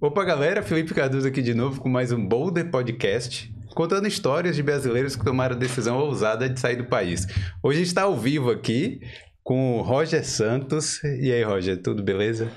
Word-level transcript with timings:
Opa, 0.00 0.22
galera, 0.22 0.62
Felipe 0.62 0.94
Cardoso 0.94 1.26
aqui 1.26 1.42
de 1.42 1.52
novo 1.52 1.80
com 1.80 1.88
mais 1.88 2.12
um 2.12 2.24
Boulder 2.24 2.70
Podcast, 2.70 3.52
contando 3.74 4.06
histórias 4.06 4.54
de 4.54 4.62
brasileiros 4.62 5.16
que 5.16 5.24
tomaram 5.24 5.56
a 5.56 5.58
decisão 5.58 5.98
ousada 5.98 6.48
de 6.48 6.60
sair 6.60 6.76
do 6.76 6.84
país. 6.84 7.26
Hoje 7.60 7.82
está 7.82 8.02
ao 8.02 8.16
vivo 8.16 8.48
aqui 8.48 9.00
com 9.42 9.76
o 9.76 9.82
Roger 9.82 10.24
Santos. 10.24 11.02
E 11.02 11.32
aí, 11.32 11.42
Roger, 11.42 11.82
tudo 11.82 12.00
beleza? 12.00 12.48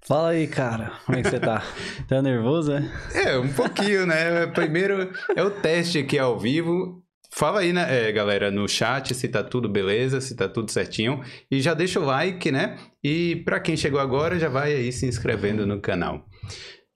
Fala 0.00 0.30
aí, 0.30 0.48
cara. 0.48 0.94
Como 1.06 1.16
é 1.16 1.22
que 1.22 1.30
você 1.30 1.38
tá? 1.38 1.62
tá 2.08 2.20
nervoso, 2.20 2.72
né? 2.72 2.92
É, 3.14 3.38
um 3.38 3.52
pouquinho, 3.52 4.04
né? 4.04 4.48
Primeiro 4.48 5.12
é 5.36 5.44
o 5.44 5.52
teste 5.52 5.98
aqui 5.98 6.18
ao 6.18 6.36
vivo. 6.36 7.00
Fala 7.30 7.60
aí, 7.60 7.72
né, 7.72 8.08
é, 8.08 8.10
galera, 8.10 8.50
no 8.50 8.68
chat 8.68 9.14
se 9.14 9.28
tá 9.28 9.44
tudo 9.44 9.68
beleza, 9.68 10.20
se 10.20 10.34
tá 10.34 10.48
tudo 10.48 10.72
certinho. 10.72 11.22
E 11.48 11.60
já 11.60 11.74
deixa 11.74 12.00
o 12.00 12.04
like, 12.04 12.50
né? 12.50 12.76
E 13.04 13.36
para 13.44 13.60
quem 13.60 13.76
chegou 13.76 14.00
agora, 14.00 14.36
já 14.36 14.48
vai 14.48 14.74
aí 14.74 14.92
se 14.92 15.06
inscrevendo 15.06 15.64
no 15.64 15.80
canal. 15.80 16.26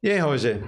E 0.03 0.11
aí, 0.11 0.19
Roger? 0.19 0.63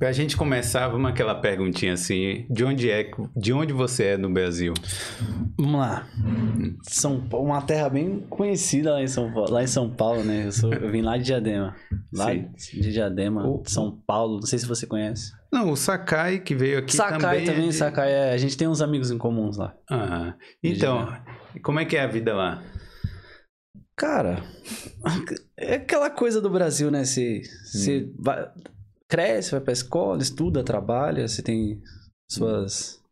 Pra 0.00 0.12
gente 0.12 0.34
começar, 0.34 0.88
vamos 0.88 1.10
aquela 1.10 1.34
perguntinha 1.34 1.92
assim, 1.92 2.46
de 2.48 2.64
onde 2.64 2.90
é, 2.90 3.10
de 3.36 3.52
onde 3.52 3.74
você 3.74 4.04
é 4.04 4.16
no 4.16 4.30
Brasil? 4.30 4.72
Vamos 5.58 5.78
lá. 5.78 6.08
São 6.84 7.20
Paulo, 7.20 7.48
uma 7.48 7.60
terra 7.60 7.90
bem 7.90 8.20
conhecida 8.30 8.94
lá 8.94 9.02
em 9.02 9.06
São 9.06 9.30
Paulo, 9.30 9.52
lá 9.52 9.62
em 9.62 9.66
São 9.66 9.90
Paulo 9.90 10.24
né? 10.24 10.46
Eu, 10.46 10.52
sou, 10.52 10.72
eu 10.72 10.90
vim 10.90 11.02
lá 11.02 11.18
de 11.18 11.24
Diadema. 11.24 11.76
Lá 12.10 12.32
Sim. 12.32 12.80
de 12.80 12.92
Diadema, 12.92 13.46
o... 13.46 13.62
São 13.66 14.02
Paulo, 14.06 14.36
não 14.36 14.46
sei 14.46 14.58
se 14.58 14.64
você 14.64 14.86
conhece. 14.86 15.32
Não, 15.52 15.70
o 15.70 15.76
Sakai 15.76 16.38
que 16.38 16.54
veio 16.54 16.78
aqui 16.78 16.96
Sakai 16.96 17.18
também. 17.18 17.44
também, 17.44 17.64
é 17.66 17.68
de... 17.68 17.74
Sakai, 17.74 18.10
é, 18.10 18.32
a 18.32 18.38
gente 18.38 18.56
tem 18.56 18.66
uns 18.66 18.80
amigos 18.80 19.10
em 19.10 19.18
comuns 19.18 19.58
lá. 19.58 19.74
Ah, 19.90 20.34
então, 20.62 21.14
como 21.62 21.78
é 21.78 21.84
que 21.84 21.98
é 21.98 22.04
a 22.04 22.06
vida 22.06 22.34
lá? 22.34 22.62
Cara, 23.94 24.42
é 25.60 25.74
aquela 25.74 26.10
coisa 26.10 26.40
do 26.40 26.50
Brasil, 26.50 26.90
né? 26.90 27.04
Você, 27.04 27.42
hum. 27.76 28.14
vai, 28.18 28.50
cresce, 29.08 29.50
vai 29.50 29.60
pra 29.60 29.72
escola, 29.72 30.22
estuda, 30.22 30.64
trabalha, 30.64 31.28
você 31.28 31.42
tem 31.42 31.82
suas, 32.30 33.02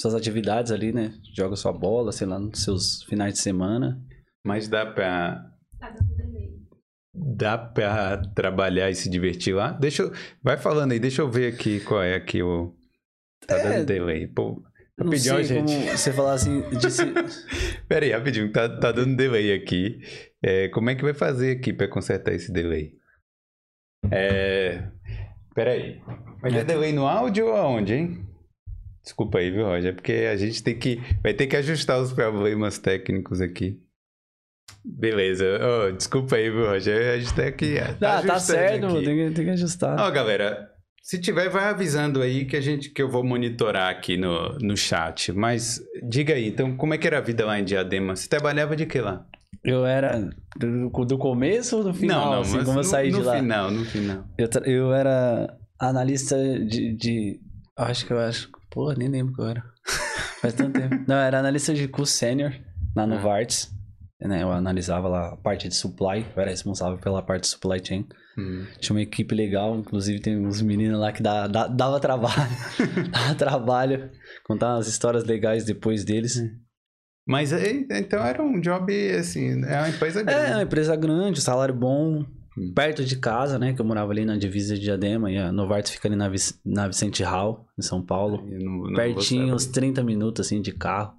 suas 0.00 0.14
atividades 0.14 0.72
ali, 0.72 0.92
né? 0.92 1.14
Joga 1.34 1.54
sua 1.54 1.72
bola, 1.72 2.10
sei 2.10 2.26
lá, 2.26 2.38
nos 2.38 2.62
seus 2.62 3.02
finais 3.04 3.34
de 3.34 3.40
semana. 3.40 4.02
Mas 4.44 4.68
dá 4.68 4.84
pra. 4.84 5.48
Dá 7.14 7.58
pra 7.58 8.16
trabalhar 8.34 8.90
e 8.90 8.94
se 8.94 9.08
divertir 9.08 9.54
lá? 9.54 9.72
Deixa 9.72 10.02
eu... 10.02 10.12
Vai 10.42 10.56
falando 10.56 10.92
aí, 10.92 10.98
deixa 10.98 11.20
eu 11.20 11.30
ver 11.30 11.52
aqui 11.52 11.78
qual 11.80 12.02
é 12.02 12.14
aqui 12.14 12.42
o. 12.42 12.74
Tá 13.46 13.58
é... 13.58 13.62
dando 13.62 13.86
delay. 13.86 14.26
Pô, 14.26 14.62
rapidinho, 14.98 15.34
não 15.34 15.44
sei 15.44 15.56
gente. 15.56 15.72
Como 15.72 15.98
você 15.98 16.12
falar 16.12 16.32
assim. 16.34 16.62
Disse... 16.78 17.02
Pera 17.88 18.04
aí, 18.04 18.12
rapidinho, 18.12 18.52
tá, 18.52 18.68
tá 18.68 18.92
dando 18.92 19.16
delay 19.16 19.52
aqui. 19.52 20.00
É, 20.42 20.68
como 20.68 20.90
é 20.90 20.94
que 20.94 21.02
vai 21.02 21.14
fazer 21.14 21.56
aqui 21.56 21.72
para 21.72 21.88
consertar 21.88 22.32
esse 22.32 22.52
delay? 22.52 22.94
É... 24.10 24.88
Peraí. 25.54 26.00
Mas 26.42 26.54
é 26.54 26.64
delay 26.64 26.92
no 26.92 27.06
áudio 27.06 27.46
ou 27.46 27.56
aonde, 27.56 27.94
hein? 27.94 28.26
Desculpa 29.02 29.38
aí, 29.38 29.50
viu, 29.50 29.64
Roger? 29.64 29.94
Porque 29.94 30.28
a 30.30 30.36
gente 30.36 30.62
tem 30.62 30.78
que... 30.78 31.00
Vai 31.22 31.34
ter 31.34 31.46
que 31.46 31.56
ajustar 31.56 32.00
os 32.00 32.12
problemas 32.12 32.78
técnicos 32.78 33.40
aqui. 33.40 33.80
Beleza. 34.84 35.44
Oh, 35.60 35.92
desculpa 35.92 36.36
aí, 36.36 36.50
viu, 36.50 36.66
Roger? 36.66 37.14
A 37.14 37.18
gente 37.18 37.34
tem 37.34 37.52
que... 37.52 37.74
Tá, 37.98 38.18
ah, 38.18 38.22
tá 38.22 38.38
certo. 38.38 39.02
Tem, 39.02 39.28
que, 39.28 39.34
tem 39.34 39.44
que 39.44 39.50
ajustar. 39.50 39.98
Ó, 39.98 40.10
galera, 40.10 40.71
se 41.02 41.18
tiver, 41.18 41.48
vai 41.48 41.64
avisando 41.64 42.22
aí 42.22 42.44
que 42.44 42.56
a 42.56 42.60
gente 42.60 42.88
que 42.90 43.02
eu 43.02 43.10
vou 43.10 43.24
monitorar 43.24 43.90
aqui 43.90 44.16
no, 44.16 44.56
no 44.58 44.76
chat. 44.76 45.32
Mas 45.32 45.82
diga 46.08 46.34
aí, 46.34 46.46
então, 46.46 46.76
como 46.76 46.94
é 46.94 46.98
que 46.98 47.06
era 47.06 47.18
a 47.18 47.20
vida 47.20 47.44
lá 47.44 47.58
em 47.58 47.64
Diadema? 47.64 48.14
Você 48.14 48.28
trabalhava 48.28 48.76
de 48.76 48.86
que 48.86 49.00
lá? 49.00 49.26
Eu 49.64 49.84
era 49.84 50.30
do, 50.56 50.88
do 51.04 51.18
começo 51.18 51.78
ou 51.78 51.84
do 51.84 51.92
final? 51.92 52.24
Não, 52.24 52.32
não, 52.32 52.40
assim, 52.42 52.64
como 52.64 52.78
eu 52.78 52.84
saí 52.84 53.10
no, 53.10 53.18
de 53.18 53.24
lá? 53.24 53.34
No 53.34 53.40
final, 53.40 53.70
no 53.70 53.84
final. 53.84 54.24
Eu, 54.38 54.48
eu 54.64 54.92
era 54.94 55.58
analista 55.78 56.36
de, 56.36 56.96
de. 56.96 57.40
Acho 57.76 58.06
que 58.06 58.12
eu 58.12 58.20
acho. 58.20 58.48
Pô, 58.70 58.92
nem 58.92 59.08
lembro 59.08 59.34
que 59.34 59.40
eu 59.40 59.48
era. 59.48 59.64
Faz 60.40 60.54
tanto 60.54 60.80
tempo. 60.80 61.04
Não, 61.08 61.16
eu 61.16 61.22
era 61.22 61.40
analista 61.40 61.74
de 61.74 61.88
curso 61.88 62.12
sênior 62.12 62.52
na 62.94 63.06
Novartis. 63.06 63.70
Né, 64.20 64.40
eu 64.40 64.52
analisava 64.52 65.08
lá 65.08 65.32
a 65.32 65.36
parte 65.36 65.66
de 65.66 65.74
supply, 65.74 66.24
eu 66.36 66.42
era 66.42 66.50
responsável 66.50 66.96
pela 66.96 67.20
parte 67.20 67.42
de 67.42 67.48
supply 67.48 67.84
chain. 67.84 68.06
Hum. 68.36 68.66
Tinha 68.80 68.96
uma 68.96 69.02
equipe 69.02 69.34
legal, 69.34 69.76
inclusive 69.76 70.20
tem 70.20 70.36
uns 70.38 70.62
meninos 70.62 70.98
lá 70.98 71.12
que 71.12 71.22
dá, 71.22 71.46
dá, 71.46 71.66
dava 71.66 72.00
trabalho. 72.00 72.50
dava 73.10 73.34
trabalho. 73.34 74.10
Contar 74.44 74.74
umas 74.74 74.88
histórias 74.88 75.24
legais 75.24 75.64
depois 75.64 76.04
deles. 76.04 76.36
Hum. 76.36 76.58
Mas 77.26 77.52
então 77.52 78.24
era 78.24 78.42
um 78.42 78.60
job, 78.60 78.92
assim, 79.12 79.64
é 79.64 79.78
uma 79.78 79.88
empresa 79.88 80.22
grande. 80.22 80.50
É, 80.50 80.54
uma 80.54 80.62
empresa 80.62 80.96
grande, 80.96 81.40
salário 81.40 81.74
bom, 81.74 82.24
hum. 82.58 82.72
perto 82.74 83.04
de 83.04 83.16
casa, 83.16 83.58
né? 83.58 83.72
Que 83.72 83.80
eu 83.80 83.84
morava 83.84 84.10
ali 84.10 84.24
na 84.24 84.36
divisa 84.36 84.74
de 84.74 84.80
Diadema 84.80 85.30
e 85.30 85.38
a 85.38 85.52
Novartis 85.52 85.92
fica 85.92 86.08
ali 86.08 86.16
na, 86.16 86.30
na 86.64 86.88
Vicente 86.88 87.22
Hall, 87.22 87.66
em 87.78 87.82
São 87.82 88.04
Paulo. 88.04 88.44
Não, 88.44 88.88
não 88.88 88.94
Pertinho, 88.94 89.54
uns 89.54 89.66
30 89.66 90.02
minutos, 90.02 90.44
assim, 90.44 90.60
de 90.60 90.72
carro. 90.72 91.14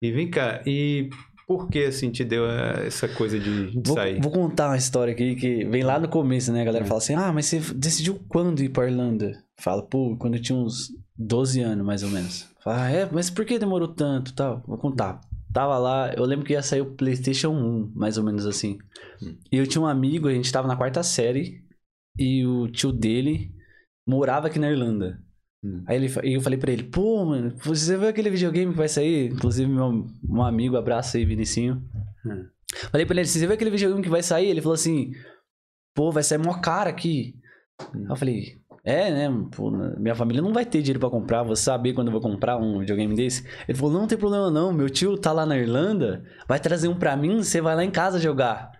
E 0.00 0.10
vem 0.10 0.30
cá, 0.30 0.62
e 0.66 1.10
por 1.46 1.68
que, 1.68 1.84
assim, 1.84 2.10
te 2.10 2.24
deu 2.24 2.44
essa 2.46 3.08
coisa 3.08 3.38
de, 3.38 3.70
de 3.70 3.88
vou, 3.88 3.96
sair? 3.96 4.20
Vou 4.20 4.32
contar 4.32 4.68
uma 4.68 4.76
história 4.76 5.12
aqui 5.12 5.36
que 5.36 5.64
vem 5.64 5.82
lá 5.82 5.98
no 5.98 6.08
começo, 6.08 6.52
né? 6.52 6.62
A 6.62 6.64
galera 6.64 6.84
é. 6.84 6.88
fala 6.88 6.98
assim, 6.98 7.14
ah, 7.14 7.32
mas 7.32 7.46
você 7.46 7.60
decidiu 7.74 8.18
quando 8.28 8.62
ir 8.62 8.70
pra 8.70 8.88
Irlanda? 8.88 9.32
Fala, 9.60 9.82
pô, 9.82 10.16
quando 10.18 10.34
eu 10.34 10.42
tinha 10.42 10.58
uns 10.58 10.88
12 11.16 11.60
anos, 11.60 11.86
mais 11.86 12.02
ou 12.02 12.10
menos. 12.10 12.48
Fala, 12.62 12.84
ah, 12.84 12.90
é, 12.90 13.08
mas 13.10 13.30
por 13.30 13.44
que 13.44 13.58
demorou 13.58 13.88
tanto 13.88 14.34
tal? 14.34 14.62
Vou 14.66 14.76
contar. 14.76 15.20
Tava 15.52 15.78
lá, 15.78 16.12
eu 16.14 16.24
lembro 16.24 16.44
que 16.44 16.52
ia 16.52 16.62
sair 16.62 16.80
o 16.80 16.94
PlayStation 16.94 17.50
1, 17.50 17.92
mais 17.94 18.18
ou 18.18 18.24
menos 18.24 18.44
assim. 18.44 18.78
Hum. 19.22 19.36
E 19.50 19.56
eu 19.56 19.66
tinha 19.66 19.80
um 19.80 19.86
amigo, 19.86 20.28
a 20.28 20.32
gente 20.32 20.50
tava 20.52 20.66
na 20.66 20.76
quarta 20.76 21.02
série, 21.02 21.64
e 22.18 22.44
o 22.44 22.66
tio 22.68 22.92
dele 22.92 23.52
morava 24.06 24.48
aqui 24.48 24.58
na 24.58 24.70
Irlanda. 24.70 25.22
Hum. 25.64 25.82
Aí 25.86 25.96
ele, 25.96 26.12
eu 26.22 26.40
falei 26.40 26.58
pra 26.58 26.72
ele, 26.72 26.84
pô, 26.84 27.24
mano, 27.24 27.54
você 27.62 27.96
viu 27.96 28.08
aquele 28.08 28.30
videogame 28.30 28.72
que 28.72 28.78
vai 28.78 28.88
sair? 28.88 29.32
Inclusive, 29.32 29.70
meu 29.70 30.06
um 30.28 30.42
amigo, 30.42 30.76
abraço 30.76 31.16
aí, 31.16 31.24
Vinicinho. 31.24 31.82
Hum. 32.24 32.46
Falei 32.90 33.06
pra 33.06 33.16
ele, 33.16 33.26
você 33.26 33.38
viu 33.38 33.52
aquele 33.52 33.70
videogame 33.70 34.02
que 34.02 34.08
vai 34.08 34.22
sair? 34.22 34.48
Ele 34.48 34.60
falou 34.60 34.74
assim, 34.74 35.12
pô, 35.94 36.10
vai 36.10 36.22
sair 36.22 36.38
mó 36.38 36.54
cara 36.54 36.90
aqui. 36.90 37.34
Hum. 37.94 38.06
Eu 38.08 38.16
falei, 38.16 38.58
é, 38.86 39.10
né? 39.10 39.48
Pô, 39.50 39.68
minha 39.98 40.14
família 40.14 40.40
não 40.40 40.52
vai 40.52 40.64
ter 40.64 40.80
dinheiro 40.80 41.00
para 41.00 41.10
comprar, 41.10 41.42
vou 41.42 41.56
saber 41.56 41.92
quando 41.92 42.06
eu 42.06 42.12
vou 42.12 42.20
comprar 42.20 42.56
um 42.56 42.78
videogame 42.78 43.16
desse. 43.16 43.44
Ele 43.66 43.76
falou: 43.76 43.92
não 43.92 44.06
tem 44.06 44.16
problema 44.16 44.48
não, 44.48 44.72
meu 44.72 44.88
tio 44.88 45.18
tá 45.18 45.32
lá 45.32 45.44
na 45.44 45.58
Irlanda, 45.58 46.24
vai 46.46 46.60
trazer 46.60 46.86
um 46.86 46.94
pra 46.94 47.16
mim, 47.16 47.38
você 47.38 47.60
vai 47.60 47.74
lá 47.74 47.84
em 47.84 47.90
casa 47.90 48.20
jogar. 48.20 48.70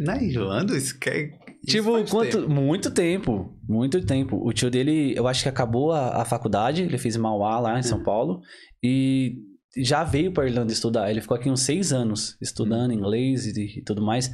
Na 0.00 0.20
Irlanda? 0.20 0.76
Isso 0.76 0.98
quer. 0.98 1.38
Tipo, 1.66 2.04
quanto. 2.08 2.42
Tempo. 2.42 2.50
Muito 2.50 2.90
tempo. 2.90 3.58
Muito 3.68 4.04
tempo. 4.04 4.36
O 4.46 4.52
tio 4.52 4.70
dele, 4.70 5.14
eu 5.16 5.26
acho 5.26 5.42
que 5.42 5.48
acabou 5.48 5.92
a, 5.92 6.22
a 6.22 6.24
faculdade, 6.24 6.82
ele 6.82 6.98
fez 6.98 7.16
Mauá 7.16 7.58
lá 7.58 7.78
em 7.78 7.82
São 7.82 7.98
uhum. 7.98 8.04
Paulo. 8.04 8.40
E 8.82 9.36
já 9.76 10.04
veio 10.04 10.32
para 10.32 10.46
Irlanda 10.46 10.72
estudar. 10.72 11.10
Ele 11.10 11.20
ficou 11.20 11.36
aqui 11.36 11.50
uns 11.50 11.60
seis 11.60 11.92
anos 11.92 12.36
estudando 12.40 12.90
uhum. 12.90 12.98
inglês 12.98 13.46
e, 13.46 13.78
e, 13.78 13.82
tudo 13.82 14.02
mais. 14.02 14.30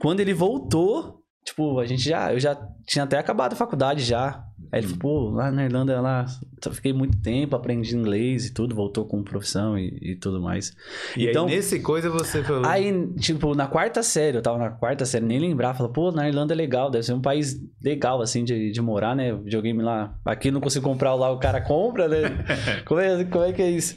Quando 0.00 0.20
ele 0.20 0.34
voltou, 0.34 1.21
tipo, 1.44 1.78
a 1.78 1.86
gente 1.86 2.02
já. 2.02 2.32
Eu 2.32 2.40
já 2.40 2.56
tinha 2.86 3.04
até 3.04 3.18
acabado 3.18 3.52
a 3.52 3.56
faculdade 3.56 4.02
já. 4.02 4.44
Aí 4.72 4.80
ele 4.80 4.86
falou, 4.86 4.98
pô, 4.98 5.36
lá 5.36 5.50
na 5.50 5.66
Irlanda, 5.66 6.00
lá, 6.00 6.24
fiquei 6.72 6.94
muito 6.94 7.20
tempo, 7.20 7.54
aprendi 7.54 7.94
inglês 7.94 8.46
e 8.46 8.54
tudo, 8.54 8.74
voltou 8.74 9.04
com 9.04 9.22
profissão 9.22 9.78
e, 9.78 9.98
e 10.00 10.16
tudo 10.16 10.40
mais. 10.40 10.74
E 11.14 11.28
então, 11.28 11.44
aí, 11.44 11.56
nesse 11.56 11.80
coisa 11.80 12.08
você 12.08 12.42
falou... 12.42 12.64
Aí, 12.64 13.06
tipo, 13.18 13.54
na 13.54 13.66
quarta 13.66 14.02
série, 14.02 14.38
eu 14.38 14.42
tava 14.42 14.56
na 14.56 14.70
quarta 14.70 15.04
série, 15.04 15.26
nem 15.26 15.38
lembrar, 15.38 15.74
falou, 15.74 15.92
pô, 15.92 16.10
na 16.10 16.26
Irlanda 16.26 16.54
é 16.54 16.56
legal, 16.56 16.90
deve 16.90 17.04
ser 17.04 17.12
um 17.12 17.20
país 17.20 17.60
legal, 17.82 18.22
assim, 18.22 18.44
de, 18.44 18.70
de 18.70 18.80
morar, 18.80 19.14
né? 19.14 19.34
Videogame 19.34 19.82
lá, 19.82 20.14
aqui 20.24 20.50
não 20.50 20.60
consigo 20.60 20.88
comprar, 20.88 21.14
lá 21.14 21.30
o 21.30 21.38
cara 21.38 21.60
compra, 21.60 22.08
né? 22.08 22.22
como, 22.86 22.98
é, 22.98 23.24
como 23.24 23.44
é 23.44 23.52
que 23.52 23.60
é 23.60 23.70
isso? 23.70 23.94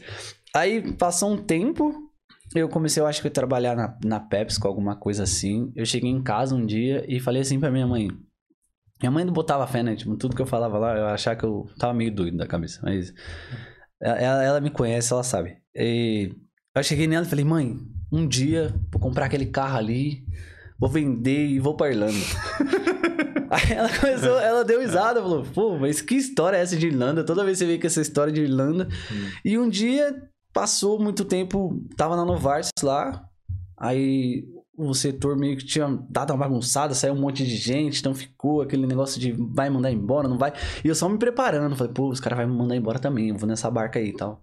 Aí, 0.53 0.91
passou 0.93 1.31
um 1.31 1.37
tempo, 1.37 2.04
eu 2.53 2.69
comecei, 2.69 3.01
eu 3.01 3.07
acho 3.07 3.21
que 3.21 3.27
a 3.27 3.31
trabalhar 3.31 3.75
na, 3.75 3.97
na 4.03 4.19
Pepsi, 4.19 4.59
alguma 4.63 4.95
coisa 4.95 5.23
assim. 5.23 5.71
Eu 5.75 5.85
cheguei 5.85 6.09
em 6.09 6.21
casa 6.21 6.55
um 6.55 6.65
dia 6.65 7.05
e 7.07 7.19
falei 7.19 7.41
assim 7.41 7.59
pra 7.59 7.71
minha 7.71 7.87
mãe: 7.87 8.09
minha 9.01 9.11
mãe 9.11 9.25
não 9.25 9.33
botava 9.33 9.67
fé, 9.67 9.81
né? 9.81 9.95
Tipo, 9.95 10.15
tudo 10.15 10.35
que 10.35 10.41
eu 10.41 10.45
falava 10.45 10.77
lá, 10.77 10.97
eu 10.97 11.05
achava 11.07 11.35
que 11.35 11.45
eu 11.45 11.67
tava 11.77 11.93
meio 11.93 12.13
doido 12.13 12.37
da 12.37 12.47
cabeça. 12.47 12.79
Mas 12.83 13.13
ela, 14.01 14.43
ela 14.43 14.61
me 14.61 14.69
conhece, 14.69 15.11
ela 15.11 15.23
sabe. 15.23 15.57
E 15.73 16.31
eu 16.75 16.83
cheguei 16.83 17.07
nela 17.07 17.25
e 17.25 17.29
falei, 17.29 17.45
mãe, 17.45 17.77
um 18.11 18.27
dia 18.27 18.73
vou 18.91 19.01
comprar 19.01 19.25
aquele 19.25 19.47
carro 19.47 19.77
ali, 19.77 20.23
vou 20.79 20.89
vender 20.89 21.47
e 21.47 21.59
vou 21.59 21.75
pra 21.75 21.89
Irlanda. 21.89 22.13
Aí 23.49 23.71
ela 23.71 23.89
começou, 23.97 24.39
ela 24.39 24.63
deu 24.63 24.81
risada, 24.81 25.21
falou, 25.21 25.45
pô, 25.53 25.77
mas 25.77 26.01
que 26.01 26.15
história 26.15 26.57
é 26.57 26.61
essa 26.61 26.75
de 26.75 26.87
Irlanda? 26.87 27.23
Toda 27.23 27.45
vez 27.45 27.57
você 27.57 27.65
vê 27.65 27.77
que 27.77 27.87
essa 27.87 28.01
história 28.01 28.33
de 28.33 28.41
Irlanda. 28.41 28.87
Hum. 29.11 29.29
E 29.43 29.57
um 29.57 29.69
dia 29.69 30.29
passou 30.55 30.97
muito 30.97 31.25
tempo, 31.25 31.77
tava 31.97 32.15
na 32.15 32.23
Novartis 32.23 32.71
lá, 32.81 33.29
aí 33.77 34.45
o 34.77 34.93
setor 34.93 35.37
meio 35.37 35.57
que 35.57 35.65
tinha 35.65 35.85
dado 36.09 36.31
uma 36.31 36.39
bagunçada, 36.39 36.93
saiu 36.93 37.13
um 37.13 37.19
monte 37.19 37.45
de 37.45 37.57
gente, 37.57 37.99
então 37.99 38.13
ficou 38.15 38.61
aquele 38.61 38.87
negócio 38.87 39.19
de 39.19 39.33
vai 39.33 39.69
mandar 39.69 39.91
embora, 39.91 40.29
não 40.29 40.37
vai. 40.37 40.53
E 40.83 40.87
eu 40.87 40.95
só 40.95 41.09
me 41.09 41.17
preparando, 41.19 41.75
falei, 41.75 41.93
pô, 41.93 42.09
os 42.09 42.21
caras 42.21 42.39
vão 42.39 42.47
me 42.47 42.57
mandar 42.57 42.75
embora 42.77 42.99
também, 42.99 43.29
eu 43.29 43.37
vou 43.37 43.47
nessa 43.47 43.69
barca 43.69 43.99
aí 43.99 44.09
e 44.09 44.13
tal. 44.13 44.41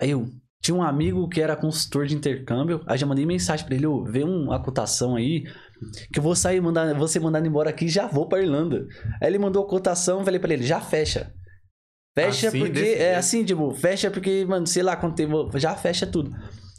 Aí 0.00 0.10
eu, 0.10 0.26
Tinha 0.62 0.74
um 0.74 0.82
amigo 0.82 1.28
que 1.28 1.40
era 1.40 1.54
consultor 1.54 2.06
de 2.06 2.16
intercâmbio. 2.16 2.82
Aí 2.86 2.98
já 2.98 3.06
mandei 3.06 3.26
mensagem 3.26 3.64
pra 3.66 3.74
ele: 3.74 3.86
ô, 3.86 4.04
vê 4.04 4.24
uma 4.24 4.62
cotação 4.62 5.16
aí. 5.16 5.44
Que 6.12 6.18
eu 6.18 6.22
vou 6.22 6.34
sair, 6.34 6.60
mandar, 6.60 6.92
vou 6.94 7.06
ser 7.06 7.20
embora 7.44 7.70
aqui 7.70 7.84
e 7.84 7.88
já 7.88 8.06
vou 8.06 8.28
pra 8.28 8.40
Irlanda. 8.40 8.86
Aí 9.20 9.28
ele 9.28 9.38
mandou 9.38 9.64
a 9.64 9.68
cotação, 9.68 10.24
falei 10.24 10.40
pra 10.40 10.52
ele: 10.52 10.66
já 10.66 10.80
fecha. 10.80 11.32
Fecha 12.16 12.48
Assim, 12.48 12.58
porque. 12.58 12.78
É 12.78 12.82
jeito? 12.84 13.18
assim, 13.18 13.44
tipo, 13.44 13.74
fecha 13.74 14.10
porque, 14.10 14.44
mano, 14.46 14.66
sei 14.66 14.82
lá 14.82 14.96
quanto 14.96 15.16
tempo. 15.16 15.50
Já 15.58 15.76
fecha 15.76 16.06
tudo. 16.06 16.34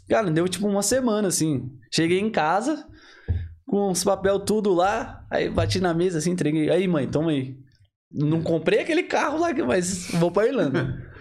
Cara, 0.09 0.31
deu 0.31 0.47
tipo 0.47 0.67
uma 0.67 0.81
semana, 0.81 1.27
assim. 1.27 1.69
Cheguei 1.93 2.19
em 2.19 2.31
casa, 2.31 2.87
com 3.67 3.91
os 3.91 4.03
papel 4.03 4.39
tudo 4.39 4.73
lá. 4.73 5.23
Aí 5.29 5.49
bati 5.49 5.79
na 5.79 5.93
mesa, 5.93 6.17
assim, 6.17 6.31
entreguei. 6.31 6.71
Aí, 6.71 6.87
mãe, 6.87 7.07
toma 7.07 7.31
aí. 7.31 7.55
Não 8.11 8.41
comprei 8.41 8.79
aquele 8.79 9.03
carro 9.03 9.37
lá, 9.37 9.53
mas 9.65 10.09
vou 10.11 10.31
pra 10.31 10.47
Irlanda. 10.47 11.05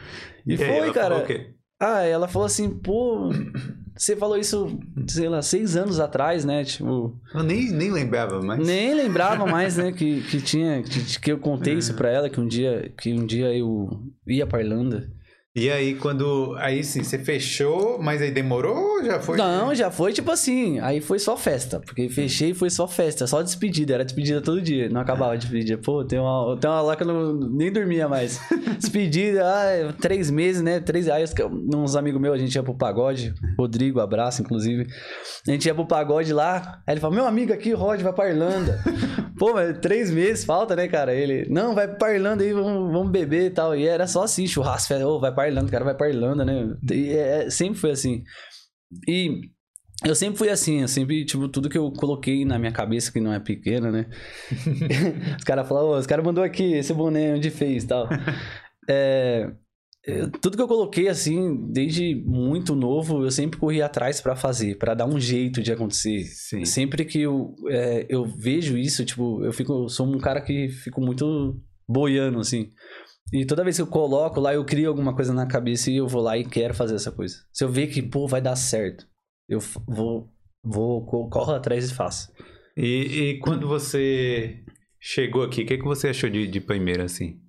E, 0.48 0.52
aí, 0.52 0.58
foi, 0.58 0.92
cara. 0.92 1.26
Ah, 1.80 2.02
ela 2.02 2.28
falou 2.28 2.46
assim, 2.46 2.70
pô, 2.70 3.30
você 3.96 4.14
falou 4.14 4.36
isso, 4.36 4.78
sei 5.08 5.28
lá, 5.28 5.40
seis 5.42 5.76
anos 5.76 5.98
atrás, 5.98 6.44
né? 6.44 6.64
Tipo, 6.64 7.18
Eu 7.34 7.42
nem, 7.42 7.70
nem 7.70 7.90
lembrava, 7.90 8.40
mas. 8.42 8.64
nem 8.64 8.94
lembrava 8.94 9.46
mais, 9.50 9.76
né, 9.76 9.92
que, 9.92 10.22
que 10.22 10.40
tinha, 10.40 10.82
que, 10.82 11.18
que 11.20 11.32
eu 11.32 11.38
contei 11.38 11.74
isso 11.74 11.94
pra 11.94 12.10
ela, 12.10 12.28
que 12.28 12.40
um 12.40 12.46
dia, 12.46 12.92
que 12.96 13.12
um 13.12 13.24
dia 13.24 13.54
eu 13.56 13.88
ia 14.26 14.46
pra 14.46 14.60
Irlanda. 14.62 15.10
E 15.56 15.70
aí, 15.70 15.94
quando. 15.94 16.54
Aí 16.58 16.84
sim, 16.84 17.02
você 17.02 17.18
fechou, 17.18 17.98
mas 17.98 18.20
aí 18.20 18.30
demorou 18.30 18.76
ou 18.76 19.02
já 19.02 19.18
foi? 19.18 19.38
Não, 19.38 19.74
já 19.74 19.90
foi 19.90 20.12
tipo 20.12 20.30
assim, 20.30 20.78
aí 20.80 21.00
foi 21.00 21.18
só 21.18 21.34
festa, 21.34 21.80
porque 21.80 22.10
fechei 22.10 22.50
e 22.50 22.54
foi 22.54 22.68
só 22.68 22.86
festa, 22.86 23.26
só 23.26 23.40
despedida, 23.40 23.94
era 23.94 24.04
despedida 24.04 24.42
todo 24.42 24.60
dia, 24.60 24.90
não 24.90 25.00
acabava 25.00 25.32
a 25.32 25.36
despedida. 25.36 25.78
Pô, 25.78 26.04
tem 26.04 26.18
uma, 26.18 26.58
tem 26.60 26.68
uma 26.68 26.82
lá 26.82 26.94
que 26.94 27.04
eu 27.04 27.06
não, 27.06 27.32
nem 27.32 27.72
dormia 27.72 28.06
mais. 28.06 28.38
Despedida, 28.76 29.42
ah, 29.46 29.94
três 29.98 30.30
meses, 30.30 30.60
né? 30.60 30.78
Três 30.78 31.08
aí 31.08 31.24
uns 31.74 31.96
amigos 31.96 32.20
meus, 32.20 32.34
a 32.34 32.38
gente 32.38 32.54
ia 32.54 32.62
pro 32.62 32.74
pagode, 32.74 33.32
Rodrigo, 33.58 34.00
abraço, 34.00 34.42
inclusive. 34.42 34.86
A 35.48 35.50
gente 35.50 35.64
ia 35.64 35.74
pro 35.74 35.86
pagode 35.86 36.34
lá, 36.34 36.82
aí 36.86 36.92
ele 36.92 37.00
falou, 37.00 37.16
meu 37.16 37.26
amigo 37.26 37.54
aqui, 37.54 37.72
Rod, 37.72 38.02
vai 38.02 38.12
pra 38.12 38.28
Irlanda. 38.28 38.78
Pô, 39.38 39.52
mas 39.52 39.78
três 39.78 40.10
meses 40.10 40.44
falta, 40.44 40.74
né, 40.74 40.88
cara? 40.88 41.14
Ele, 41.14 41.46
não, 41.50 41.74
vai 41.74 41.86
pra 41.88 42.14
Irlanda 42.14 42.42
aí, 42.42 42.52
vamos, 42.52 42.92
vamos 42.92 43.10
beber 43.10 43.46
e 43.46 43.50
tal. 43.50 43.76
E 43.76 43.86
era 43.86 44.06
só 44.06 44.22
assim, 44.22 44.46
churrasco, 44.46 44.94
ô, 44.94 45.20
vai 45.20 45.34
pra 45.34 45.48
Irlanda, 45.48 45.68
o 45.68 45.70
cara 45.70 45.84
vai 45.84 45.94
pra 45.94 46.08
Irlanda, 46.08 46.44
né? 46.44 46.76
E 46.90 47.10
é- 47.10 47.50
sempre 47.50 47.78
foi 47.78 47.90
assim. 47.90 48.22
E 49.08 49.40
eu 50.04 50.14
sempre 50.14 50.38
fui 50.38 50.48
assim, 50.50 50.82
eu 50.82 50.88
sempre, 50.88 51.24
tipo, 51.24 51.48
tudo 51.48 51.68
que 51.68 51.78
eu 51.78 51.90
coloquei 51.92 52.44
na 52.44 52.58
minha 52.58 52.72
cabeça, 52.72 53.10
que 53.12 53.20
não 53.20 53.32
é 53.32 53.40
pequena, 53.40 53.90
né? 53.90 54.06
os 55.38 55.44
caras 55.44 55.66
falaram, 55.68 55.88
"Ô, 55.88 55.98
os 55.98 56.06
caras 56.06 56.24
mandou 56.24 56.44
aqui, 56.44 56.74
esse 56.74 56.92
boné 56.94 57.34
onde 57.34 57.50
fez 57.50 57.84
e 57.84 57.86
tal. 57.86 58.08
É, 58.88 59.50
eu- 60.06 60.30
tudo 60.30 60.56
que 60.56 60.62
eu 60.62 60.68
coloquei, 60.68 61.08
assim, 61.08 61.56
desde 61.72 62.14
muito 62.24 62.74
novo, 62.74 63.24
eu 63.24 63.30
sempre 63.30 63.58
corri 63.58 63.82
atrás 63.82 64.20
pra 64.20 64.36
fazer, 64.36 64.76
pra 64.78 64.94
dar 64.94 65.06
um 65.06 65.18
jeito 65.18 65.60
de 65.62 65.72
acontecer. 65.72 66.24
Sim. 66.24 66.64
Sempre 66.64 67.04
que 67.04 67.20
eu, 67.20 67.54
é, 67.68 68.06
eu 68.08 68.24
vejo 68.24 68.76
isso, 68.78 69.04
tipo, 69.04 69.44
eu 69.44 69.52
fico, 69.52 69.72
eu 69.84 69.88
sou 69.88 70.06
um 70.06 70.18
cara 70.18 70.40
que 70.40 70.68
fico 70.68 71.00
muito 71.00 71.60
boiando, 71.88 72.38
assim. 72.38 72.70
E 73.32 73.44
toda 73.44 73.64
vez 73.64 73.74
que 73.76 73.82
eu 73.82 73.86
coloco 73.88 74.38
lá, 74.40 74.54
eu 74.54 74.64
crio 74.64 74.88
alguma 74.88 75.12
coisa 75.14 75.34
na 75.34 75.46
cabeça 75.46 75.90
e 75.90 75.96
eu 75.96 76.06
vou 76.06 76.22
lá 76.22 76.38
e 76.38 76.44
quero 76.44 76.72
fazer 76.74 76.94
essa 76.94 77.10
coisa. 77.10 77.34
Se 77.52 77.64
eu 77.64 77.68
ver 77.68 77.88
que, 77.88 78.00
pô, 78.00 78.28
vai 78.28 78.40
dar 78.40 78.54
certo, 78.54 79.04
eu 79.48 79.58
vou, 79.88 80.30
vou 80.62 81.04
co- 81.04 81.28
corro 81.28 81.52
atrás 81.52 81.90
e 81.90 81.94
faço. 81.94 82.30
E, 82.76 82.84
e 83.32 83.38
quando 83.40 83.66
você 83.66 84.62
chegou 85.00 85.42
aqui, 85.42 85.62
o 85.62 85.66
que, 85.66 85.78
que 85.78 85.84
você 85.84 86.08
achou 86.08 86.30
de, 86.30 86.46
de 86.46 86.60
primeira, 86.60 87.04
assim? 87.04 87.40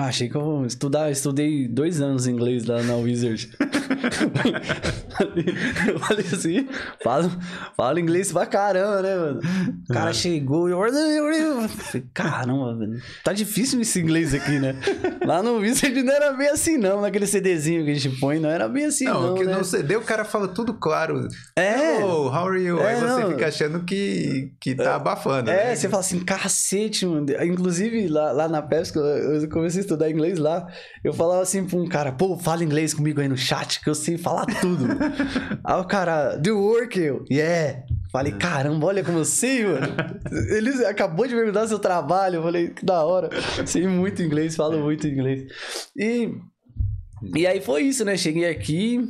Ah, 0.00 0.06
achei 0.06 0.30
que 0.30 0.34
eu 0.34 0.40
vou 0.40 0.64
estudar, 0.64 1.10
estudei 1.10 1.68
dois 1.68 2.00
anos 2.00 2.26
inglês 2.26 2.64
lá 2.64 2.82
na 2.82 2.96
Wizard. 2.96 3.50
eu 5.88 5.98
falei 5.98 6.24
assim, 6.32 6.68
falo, 7.02 7.30
falo 7.76 7.98
inglês 7.98 8.32
pra 8.32 8.46
caramba, 8.46 9.02
né, 9.02 9.16
mano? 9.16 9.40
O 9.88 9.92
cara 9.92 10.12
chegou 10.12 10.68
e 10.68 10.72
eu 10.72 10.78
falei, 11.68 12.06
caramba, 12.14 12.76
velho, 12.76 13.00
tá 13.24 13.32
difícil 13.32 13.80
esse 13.80 14.00
inglês 14.00 14.34
aqui, 14.34 14.58
né? 14.58 14.74
Lá 15.24 15.42
no 15.42 15.56
Wizard 15.58 16.02
não 16.02 16.12
era 16.12 16.32
bem 16.32 16.48
assim, 16.48 16.76
não, 16.78 17.00
naquele 17.00 17.26
CDzinho 17.26 17.84
que 17.84 17.90
a 17.90 17.94
gente 17.94 18.18
põe, 18.20 18.38
não 18.38 18.48
era 18.50 18.68
bem 18.68 18.86
assim, 18.86 19.04
não, 19.04 19.28
não, 19.28 19.34
que 19.34 19.44
né? 19.44 19.56
no 19.56 19.64
CD 19.64 19.96
o 19.96 20.02
cara 20.02 20.24
fala 20.24 20.48
tudo 20.48 20.74
claro. 20.74 21.28
É. 21.56 21.96
Hello, 22.00 22.28
how 22.28 22.48
are 22.48 22.62
you? 22.62 22.78
É, 22.80 22.94
aí 22.94 23.00
você 23.00 23.22
não. 23.22 23.30
fica 23.30 23.48
achando 23.48 23.80
que, 23.84 24.52
que 24.60 24.74
tá 24.74 24.96
abafando, 24.96 25.50
É, 25.50 25.66
né? 25.68 25.76
você 25.76 25.88
fala 25.88 26.00
assim, 26.00 26.20
cacete, 26.20 27.06
mano. 27.06 27.26
Inclusive, 27.44 28.08
lá, 28.08 28.32
lá 28.32 28.48
na 28.48 28.62
PEPS, 28.62 28.90
que 28.90 28.98
eu- 28.98 29.04
eu 29.04 29.48
comecei 29.48 29.80
a 29.80 29.82
estudar 29.82 30.10
inglês 30.10 30.38
lá, 30.38 30.66
eu 31.04 31.12
falava 31.12 31.42
assim 31.42 31.64
pra 31.64 31.78
um 31.78 31.86
cara, 31.86 32.12
pô, 32.12 32.36
fala 32.38 32.64
inglês 32.64 32.94
comigo 32.94 33.20
aí 33.20 33.28
no 33.28 33.36
chat, 33.36 33.80
que 33.80 33.89
eu 33.90 33.94
sei 33.94 34.16
falar 34.16 34.46
tudo. 34.46 34.86
aí 35.64 35.80
o 35.80 35.84
cara, 35.84 36.36
do 36.36 36.58
work, 36.58 36.98
eu, 36.98 37.24
yeah. 37.30 37.82
Falei, 38.10 38.32
caramba, 38.32 38.88
olha 38.88 39.04
como 39.04 39.18
eu 39.18 39.24
sei, 39.24 39.64
mano. 39.64 39.86
Ele 40.50 40.84
acabou 40.84 41.28
de 41.28 41.34
perguntar 41.34 41.68
seu 41.68 41.78
trabalho. 41.78 42.36
Eu 42.36 42.42
falei, 42.42 42.70
que 42.70 42.84
da 42.84 43.04
hora. 43.04 43.30
Sei 43.64 43.86
muito 43.86 44.20
inglês, 44.20 44.56
falo 44.56 44.80
muito 44.80 45.06
inglês. 45.06 45.44
E, 45.96 46.34
e 47.36 47.46
aí 47.46 47.60
foi 47.60 47.82
isso, 47.82 48.04
né? 48.04 48.16
Cheguei 48.16 48.46
aqui. 48.46 49.08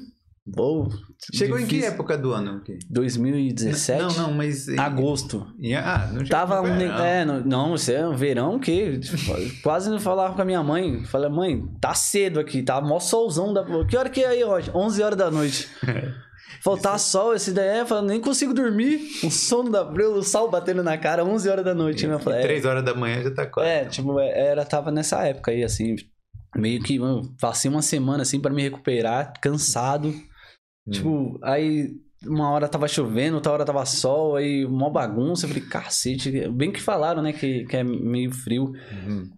Pô, 0.55 0.89
Chegou 1.35 1.59
em 1.59 1.63
que 1.67 1.77
difícil. 1.77 1.93
época 1.93 2.17
do 2.19 2.33
ano? 2.33 2.57
aqui? 2.59 2.79
2017? 2.89 4.03
Não, 4.03 4.09
não, 4.29 4.33
mas... 4.33 4.69
em- 4.69 4.79
Agosto. 4.79 5.47
ah, 5.77 6.11
não 6.13 6.25
Tava 6.25 6.61
um. 6.61 6.77
verão. 6.79 6.99
É, 7.05 7.25
não, 7.25 7.41
não, 7.41 7.75
isso 7.75 7.93
é 7.93 8.09
um 8.09 8.17
verão 8.17 8.59
que. 8.59 9.01
Quase 9.63 9.91
não 9.91 10.01
falava 10.01 10.35
com 10.35 10.43
a 10.43 10.45
minha 10.45 10.63
mãe. 10.63 11.05
Falei, 11.05 11.29
mãe, 11.31 11.63
tá 11.81 11.95
cedo 11.95 12.41
aqui, 12.41 12.63
tá 12.63 12.81
mó 12.81 12.99
solzão 12.99 13.53
da. 13.53 13.65
Que 13.87 13.97
hora 13.97 14.09
que 14.09 14.23
é 14.23 14.29
aí, 14.29 14.43
Roger? 14.43 14.77
11 14.77 15.03
horas 15.03 15.19
da 15.19 15.31
noite. 15.31 15.69
Faltar 16.63 16.99
sol, 16.99 17.35
esse 17.35 17.53
daí 17.53 17.79
é, 17.81 17.85
falei, 17.87 18.05
nem 18.11 18.21
consigo 18.21 18.53
dormir. 18.53 19.01
O 19.25 19.31
sono 19.31 19.71
da 19.71 19.83
o 19.83 20.23
sol 20.23 20.51
batendo 20.51 20.83
na 20.83 20.99
cara, 20.99 21.25
11 21.25 21.49
horas 21.49 21.65
da 21.65 21.75
noite. 21.75 22.07
né? 22.07 22.15
Eu 22.15 22.19
falei, 22.19 22.41
E 22.41 22.43
é, 22.43 22.47
três 22.47 22.65
horas 22.67 22.85
da 22.85 22.95
manhã 22.95 23.23
já 23.23 23.31
tá 23.31 23.47
quase. 23.47 23.69
é, 23.71 23.85
tipo, 23.87 24.19
é, 24.21 24.49
era, 24.51 24.65
tava 24.65 24.91
nessa 24.91 25.27
época 25.27 25.53
aí, 25.53 25.63
assim. 25.65 25.97
Meio 26.55 26.83
que, 26.83 26.99
mano, 26.99 27.23
passei 27.41 27.71
uma 27.71 27.81
semana 27.81 28.23
assim 28.25 28.41
pra 28.41 28.53
me 28.53 28.61
recuperar, 28.63 29.33
cansado. 29.41 30.13
Hum. 30.91 30.93
Tipo, 30.93 31.39
aí 31.43 31.89
uma 32.27 32.51
hora 32.51 32.69
tava 32.69 32.87
chovendo, 32.87 33.37
outra 33.37 33.53
hora 33.53 33.65
tava 33.65 33.87
sol, 33.87 34.37
aí 34.37 34.67
mó 34.67 34.91
bagunça. 34.91 35.47
Eu 35.47 35.51
falei, 35.51 35.65
cacete, 35.67 36.49
bem 36.51 36.73
que 36.73 36.81
falaram, 36.81 37.23
né, 37.23 37.33
que, 37.33 37.65
que 37.65 37.77
é 37.77 37.85
meio 37.85 38.33
frio. 38.33 38.65
Uhum. 38.65 39.31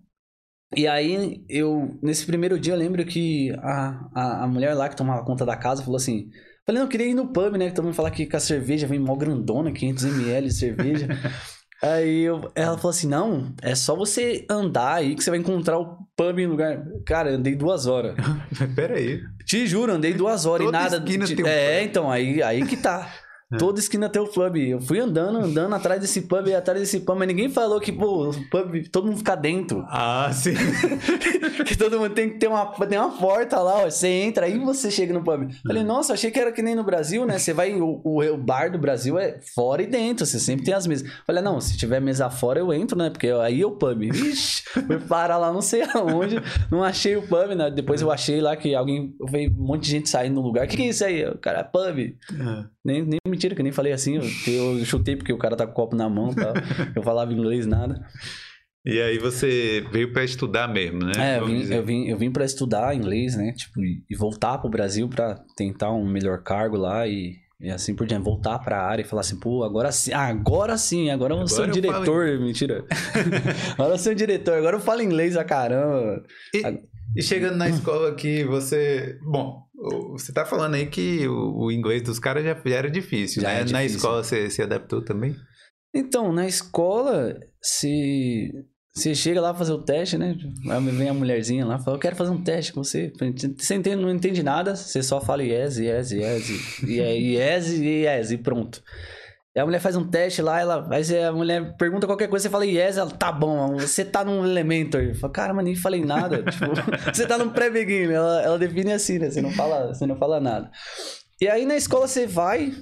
E 0.75 0.88
aí, 0.88 1.44
eu, 1.49 1.99
nesse 2.02 2.25
primeiro 2.25 2.58
dia, 2.58 2.72
eu 2.72 2.78
lembro 2.78 3.04
que 3.04 3.52
a, 3.58 4.08
a, 4.14 4.44
a 4.44 4.49
mulher 4.49 4.75
lá 4.75 4.88
que 4.88 4.96
tomava 4.96 5.25
conta 5.25 5.44
da 5.44 5.54
casa 5.54 5.84
falou 5.84 5.96
assim: 5.96 6.31
Falei, 6.64 6.78
não, 6.78 6.87
eu 6.87 6.90
queria 6.90 7.08
ir 7.08 7.14
no 7.14 7.32
pub, 7.32 7.56
né? 7.56 7.69
Que 7.69 7.75
todo 7.75 7.84
mundo 7.84 7.94
fala 7.94 8.10
que 8.10 8.26
com 8.26 8.37
a 8.37 8.40
cerveja 8.40 8.87
vem 8.87 8.98
mó 8.98 9.16
grandona, 9.16 9.72
500ml 9.72 10.43
de 10.44 10.55
cerveja. 10.55 11.08
aí 11.82 12.23
eu, 12.23 12.50
ela 12.55 12.76
falou 12.76 12.90
assim: 12.90 13.08
Não, 13.08 13.52
é 13.61 13.75
só 13.75 13.94
você 13.96 14.46
andar 14.48 14.94
aí 14.94 15.15
que 15.15 15.22
você 15.24 15.31
vai 15.31 15.39
encontrar 15.39 15.79
o 15.79 15.96
pub 16.17 16.39
em 16.39 16.46
lugar. 16.46 16.82
Cara, 17.05 17.31
eu 17.31 17.36
andei 17.36 17.55
duas 17.56 17.86
horas. 17.86 18.15
Mas 18.58 18.72
peraí. 18.74 19.20
Te 19.44 19.67
juro, 19.67 19.93
andei 19.93 20.15
duas 20.15 20.46
horas 20.46 20.67
Toda 20.67 20.79
e 20.79 20.81
nada. 20.82 20.96
esquina 20.96 21.27
de- 21.27 21.34
tem 21.36 21.44
um 21.44 21.48
é, 21.48 21.79
pub. 21.81 21.89
então, 21.91 22.10
aí, 22.10 22.43
aí 22.43 22.65
que 22.65 22.77
tá. 22.77 23.12
Toda 23.59 23.79
esquina 23.79 24.09
tem 24.09 24.21
o 24.23 24.27
pub. 24.27 24.56
Eu 24.56 24.81
fui 24.81 24.99
andando, 24.99 25.39
andando 25.39 25.75
atrás 25.75 26.01
desse 26.01 26.23
pub 26.23 26.47
e 26.47 26.55
atrás 26.55 26.81
desse 26.81 27.01
pub, 27.01 27.19
mas 27.19 27.29
ninguém 27.29 27.49
falou 27.49 27.81
que, 27.81 27.93
pô, 27.93 28.31
o 28.31 28.49
pub, 28.51 28.89
todo 28.91 29.06
mundo 29.06 29.19
fica 29.19 29.35
dentro. 29.35 29.85
Ah, 29.89 30.31
sim. 30.32 30.55
que 31.67 31.77
todo 31.77 31.99
mundo 31.99 32.15
tem 32.15 32.31
que 32.31 32.39
ter 32.39 32.49
uma, 32.49 32.67
tem 32.87 32.99
uma 32.99 33.11
porta 33.11 33.61
lá, 33.61 33.85
ó. 33.85 33.91
Você 33.91 34.09
entra 34.09 34.47
aí 34.47 34.59
você 34.59 34.91
chega 34.91 35.13
no 35.13 35.23
pub. 35.23 35.51
Falei, 35.67 35.82
nossa, 35.82 36.13
achei 36.15 36.31
que 36.31 36.39
era 36.39 36.53
que 36.53 36.63
nem 36.63 36.75
no 36.75 36.85
Brasil, 36.85 37.27
né? 37.27 37.39
Você 37.39 37.53
vai. 37.53 37.73
O, 37.75 38.01
o, 38.05 38.23
o 38.23 38.37
bar 38.37 38.71
do 38.71 38.79
Brasil 38.79 39.19
é 39.19 39.41
fora 39.55 39.82
e 39.82 39.87
dentro, 39.87 40.25
você 40.25 40.39
sempre 40.39 40.65
tem 40.65 40.75
as 40.75 40.87
mesas. 40.87 41.09
Falei, 41.27 41.43
não, 41.43 41.61
se 41.61 41.77
tiver 41.77 42.01
mesa 42.01 42.31
fora, 42.31 42.59
eu 42.59 42.73
entro, 42.73 42.97
né? 42.97 43.11
Porque 43.11 43.29
aí 43.29 43.61
é 43.61 43.67
o 43.67 43.73
pub. 43.73 44.03
Ixi, 44.13 44.63
fui 44.87 44.99
parar 45.01 45.39
lá, 45.39 45.53
não 45.53 45.63
sei 45.63 45.82
aonde. 45.94 46.37
Não 46.71 46.82
achei 46.82 47.17
o 47.17 47.23
pub, 47.23 47.55
né? 47.55 47.71
Depois 47.71 48.01
eu 48.01 48.11
achei 48.11 48.41
lá 48.41 48.56
que 48.56 48.75
alguém. 48.75 49.15
Veio 49.31 49.51
um 49.51 49.65
monte 49.65 49.85
de 49.85 49.91
gente 49.91 50.09
saindo 50.09 50.35
no 50.35 50.43
lugar. 50.43 50.67
O 50.67 50.69
que, 50.69 50.77
que 50.77 50.82
é 50.82 50.89
isso 50.89 51.05
aí? 51.05 51.25
O 51.27 51.39
cara, 51.39 51.65
pub. 51.65 52.17
Nem, 52.85 53.03
nem 53.03 53.19
mentira, 53.43 53.55
que 53.55 53.61
eu 53.61 53.65
nem 53.65 53.72
falei 53.72 53.93
assim. 53.93 54.17
Eu, 54.46 54.79
eu 54.79 54.84
chutei 54.84 55.17
porque 55.17 55.32
o 55.32 55.39
cara 55.39 55.56
tá 55.56 55.67
com 55.67 55.72
o 55.72 55.75
copo 55.75 55.96
na 55.96 56.08
mão? 56.08 56.31
Eu 56.94 57.03
falava 57.03 57.32
inglês, 57.32 57.67
nada. 57.67 58.01
E 58.84 59.01
aí 59.01 59.19
você 59.19 59.84
veio 59.93 60.13
pra 60.13 60.25
estudar 60.25 60.69
mesmo, 60.69 61.05
né? 61.05 61.13
É, 61.17 61.39
eu 61.39 61.46
vim, 61.46 61.72
eu 61.72 61.84
vim, 61.84 62.08
eu 62.08 62.19
vim 62.19 62.32
para 62.32 62.44
estudar 62.44 62.96
inglês, 62.96 63.37
né? 63.37 63.53
Tipo, 63.53 63.81
e 63.81 64.17
voltar 64.17 64.58
pro 64.58 64.69
Brasil 64.69 65.08
pra 65.08 65.37
tentar 65.56 65.93
um 65.93 66.05
melhor 66.05 66.43
cargo 66.43 66.77
lá 66.77 67.06
e, 67.06 67.37
e 67.61 67.70
assim 67.70 67.94
por 67.94 68.08
diante. 68.08 68.25
Voltar 68.25 68.58
pra 68.58 68.82
área 68.82 69.03
e 69.03 69.05
falar 69.05 69.20
assim, 69.20 69.39
pô, 69.39 69.63
agora 69.63 69.93
sim, 69.93 70.13
agora 70.13 70.77
sim, 70.77 71.11
agora 71.11 71.32
eu 71.32 71.46
sou 71.46 71.63
Agora 71.63 71.70
eu 71.70 71.81
diretor. 71.81 72.41
Mentira. 72.41 72.84
agora 73.79 73.94
eu 73.94 73.99
sou 73.99 74.15
diretor, 74.15 74.58
agora 74.58 74.75
eu 74.75 74.81
falo 74.81 75.01
inglês 75.01 75.34
pra 75.34 75.44
caramba. 75.44 76.25
E 76.53 76.82
chegando 77.20 77.56
na 77.56 77.69
escola 77.69 78.10
aqui, 78.10 78.44
você. 78.44 79.19
Bom, 79.22 79.62
você 80.12 80.32
tá 80.32 80.44
falando 80.46 80.74
aí 80.74 80.86
que 80.86 81.26
o, 81.28 81.64
o 81.64 81.72
inglês 81.72 82.02
dos 82.02 82.19
caras 82.19 82.44
já, 82.44 82.54
já 82.64 82.76
era 82.76 82.90
difícil, 82.90 83.42
Já 83.42 83.48
né? 83.48 83.54
é 83.54 83.58
Na 83.58 83.64
difícil. 83.64 83.96
escola 83.96 84.22
você 84.24 84.48
se 84.48 84.62
adaptou 84.62 85.04
também? 85.04 85.34
Então, 85.94 86.32
na 86.32 86.46
escola, 86.46 87.38
se. 87.60 88.50
Você 88.94 89.14
chega 89.14 89.40
lá 89.40 89.54
fazer 89.54 89.72
o 89.72 89.82
teste, 89.82 90.19
né? 90.19 90.36
Aí 90.69 90.84
vem 90.90 91.08
a 91.08 91.14
mulherzinha 91.14 91.64
lá, 91.64 91.78
fala, 91.78 91.96
eu 91.96 92.00
quero 92.00 92.14
fazer 92.14 92.31
um 92.31 92.42
teste 92.42 92.74
com 92.74 92.84
você. 92.84 93.10
Você 93.58 93.74
entende, 93.74 93.96
não 93.96 94.10
entende 94.10 94.42
nada, 94.42 94.76
você 94.76 95.02
só 95.02 95.19
fala 95.19 95.42
yes, 95.42 95.78
yes, 95.78 96.10
yes, 96.12 96.82
e 96.86 97.00
é 97.00 97.14
yes 97.16 97.70
e 97.70 97.86
yes, 98.04 98.31
e 98.32 98.36
pronto. 98.36 98.82
E 99.55 99.61
a 99.61 99.67
mulher 99.67 99.81
faz 99.81 99.97
um 99.97 100.09
teste 100.09 100.41
lá, 100.41 100.59
ela, 100.59 100.89
aí 100.91 101.25
a 101.25 101.31
mulher 101.31 101.77
pergunta 101.77 102.06
qualquer 102.06 102.27
coisa, 102.29 102.44
você 102.44 102.51
fala 102.51 102.65
yes, 102.65 102.97
ela, 102.97 103.11
tá 103.11 103.31
bom, 103.31 103.77
você 103.77 104.03
tá 104.03 104.25
num 104.25 104.47
Elementor. 104.47 105.15
Fala, 105.15 105.32
cara, 105.32 105.55
mas 105.55 105.65
nem 105.65 105.77
falei 105.77 106.03
nada. 106.03 106.43
tipo, 106.51 106.67
você 107.13 107.27
tá 107.27 107.37
num 107.37 107.51
pré-beginner. 107.51 108.17
Ela, 108.17 108.43
ela 108.43 108.59
define 108.59 108.93
assim, 108.93 109.19
né? 109.19 109.31
Você 109.31 109.43
não, 109.43 109.51
fala, 109.51 109.93
você 109.93 110.06
não 110.06 110.17
fala 110.17 110.41
nada. 110.41 110.71
E 111.39 111.47
aí 111.49 111.67
na 111.67 111.77
escola 111.77 112.09
você 112.09 112.27
vai, 112.27 112.73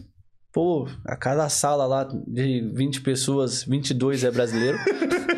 pô, 0.53 0.87
a 1.05 1.17
cada 1.17 1.49
sala 1.49 1.87
lá 1.87 2.05
de 2.05 2.71
20 2.73 3.01
pessoas, 3.01 3.65
22 3.65 4.23
é 4.23 4.31
brasileiro. 4.31 4.79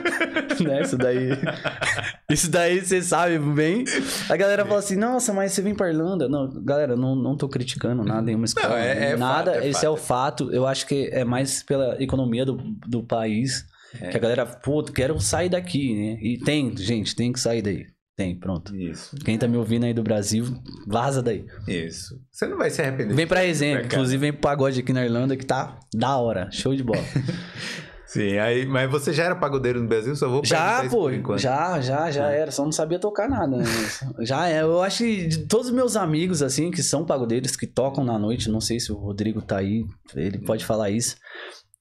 né? 0.61 0.82
Isso 0.82 0.97
daí. 0.97 1.30
Isso 2.30 2.50
daí 2.50 2.80
você 2.80 3.02
sabe 3.02 3.38
bem. 3.38 3.85
A 4.28 4.37
galera 4.37 4.64
fala 4.64 4.78
assim: 4.78 4.97
nossa, 4.97 5.32
mas 5.32 5.52
você 5.52 5.62
vem 5.62 5.75
pra 5.75 5.88
Irlanda. 5.88 6.28
Não, 6.28 6.49
galera, 6.64 6.97
não, 6.97 7.14
não 7.14 7.37
tô 7.37 7.49
criticando 7.49 8.04
nada 8.04 8.30
em 8.30 8.35
uma 8.35 8.44
escola. 8.44 8.68
Não, 8.68 8.76
é, 8.76 9.11
é 9.12 9.16
nada, 9.16 9.52
fato, 9.52 9.62
é 9.62 9.68
esse 9.68 9.80
fato. 9.80 9.87
é 9.87 9.90
o 9.90 9.97
fato. 9.97 10.52
Eu 10.52 10.66
acho 10.66 10.87
que 10.87 11.09
é 11.12 11.25
mais 11.25 11.62
pela 11.62 12.02
economia 12.02 12.44
do, 12.44 12.54
do 12.87 13.02
país. 13.02 13.64
É. 14.00 14.09
Que 14.09 14.16
a 14.16 14.21
galera, 14.21 14.47
pô, 14.47 14.82
quero 14.82 15.21
sair 15.21 15.50
daqui, 15.50 15.94
né? 15.94 16.18
E 16.23 16.38
tem, 16.38 16.75
gente, 16.76 17.14
tem 17.14 17.32
que 17.32 17.38
sair 17.38 17.61
daí. 17.61 17.87
Tem, 18.16 18.35
pronto. 18.38 18.76
Isso. 18.76 19.16
Quem 19.25 19.38
tá 19.38 19.49
me 19.49 19.56
ouvindo 19.56 19.85
aí 19.85 19.94
do 19.94 20.02
Brasil, 20.02 20.44
vaza 20.87 21.23
daí. 21.23 21.47
Isso. 21.66 22.21
Você 22.30 22.47
não 22.47 22.59
vai 22.59 22.71
se 22.71 22.82
arrepender. 22.82 23.14
Vem 23.14 23.26
pra 23.26 23.44
exemplo. 23.44 23.87
Inclusive, 23.87 24.18
vem 24.18 24.32
pro 24.32 24.42
pagode 24.42 24.80
aqui 24.80 24.92
na 24.92 25.04
Irlanda 25.04 25.37
que 25.37 25.47
tá 25.47 25.78
da 25.94 26.16
hora. 26.16 26.50
Show 26.52 26.75
de 26.75 26.82
bola. 26.82 27.02
Sim, 28.12 28.37
aí, 28.37 28.66
mas 28.66 28.90
você 28.90 29.11
já 29.11 29.25
era 29.25 29.35
pagodeiro 29.35 29.81
no 29.81 29.88
Brasil? 29.88 30.14
Só 30.14 30.28
vou 30.28 30.45
Já, 30.45 30.87
pô, 30.90 31.09
já, 31.38 31.81
já, 31.81 32.11
já 32.11 32.31
é. 32.31 32.40
era. 32.40 32.50
Só 32.50 32.62
não 32.62 32.71
sabia 32.71 32.99
tocar 32.99 33.26
nada. 33.26 33.57
Né? 33.57 33.64
já 34.21 34.47
é. 34.50 34.61
Eu 34.61 34.83
acho 34.83 34.99
que 34.99 35.26
de 35.26 35.47
todos 35.47 35.69
os 35.69 35.73
meus 35.73 35.97
amigos, 35.97 36.42
assim, 36.42 36.71
que 36.71 36.83
são 36.83 37.07
pagodeiros, 37.07 37.57
que 37.57 37.66
tocam 37.66 38.04
na 38.04 38.19
noite, 38.19 38.50
não 38.50 38.61
sei 38.61 38.78
se 38.78 38.92
o 38.92 38.97
Rodrigo 38.97 39.40
tá 39.40 39.57
aí, 39.59 39.83
ele 40.14 40.38
pode 40.45 40.62
falar 40.62 40.90
isso. 40.90 41.16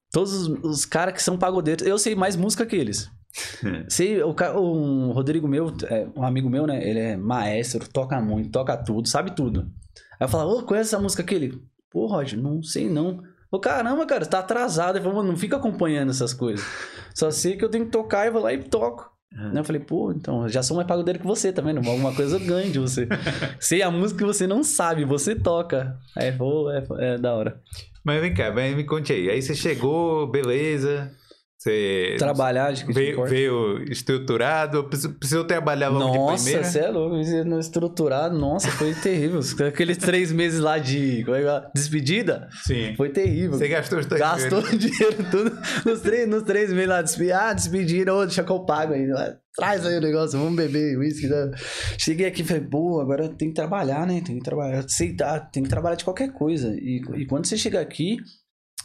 Todos 0.09 0.31
os, 0.31 0.63
os 0.63 0.85
caras 0.85 1.13
que 1.13 1.21
são 1.21 1.37
pagodeiros, 1.37 1.85
eu 1.85 1.97
sei 1.97 2.15
mais 2.15 2.37
música 2.37 2.65
que 2.65 2.77
eles. 2.77 3.11
sei, 3.89 4.23
o, 4.23 5.11
Rodrigo 5.11 5.49
meu, 5.49 5.73
é, 5.83 6.07
um 6.15 6.23
amigo 6.23 6.49
meu, 6.49 6.65
né? 6.65 6.81
Ele 6.81 6.99
é 6.99 7.17
maestro, 7.17 7.89
toca 7.89 8.21
muito, 8.21 8.51
toca 8.51 8.77
tudo, 8.77 9.09
sabe 9.09 9.35
tudo. 9.35 9.69
Aí 10.17 10.25
eu 10.25 10.29
falo, 10.29 10.59
ô, 10.59 10.63
conhece 10.63 10.95
essa 10.95 11.03
música 11.03 11.23
aqui? 11.23 11.35
Ele, 11.35 11.61
pô, 11.91 12.07
Roger, 12.07 12.39
não 12.39 12.63
sei 12.63 12.89
não. 12.89 13.21
Ô, 13.51 13.59
caramba, 13.59 14.05
cara, 14.05 14.25
tá 14.25 14.39
atrasado. 14.39 14.97
Ele 14.97 15.03
falou, 15.03 15.23
não 15.23 15.35
fica 15.35 15.57
acompanhando 15.57 16.11
essas 16.11 16.33
coisas. 16.33 16.65
Só 17.13 17.29
sei 17.29 17.57
que 17.57 17.65
eu 17.65 17.69
tenho 17.69 17.85
que 17.85 17.91
tocar 17.91 18.25
e 18.25 18.31
vou 18.31 18.41
lá 18.41 18.53
e 18.53 18.63
toco. 18.63 19.11
Uhum. 19.37 19.57
Eu 19.57 19.63
falei, 19.63 19.81
pô, 19.81 20.11
então, 20.11 20.47
já 20.47 20.63
sou 20.63 20.75
mais 20.75 20.87
pagodeiro 20.87 21.19
que 21.19 21.27
você, 21.27 21.51
tá 21.51 21.61
vendo? 21.61 21.77
Alguma 21.77 22.13
coisa 22.13 22.37
eu 22.37 22.45
ganho 22.45 22.71
de 22.71 22.79
você. 22.79 23.07
sei 23.59 23.81
a 23.81 23.91
música 23.91 24.19
que 24.19 24.25
você 24.25 24.47
não 24.47 24.63
sabe, 24.63 25.03
você 25.03 25.35
toca. 25.35 25.97
Aí, 26.15 26.31
pô, 26.31 26.71
é, 26.71 26.83
é 26.99 27.17
da 27.17 27.33
hora. 27.33 27.61
Mas 28.03 28.21
vem 28.21 28.33
cá, 28.33 28.51
me 28.51 28.83
conte 28.83 29.13
aí. 29.13 29.29
Aí 29.29 29.41
você 29.41 29.53
chegou, 29.53 30.27
beleza. 30.27 31.11
Você 31.61 32.15
trabalhar 32.17 32.73
de 32.73 32.91
veio, 32.91 33.23
veio 33.23 33.83
estruturado, 33.83 34.83
precisou 34.85 35.43
trabalhar 35.45 35.89
logo 35.89 36.15
nossa, 36.15 36.37
de 36.37 36.41
primeira? 36.41 36.59
Nossa, 36.61 36.71
você 36.71 36.79
é 36.79 36.89
louco, 36.89 37.15
no 37.47 37.59
estruturado, 37.59 38.35
nossa, 38.35 38.67
foi 38.71 38.95
terrível. 38.95 39.41
Aqueles 39.67 39.97
três 39.97 40.31
meses 40.31 40.59
lá 40.59 40.79
de 40.79 41.21
é 41.21 41.71
despedida, 41.75 42.49
Sim. 42.63 42.95
foi 42.95 43.09
terrível. 43.09 43.59
Você 43.59 43.67
gastou 43.67 43.99
o 43.99 44.07
Gastou 44.07 44.57
o 44.73 44.75
dinheiro 44.75 45.17
tudo 45.29 45.55
nos 45.85 46.01
três, 46.01 46.27
nos 46.27 46.41
três 46.41 46.73
meses 46.73 46.89
lá, 46.89 46.99
despedida, 47.03 47.39
ah, 47.39 47.53
despedida, 47.53 48.15
oh, 48.15 48.25
deixa 48.25 48.43
que 48.43 48.51
eu 48.51 48.65
pago 48.65 48.93
aí. 48.93 49.07
Traz 49.55 49.85
aí 49.85 49.99
o 49.99 50.01
negócio, 50.01 50.39
vamos 50.39 50.55
beber 50.55 50.97
uísque. 50.97 51.27
Né? 51.27 51.51
Cheguei 51.95 52.25
aqui 52.25 52.41
e 52.41 52.45
falei, 52.45 52.63
pô, 52.63 52.99
agora 52.99 53.29
tem 53.29 53.49
que 53.49 53.53
trabalhar, 53.53 54.07
né? 54.07 54.19
Tem 54.25 54.39
que 54.39 54.43
trabalhar, 54.43 54.79
aceitar, 54.79 55.51
tem 55.51 55.61
que 55.61 55.69
trabalhar 55.69 55.95
de 55.95 56.05
qualquer 56.05 56.31
coisa. 56.33 56.73
E, 56.73 57.03
e 57.17 57.27
quando 57.27 57.45
você 57.45 57.55
chega 57.55 57.79
aqui, 57.79 58.17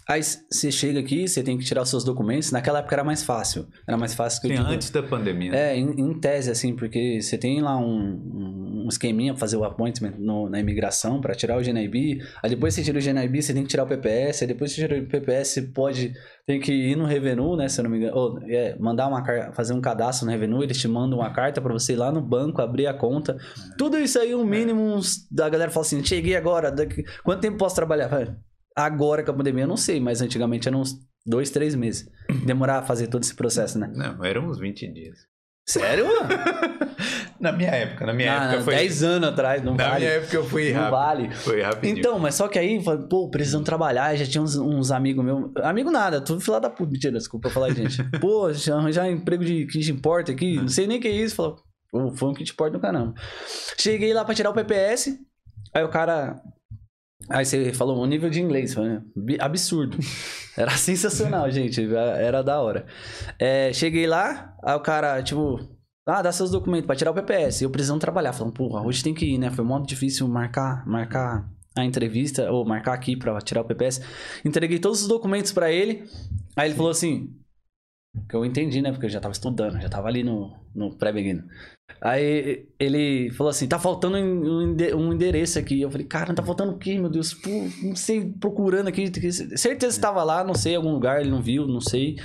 Aí 0.09 0.23
você 0.23 0.71
chega 0.71 1.01
aqui, 1.01 1.27
você 1.27 1.43
tem 1.43 1.59
que 1.59 1.65
tirar 1.65 1.83
os 1.83 1.91
seus 1.91 2.05
documentos. 2.05 2.53
Naquela 2.53 2.79
época 2.79 2.95
era 2.95 3.03
mais 3.03 3.25
fácil. 3.25 3.67
Era 3.89 3.97
mais 3.97 4.15
fácil 4.15 4.41
que 4.41 4.49
Sim, 4.49 4.55
digo, 4.55 4.69
antes 4.69 4.89
da 4.91 5.03
pandemia. 5.03 5.51
Né? 5.51 5.73
É, 5.73 5.77
em, 5.77 6.01
em, 6.01 6.21
tese, 6.21 6.49
assim, 6.49 6.77
porque 6.77 7.21
você 7.21 7.37
tem 7.37 7.61
lá 7.61 7.77
um, 7.77 8.85
um 8.85 8.89
esqueminha 8.89 9.33
pra 9.33 9.41
fazer 9.41 9.57
o 9.57 9.65
appointment 9.65 10.15
no, 10.17 10.49
na 10.49 10.61
imigração, 10.61 11.21
para 11.21 11.35
tirar 11.35 11.59
o 11.59 11.61
GNIB. 11.61 12.23
Aí 12.41 12.49
depois 12.49 12.73
você 12.73 12.85
tira 12.85 13.01
o 13.01 13.03
GNIB, 13.03 13.43
você 13.43 13.53
tem 13.53 13.65
que 13.65 13.69
tirar 13.69 13.83
o 13.83 13.87
PPS. 13.89 14.43
Aí 14.43 14.49
depois 14.49 14.71
você 14.71 14.83
tira 14.83 14.97
o 14.97 15.07
PPS, 15.07 15.49
você 15.49 15.63
pode. 15.63 16.13
Tem 16.47 16.61
que 16.61 16.73
ir 16.73 16.97
no 16.97 17.05
Revenue, 17.05 17.57
né? 17.57 17.69
Se 17.69 17.81
eu 17.81 17.83
não 17.83 17.91
me 17.91 17.99
engano. 17.99 18.17
Ou, 18.17 18.39
é, 18.49 18.77
mandar 18.79 19.09
uma 19.09 19.25
fazer 19.55 19.75
um 19.75 19.81
cadastro 19.81 20.27
no 20.27 20.31
Revenue, 20.31 20.63
eles 20.63 20.79
te 20.79 20.87
mandam 20.87 21.19
uma 21.19 21.33
carta 21.33 21.61
para 21.61 21.73
você 21.73 21.95
ir 21.95 21.97
lá 21.97 22.13
no 22.13 22.23
banco, 22.23 22.63
abrir 22.63 22.87
a 22.87 22.95
conta. 22.95 23.37
Tudo 23.77 23.99
isso 23.99 24.21
aí, 24.21 24.37
um 24.37 24.45
mínimo. 24.45 24.81
Uns, 24.81 25.27
a 25.37 25.49
galera 25.49 25.73
fala 25.73 25.85
assim: 25.85 26.05
cheguei 26.05 26.37
agora, 26.37 26.71
daqui, 26.71 27.03
quanto 27.25 27.41
tempo 27.41 27.59
posso 27.59 27.75
trabalhar? 27.75 28.09
Agora 28.77 29.23
com 29.25 29.31
a 29.31 29.35
pandemia 29.35 29.65
eu 29.65 29.69
não 29.69 29.77
sei, 29.77 29.99
mas 29.99 30.21
antigamente 30.21 30.69
eram 30.69 30.83
uns 30.83 30.95
dois, 31.25 31.51
três 31.51 31.75
meses. 31.75 32.09
Demorar 32.45 32.79
a 32.79 32.83
fazer 32.83 33.07
todo 33.07 33.23
esse 33.23 33.35
processo, 33.35 33.79
né? 33.79 33.91
Não, 33.95 34.23
eram 34.23 34.47
uns 34.49 34.59
20 34.59 34.93
dias. 34.93 35.19
Sério, 35.69 36.07
na 37.41 37.51
minha 37.51 37.71
época, 37.71 38.07
na 38.07 38.13
minha 38.13 38.41
ah, 38.41 38.45
época 38.45 38.63
foi... 38.63 38.75
10 38.77 39.03
anos 39.03 39.29
atrás, 39.31 39.65
não 39.65 39.75
na 39.75 39.89
vale. 39.89 39.93
Na 39.95 39.99
minha 39.99 40.11
época 40.21 40.37
eu 40.37 40.45
fui 40.45 40.71
rápido. 40.71 40.85
Não 40.85 40.91
vale. 40.93 41.35
Foi 41.35 41.61
rapidinho. 41.61 41.99
Então, 41.99 42.19
mas 42.21 42.37
só 42.37 42.47
que 42.47 42.57
aí, 42.57 42.81
pô, 43.11 43.29
precisando 43.31 43.65
trabalhar, 43.65 44.15
já 44.15 44.25
tinha 44.25 44.41
uns, 44.41 44.55
uns 44.57 44.93
amigos 44.93 45.25
meus... 45.25 45.51
Amigo 45.57 45.91
nada, 45.91 46.21
tudo 46.21 46.41
filado 46.41 46.63
da 46.63 46.71
puta. 46.71 46.93
Mentira, 46.93 47.19
desculpa 47.19 47.51
falar, 47.51 47.71
gente. 47.71 48.01
pô, 48.21 48.53
já 48.53 48.77
arranjar 48.77 49.11
emprego 49.11 49.45
de 49.45 49.67
que 49.67 49.81
te 49.81 49.91
importa 49.91 50.31
aqui, 50.31 50.55
não 50.55 50.69
sei 50.69 50.87
nem 50.87 50.99
o 50.99 51.01
que 51.01 51.09
é 51.09 51.11
isso. 51.11 51.35
Falou, 51.35 51.57
pô, 51.91 52.13
foi 52.13 52.29
um 52.29 52.35
que 52.35 52.45
te 52.45 52.53
importa 52.53 52.79
do 52.79 52.81
caramba. 52.81 53.15
Cheguei 53.77 54.15
lá 54.15 54.25
pra 54.25 54.37
tirar 54.37 54.51
o 54.51 54.55
PPS, 54.55 55.19
aí 55.75 55.83
o 55.83 55.89
cara... 55.89 56.41
Aí 57.29 57.45
você 57.45 57.73
falou 57.73 58.03
um 58.03 58.07
nível 58.07 58.31
de 58.31 58.41
inglês, 58.41 58.75
foi 58.75 59.01
absurdo. 59.41 59.99
Era 60.57 60.71
sensacional, 60.73 61.51
gente. 61.51 61.83
Era 61.95 62.43
da 62.43 62.61
hora. 62.61 62.87
É, 63.39 63.73
cheguei 63.73 64.07
lá, 64.07 64.57
aí 64.63 64.75
o 64.75 64.81
cara, 64.81 65.23
tipo, 65.23 65.59
ah, 66.07 66.23
dá 66.23 66.31
seus 66.31 66.51
documentos 66.51 66.87
pra 66.87 66.95
tirar 66.95 67.11
o 67.11 67.15
PPS. 67.15 67.63
Eu 67.63 67.71
precisando 67.71 68.01
trabalhar. 68.01 68.33
Falando, 68.33 68.53
porra, 68.53 68.81
hoje 68.87 69.03
tem 69.03 69.13
que 69.13 69.27
ir, 69.27 69.39
né? 69.39 69.51
Foi 69.51 69.65
muito 69.65 69.89
difícil 69.89 70.29
marcar, 70.29 70.87
marcar 70.87 71.51
a 71.77 71.85
entrevista, 71.85 72.51
ou 72.51 72.65
marcar 72.65 72.95
aqui 72.95 73.17
pra 73.17 73.39
tirar 73.41 73.63
o 73.63 73.65
PPS. 73.65 74.01
Entreguei 74.45 74.79
todos 74.79 75.03
os 75.03 75.09
documentos 75.09 75.53
para 75.53 75.71
ele. 75.71 76.05
Aí 76.55 76.69
ele 76.69 76.77
falou 76.77 76.91
assim: 76.91 77.35
que 78.29 78.35
eu 78.35 78.45
entendi, 78.45 78.81
né? 78.81 78.93
Porque 78.93 79.07
eu 79.07 79.11
já 79.11 79.21
tava 79.21 79.33
estudando, 79.33 79.81
já 79.81 79.89
tava 79.89 80.09
ali 80.09 80.23
no, 80.23 80.55
no 80.75 80.97
pré-beginner. 80.97 81.45
Aí 82.01 82.67
ele 82.79 83.31
falou 83.31 83.51
assim: 83.51 83.67
tá 83.67 83.79
faltando 83.79 84.17
um 84.17 85.13
endereço 85.13 85.59
aqui. 85.59 85.81
Eu 85.81 85.91
falei, 85.91 86.07
cara, 86.07 86.29
não 86.29 86.35
tá 86.35 86.43
faltando 86.43 86.73
o 86.73 86.79
quê, 86.79 86.99
meu 86.99 87.11
Deus? 87.11 87.35
Pô, 87.35 87.51
não 87.83 87.97
sei, 87.97 88.33
procurando 88.41 88.89
aqui. 88.89 89.11
Certeza 89.33 89.77
que 89.77 89.87
estava 89.87 90.23
lá, 90.23 90.45
não 90.45 90.55
sei, 90.55 90.77
algum 90.77 90.93
lugar, 90.93 91.21
ele 91.21 91.31
não 91.31 91.43
viu, 91.43 91.67
não 91.67 91.81
sei. 91.81 92.17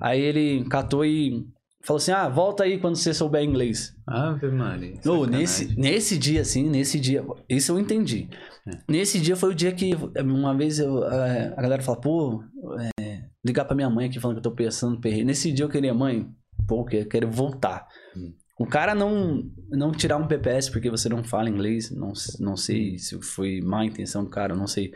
Aí 0.00 0.20
ele 0.20 0.64
catou 0.64 1.04
e 1.04 1.46
falou 1.82 1.98
assim: 1.98 2.12
ah, 2.12 2.28
volta 2.28 2.64
aí 2.64 2.78
quando 2.78 2.96
você 2.96 3.12
souber 3.12 3.42
inglês. 3.42 3.94
Ah, 4.06 4.38
Maria. 4.52 4.94
Oh, 5.06 5.26
nesse, 5.26 5.78
nesse 5.78 6.18
dia, 6.18 6.40
assim, 6.42 6.68
nesse 6.68 6.98
dia, 6.98 7.24
isso 7.48 7.72
eu 7.72 7.78
entendi. 7.78 8.28
É. 8.66 8.78
Nesse 8.88 9.20
dia 9.20 9.36
foi 9.36 9.50
o 9.50 9.54
dia 9.54 9.72
que, 9.72 9.92
uma 10.22 10.56
vez, 10.56 10.78
eu, 10.78 11.02
a, 11.04 11.54
a 11.56 11.62
galera 11.62 11.82
fala, 11.82 12.00
pô, 12.00 12.42
é, 12.98 13.24
ligar 13.44 13.64
pra 13.64 13.76
minha 13.76 13.90
mãe 13.90 14.06
aqui 14.06 14.20
falando 14.20 14.36
que 14.36 14.46
eu 14.46 14.50
tô 14.50 14.56
pensando 14.56 15.00
perreiro. 15.00 15.26
Nesse 15.26 15.52
dia 15.52 15.64
eu 15.64 15.68
queria, 15.68 15.94
mãe, 15.94 16.28
pô, 16.66 16.86
eu 16.90 17.06
quero 17.06 17.30
voltar. 17.30 17.86
Hum. 18.16 18.34
O 18.60 18.66
cara 18.66 18.94
não, 18.94 19.42
não 19.70 19.90
tirar 19.90 20.18
um 20.18 20.26
PPS 20.26 20.68
porque 20.68 20.90
você 20.90 21.08
não 21.08 21.24
fala 21.24 21.48
inglês, 21.48 21.90
não, 21.90 22.12
não 22.38 22.58
sei 22.58 22.98
se 22.98 23.18
foi 23.22 23.58
má 23.62 23.86
intenção 23.86 24.22
do 24.22 24.28
cara, 24.28 24.54
não 24.54 24.66
sei. 24.66 24.92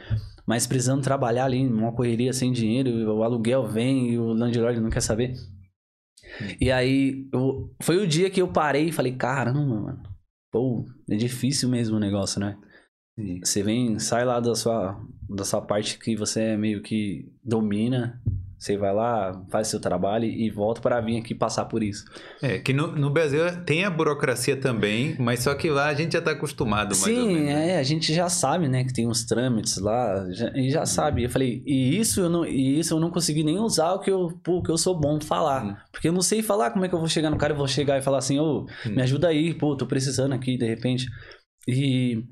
Mas 0.46 0.66
precisando 0.66 1.02
trabalhar 1.02 1.46
ali 1.46 1.66
numa 1.66 1.90
correria 1.90 2.34
sem 2.34 2.52
dinheiro, 2.52 2.90
o 3.10 3.22
aluguel 3.22 3.66
vem 3.66 4.10
e 4.10 4.18
o 4.18 4.34
landlord 4.34 4.78
não 4.80 4.90
quer 4.90 5.00
saber. 5.00 5.32
E 6.60 6.70
aí, 6.70 7.26
eu, 7.32 7.74
foi 7.80 7.96
o 7.96 8.06
dia 8.06 8.28
que 8.28 8.42
eu 8.42 8.48
parei 8.48 8.88
e 8.88 8.92
falei, 8.92 9.16
caramba, 9.16 9.60
mano, 9.80 10.02
pô, 10.52 10.84
é 11.08 11.16
difícil 11.16 11.70
mesmo 11.70 11.96
o 11.96 12.00
negócio, 12.00 12.38
né? 12.38 12.58
Você 13.42 13.62
vem, 13.62 13.98
sai 13.98 14.26
lá 14.26 14.40
da 14.40 14.54
sua, 14.54 15.00
da 15.26 15.42
sua 15.42 15.62
parte 15.62 15.98
que 15.98 16.14
você 16.14 16.40
é 16.42 16.56
meio 16.58 16.82
que 16.82 17.32
domina, 17.42 18.20
você 18.64 18.78
vai 18.78 18.94
lá, 18.94 19.44
faz 19.50 19.68
seu 19.68 19.78
trabalho 19.78 20.24
e 20.24 20.48
volta 20.48 20.80
para 20.80 20.98
vir 20.98 21.18
aqui 21.18 21.34
passar 21.34 21.66
por 21.66 21.82
isso. 21.82 22.04
É, 22.40 22.58
que 22.58 22.72
no, 22.72 22.86
no, 22.96 23.10
Brasil 23.10 23.40
tem 23.66 23.84
a 23.84 23.90
burocracia 23.90 24.56
também, 24.56 25.14
mas 25.18 25.40
só 25.40 25.54
que 25.54 25.68
lá 25.68 25.88
a 25.88 25.94
gente 25.94 26.14
já 26.14 26.18
está 26.18 26.30
acostumado 26.30 26.96
mais 26.96 27.14
Sim, 27.14 27.20
ou 27.20 27.26
menos. 27.26 27.50
É, 27.50 27.78
a 27.78 27.82
gente 27.82 28.14
já 28.14 28.28
sabe, 28.30 28.66
né, 28.66 28.82
que 28.82 28.94
tem 28.94 29.06
uns 29.06 29.24
trâmites 29.24 29.76
lá, 29.76 30.26
já, 30.30 30.50
e 30.54 30.70
já 30.70 30.86
sabe. 30.86 31.24
Eu 31.24 31.30
falei, 31.30 31.62
e 31.66 31.98
isso 31.98 32.22
eu 32.22 32.30
não, 32.30 32.46
e 32.46 32.78
isso 32.78 32.94
eu 32.94 33.00
não 33.00 33.10
consegui 33.10 33.44
nem 33.44 33.58
usar 33.58 33.92
o 33.92 34.00
que 34.00 34.10
eu, 34.10 34.32
pô, 34.42 34.62
que 34.62 34.70
eu 34.70 34.78
sou 34.78 34.98
bom 34.98 35.20
falar. 35.20 35.66
Hum. 35.66 35.76
Porque 35.92 36.08
eu 36.08 36.12
não 36.12 36.22
sei 36.22 36.42
falar 36.42 36.70
como 36.70 36.86
é 36.86 36.88
que 36.88 36.94
eu 36.94 36.98
vou 36.98 37.08
chegar 37.08 37.28
no 37.28 37.36
cara 37.36 37.52
e 37.52 37.56
vou 37.56 37.68
chegar 37.68 37.98
e 37.98 38.02
falar 38.02 38.18
assim, 38.18 38.38
ô, 38.38 38.66
oh, 38.66 38.88
hum. 38.88 38.94
me 38.94 39.02
ajuda 39.02 39.28
aí, 39.28 39.52
pô, 39.52 39.76
tô 39.76 39.86
precisando 39.86 40.32
aqui, 40.32 40.56
de 40.56 40.66
repente. 40.66 41.06
E 41.68 42.24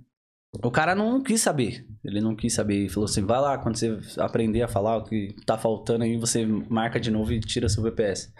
o 0.62 0.70
cara 0.70 0.94
não 0.94 1.22
quis 1.22 1.40
saber. 1.40 1.86
Ele 2.04 2.20
não 2.20 2.36
quis 2.36 2.54
saber. 2.54 2.76
Ele 2.76 2.88
falou 2.88 3.08
assim: 3.08 3.24
vai 3.24 3.40
lá, 3.40 3.58
quando 3.58 3.76
você 3.76 3.98
aprender 4.18 4.62
a 4.62 4.68
falar 4.68 4.98
o 4.98 5.04
que 5.04 5.34
tá 5.46 5.56
faltando 5.56 6.04
aí, 6.04 6.16
você 6.16 6.44
marca 6.44 7.00
de 7.00 7.10
novo 7.10 7.32
e 7.32 7.40
tira 7.40 7.68
seu 7.68 7.82
VPS. 7.82 8.32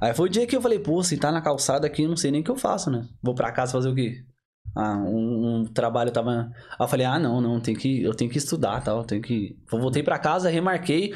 Aí 0.00 0.14
foi 0.14 0.28
o 0.28 0.30
dia 0.30 0.46
que 0.46 0.54
eu 0.54 0.62
falei, 0.62 0.78
pô, 0.78 1.02
se 1.02 1.16
tá 1.16 1.32
na 1.32 1.42
calçada 1.42 1.86
aqui, 1.86 2.06
não 2.06 2.16
sei 2.16 2.30
nem 2.30 2.40
o 2.40 2.44
que 2.44 2.50
eu 2.50 2.56
faço, 2.56 2.90
né? 2.90 3.06
Vou 3.22 3.34
pra 3.34 3.50
casa 3.50 3.72
fazer 3.72 3.88
o 3.88 3.94
quê? 3.94 4.24
Ah, 4.76 4.96
um, 4.96 5.62
um 5.62 5.64
trabalho 5.64 6.12
tava. 6.12 6.50
Aí 6.70 6.76
eu 6.80 6.88
falei, 6.88 7.04
ah, 7.04 7.18
não, 7.18 7.40
não, 7.40 7.60
tem 7.60 7.74
que, 7.74 8.02
eu 8.02 8.14
tenho 8.14 8.30
que 8.30 8.38
estudar 8.38 8.82
tal, 8.82 9.04
tenho 9.04 9.20
que. 9.20 9.56
Eu 9.70 9.80
voltei 9.80 10.02
pra 10.02 10.18
casa, 10.18 10.48
remarquei, 10.48 11.14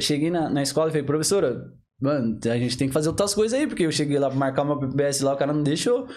cheguei 0.00 0.30
na, 0.30 0.48
na 0.48 0.62
escola 0.62 0.88
e 0.88 0.92
falei, 0.92 1.06
professora, 1.06 1.72
mano, 2.00 2.38
a 2.44 2.58
gente 2.58 2.76
tem 2.76 2.88
que 2.88 2.94
fazer 2.94 3.08
outras 3.08 3.34
coisas 3.34 3.58
aí, 3.58 3.66
porque 3.66 3.84
eu 3.84 3.92
cheguei 3.92 4.18
lá 4.18 4.28
pra 4.28 4.38
marcar 4.38 4.62
uma 4.62 4.78
PBS 4.78 5.20
lá, 5.20 5.34
o 5.34 5.36
cara 5.36 5.52
não 5.52 5.62
deixou. 5.62 6.08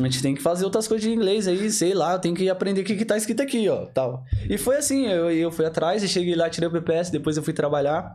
A 0.00 0.04
gente 0.04 0.22
tem 0.22 0.34
que 0.34 0.42
fazer 0.42 0.64
outras 0.64 0.88
coisas 0.88 1.08
de 1.08 1.14
inglês 1.14 1.46
aí, 1.46 1.70
sei 1.70 1.94
lá, 1.94 2.18
tenho 2.18 2.34
que 2.34 2.48
aprender 2.48 2.80
o 2.80 2.84
que, 2.84 2.96
que 2.96 3.04
tá 3.04 3.16
escrito 3.16 3.42
aqui, 3.42 3.68
ó, 3.68 3.86
tal. 3.86 4.24
E 4.48 4.58
foi 4.58 4.76
assim, 4.76 5.06
eu, 5.06 5.30
eu 5.30 5.50
fui 5.50 5.64
atrás 5.64 6.02
e 6.02 6.08
cheguei 6.08 6.34
lá, 6.34 6.50
tirei 6.50 6.68
o 6.68 6.72
PPS, 6.72 7.10
depois 7.10 7.36
eu 7.36 7.42
fui 7.42 7.52
trabalhar. 7.52 8.10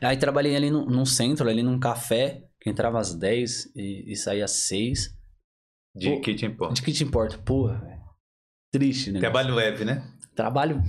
Aí 0.00 0.16
trabalhei 0.16 0.56
ali 0.56 0.70
no, 0.70 0.86
num 0.86 1.04
centro, 1.04 1.48
ali 1.48 1.62
num 1.62 1.78
café, 1.78 2.42
que 2.60 2.70
entrava 2.70 2.98
às 2.98 3.14
10 3.14 3.72
e, 3.76 4.12
e 4.12 4.16
saía 4.16 4.44
às 4.44 4.52
6. 4.52 5.14
De 5.94 6.10
Pô, 6.10 6.20
que 6.20 6.34
te 6.34 6.46
importa? 6.46 6.74
De 6.74 6.82
que 6.82 6.92
te 6.92 7.04
importa? 7.04 7.38
Porra, 7.38 7.78
velho. 7.80 8.02
Triste, 8.72 9.12
né? 9.12 9.20
Trabalho 9.20 9.54
leve, 9.54 9.84
né? 9.84 10.10
Trabalho. 10.34 10.82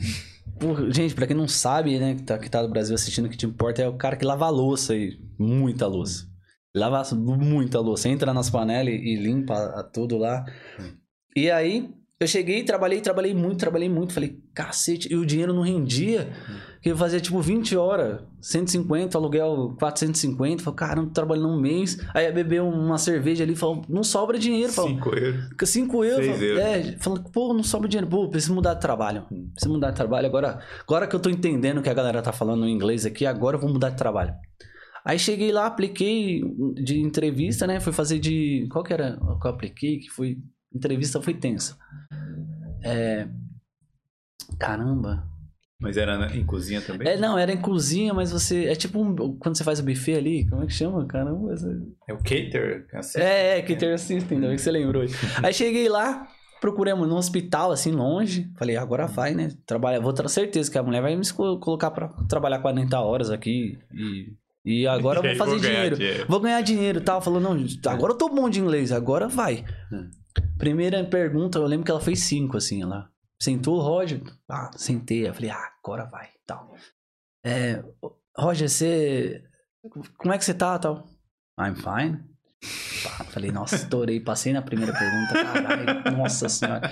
Gente, 0.90 1.16
pra 1.16 1.28
quem 1.28 1.36
não 1.36 1.48
sabe, 1.48 2.00
né, 2.00 2.16
que 2.16 2.24
tá, 2.24 2.38
que 2.38 2.50
tá 2.50 2.62
no 2.62 2.70
Brasil 2.70 2.96
assistindo, 2.96 3.30
que 3.30 3.38
te 3.38 3.46
importa 3.46 3.82
é 3.82 3.88
o 3.88 3.98
cara 3.98 4.16
que 4.16 4.26
lava 4.26 4.46
a 4.46 4.50
louça 4.50 4.94
aí. 4.94 5.20
Muita 5.38 5.88
louça. 5.88 6.28
Lava 6.76 7.04
muita 7.16 7.80
louça. 7.80 8.10
Entra 8.10 8.34
nas 8.34 8.50
panelas 8.50 8.94
e, 8.94 8.98
e 8.98 9.16
limpa 9.16 9.84
tudo 9.94 10.18
lá. 10.18 10.46
E 11.36 11.52
aí, 11.52 11.94
eu 12.24 12.28
cheguei, 12.28 12.64
trabalhei, 12.64 13.02
trabalhei 13.02 13.34
muito, 13.34 13.58
trabalhei 13.58 13.90
muito. 13.90 14.14
Falei, 14.14 14.40
cacete, 14.54 15.12
e 15.12 15.16
o 15.16 15.26
dinheiro 15.26 15.54
não 15.54 15.62
rendia. 15.62 16.32
Que 16.82 16.90
eu 16.90 16.98
fazia 16.98 17.20
tipo 17.20 17.40
20 17.40 17.78
horas, 17.78 18.22
150, 18.42 19.18
aluguel 19.18 19.76
450. 19.80 20.64
Falei, 20.64 20.78
caramba, 20.78 21.12
trabalhando 21.14 21.50
um 21.50 21.60
mês. 21.60 21.98
Aí 22.14 22.26
ia 22.26 22.32
beber 22.32 22.62
uma 22.62 22.98
cerveja 22.98 23.44
ali, 23.44 23.56
falou, 23.56 23.84
não 23.88 24.04
sobra 24.04 24.38
dinheiro. 24.38 24.72
Falou, 24.74 24.92
5 24.92 25.16
euros. 25.16 25.70
5 25.70 26.04
euros. 26.04 26.26
Seis 26.26 26.42
euros. 26.42 26.62
É, 26.62 26.98
falando, 27.00 27.30
pô, 27.32 27.54
não 27.54 27.64
sobra 27.64 27.88
dinheiro. 27.88 28.08
Pô, 28.08 28.28
preciso 28.30 28.54
mudar 28.54 28.74
de 28.74 28.82
trabalho. 28.82 29.26
Preciso 29.54 29.72
mudar 29.72 29.92
de 29.92 29.96
trabalho. 29.96 30.28
Agora, 30.28 30.60
agora 30.82 31.08
que 31.08 31.16
eu 31.16 31.20
tô 31.20 31.30
entendendo 31.30 31.78
o 31.78 31.82
que 31.82 31.90
a 31.90 31.94
galera 31.94 32.22
tá 32.22 32.32
falando 32.32 32.68
em 32.68 32.72
inglês 32.72 33.06
aqui, 33.06 33.26
agora 33.26 33.58
eu 33.58 33.62
vou 33.62 33.72
mudar 33.72 33.90
de 33.90 33.98
trabalho. 33.98 34.34
Aí 35.06 35.20
cheguei 35.20 35.52
lá, 35.52 35.66
apliquei 35.66 36.42
de 36.76 37.00
entrevista, 37.00 37.68
né? 37.68 37.80
Fui 37.80 37.92
fazer 37.92 38.20
de. 38.20 38.68
Qual 38.72 38.84
que 38.84 38.94
era? 38.94 39.18
o 39.22 39.38
que 39.38 39.48
eu 39.48 39.52
apliquei? 39.52 40.00
Que 40.00 40.10
foi. 40.10 40.38
Entrevista 40.74 41.22
foi 41.22 41.34
tensa. 41.34 41.78
É. 42.84 43.28
Caramba. 44.60 45.24
Mas 45.80 45.98
era 45.98 46.18
na- 46.18 46.34
em 46.36 46.46
cozinha 46.46 46.80
também? 46.82 47.08
É, 47.08 47.18
não, 47.18 47.38
era 47.38 47.52
em 47.52 47.60
cozinha, 47.60 48.14
mas 48.14 48.32
você. 48.32 48.66
É 48.68 48.76
tipo 48.76 49.02
um- 49.02 49.38
quando 49.38 49.58
você 49.58 49.64
faz 49.64 49.80
o 49.80 49.84
buffet 49.84 50.16
ali, 50.16 50.48
como 50.48 50.64
é 50.64 50.66
que 50.66 50.72
chama? 50.74 51.06
Caramba. 51.06 51.54
É 52.08 52.14
o 52.14 52.18
cater? 52.18 52.86
Assim, 52.94 53.20
É, 53.20 53.58
é, 53.58 53.62
Cater 53.62 53.94
Assistant, 53.94 54.32
ainda 54.32 54.48
bem 54.48 54.56
que 54.56 54.62
você 54.62 54.72
lembrou. 54.72 55.04
Aí 55.44 55.54
cheguei 55.54 55.90
lá, 55.90 56.28
procuramos 56.62 57.08
num 57.08 57.16
hospital, 57.18 57.72
assim, 57.72 57.92
longe. 57.92 58.50
Falei, 58.58 58.78
agora 58.78 59.08
vai, 59.08 59.34
né? 59.36 59.50
Trabalha, 59.66 60.00
vou 60.00 60.14
ter 60.14 60.30
certeza 60.30 60.72
que 60.72 60.78
a 60.78 60.84
mulher 60.84 61.02
vai 61.02 61.16
me 61.18 61.30
colocar 61.34 61.92
pra 61.92 62.08
trabalhar 62.30 62.60
40 62.60 63.02
horas 63.02 63.30
aqui. 63.30 63.78
E, 63.94 64.34
e 64.84 64.88
agora 64.88 65.20
eu 65.20 65.24
vou 65.36 65.36
fazer 65.36 65.52
vou 65.52 65.60
dinheiro. 65.60 65.98
dinheiro. 65.98 66.26
Vou 66.30 66.40
ganhar 66.40 66.62
dinheiro 66.62 67.00
e 67.00 67.04
tal. 67.04 67.20
Falou, 67.22 67.42
não, 67.42 67.58
agora 67.88 68.14
eu 68.14 68.18
tô 68.18 68.30
bom 68.30 68.50
de 68.50 68.62
inglês, 68.62 68.90
agora 68.94 69.28
vai. 69.28 69.66
Hum. 70.40 70.58
Primeira 70.58 71.04
pergunta, 71.04 71.60
eu 71.60 71.66
lembro 71.66 71.86
que 71.86 71.92
ela 71.92 72.02
fez 72.02 72.20
cinco, 72.22 72.58
assim, 72.58 72.82
ela. 72.82 73.10
Sentou, 73.40 73.82
Roger? 73.82 74.22
Ah, 74.50 74.72
sentei. 74.76 75.28
Eu 75.28 75.34
falei, 75.34 75.50
ah, 75.50 75.70
agora 75.84 76.06
vai, 76.06 76.30
tal. 76.46 76.74
É, 77.44 77.84
Roger, 78.38 78.70
você... 78.70 79.44
Como 80.18 80.34
é 80.34 80.38
que 80.38 80.46
você 80.46 80.54
tá, 80.54 80.80
tal? 80.80 81.06
I'm 81.60 81.76
fine. 81.76 82.24
Pá, 83.04 83.26
falei, 83.26 83.52
nossa, 83.52 83.76
estourei. 83.76 84.20
Passei 84.20 84.54
na 84.54 84.62
primeira 84.62 84.94
pergunta, 84.94 85.34
caralho, 85.34 86.18
nossa 86.18 86.48
senhora. 86.48 86.90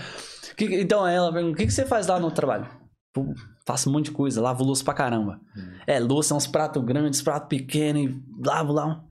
Que 0.58 0.66
então, 0.82 1.08
ela 1.08 1.32
pergunta, 1.32 1.54
o 1.54 1.58
que, 1.58 1.66
que 1.66 1.72
você 1.72 1.86
faz 1.86 2.08
lá 2.08 2.20
no 2.20 2.32
trabalho? 2.32 2.68
Pô, 3.14 3.34
faço 3.66 3.90
um 3.90 3.94
monte 3.94 4.06
de 4.06 4.12
coisa, 4.12 4.42
lavo 4.42 4.64
louça 4.64 4.84
pra 4.84 4.94
caramba. 4.94 5.40
É, 5.88 6.00
louça 6.00 6.34
é 6.34 6.38
uns 6.38 6.48
pratos 6.48 6.84
grandes, 6.84 7.22
prato 7.22 7.48
pequeno, 7.48 8.00
e 8.00 8.24
lavo 8.46 8.74
lá. 8.74 9.04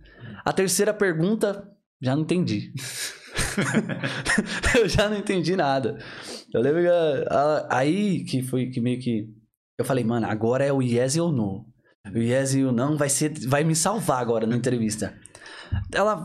A 0.45 0.53
terceira 0.53 0.93
pergunta, 0.93 1.67
já 2.01 2.15
não 2.15 2.23
entendi. 2.23 2.73
eu 4.79 4.89
já 4.89 5.09
não 5.09 5.17
entendi 5.17 5.57
nada. 5.57 5.99
Eu 6.53 6.61
lembro 6.61 6.83
que 6.83 6.89
a- 6.89 7.27
a- 7.31 7.79
aí 7.79 8.25
que 8.25 8.43
foi 8.43 8.67
que 8.71 8.81
meio 8.81 9.01
que. 9.01 9.29
Eu 9.79 9.85
falei, 9.85 10.05
mano, 10.05 10.27
agora 10.27 10.65
é 10.65 10.73
o 10.73 10.83
yes 10.83 11.17
ou 11.17 11.33
no. 11.33 11.67
O 12.15 12.19
yes 12.19 12.55
e 12.55 12.63
o 12.65 12.73
não 12.73 12.97
vai 12.97 13.09
ser. 13.09 13.33
Vai 13.47 13.63
me 13.65 13.75
salvar 13.77 14.21
agora 14.21 14.47
na 14.47 14.57
entrevista. 14.57 15.15
Ela. 15.95 16.23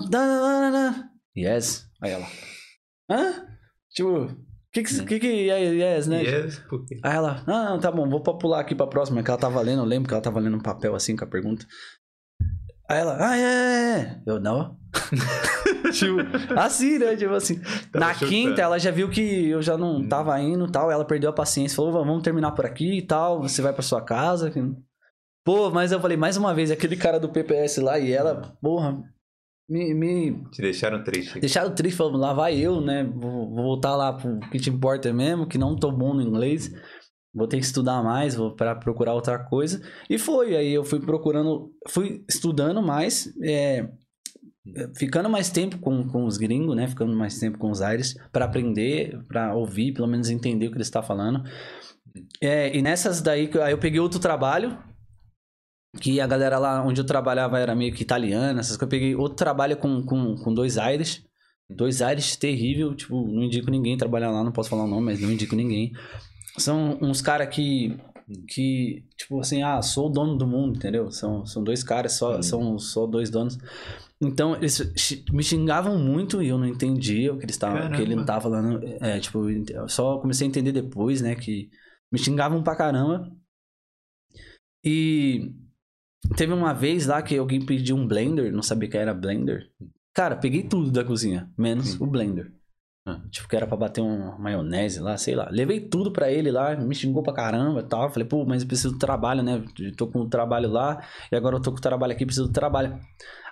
Yes. 1.38 1.86
Aí 2.02 2.12
ela. 2.12 2.28
Hã? 3.10 3.46
Tipo, 3.92 4.26
o 4.26 4.38
que 4.74 4.84
que, 4.84 5.04
que 5.06 5.20
que 5.20 5.50
é 5.50 5.60
yes, 5.74 6.08
né? 6.08 6.24
Yes, 6.24 6.60
por 6.68 6.86
quê? 6.86 7.00
Aí 7.04 7.16
ela, 7.16 7.44
ah, 7.48 7.70
não, 7.72 7.80
tá 7.80 7.92
bom, 7.92 8.10
vou 8.10 8.22
pular 8.22 8.60
aqui 8.60 8.76
pra 8.76 8.88
próxima, 8.88 9.24
que 9.24 9.30
ela 9.30 9.40
tava 9.40 9.62
lendo, 9.62 9.82
eu 9.82 9.86
lembro 9.86 10.08
que 10.08 10.14
ela 10.14 10.24
tava 10.24 10.40
lendo 10.40 10.58
um 10.58 10.62
papel 10.62 10.96
assim 10.96 11.16
com 11.16 11.24
a 11.24 11.28
pergunta. 11.28 11.66
Aí 12.88 13.00
ela, 13.00 13.18
ah, 13.20 13.38
é, 13.38 13.42
é, 13.42 14.00
é. 14.00 14.22
Eu, 14.26 14.40
não. 14.40 14.78
tipo, 15.92 16.18
assim, 16.58 17.00
né? 17.00 17.16
Tipo 17.16 17.34
assim. 17.34 17.60
Tava 17.92 18.06
Na 18.06 18.14
chutando. 18.14 18.32
quinta, 18.32 18.62
ela 18.62 18.78
já 18.78 18.92
viu 18.92 19.10
que 19.10 19.50
eu 19.50 19.62
já 19.62 19.78
não 19.78 20.08
tava 20.08 20.40
indo 20.40 20.66
e 20.66 20.72
tal, 20.72 20.92
ela 20.92 21.04
perdeu 21.04 21.30
a 21.30 21.34
paciência, 21.34 21.76
falou, 21.76 21.92
vamos 21.92 22.24
terminar 22.24 22.52
por 22.52 22.66
aqui 22.66 23.00
e 23.00 23.02
tal, 23.02 23.42
você 23.42 23.62
vai 23.62 23.74
pra 23.74 23.82
sua 23.82 24.02
casa. 24.02 24.54
Pô, 25.44 25.70
mas 25.70 25.92
eu 25.92 26.00
falei, 26.00 26.18
mais 26.18 26.38
uma 26.38 26.54
vez, 26.54 26.72
aquele 26.72 26.96
cara 26.96 27.20
do 27.20 27.30
PPS 27.30 27.78
lá 27.78 28.00
e 28.00 28.12
ela, 28.12 28.56
porra, 28.62 29.04
me, 29.68 29.94
me 29.96 30.44
Te 30.52 30.62
deixaram 30.62 31.04
triste. 31.04 31.40
Deixaram 31.40 31.74
triste, 31.74 31.98
falando, 31.98 32.18
lá 32.20 32.34
vai 32.34 32.56
eu, 32.56 32.80
né? 32.82 33.04
Vou, 33.04 33.50
vou 33.50 33.64
voltar 33.64 33.96
lá 33.96 34.14
pro 34.14 34.40
que 34.52 34.60
te 34.60 34.70
importa 34.70 35.12
mesmo, 35.12 35.48
que 35.48 35.58
não 35.58 35.76
tô 35.76 35.92
bom 35.92 36.14
no 36.14 36.22
inglês. 36.22 36.72
Vou 37.36 37.48
ter 37.48 37.58
que 37.58 37.66
estudar 37.66 38.02
mais, 38.02 38.34
vou 38.34 38.56
para 38.56 38.74
procurar 38.74 39.14
outra 39.14 39.38
coisa. 39.38 39.82
E 40.10 40.18
foi, 40.18 40.56
aí 40.56 40.74
eu 40.74 40.86
fui 40.86 41.02
procurando, 41.02 41.70
fui 41.90 42.24
estudando 42.30 42.82
mais, 42.82 43.34
é, 43.44 43.90
ficando 44.96 45.30
mais 45.30 45.50
tempo 45.50 45.78
com, 45.80 46.08
com 46.08 46.26
os 46.26 46.38
gringos, 46.38 46.76
né? 46.78 46.88
Ficando 46.88 47.14
mais 47.14 47.38
tempo 47.38 47.58
com 47.58 47.70
os 47.70 47.82
aires 47.82 48.16
para 48.32 48.46
aprender, 48.46 49.20
para 49.28 49.54
ouvir, 49.54 49.92
pelo 49.92 50.08
menos 50.08 50.30
entender 50.30 50.68
o 50.68 50.72
que 50.72 50.78
eles 50.78 50.88
estão 50.88 51.04
falando. 51.04 51.44
É, 52.42 52.74
e 52.74 52.82
nessas 52.82 53.22
daí, 53.22 53.50
aí 53.62 53.74
eu 53.74 53.78
peguei 53.78 54.00
outro 54.00 54.20
trabalho, 54.20 54.78
que 56.00 56.22
a 56.22 56.28
galera 56.28 56.58
lá 56.58 56.82
onde 56.86 57.02
eu 57.02 57.06
trabalhava 57.06 57.60
era 57.60 57.76
meio 57.76 57.94
que 57.94 58.02
italiana, 58.02 58.62
essas 58.62 58.78
coisas. 58.78 58.82
Eu 58.82 58.88
peguei 58.88 59.16
outro 59.16 59.36
trabalho 59.36 59.76
com, 59.76 60.02
com, 60.04 60.36
com 60.36 60.54
dois 60.54 60.78
aires. 60.78 61.22
Dois 61.70 62.02
aires 62.02 62.36
terrível, 62.36 62.94
tipo, 62.96 63.28
não 63.28 63.44
indico 63.44 63.72
ninguém 63.72 63.98
trabalhar 63.98 64.30
lá, 64.30 64.44
não 64.44 64.52
posso 64.52 64.70
falar 64.70 64.84
o 64.84 64.88
nome, 64.88 65.06
mas 65.06 65.20
não 65.20 65.32
indico 65.32 65.56
ninguém. 65.56 65.92
São 66.58 66.98
uns 67.02 67.22
caras 67.22 67.54
que, 67.54 67.98
que, 68.48 69.06
tipo 69.18 69.40
assim, 69.40 69.62
ah, 69.62 69.82
sou 69.82 70.08
o 70.08 70.10
dono 70.10 70.38
do 70.38 70.48
mundo, 70.48 70.78
entendeu? 70.78 71.12
São, 71.12 71.46
são 71.46 71.64
dois 71.64 71.84
caras, 71.84 72.14
só, 72.14 72.42
são 72.42 72.80
só 72.80 73.06
dois 73.06 73.30
donos. 73.30 73.58
Então, 74.22 74.56
eles 74.56 74.80
me 75.32 75.44
xingavam 75.44 76.00
muito 76.00 76.42
e 76.42 76.48
eu 76.48 76.58
não 76.58 76.66
entendia 76.66 77.34
o 77.34 77.38
que 77.38 77.46
eles 77.46 77.56
estavam, 77.56 77.92
que 77.92 78.02
ele 78.02 78.16
não 78.16 78.26
tava 78.26 78.42
falando. 78.42 78.82
É, 79.02 79.20
tipo, 79.20 79.50
eu 79.50 79.90
só 79.90 80.18
comecei 80.20 80.48
a 80.48 80.50
entender 80.50 80.72
depois, 80.72 81.22
né, 81.22 81.36
que 81.36 81.70
me 82.12 82.18
xingavam 82.18 82.64
pra 82.64 82.76
caramba. 82.76 83.30
E 84.84 85.54
teve 86.38 86.54
uma 86.54 86.74
vez 86.74 87.08
lá 87.08 87.22
que 87.22 87.38
alguém 87.38 87.66
pediu 87.66 87.96
um 87.96 88.08
blender, 88.08 88.54
não 88.54 88.62
sabia 88.64 88.90
que 88.90 88.98
era 88.98 89.14
blender. 89.14 89.70
Cara, 90.14 90.38
peguei 90.38 90.64
tudo 90.64 90.92
da 90.92 91.04
cozinha, 91.04 91.52
menos 91.58 92.00
o 92.00 92.08
blender. 92.08 92.54
Ah. 93.06 93.22
Tipo, 93.30 93.48
que 93.48 93.56
era 93.56 93.68
pra 93.68 93.78
bater 93.78 94.02
uma 94.02 94.38
maionese 94.38 95.00
lá, 95.00 95.16
sei 95.16 95.36
lá. 95.36 95.48
Levei 95.52 95.80
tudo 95.80 96.12
pra 96.12 96.32
ele 96.32 96.50
lá, 96.50 96.76
me 96.76 96.96
xingou 96.96 97.22
pra 97.22 97.34
caramba 97.34 97.82
e 97.82 97.84
tal. 97.84 98.10
Falei, 98.10 98.28
pô, 98.28 98.44
mas 98.46 98.64
eu 98.64 98.68
preciso 98.68 98.94
do 98.94 99.00
trabalho, 99.00 99.44
né? 99.44 99.64
Eu 99.80 99.96
tô 99.96 100.08
com 100.08 100.22
o 100.22 100.30
trabalho 100.30 100.70
lá 100.70 101.06
e 101.32 101.36
agora 101.36 101.56
eu 101.56 101.62
tô 101.62 101.72
com 101.72 101.78
o 101.78 101.82
trabalho 101.82 102.14
aqui, 102.14 102.26
preciso 102.26 102.48
do 102.48 102.54
trabalho. 102.54 103.00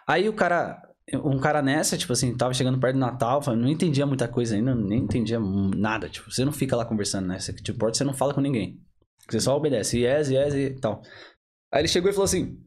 Aí 0.07 0.27
o 0.27 0.33
cara, 0.33 0.81
um 1.23 1.37
cara 1.37 1.61
nessa, 1.61 1.95
tipo 1.97 2.13
assim, 2.13 2.35
tava 2.35 2.53
chegando 2.53 2.79
perto 2.79 2.95
do 2.95 2.99
Natal, 2.99 3.41
não 3.55 3.67
entendia 3.69 4.05
muita 4.07 4.27
coisa 4.27 4.55
ainda, 4.55 4.73
nem 4.73 5.03
entendia 5.03 5.39
nada. 5.39 6.09
Tipo, 6.09 6.31
você 6.31 6.43
não 6.43 6.51
fica 6.51 6.75
lá 6.75 6.83
conversando, 6.83 7.27
né? 7.27 7.39
Você 7.39 7.53
que 7.53 7.61
te 7.61 7.71
importa, 7.71 7.97
você 7.97 8.03
não 8.03 8.13
fala 8.13 8.33
com 8.33 8.41
ninguém. 8.41 8.81
Você 9.29 9.39
só 9.39 9.55
obedece, 9.55 9.99
yes, 9.99 10.29
yes 10.29 10.53
e 10.55 10.71
tal. 10.81 11.01
Aí 11.71 11.81
ele 11.81 11.87
chegou 11.87 12.09
e 12.09 12.13
falou 12.13 12.25
assim: 12.25 12.57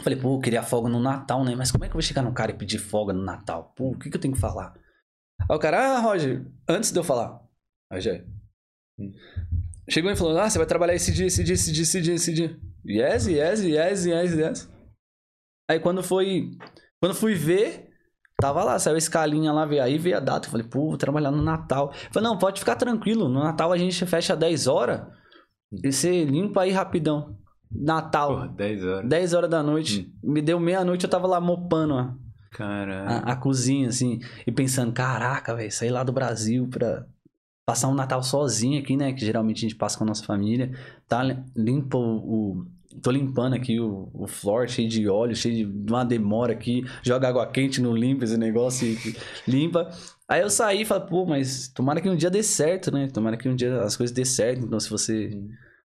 Falei, 0.00 0.18
pô, 0.18 0.34
eu 0.34 0.40
queria 0.40 0.62
folga 0.62 0.88
no 0.88 1.00
Natal, 1.00 1.44
né? 1.44 1.54
Mas 1.54 1.70
como 1.70 1.84
é 1.84 1.88
que 1.88 1.92
eu 1.92 2.00
vou 2.00 2.02
chegar 2.02 2.22
no 2.22 2.34
cara 2.34 2.50
e 2.50 2.54
pedir 2.54 2.78
folga 2.78 3.12
no 3.12 3.22
Natal? 3.22 3.72
Pô, 3.76 3.90
o 3.90 3.98
que, 3.98 4.10
que 4.10 4.16
eu 4.16 4.20
tenho 4.20 4.34
que 4.34 4.40
falar? 4.40 4.74
Aí 5.40 5.56
o 5.56 5.58
cara, 5.58 5.96
ah, 5.96 6.00
Roger, 6.00 6.46
antes 6.68 6.90
de 6.90 6.98
eu 6.98 7.04
falar. 7.04 7.40
Aí 7.90 8.00
já. 8.00 8.12
Chegou 9.88 10.10
e 10.10 10.16
falou: 10.16 10.38
Ah, 10.38 10.48
você 10.48 10.58
vai 10.58 10.66
trabalhar 10.66 10.94
esse 10.94 11.12
dia, 11.12 11.26
esse 11.26 11.44
dia, 11.44 11.54
esse 11.54 11.72
dia, 11.72 11.82
esse 11.82 12.00
dia, 12.00 12.14
esse 12.14 12.32
dia. 12.32 12.60
Yes, 12.84 13.26
yes, 13.26 13.62
yes, 13.62 14.06
yes, 14.06 14.32
yes. 14.34 14.76
Aí 15.70 15.78
quando 15.80 16.02
foi. 16.02 16.50
Quando 17.00 17.14
fui 17.14 17.34
ver, 17.34 17.90
tava 18.40 18.64
lá, 18.64 18.78
saiu 18.78 18.94
a 18.94 18.98
escalinha 18.98 19.52
lá, 19.52 19.66
veio 19.66 19.82
aí, 19.82 19.98
veio 19.98 20.16
a 20.16 20.20
data. 20.20 20.46
Eu 20.46 20.50
falei, 20.50 20.66
pô, 20.66 20.88
vou 20.88 20.96
trabalhar 20.96 21.30
no 21.30 21.42
Natal. 21.42 21.92
Eu 21.92 22.12
falei, 22.12 22.28
não, 22.28 22.38
pode 22.38 22.60
ficar 22.60 22.76
tranquilo. 22.76 23.28
No 23.28 23.40
Natal 23.40 23.72
a 23.72 23.76
gente 23.76 24.04
fecha 24.06 24.34
10 24.34 24.66
horas 24.66 25.02
e 25.72 25.92
você 25.92 26.24
limpa 26.24 26.62
aí 26.62 26.70
rapidão. 26.70 27.38
Natal. 27.70 28.30
Porra, 28.30 28.48
10 28.48 28.84
horas. 28.84 29.08
10 29.08 29.34
horas 29.34 29.50
da 29.50 29.62
noite. 29.62 30.12
Me 30.22 30.40
deu 30.40 30.58
meia-noite, 30.58 31.04
eu 31.04 31.10
tava 31.10 31.26
lá 31.26 31.40
mopando 31.40 31.94
ó. 31.94 32.25
A, 33.06 33.32
a 33.32 33.36
cozinha, 33.36 33.88
assim. 33.88 34.20
E 34.46 34.52
pensando, 34.52 34.92
caraca, 34.92 35.54
velho, 35.54 35.70
sair 35.72 35.90
lá 35.90 36.02
do 36.04 36.12
Brasil 36.12 36.66
pra 36.68 37.06
passar 37.66 37.88
um 37.88 37.94
Natal 37.94 38.22
sozinho 38.22 38.80
aqui, 38.80 38.96
né? 38.96 39.12
Que 39.12 39.24
geralmente 39.24 39.58
a 39.58 39.68
gente 39.68 39.74
passa 39.76 39.98
com 39.98 40.04
a 40.04 40.06
nossa 40.06 40.24
família. 40.24 40.70
Tá 41.08 41.22
li- 41.22 41.42
limpo 41.56 41.98
o. 41.98 42.66
tô 43.02 43.10
limpando 43.10 43.54
aqui 43.54 43.80
o, 43.80 44.08
o 44.14 44.26
floor 44.26 44.68
cheio 44.68 44.88
de 44.88 45.08
óleo, 45.08 45.34
cheio 45.34 45.66
de 45.70 45.92
uma 45.92 46.04
demora 46.04 46.52
aqui. 46.52 46.84
Joga 47.02 47.28
água 47.28 47.46
quente 47.46 47.80
no 47.80 47.94
limpa 47.96 48.24
esse 48.24 48.36
negócio 48.36 48.86
e 48.86 49.16
limpa. 49.48 49.90
Aí 50.28 50.40
eu 50.40 50.50
saí 50.50 50.82
e 50.82 50.84
falei, 50.84 51.06
pô, 51.08 51.24
mas 51.24 51.68
tomara 51.68 52.00
que 52.00 52.08
um 52.08 52.16
dia 52.16 52.30
dê 52.30 52.42
certo, 52.42 52.90
né? 52.90 53.08
Tomara 53.12 53.36
que 53.36 53.48
um 53.48 53.54
dia 53.54 53.80
as 53.82 53.96
coisas 53.96 54.14
dê 54.14 54.24
certo. 54.24 54.64
Então, 54.64 54.78
se 54.80 54.90
você 54.90 55.30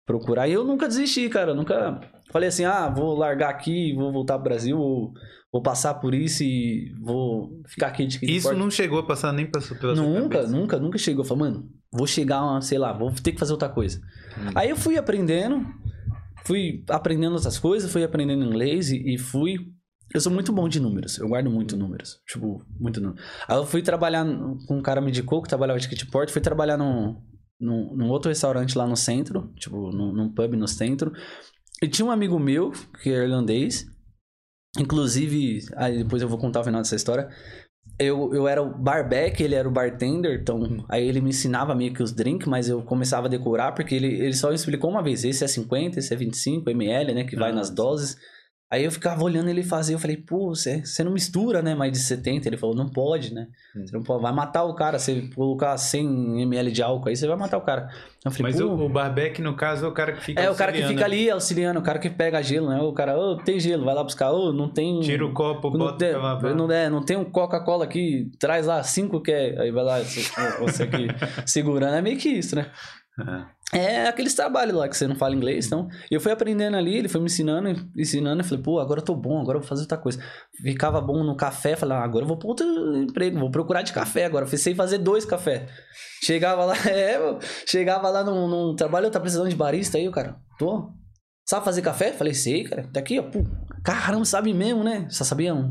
procurar. 0.07 0.49
E 0.49 0.53
eu 0.53 0.65
nunca 0.65 0.87
desisti, 0.89 1.29
cara. 1.29 1.53
Eu 1.53 1.55
nunca 1.55 2.01
falei 2.31 2.49
assim, 2.49 2.65
ah, 2.65 2.89
vou 2.89 3.15
largar 3.17 3.51
aqui, 3.51 3.95
vou 3.95 4.13
voltar 4.13 4.35
pro 4.35 4.45
Brasil, 4.45 4.79
ou 4.79 5.13
vou 5.53 5.63
passar 5.63 5.95
por 5.95 6.15
isso 6.15 6.43
e 6.43 6.93
vou 7.01 7.63
ficar 7.67 7.89
aqui 7.89 8.07
de 8.07 8.19
Isso 8.25 8.53
não 8.55 8.71
chegou 8.71 8.99
a 8.99 9.07
passar 9.07 9.33
nem 9.33 9.49
sua 9.61 9.77
pela 9.77 9.95
Nunca, 9.95 10.47
nunca, 10.47 10.79
nunca 10.79 10.99
chegou. 10.99 11.25
Eu 11.25 11.29
falei, 11.29 11.45
mano, 11.45 11.69
vou 11.93 12.07
chegar, 12.07 12.43
uma- 12.43 12.61
sei 12.61 12.79
lá, 12.79 12.93
vou 12.93 13.13
ter 13.13 13.33
que 13.33 13.39
fazer 13.39 13.53
outra 13.53 13.69
coisa. 13.69 14.01
Hum. 14.37 14.51
Aí 14.55 14.69
eu 14.71 14.77
fui 14.77 14.97
aprendendo, 14.99 15.65
fui 16.45 16.85
aprendendo 16.91 17.35
outras 17.35 17.59
coisas, 17.59 17.91
fui 17.91 18.03
aprendendo 18.03 18.45
inglês 18.45 18.91
e, 18.91 19.15
e 19.15 19.19
fui. 19.19 19.57
Eu 20.13 20.21
sou 20.21 20.31
muito 20.31 20.53
bom 20.53 20.69
de 20.69 20.79
números, 20.79 21.19
eu 21.19 21.27
guardo 21.29 21.51
muito 21.51 21.77
números. 21.77 22.21
Tipo, 22.29 22.63
muito 22.79 23.01
número. 23.01 23.21
Aí 23.49 23.57
eu 23.57 23.65
fui 23.67 23.81
trabalhar 23.83 24.25
com 24.67 24.79
um 24.79 24.83
cara 24.83 25.01
me 25.01 25.09
indicou 25.09 25.41
que 25.43 25.49
trabalhava 25.49 25.79
de 25.81 25.89
kitport, 25.89 26.31
fui 26.31 26.41
trabalhar 26.41 26.77
num, 26.77 27.17
num, 27.61 27.95
num 27.97 28.09
outro 28.09 28.29
restaurante 28.29 28.77
lá 28.77 28.87
no 28.87 28.97
centro, 28.97 29.53
tipo, 29.57 29.91
num, 29.91 30.13
num 30.13 30.33
pub 30.33 30.55
no 30.55 30.69
centro. 30.69 31.13
E 31.83 31.89
tinha 31.89 32.07
um 32.07 32.11
amigo 32.11 32.39
meu, 32.39 32.73
que 33.03 33.11
é 33.11 33.25
irlandês. 33.25 33.87
Inclusive, 34.79 35.61
aí 35.77 36.03
depois 36.03 36.23
eu 36.23 36.29
vou 36.29 36.39
contar 36.39 36.61
o 36.61 36.65
final 36.65 36.81
dessa 36.81 36.97
história. 36.97 37.29
Eu, 37.99 38.35
eu 38.35 38.49
era 38.49 38.61
o 38.61 38.77
barback, 38.77 39.41
ele 39.43 39.55
era 39.55 39.69
o 39.69 39.73
bartender, 39.73 40.41
então 40.41 40.85
aí 40.89 41.07
ele 41.07 41.21
me 41.21 41.31
ensinava 41.31 41.75
meio 41.75 41.93
que 41.93 42.03
os 42.03 42.13
drinks, 42.13 42.49
mas 42.49 42.69
eu 42.69 42.83
começava 42.83 43.27
a 43.27 43.31
decorar, 43.31 43.73
porque 43.73 43.95
ele, 43.95 44.09
ele 44.09 44.33
só 44.33 44.49
me 44.49 44.55
explicou 44.55 44.91
uma 44.91 45.03
vez, 45.03 45.23
esse 45.23 45.45
é 45.45 45.47
50, 45.47 45.99
esse 45.99 46.13
é 46.13 46.17
25 46.17 46.69
ml, 46.71 47.15
né, 47.15 47.25
que 47.25 47.37
vai 47.37 47.51
Ah, 47.51 47.55
nas 47.55 47.71
doses. 47.71 48.17
Aí 48.75 48.85
eu 48.85 48.91
ficava 48.91 49.23
olhando 49.23 49.49
ele 49.49 49.63
fazer, 49.63 49.95
eu 49.95 49.99
falei, 49.99 50.17
pô, 50.17 50.49
você, 50.55 50.85
você 50.85 51.05
não 51.05 51.13
mistura, 51.13 51.63
né, 51.63 51.75
mais 51.75 51.93
de 51.93 51.99
70? 51.99 52.49
Ele 52.49 52.57
falou, 52.57 52.75
não 52.75 52.89
pode, 52.89 53.33
né, 53.33 53.47
Hum. 53.77 53.87
você 53.87 53.97
não 53.97 54.03
pode, 54.03 54.23
vai 54.23 54.33
matar 54.33 54.65
o 54.65 54.75
cara, 54.75 54.99
se 54.99 55.31
colocar 55.35 55.77
100 55.77 56.43
ml 56.43 56.71
de 56.73 56.83
álcool 56.83 57.09
aí, 57.09 57.17
você 57.17 57.27
vai 57.27 57.37
matar 57.37 57.59
o 57.59 57.61
cara. 57.61 57.89
Eu 58.25 58.31
falei, 58.31 58.53
Mas 58.53 58.61
o, 58.61 58.73
o 58.73 58.89
barbeque, 58.89 59.43
no 59.43 59.55
caso, 59.55 59.85
é 59.85 59.89
o 59.89 59.93
cara 59.93 60.13
que 60.13 60.25
fica 60.25 60.41
é, 60.43 60.51
o 60.51 60.55
cara 60.55 60.73
que 60.73 60.83
fica 60.83 61.01
né? 61.01 61.05
ali 61.05 61.31
auxiliando, 61.31 61.79
o 61.79 61.83
cara 61.83 61.99
que 61.99 62.09
pega 62.09 62.43
gelo, 62.43 62.69
né? 62.71 62.81
O 62.81 62.93
cara, 62.93 63.19
ô, 63.19 63.37
tem 63.37 63.61
gelo, 63.61 63.85
vai 63.85 63.95
lá 63.95 64.03
buscar, 64.03 64.33
ô, 64.33 64.53
não 64.53 64.69
tem. 64.69 65.01
Tira 65.01 65.27
o 65.27 65.33
copo, 65.35 65.71
não 65.71 65.79
bota 65.87 65.99
tem, 65.99 66.11
pra 66.13 66.23
lavar. 66.23 66.55
não, 66.55 66.71
é, 66.73 66.89
não 66.89 67.05
tem 67.05 67.17
um 67.19 67.25
Coca-Cola 67.25 67.85
aqui, 67.85 68.31
traz 68.39 68.67
lá 68.67 68.83
cinco 68.83 69.21
que 69.21 69.31
é. 69.31 69.61
Aí 69.61 69.71
vai 69.71 69.85
lá, 69.85 69.99
você- 70.01 70.23
você 70.59 70.83
aqui 70.85 71.07
segurando. 71.45 71.95
É 71.97 72.01
meio 72.03 72.17
que 72.17 72.29
isso, 72.31 72.57
né? 72.57 72.71
Ah. 73.19 73.49
É 73.73 74.07
aqueles 74.07 74.35
trabalhos 74.35 74.77
lá 74.77 74.89
que 74.89 74.97
você 74.97 75.07
não 75.07 75.17
fala 75.17 75.35
inglês, 75.35 75.67
então. 75.67 75.89
Eu 76.11 76.21
fui 76.21 76.31
aprendendo 76.31 76.77
ali, 76.77 76.97
ele 76.97 77.09
foi 77.09 77.21
me 77.21 77.27
ensinando, 77.27 77.69
ensinando, 77.97 78.41
eu 78.41 78.45
falei, 78.45 78.63
pô, 78.63 78.79
agora 78.79 79.01
eu 79.01 79.05
tô 79.05 79.15
bom, 79.17 79.41
agora 79.41 79.59
eu 79.59 79.61
vou 79.61 79.69
fazer 79.69 79.83
outra 79.83 79.99
coisa. 79.99 80.23
Ficava 80.63 81.01
bom 81.01 81.25
no 81.25 81.37
café, 81.37 81.75
falei, 81.75 81.97
ah, 81.97 82.03
agora 82.03 82.25
eu 82.25 82.29
vou 82.29 82.37
pra 82.37 82.49
outro 82.49 82.97
emprego, 82.97 83.39
vou 83.39 83.51
procurar 83.51 83.83
de 83.83 83.93
café 83.93 84.25
agora. 84.25 84.47
Eu 84.51 84.59
sei 84.59 84.75
fazer 84.75 84.99
dois 84.99 85.25
café. 85.25 85.67
Chegava 86.23 86.65
lá, 86.65 86.75
é, 86.89 87.19
chegava 87.67 88.09
lá 88.09 88.23
num, 88.23 88.49
num 88.49 88.77
trabalho, 88.77 89.11
tá 89.11 89.19
precisando 89.21 89.49
de 89.49 89.57
barista 89.57 89.99
aí, 89.99 90.09
o 90.09 90.13
cara, 90.13 90.37
tô. 90.59 90.93
Sabe 91.47 91.65
fazer 91.65 91.83
café? 91.83 92.11
Falei, 92.13 92.33
sei, 92.33 92.65
cara. 92.65 92.89
Tá 92.91 93.01
aqui, 93.01 93.19
ó. 93.19 93.23
Pô, 93.23 93.45
caramba, 93.85 94.25
sabe 94.25 94.55
mesmo, 94.55 94.83
né? 94.83 95.07
Só 95.11 95.23
sabia 95.23 95.55
um. 95.55 95.71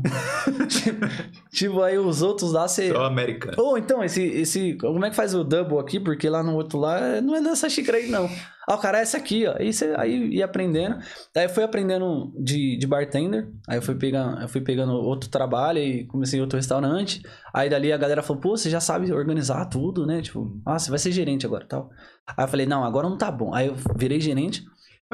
tipo, 0.68 1.06
tipo, 1.52 1.82
aí 1.82 1.98
os 1.98 2.22
outros 2.22 2.52
lá, 2.52 2.68
você. 2.68 2.90
Só 2.90 3.04
americano. 3.04 3.54
Ou 3.58 3.76
então, 3.76 4.02
esse, 4.04 4.22
esse. 4.22 4.74
Como 4.74 5.04
é 5.04 5.10
que 5.10 5.16
faz 5.16 5.34
o 5.34 5.42
double 5.42 5.78
aqui? 5.78 5.98
Porque 5.98 6.28
lá 6.28 6.42
no 6.42 6.54
outro 6.54 6.78
lá 6.78 7.20
não 7.20 7.34
é 7.34 7.40
nessa 7.40 7.68
xícara 7.68 7.98
aí, 7.98 8.08
não. 8.08 8.30
Ah, 8.66 8.74
o 8.76 8.78
cara 8.78 8.98
é 8.98 9.02
essa 9.02 9.16
aqui, 9.16 9.46
ó. 9.46 9.54
Aí 9.58 9.72
você 9.72 9.94
aí 9.96 10.28
ia 10.34 10.44
aprendendo. 10.44 10.96
Aí 11.36 11.44
eu 11.44 11.48
fui 11.48 11.62
aprendendo 11.62 12.32
de, 12.38 12.78
de 12.78 12.86
bartender. 12.86 13.48
Aí 13.68 13.78
eu 13.78 13.82
fui, 13.82 13.94
pegando, 13.94 14.40
eu 14.40 14.48
fui 14.48 14.60
pegando 14.60 14.92
outro 14.94 15.28
trabalho 15.28 15.78
e 15.78 16.06
comecei 16.06 16.40
outro 16.40 16.56
restaurante. 16.56 17.22
Aí 17.52 17.68
dali 17.68 17.92
a 17.92 17.96
galera 17.96 18.22
falou, 18.22 18.40
pô, 18.40 18.56
você 18.56 18.70
já 18.70 18.80
sabe 18.80 19.12
organizar 19.12 19.66
tudo, 19.66 20.06
né? 20.06 20.22
Tipo, 20.22 20.60
ah, 20.64 20.78
você 20.78 20.88
vai 20.88 20.98
ser 20.98 21.12
gerente 21.12 21.44
agora 21.44 21.66
tal. 21.66 21.90
Aí 22.26 22.44
eu 22.44 22.48
falei, 22.48 22.64
não, 22.64 22.84
agora 22.84 23.08
não 23.08 23.18
tá 23.18 23.30
bom. 23.30 23.52
Aí 23.52 23.66
eu 23.66 23.74
virei 23.96 24.20
gerente. 24.20 24.64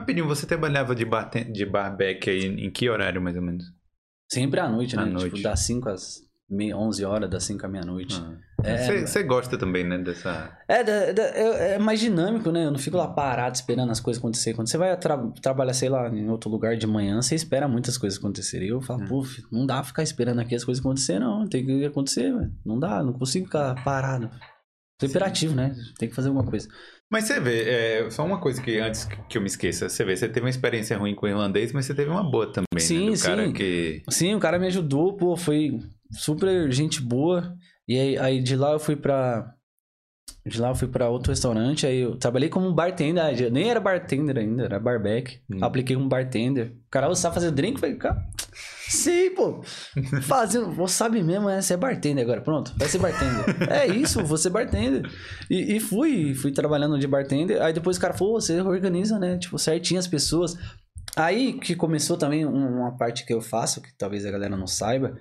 Rapidinho, 0.01 0.27
você 0.27 0.47
trabalhava 0.47 0.95
de, 0.95 1.05
barten- 1.05 1.53
de 1.53 1.65
barback 1.65 2.29
aí 2.29 2.47
em 2.47 2.71
que 2.71 2.89
horário, 2.89 3.21
mais 3.23 3.37
ou 3.37 3.43
menos? 3.43 3.65
Sempre 4.31 4.61
à 4.61 4.69
noite, 4.69 4.97
né? 4.97 5.03
À 5.03 5.07
Tipo, 5.07 5.19
noite. 5.21 5.43
das 5.43 5.61
5 5.61 5.89
às 5.89 6.21
meia- 6.49 6.77
11 6.77 7.05
horas, 7.05 7.31
das 7.31 7.45
5 7.45 7.65
à 7.65 7.69
meia-noite. 7.69 8.21
Ah. 8.21 8.37
Você 8.77 9.07
você 9.07 9.23
gosta 9.23 9.57
também, 9.57 9.85
né, 9.85 9.97
dessa... 9.99 10.57
É, 10.69 10.85
da- 10.85 11.13
da- 11.13 11.23
é, 11.35 11.75
é 11.75 11.79
mais 11.79 11.99
dinâmico, 12.01 12.51
né? 12.53 12.65
Eu 12.67 12.71
não 12.71 12.79
fico 12.79 12.97
lá 12.97 13.09
parado 13.09 13.55
esperando 13.57 13.91
as 13.91 14.01
coisas 14.01 14.21
acontecer. 14.21 14.53
Quando 14.55 14.69
você 14.69 14.77
vai 14.77 14.95
tra- 14.99 15.17
trabalhar, 15.41 15.73
sei 15.73 15.89
lá, 15.89 16.09
em 16.09 16.29
outro 16.29 16.51
lugar 16.51 16.77
de 16.77 16.87
manhã, 16.87 17.23
você 17.23 17.35
espera 17.35 17.67
muitas 17.67 17.97
coisas 17.97 18.19
acontecerem. 18.19 18.69
Eu 18.69 18.81
falo, 18.81 19.07
pô, 19.09 19.23
filho, 19.25 19.49
não 19.51 19.65
dá 19.65 19.83
ficar 19.83 20.03
esperando 20.03 20.41
aqui 20.41 20.55
as 20.55 20.65
coisas 20.65 20.81
acontecer, 20.85 21.19
não. 21.19 21.47
Tem 21.49 21.65
que 21.65 21.85
acontecer, 21.85 22.33
velho. 22.33 22.53
Não 22.65 22.79
dá, 22.79 23.03
não 23.03 23.13
consigo 23.15 23.47
ficar 23.47 23.83
parado. 23.83 24.31
Sou 25.01 25.09
imperativo, 25.09 25.55
né? 25.55 25.75
Tem 25.99 26.09
que 26.09 26.15
fazer 26.15 26.29
alguma 26.29 26.45
coisa. 26.45 26.69
Mas 27.11 27.25
você 27.25 27.41
vê, 27.41 27.63
é, 27.69 28.11
só 28.11 28.25
uma 28.25 28.39
coisa 28.39 28.63
que 28.63 28.79
antes 28.79 29.09
que 29.29 29.37
eu 29.37 29.43
me 29.43 29.49
esqueça, 29.49 29.89
você 29.89 30.05
vê, 30.05 30.15
você 30.15 30.29
teve 30.29 30.45
uma 30.45 30.51
experiência 30.51 30.97
ruim 30.97 31.15
com 31.15 31.27
o 31.27 31.29
irlandês, 31.29 31.73
mas 31.73 31.87
você 31.87 31.95
teve 31.95 32.11
uma 32.11 32.23
boa 32.23 32.53
também, 32.53 32.67
Sim, 32.79 33.11
né? 33.11 33.17
Do 33.17 33.23
cara 33.23 33.47
sim. 33.47 33.53
que... 33.53 34.03
Sim, 34.11 34.35
o 34.35 34.39
cara 34.39 34.59
me 34.59 34.67
ajudou, 34.67 35.17
pô, 35.17 35.37
foi 35.37 35.81
super 36.13 36.71
gente 36.71 37.01
boa. 37.01 37.57
E 37.89 37.99
aí, 37.99 38.19
aí 38.19 38.43
de 38.43 38.55
lá 38.55 38.73
eu 38.73 38.79
fui 38.79 38.95
pra. 38.95 39.55
De 40.47 40.61
lá 40.61 40.69
eu 40.69 40.75
fui 40.75 40.89
pra 40.89 41.09
outro 41.09 41.33
restaurante, 41.33 41.87
aí 41.87 42.01
eu 42.01 42.17
trabalhei 42.17 42.49
como 42.49 42.73
bartender, 42.73 43.23
ah, 43.23 43.33
eu 43.33 43.51
nem 43.51 43.69
era 43.69 43.81
bartender 43.81 44.39
ainda, 44.39 44.65
era 44.65 44.79
barback. 44.79 45.41
Hum. 45.51 45.59
Apliquei 45.61 45.97
como 45.97 46.09
bartender. 46.09 46.73
O 46.87 46.91
cara, 46.91 47.13
sabe 47.15 47.35
fazer 47.35 47.51
drink? 47.51 47.75
Eu 47.75 47.81
falei, 47.81 47.97
cara, 47.97 48.23
sei, 48.91 49.31
pô. 49.31 49.63
Fazendo, 50.23 50.71
você 50.73 50.95
sabe 50.95 51.23
mesmo, 51.23 51.47
né? 51.47 51.61
Você 51.61 51.75
é 51.75 51.77
bartender 51.77 52.25
agora, 52.25 52.41
pronto, 52.43 52.73
vai 52.77 52.89
ser 52.89 52.99
bartender. 52.99 53.71
é 53.71 53.87
isso, 53.87 54.23
vou 54.25 54.37
ser 54.37 54.51
bartender. 54.51 55.03
E, 55.51 55.77
e 55.77 55.81
fui, 55.81 56.35
fui 56.35 56.53
trabalhando 56.53 56.99
de 56.99 57.07
bartender. 57.07 57.61
Aí 57.63 57.73
depois 57.73 57.97
o 57.97 58.01
cara 58.01 58.15
falou, 58.15 58.41
você 58.41 58.61
organiza, 58.61 59.19
né? 59.19 59.39
Tipo, 59.39 59.59
certinho 59.59 59.99
as 60.01 60.07
pessoas. 60.07 60.57
Aí 61.17 61.55
que 61.59 61.75
começou 61.75 62.17
também 62.17 62.47
um- 62.47 62.81
uma 62.81 62.97
parte 62.97 63.25
que 63.27 63.33
eu 63.33 63.41
faço, 63.41 63.81
que 63.81 63.89
talvez 63.97 64.25
a 64.27 64.31
galera 64.31 64.57
não 64.57 64.67
saiba, 64.67 65.17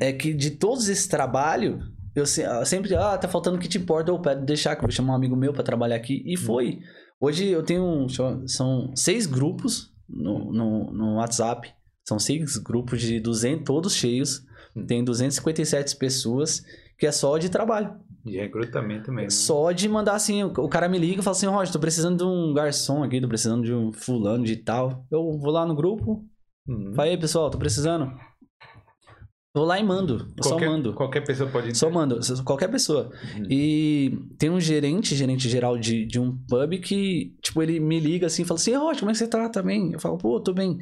é 0.00 0.12
que 0.12 0.32
de 0.34 0.50
todos 0.52 0.88
esse 0.88 1.08
trabalho, 1.08 1.80
eu 2.14 2.24
eu 2.24 2.64
sempre, 2.66 2.94
ah, 2.94 3.16
tá 3.18 3.28
faltando 3.28 3.56
o 3.56 3.60
que 3.60 3.68
te 3.68 3.78
importa, 3.78 4.10
eu 4.10 4.18
pede 4.20 4.44
deixar, 4.44 4.74
que 4.74 4.80
eu 4.80 4.88
vou 4.88 4.90
chamar 4.92 5.12
um 5.12 5.16
amigo 5.16 5.36
meu 5.36 5.52
pra 5.52 5.62
trabalhar 5.62 5.96
aqui. 5.96 6.22
E 6.26 6.36
foi. 6.36 6.78
Hoje 7.20 7.46
eu 7.48 7.62
tenho, 7.62 8.06
são 8.46 8.92
seis 8.94 9.26
grupos 9.26 9.90
no, 10.08 10.52
no, 10.52 10.92
no 10.92 11.14
WhatsApp, 11.16 11.72
são 12.06 12.18
seis 12.18 12.56
grupos 12.56 13.00
de 13.00 13.18
200, 13.20 13.64
todos 13.64 13.94
cheios, 13.94 14.44
tem 14.86 15.02
257 15.02 15.96
pessoas, 15.96 16.62
que 16.98 17.06
é 17.06 17.12
só 17.12 17.36
de 17.38 17.48
trabalho. 17.48 17.94
De 18.24 18.36
recrutamento 18.36 19.12
mesmo. 19.12 19.30
Só 19.30 19.72
de 19.72 19.88
mandar 19.88 20.14
assim, 20.14 20.42
o 20.42 20.68
cara 20.68 20.88
me 20.88 20.98
liga 20.98 21.20
e 21.20 21.22
fala 21.22 21.36
assim, 21.36 21.46
Roger, 21.46 21.72
tô 21.72 21.78
precisando 21.78 22.18
de 22.18 22.24
um 22.24 22.52
garçom 22.52 23.02
aqui, 23.02 23.20
tô 23.20 23.28
precisando 23.28 23.64
de 23.64 23.72
um 23.72 23.92
fulano 23.92 24.44
de 24.44 24.56
tal. 24.56 25.06
Eu 25.10 25.38
vou 25.38 25.50
lá 25.50 25.64
no 25.66 25.74
grupo, 25.74 26.24
Hum. 26.68 26.92
fala 26.94 27.08
aí 27.08 27.16
pessoal, 27.16 27.48
tô 27.50 27.58
precisando. 27.58 28.12
Vou 29.54 29.64
lá 29.64 29.80
e 29.80 29.82
mando, 29.82 30.28
eu 30.36 30.42
qualquer, 30.42 30.66
só 30.66 30.70
mando. 30.70 30.92
Qualquer 30.92 31.24
pessoa 31.24 31.48
pode... 31.48 31.78
Só 31.78 31.88
mando, 31.88 32.20
qualquer 32.44 32.68
pessoa. 32.68 33.10
Hum. 33.38 33.44
E 33.48 34.12
tem 34.38 34.50
um 34.50 34.60
gerente, 34.60 35.14
gerente 35.14 35.48
geral 35.48 35.78
de, 35.78 36.04
de 36.04 36.20
um 36.20 36.36
pub 36.46 36.78
que, 36.78 37.34
tipo, 37.40 37.62
ele 37.62 37.80
me 37.80 37.98
liga 37.98 38.26
assim 38.26 38.42
e 38.42 38.44
fala 38.44 38.60
assim, 38.60 38.74
Roger, 38.74 38.98
como 39.00 39.10
é 39.10 39.14
que 39.14 39.18
você 39.18 39.26
tá? 39.26 39.48
Tá 39.48 39.62
bem? 39.62 39.92
Eu 39.92 39.98
falo, 39.98 40.18
pô, 40.18 40.38
tô 40.40 40.52
bem. 40.52 40.76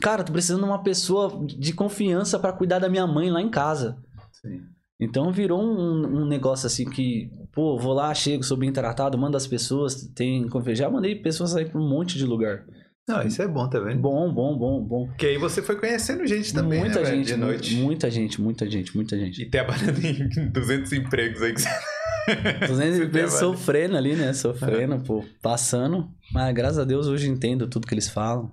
Cara, 0.00 0.24
tô 0.24 0.32
precisando 0.32 0.62
de 0.62 0.66
uma 0.68 0.82
pessoa 0.82 1.44
de 1.46 1.72
confiança 1.72 2.38
pra 2.38 2.52
cuidar 2.52 2.78
da 2.78 2.88
minha 2.88 3.06
mãe 3.06 3.30
lá 3.30 3.40
em 3.40 3.50
casa. 3.50 3.96
Sim. 4.32 4.62
Então 5.00 5.32
virou 5.32 5.60
um, 5.62 6.22
um 6.22 6.26
negócio 6.26 6.66
assim 6.66 6.88
que, 6.88 7.30
pô, 7.52 7.76
vou 7.78 7.92
lá, 7.92 8.14
chego, 8.14 8.44
sou 8.44 8.56
bem 8.56 8.72
tratado, 8.72 9.18
mando 9.18 9.36
as 9.36 9.46
pessoas, 9.46 10.06
tem. 10.14 10.46
Já 10.74 10.88
mandei 10.88 11.16
pessoas 11.16 11.56
aí 11.56 11.64
pra 11.64 11.80
um 11.80 11.88
monte 11.88 12.16
de 12.16 12.24
lugar. 12.24 12.64
Não, 13.08 13.20
isso 13.22 13.42
é 13.42 13.48
bom, 13.48 13.68
vendo? 13.68 14.00
Bom, 14.00 14.32
bom, 14.32 14.56
bom, 14.56 14.80
bom. 14.80 15.06
Porque 15.08 15.26
aí 15.26 15.38
você 15.38 15.60
foi 15.60 15.74
conhecendo 15.76 16.24
gente 16.24 16.54
também, 16.54 16.78
muita 16.78 17.00
né, 17.00 17.10
gente, 17.10 17.26
de 17.26 17.36
noite. 17.36 17.74
muita 17.74 18.08
gente, 18.08 18.40
muita 18.40 18.70
gente, 18.70 18.94
muita 18.94 19.18
gente. 19.18 19.42
E 19.42 19.50
trabalhando 19.50 19.98
em 20.04 20.28
200 20.50 20.92
empregos 20.92 21.42
aí 21.42 21.52
que 21.52 21.62
você... 21.62 21.68
200 22.68 22.68
Você 22.68 22.78
vezes 22.78 23.10
trabalha. 23.10 23.28
sofrendo 23.30 23.96
ali, 23.96 24.14
né? 24.14 24.32
Sofrendo, 24.32 25.00
pô, 25.00 25.24
passando. 25.42 26.08
Mas 26.32 26.54
graças 26.54 26.78
a 26.78 26.84
Deus 26.84 27.08
hoje 27.08 27.28
entendo 27.28 27.66
tudo 27.66 27.88
que 27.88 27.92
eles 27.94 28.08
falam. 28.08 28.52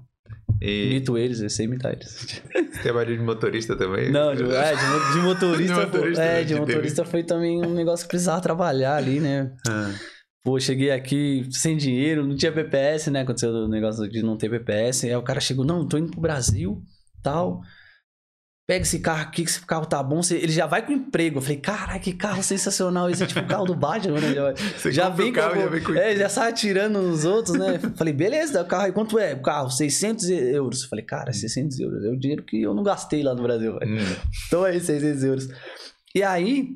E 0.61 0.87
Imito 0.87 1.17
eles, 1.17 1.41
eu 1.41 1.49
sei 1.49 1.65
imitar 1.65 1.93
eles. 1.93 2.41
você 2.53 2.81
trabalhou 2.81 3.15
de 3.15 3.23
motorista 3.23 3.75
também? 3.75 4.11
Não, 4.11 4.35
de, 4.35 4.43
é, 4.43 4.75
de, 4.75 5.13
de 5.13 5.19
motorista, 5.19 5.73
De 5.85 5.85
motorista, 5.85 6.23
é, 6.23 6.33
né? 6.33 6.43
de 6.43 6.53
De 6.53 6.59
motorista 6.59 7.05
foi 7.05 7.23
também 7.23 7.63
um 7.65 7.73
negócio 7.73 8.05
que 8.05 8.09
precisava 8.09 8.41
trabalhar 8.41 8.95
ali, 8.95 9.19
né? 9.19 9.51
Ah, 9.67 9.93
Pô, 10.43 10.59
cheguei 10.59 10.91
aqui 10.91 11.47
sem 11.51 11.75
dinheiro, 11.75 12.25
não 12.25 12.35
tinha 12.35 12.51
PPS, 12.51 13.07
né? 13.07 13.21
Aconteceu 13.21 13.51
o 13.51 13.67
negócio 13.67 14.07
de 14.09 14.21
não 14.21 14.37
ter 14.37 14.49
PPS. 14.49 15.03
Aí 15.05 15.15
o 15.15 15.21
cara 15.21 15.39
chegou, 15.39 15.65
não, 15.65 15.87
tô 15.87 15.97
indo 15.97 16.11
pro 16.11 16.21
Brasil, 16.21 16.81
tal. 17.21 17.61
Pega 18.69 18.83
esse 18.83 18.99
carro 18.99 19.23
aqui, 19.23 19.43
que 19.43 19.49
esse 19.49 19.65
carro 19.65 19.87
tá 19.87 20.03
bom. 20.03 20.21
Você- 20.21 20.37
Ele 20.37 20.51
já 20.51 20.67
vai 20.67 20.85
com 20.85 20.91
emprego. 20.91 21.39
Eu 21.39 21.41
falei, 21.41 21.57
caralho, 21.57 21.99
que 21.99 22.13
carro 22.13 22.43
sensacional. 22.43 23.09
Esse 23.09 23.23
é 23.23 23.25
tipo 23.25 23.39
o 23.39 23.47
carro 23.47 23.65
do 23.65 23.73
Batman, 23.73 24.19
né? 24.19 24.31
Já, 24.35 24.53
Você 24.77 24.91
já 24.91 25.09
vem 25.09 25.33
carro, 25.33 25.55
com, 25.55 25.61
já 25.61 25.65
vem 25.67 25.83
com 25.83 25.93
É, 25.95 26.15
já 26.15 26.29
sai 26.29 26.49
atirando 26.49 27.01
nos 27.01 27.25
outros, 27.25 27.57
né? 27.57 27.79
Falei, 27.95 28.13
beleza, 28.13 28.61
o 28.61 28.65
carro 28.65 28.83
aí. 28.85 28.91
Quanto 28.91 29.17
é? 29.17 29.33
O 29.33 29.41
carro, 29.41 29.71
600 29.71 30.29
euros. 30.29 30.83
Falei, 30.83 31.03
cara, 31.03 31.33
600 31.33 31.79
euros. 31.79 32.05
É 32.05 32.09
o 32.09 32.15
dinheiro 32.15 32.43
que 32.43 32.61
eu 32.61 32.75
não 32.75 32.83
gastei 32.83 33.23
lá 33.23 33.33
no 33.33 33.41
Brasil, 33.41 33.75
velho. 33.79 33.91
Hum. 33.91 34.15
Então 34.45 34.63
aí, 34.63 34.79
600 34.79 35.23
euros. 35.23 35.47
E 36.13 36.21
aí, 36.21 36.67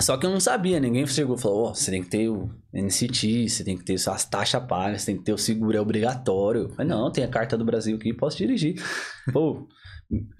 só 0.00 0.16
que 0.16 0.26
eu 0.26 0.30
não 0.30 0.40
sabia, 0.40 0.78
ninguém 0.80 1.06
chegou 1.06 1.36
e 1.36 1.40
falou, 1.40 1.66
ó, 1.68 1.74
você 1.74 1.90
tem 1.90 2.02
que 2.02 2.08
ter 2.08 2.28
o 2.28 2.48
NCT, 2.72 3.48
você 3.48 3.64
tem 3.64 3.76
que 3.76 3.84
ter 3.84 3.98
suas 3.98 4.24
taxas 4.24 4.62
pagas, 4.66 5.02
você 5.02 5.06
tem 5.06 5.16
que 5.18 5.24
ter 5.24 5.32
o 5.32 5.38
seguro, 5.38 5.76
é 5.76 5.80
obrigatório. 5.80 6.68
Falei, 6.70 6.86
não, 6.88 7.10
tem 7.10 7.24
a 7.24 7.28
carta 7.28 7.56
do 7.58 7.64
Brasil 7.64 7.96
aqui, 7.96 8.12
posso 8.12 8.36
dirigir. 8.36 8.74
Pô, 9.32 9.66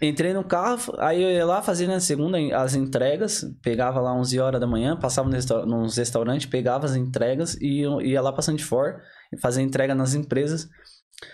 entrei 0.02 0.32
no 0.32 0.44
carro, 0.44 0.94
aí 0.98 1.22
eu 1.22 1.30
ia 1.30 1.44
lá 1.46 1.62
fazendo 1.62 1.92
a 1.92 2.00
segunda, 2.00 2.38
as 2.56 2.74
entregas, 2.74 3.44
pegava 3.62 4.00
lá 4.00 4.12
11 4.14 4.38
horas 4.38 4.60
da 4.60 4.66
manhã, 4.66 4.96
passava 4.96 5.28
nos 5.28 5.36
resta- 5.36 5.66
nos 5.66 5.96
restaurantes, 5.96 6.46
pegava 6.46 6.86
as 6.86 6.94
entregas 6.96 7.56
e 7.60 7.82
ia 8.02 8.20
lá 8.20 8.32
pra 8.32 8.42
Santifor, 8.42 9.00
fazer 9.40 9.62
entrega 9.62 9.94
nas 9.94 10.14
empresas. 10.14 10.68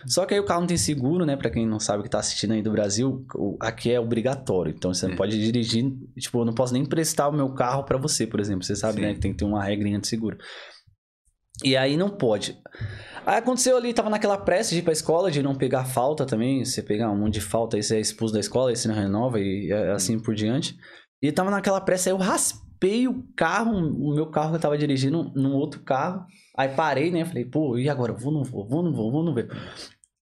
Só 0.06 0.26
que 0.26 0.34
aí 0.34 0.40
o 0.40 0.44
carro 0.44 0.60
não 0.60 0.66
tem 0.66 0.76
seguro, 0.76 1.24
né? 1.24 1.36
Pra 1.36 1.50
quem 1.50 1.66
não 1.66 1.78
sabe 1.78 2.02
que 2.02 2.08
tá 2.10 2.18
assistindo 2.18 2.52
aí 2.52 2.62
do 2.62 2.72
Brasil, 2.72 3.24
aqui 3.60 3.92
é 3.92 4.00
obrigatório. 4.00 4.74
Então 4.76 4.92
você 4.92 5.06
não 5.06 5.14
É. 5.14 5.16
pode 5.16 5.38
dirigir. 5.38 5.92
Tipo, 6.18 6.40
eu 6.40 6.44
não 6.44 6.52
posso 6.54 6.72
nem 6.72 6.82
emprestar 6.82 7.28
o 7.28 7.32
meu 7.32 7.52
carro 7.54 7.84
pra 7.84 7.96
você, 7.98 8.26
por 8.26 8.40
exemplo. 8.40 8.64
Você 8.64 8.74
sabe, 8.74 8.96
Sim. 8.96 9.02
né? 9.02 9.14
Que 9.14 9.20
tem 9.20 9.32
que 9.32 9.38
ter 9.38 9.44
uma 9.44 9.62
regrinha 9.62 9.98
de 10.00 10.06
seguro. 10.08 10.36
E 11.64 11.76
aí 11.76 11.96
não 11.96 12.10
pode. 12.10 12.58
Aí 13.24 13.38
aconteceu 13.38 13.76
ali, 13.76 13.94
tava 13.94 14.10
naquela 14.10 14.36
pressa 14.36 14.70
de 14.70 14.78
ir 14.80 14.82
pra 14.82 14.92
escola, 14.92 15.30
de 15.30 15.42
não 15.42 15.54
pegar 15.54 15.84
falta 15.84 16.26
também. 16.26 16.64
Você 16.64 16.82
pegar 16.82 17.10
um 17.10 17.16
monte 17.16 17.34
de 17.34 17.40
falta, 17.40 17.76
aí 17.76 17.82
você 17.82 17.96
é 17.96 18.00
expulso 18.00 18.34
da 18.34 18.40
escola, 18.40 18.70
aí 18.70 18.76
você 18.76 18.88
não 18.88 18.94
renova 18.94 19.40
e 19.40 19.72
assim 19.94 20.18
por 20.18 20.34
diante. 20.34 20.76
E 21.22 21.32
tava 21.32 21.50
naquela 21.50 21.80
pressa, 21.80 22.10
aí 22.10 22.12
eu 22.12 22.18
raspei 22.18 22.65
o 23.08 23.24
carro, 23.36 23.72
o 23.72 24.14
meu 24.14 24.26
carro 24.26 24.50
que 24.50 24.56
eu 24.56 24.60
tava 24.60 24.78
dirigindo, 24.78 25.32
num 25.34 25.54
outro 25.54 25.80
carro. 25.80 26.24
Aí 26.56 26.68
parei, 26.68 27.10
né? 27.10 27.24
Falei, 27.24 27.44
pô, 27.44 27.78
e 27.78 27.88
agora? 27.88 28.12
Vou, 28.12 28.32
não 28.32 28.42
vou, 28.42 28.68
vou, 28.68 28.82
não 28.82 28.92
vou, 28.92 29.10
vou, 29.10 29.24
não 29.24 29.34
ver. 29.34 29.48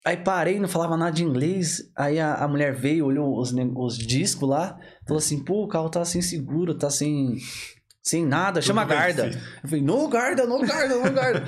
Aí 0.05 0.17
parei, 0.17 0.59
não 0.59 0.67
falava 0.67 0.97
nada 0.97 1.11
de 1.11 1.23
inglês. 1.23 1.91
Aí 1.95 2.19
a, 2.19 2.35
a 2.35 2.47
mulher 2.47 2.73
veio, 2.73 3.05
olhou 3.05 3.37
os, 3.37 3.53
os 3.53 3.97
discos 3.97 4.49
lá, 4.49 4.77
falou 5.07 5.19
assim: 5.19 5.43
pô, 5.43 5.63
o 5.63 5.67
carro 5.67 5.89
tá 5.89 6.03
sem 6.03 6.21
seguro, 6.21 6.77
tá 6.77 6.89
sem, 6.89 7.37
sem 8.01 8.25
nada, 8.25 8.61
chama 8.61 8.81
a 8.81 8.85
guarda. 8.85 9.27
Eu 9.63 9.69
falei: 9.69 9.83
no 9.83 10.07
guarda, 10.09 10.45
no 10.45 10.59
guarda, 10.59 10.95
no 10.95 11.11
guarda. 11.11 11.43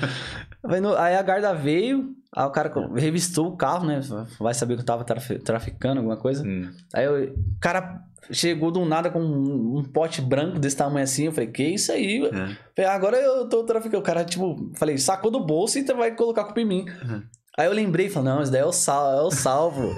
Aí 0.98 1.14
a 1.14 1.22
guarda 1.22 1.52
veio, 1.54 2.14
aí 2.36 2.44
o 2.46 2.50
cara 2.50 2.72
revistou 2.94 3.48
o 3.48 3.56
carro, 3.56 3.86
né? 3.86 4.00
Vai 4.38 4.54
saber 4.54 4.74
que 4.74 4.80
eu 4.82 4.86
tava 4.86 5.04
trafi- 5.04 5.38
traficando 5.38 5.98
alguma 5.98 6.16
coisa. 6.16 6.44
Hum. 6.44 6.70
Aí 6.92 7.04
eu- 7.04 7.32
o 7.34 7.60
cara 7.60 8.00
chegou 8.30 8.70
do 8.70 8.84
nada 8.84 9.10
com 9.10 9.20
um, 9.20 9.78
um 9.78 9.82
pote 9.84 10.20
branco 10.22 10.58
desse 10.58 10.76
tamanho 10.76 11.04
assim. 11.04 11.26
Eu 11.26 11.32
falei, 11.32 11.50
que 11.50 11.62
isso 11.62 11.92
aí? 11.92 12.20
velho?" 12.20 12.34
É. 12.34 12.56
Falei, 12.74 12.90
agora 12.90 13.16
eu 13.18 13.48
tô 13.48 13.64
traficando. 13.64 13.98
O 14.00 14.02
cara, 14.02 14.24
tipo, 14.24 14.70
falei, 14.76 14.98
sacou 14.98 15.30
do 15.30 15.44
bolso 15.44 15.78
e 15.78 15.84
vai 15.84 16.14
colocar 16.14 16.42
a 16.42 16.44
culpa 16.44 16.60
em 16.60 16.64
mim. 16.66 16.86
Uhum. 17.04 17.22
Aí 17.56 17.66
eu 17.66 17.72
lembrei, 17.72 18.10
falei, 18.10 18.30
não, 18.32 18.42
isso 18.42 18.50
daí 18.50 18.62
é 18.62 18.64
o 18.64 18.72
sal, 18.72 19.12
é 19.16 19.22
o 19.22 19.30
salvo. 19.30 19.94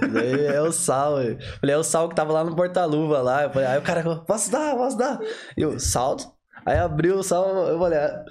É 0.53 0.61
o 0.61 0.70
sal. 0.70 1.14
Falei, 1.59 1.75
é 1.75 1.79
o 1.79 1.83
sal 1.83 2.07
que 2.07 2.14
tava 2.14 2.31
lá 2.33 2.44
no 2.44 2.55
porta-luva 2.55 3.22
lá. 3.22 3.49
Falei, 3.49 3.66
aí 3.66 3.79
o 3.79 3.83
cara 3.83 4.03
falou, 4.03 4.18
posso 4.27 4.51
dar, 4.53 4.75
posso 4.77 4.99
dar. 4.99 5.18
Eu, 5.57 5.79
salto. 5.81 6.27
Aí 6.66 6.77
abriu 6.77 7.16
o 7.16 7.22
sal, 7.22 7.49
eu 7.68 7.79
falei, 7.79 7.99
ah, 7.99 8.25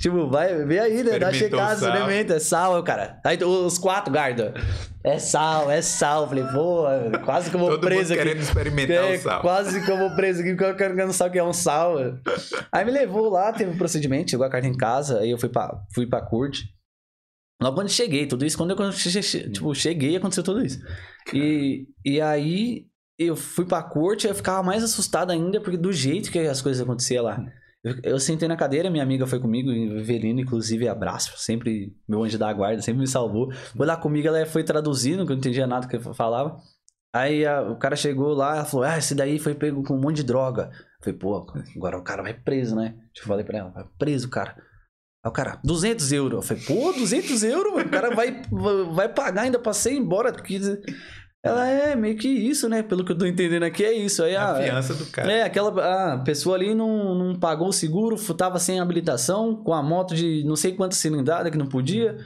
tipo, 0.00 0.28
vai, 0.28 0.64
vem 0.64 0.78
aí, 0.78 1.02
né? 1.02 1.18
Dá 1.18 1.32
checada, 1.32 1.74
experimenta, 1.86 2.34
é 2.34 2.38
sal, 2.38 2.82
cara. 2.82 3.20
Aí 3.24 3.38
os 3.42 3.78
quatro 3.78 4.12
guarda. 4.12 4.54
É 5.02 5.18
sal, 5.18 5.70
é 5.70 5.82
sal. 5.82 6.28
Falei, 6.28 6.44
pô, 6.44 6.84
quase 7.24 7.50
que 7.50 7.56
eu 7.56 7.60
vou 7.60 7.70
Todo 7.70 7.80
preso 7.80 8.02
mundo 8.02 8.12
aqui. 8.12 8.22
querendo 8.22 8.42
experimentar 8.42 8.96
É, 8.96 9.16
o 9.16 9.20
sal. 9.20 9.40
Quase 9.40 9.84
que 9.84 9.90
eu 9.90 9.98
vou 9.98 10.14
preso 10.14 10.40
aqui, 10.40 10.50
porque 10.54 10.64
eu 10.64 10.76
quero- 10.76 10.96
não 10.96 11.12
sabe 11.12 11.30
o 11.30 11.32
que 11.32 11.38
é 11.38 11.44
um 11.44 11.52
sal. 11.52 11.96
Aí 12.72 12.84
me 12.84 12.90
levou 12.90 13.28
lá, 13.30 13.52
teve 13.52 13.70
um 13.70 13.76
procedimento, 13.78 14.30
chegou 14.30 14.46
a 14.46 14.50
carta 14.50 14.66
em 14.66 14.76
casa, 14.76 15.20
aí 15.20 15.30
eu 15.30 15.38
fui 15.38 15.48
pra, 15.48 15.82
fui 15.94 16.06
pra 16.06 16.20
corte. 16.22 16.64
Logo 17.62 17.76
quando 17.76 17.88
cheguei, 17.88 18.26
tudo 18.26 18.44
isso, 18.44 18.56
quando 18.58 18.70
eu 18.70 18.90
tipo, 19.52 19.74
cheguei, 19.74 20.16
aconteceu 20.16 20.42
tudo 20.42 20.64
isso. 20.64 20.78
E, 21.32 21.86
e 22.04 22.20
aí 22.20 22.86
eu 23.18 23.36
fui 23.36 23.64
pra 23.64 23.82
corte, 23.82 24.26
eu 24.26 24.34
ficava 24.34 24.62
mais 24.62 24.82
assustado 24.82 25.30
ainda, 25.30 25.60
porque 25.60 25.76
do 25.76 25.92
jeito 25.92 26.30
que 26.32 26.38
as 26.40 26.60
coisas 26.60 26.82
aconteciam 26.82 27.24
lá. 27.24 27.38
Eu, 28.02 28.18
sentei 28.18 28.48
na 28.48 28.56
cadeira, 28.56 28.88
minha 28.90 29.02
amiga 29.02 29.26
foi 29.26 29.38
comigo, 29.38 29.70
Evelina, 29.70 30.40
inclusive, 30.40 30.88
abraço, 30.88 31.32
sempre, 31.36 31.94
meu 32.08 32.24
anjo 32.24 32.38
da 32.38 32.50
guarda, 32.52 32.80
sempre 32.80 33.00
me 33.00 33.06
salvou. 33.06 33.52
Foi 33.76 33.86
lá 33.86 33.94
comigo, 33.96 34.26
ela 34.26 34.46
foi 34.46 34.64
traduzindo, 34.64 35.26
que 35.26 35.32
eu 35.32 35.36
não 35.36 35.40
entendia 35.40 35.66
nada 35.66 35.86
que 35.86 35.96
eu 35.96 36.14
falava. 36.14 36.56
Aí 37.14 37.44
a- 37.46 37.60
o 37.62 37.76
cara 37.78 37.94
chegou 37.94 38.32
lá, 38.32 38.64
falou, 38.64 38.86
ah, 38.86 38.96
esse 38.98 39.14
daí 39.14 39.38
foi 39.38 39.54
pego 39.54 39.82
com 39.82 39.94
um 39.94 40.00
monte 40.00 40.16
de 40.16 40.22
droga. 40.24 40.70
Eu 40.72 41.04
falei, 41.04 41.18
pô, 41.18 41.46
agora 41.76 41.98
o 41.98 42.02
cara 42.02 42.22
vai 42.22 42.32
preso, 42.34 42.74
né? 42.74 42.94
Eu 43.16 43.24
falei 43.24 43.44
pra 43.44 43.58
ela, 43.58 43.70
vai 43.70 43.84
preso, 43.98 44.30
cara. 44.30 44.56
Aí 45.22 45.28
o 45.28 45.32
cara, 45.32 45.60
200 45.62 46.10
euros. 46.10 46.36
Eu 46.50 46.56
falei, 46.56 46.62
pô, 46.64 46.92
200 46.92 47.42
euros? 47.44 47.72
O 47.82 47.88
cara 47.90 48.14
vai, 48.14 48.42
vai 48.94 49.08
pagar 49.12 49.42
ainda 49.42 49.58
pra 49.58 49.72
ser 49.74 49.92
embora. 49.92 50.32
Ela 51.44 51.68
é 51.68 51.94
meio 51.94 52.16
que 52.16 52.26
isso, 52.26 52.70
né? 52.70 52.82
Pelo 52.82 53.04
que 53.04 53.12
eu 53.12 53.18
tô 53.18 53.26
entendendo 53.26 53.64
aqui, 53.64 53.84
é 53.84 53.92
isso. 53.92 54.22
Aí, 54.24 54.34
A 54.34 54.52
ah, 54.52 54.54
fiança 54.54 54.94
do 54.94 55.04
cara. 55.06 55.30
é, 55.30 55.42
aquela 55.42 56.14
a 56.14 56.18
pessoa 56.18 56.56
ali 56.56 56.74
não, 56.74 57.14
não 57.14 57.34
pagou 57.38 57.68
o 57.68 57.72
seguro, 57.72 58.16
tava 58.34 58.58
sem 58.58 58.80
habilitação, 58.80 59.54
com 59.54 59.74
a 59.74 59.82
moto 59.82 60.14
de 60.14 60.42
não 60.44 60.56
sei 60.56 60.72
quantas 60.72 60.98
cilindradas 60.98 61.52
que 61.52 61.58
não 61.58 61.66
podia. 61.66 62.16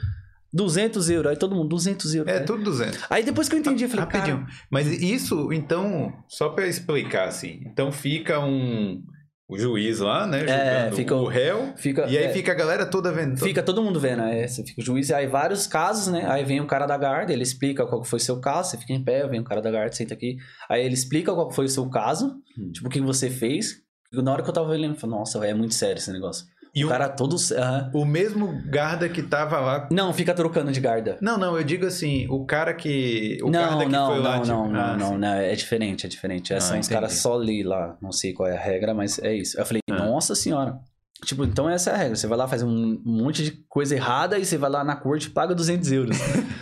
200 0.53 1.09
euros. 1.09 1.31
Aí 1.31 1.37
todo 1.37 1.53
mundo, 1.53 1.69
200 1.69 2.15
euros. 2.15 2.31
É, 2.31 2.35
cara. 2.35 2.45
tudo 2.45 2.63
200. 2.63 2.99
Aí 3.09 3.23
depois 3.23 3.49
que 3.49 3.55
eu 3.55 3.59
entendi, 3.59 3.83
eu 3.83 3.89
falei, 3.89 4.05
Rapidinho. 4.05 4.39
cara... 4.39 4.51
Mas 4.69 4.87
isso, 4.87 5.51
então, 5.53 6.13
só 6.27 6.49
pra 6.49 6.65
explicar 6.65 7.27
assim. 7.27 7.61
Então 7.65 7.91
fica 7.91 8.39
um. 8.39 9.03
O 9.49 9.57
juiz 9.57 9.97
lá, 9.99 10.27
né? 10.27 10.45
É, 10.47 10.91
fica 10.91 11.15
o 11.15 11.25
réu. 11.25 11.73
Fica, 11.75 12.05
E 12.07 12.15
aí 12.15 12.25
é, 12.25 12.29
fica 12.29 12.51
a 12.51 12.55
galera 12.55 12.85
toda 12.85 13.11
vendo. 13.11 13.35
fica 13.39 13.63
todo 13.63 13.81
mundo 13.81 13.99
vendo, 13.99 14.21
é, 14.21 14.47
você 14.47 14.63
fica 14.63 14.79
o 14.79 14.83
juiz, 14.85 15.09
aí 15.09 15.25
vários 15.25 15.65
casos, 15.65 16.07
né? 16.07 16.23
Aí 16.29 16.45
vem 16.45 16.61
o 16.61 16.67
cara 16.67 16.85
da 16.85 16.95
guarda, 16.95 17.33
ele 17.33 17.41
explica 17.41 17.83
qual 17.87 18.03
foi 18.03 18.17
o 18.17 18.21
seu 18.21 18.39
caso, 18.39 18.69
você 18.69 18.77
fica 18.77 18.93
em 18.93 19.03
pé, 19.03 19.27
vem 19.27 19.39
o 19.39 19.43
cara 19.43 19.59
da 19.59 19.71
guarda, 19.71 19.91
senta 19.91 20.13
aqui. 20.13 20.37
Aí 20.69 20.85
ele 20.85 20.93
explica 20.93 21.33
qual 21.33 21.49
foi 21.49 21.65
o 21.65 21.69
seu 21.69 21.89
caso, 21.89 22.35
Hum. 22.57 22.71
tipo, 22.71 22.87
o 22.87 22.91
que 22.91 23.01
você 23.01 23.27
fez. 23.29 23.81
Na 24.13 24.31
hora 24.33 24.43
que 24.43 24.49
eu 24.49 24.53
tava 24.53 24.69
olhando, 24.69 24.93
eu 24.93 24.99
falei, 24.99 25.15
nossa, 25.17 25.43
é 25.45 25.53
muito 25.53 25.73
sério 25.73 25.97
esse 25.97 26.11
negócio. 26.11 26.45
E 26.73 26.83
o 26.83 26.87
o, 26.87 26.89
cara 26.89 27.09
todo... 27.09 27.35
o 27.93 28.05
mesmo 28.05 28.61
guarda 28.71 29.09
que 29.09 29.23
tava 29.23 29.59
lá. 29.59 29.87
Não, 29.91 30.13
fica 30.13 30.33
trocando 30.33 30.71
de 30.71 30.79
guarda. 30.79 31.17
Não, 31.21 31.37
não, 31.37 31.57
eu 31.57 31.63
digo 31.63 31.85
assim, 31.85 32.27
o 32.29 32.45
cara 32.45 32.73
que. 32.73 33.37
O 33.41 33.49
não, 33.49 33.59
guarda 33.59 33.85
que 33.85 33.91
não, 33.91 34.07
foi 34.07 34.15
não, 34.17 34.23
lá. 34.23 34.35
não, 34.35 34.43
tipo, 34.43 34.67
não, 34.69 34.79
ah, 34.79 34.97
não, 34.97 35.09
sim. 35.09 35.17
não, 35.17 35.33
é 35.33 35.55
diferente, 35.55 36.05
é 36.05 36.09
diferente. 36.09 36.53
É, 36.53 36.57
Ah, 36.57 36.61
são 36.61 36.79
os 36.79 36.87
caras 36.87 37.13
só 37.13 37.35
ali 37.39 37.63
lá, 37.63 37.97
não 38.01 38.11
sei 38.11 38.33
qual 38.33 38.47
é 38.49 38.55
a 38.55 38.59
regra, 38.59 38.93
mas 38.93 39.19
é 39.19 39.33
isso. 39.33 39.59
Eu 39.59 39.65
falei, 39.65 39.81
Ah. 39.89 39.95
nossa 39.95 40.35
senhora. 40.35 40.77
Tipo, 41.25 41.43
então 41.43 41.69
essa 41.69 41.89
é 41.89 41.93
a 41.93 41.97
regra. 41.97 42.15
Você 42.15 42.27
vai 42.27 42.37
lá 42.37 42.47
fazer 42.47 42.63
um 42.63 43.01
monte 43.03 43.43
de 43.43 43.51
coisa 43.67 43.93
errada 43.93 44.39
e 44.39 44.45
você 44.45 44.57
vai 44.57 44.69
lá 44.69 44.85
na 44.85 44.95
corte 44.95 45.27
e 45.27 45.29
paga 45.31 45.53
200 45.53 45.91
euros. 45.91 46.17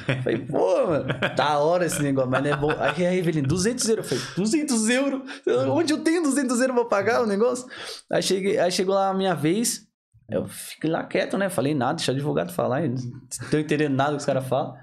Eu 0.08 0.15
falei, 0.24 0.39
pô, 0.39 0.88
mano, 0.88 1.06
da 1.36 1.60
hora 1.60 1.86
esse 1.86 2.02
negócio, 2.02 2.32
mas 2.32 2.41
não 2.43 2.50
é 2.50 2.58
bom. 2.58 2.72
Aí 2.80 3.06
a 3.06 3.13
Evelyn, 3.15 3.43
200 3.43 3.88
euros. 3.88 4.12
Eu 4.12 4.17
falei, 4.17 4.34
200 4.36 4.89
euros? 4.89 5.22
Onde 5.70 5.93
eu 5.93 6.00
tenho 6.00 6.24
200 6.24 6.60
euros 6.60 6.76
pra 6.76 6.86
pagar 6.86 7.22
o 7.22 7.28
negócio? 7.28 7.67
Aí, 8.12 8.24
cheguei, 8.24 8.58
aí 8.58 8.72
chegou 8.72 8.96
lá 8.96 9.10
a 9.10 9.13
minha 9.13 9.36
vez, 9.36 9.87
eu 10.30 10.48
fiquei 10.48 10.90
lá 10.90 11.04
quieto, 11.04 11.38
né? 11.38 11.50
Falei 11.50 11.74
nada, 11.74 11.96
deixa 11.96 12.12
o 12.12 12.16
advogado 12.16 12.52
falar, 12.52 12.84
eu 12.86 12.90
não 12.92 13.50
tô 13.50 13.58
entendendo 13.58 13.96
nada 13.96 14.12
que 14.12 14.18
os 14.18 14.26
caras 14.26 14.48
falam. 14.48 14.76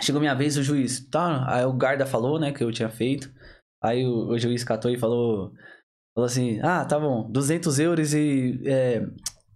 Chegou 0.00 0.20
minha 0.20 0.34
vez, 0.34 0.56
o 0.56 0.62
juiz, 0.62 1.08
tá? 1.08 1.44
Aí 1.48 1.64
o 1.64 1.72
guarda 1.72 2.04
falou, 2.04 2.38
né, 2.40 2.52
que 2.52 2.64
eu 2.64 2.72
tinha 2.72 2.88
feito. 2.88 3.30
Aí 3.82 4.04
o, 4.04 4.28
o 4.30 4.38
juiz 4.38 4.64
catou 4.64 4.90
e 4.90 4.98
falou, 4.98 5.52
falou 6.14 6.26
assim, 6.26 6.58
ah, 6.62 6.84
tá 6.84 6.98
bom, 6.98 7.30
200 7.30 7.78
euros 7.78 8.12
e 8.14 8.60
é, 8.66 9.06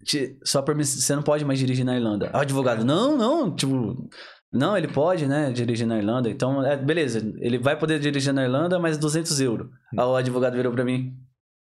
te- 0.05 0.39
só 0.45 0.63
permissão, 0.63 1.01
você 1.01 1.17
não 1.17 1.23
pode 1.23 1.45
mais 1.45 1.59
dirigir 1.59 1.85
na 1.85 1.97
Irlanda. 1.97 2.27
Aí 2.27 2.35
o 2.35 2.43
advogado, 2.43 2.85
não, 2.85 3.17
não, 3.17 3.53
tipo, 3.55 4.09
não, 4.53 4.77
ele 4.77 4.87
pode, 4.89 5.27
né, 5.27 5.51
dirigir 5.51 5.87
na 5.89 5.99
Irlanda. 5.99 6.31
Então, 6.31 6.65
é, 6.65 6.77
beleza, 6.77 7.19
ele 7.41 7.59
vai 7.59 7.77
poder 7.77 7.99
dirigir 7.99 8.33
na 8.33 8.45
Irlanda, 8.45 8.79
mas 8.79 8.97
200 8.97 9.41
euros. 9.41 9.69
Aí 9.99 10.05
o 10.05 10.15
advogado 10.15 10.55
virou 10.55 10.73
pra 10.73 10.85
mim, 10.85 11.17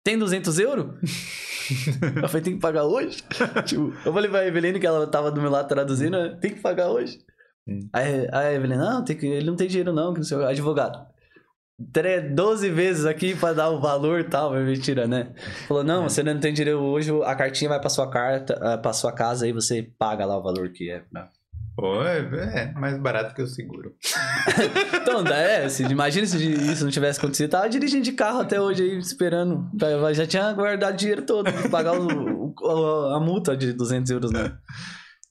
tem 0.02 0.18
200 0.18 0.58
euros? 0.58 0.86
eu 2.22 2.28
falei, 2.28 2.42
tem 2.42 2.54
que 2.54 2.60
pagar 2.60 2.84
hoje? 2.84 3.22
tipo, 3.66 3.92
eu 4.04 4.12
falei 4.12 4.30
pra 4.30 4.46
Eveline 4.46 4.78
que 4.80 4.86
ela 4.86 5.06
tava 5.06 5.30
do 5.30 5.40
meu 5.40 5.50
lado 5.50 5.68
traduzindo, 5.68 6.12
né, 6.20 6.36
tem 6.40 6.54
que 6.54 6.60
pagar 6.60 6.88
hoje. 6.90 7.18
Hum. 7.66 7.88
Aí, 7.92 8.28
aí 8.32 8.46
a 8.48 8.52
Eveline, 8.54 8.78
não, 8.78 9.04
tem 9.04 9.16
que, 9.16 9.26
ele 9.26 9.46
não 9.46 9.56
tem 9.56 9.66
dinheiro 9.68 9.92
não, 9.92 10.12
que 10.12 10.20
não 10.20 10.24
sei 10.24 10.36
o 10.36 10.46
advogado. 10.46 11.06
tre- 11.92 12.20
12 12.20 12.68
vezes 12.70 13.04
aqui 13.06 13.34
pra 13.34 13.52
dar 13.52 13.70
o 13.70 13.80
valor 13.80 14.20
e 14.20 14.24
tal, 14.24 14.50
mas 14.52 14.64
mentira, 14.64 15.06
né? 15.08 15.32
Falou, 15.66 15.82
não, 15.82 16.04
você 16.08 16.22
não 16.22 16.38
tem 16.38 16.52
dinheiro 16.52 16.80
hoje, 16.80 17.10
a 17.24 17.34
cartinha 17.34 17.68
vai 17.70 17.80
pra 17.80 17.88
sua 17.90 18.08
carta, 18.10 18.58
ah, 18.62 18.78
pra 18.78 18.92
sua 18.92 19.12
casa, 19.12 19.44
aí 19.46 19.52
você 19.52 19.82
paga 19.98 20.24
lá 20.24 20.36
o 20.38 20.42
valor 20.42 20.70
que 20.70 20.90
é. 20.90 21.00
pra- 21.00 21.30
Pô, 21.76 22.02
é, 22.04 22.18
é 22.54 22.72
mais 22.72 22.96
barato 22.98 23.34
que 23.34 23.42
o 23.42 23.46
seguro. 23.46 23.94
Então, 25.04 25.26
é, 25.26 25.68
se, 25.68 25.82
imagina 25.84 26.26
se 26.26 26.38
isso 26.38 26.84
não 26.84 26.90
tivesse 26.90 27.18
acontecido. 27.18 27.50
Tava 27.50 27.68
dirigindo 27.68 28.02
de 28.02 28.12
carro 28.12 28.40
até 28.40 28.60
hoje 28.60 28.82
aí, 28.82 28.98
esperando. 28.98 29.68
Já 30.14 30.26
tinha 30.26 30.52
guardado 30.52 30.96
dinheiro 30.96 31.26
todo 31.26 31.52
pra 31.52 31.68
pagar 31.68 31.98
o, 31.98 32.54
o 32.58 33.14
a, 33.14 33.20
multa 33.20 33.56
de 33.56 33.72
200 33.72 34.10
euros, 34.10 34.30
né? 34.30 34.56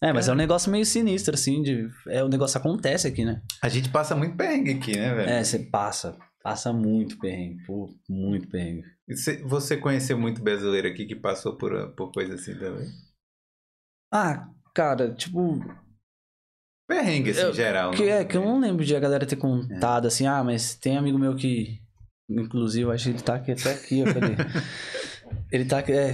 É, 0.02 0.14
mas 0.14 0.28
é 0.28 0.32
um 0.32 0.36
negócio 0.36 0.72
meio 0.72 0.86
sinistro, 0.86 1.34
assim, 1.34 1.62
de... 1.62 1.90
É, 2.08 2.24
o 2.24 2.28
negócio 2.28 2.58
acontece 2.58 3.08
aqui, 3.08 3.26
né? 3.26 3.42
A 3.62 3.70
gente 3.70 3.90
passa 3.90 4.16
muito 4.16 4.36
perrengue 4.36 4.72
aqui, 4.72 4.96
né, 4.96 5.16
velho? 5.16 5.30
É, 5.30 5.44
você 5.44 5.60
passa. 5.60 6.18
Passa 6.44 6.74
muito 6.74 7.18
perrengue, 7.18 7.64
pô, 7.66 7.90
muito 8.10 8.50
perrengue. 8.50 8.84
Você, 9.10 9.42
você 9.44 9.78
conheceu 9.78 10.18
muito 10.18 10.44
brasileiro 10.44 10.88
aqui 10.88 11.06
que 11.06 11.16
passou 11.16 11.58
por, 11.58 11.96
por 11.96 12.12
coisa 12.12 12.36
assim 12.36 12.54
também? 12.56 12.88
Ah, 14.12 14.48
cara, 14.76 15.14
tipo... 15.14 15.60
Perrengue, 16.96 17.32
assim, 17.32 17.42
Eu- 17.42 17.54
geral. 17.54 17.92
Que, 17.92 18.04
é, 18.04 18.24
que 18.24 18.38
eu 18.38 18.42
não 18.42 18.60
lembro 18.60 18.86
de 18.86 18.96
a 18.96 19.00
galera 19.00 19.26
ter 19.26 19.36
contado 19.36 20.08
assim, 20.08 20.28
ah, 20.28 20.44
mas 20.44 20.76
tem 20.76 20.98
amigo 20.98 21.18
meu 21.18 21.36
que. 21.36 21.80
Inclusive, 22.30 22.90
acho 22.92 23.06
que 23.06 23.10
ele 23.12 23.22
tá 23.22 23.36
aqui 23.36 23.52
até 23.52 23.74
aqui, 23.74 24.00
eu 24.00 24.08
falei. 24.08 24.36
ele 25.52 25.66
tá 25.66 25.80
aqui, 25.80 25.92
é, 25.92 26.14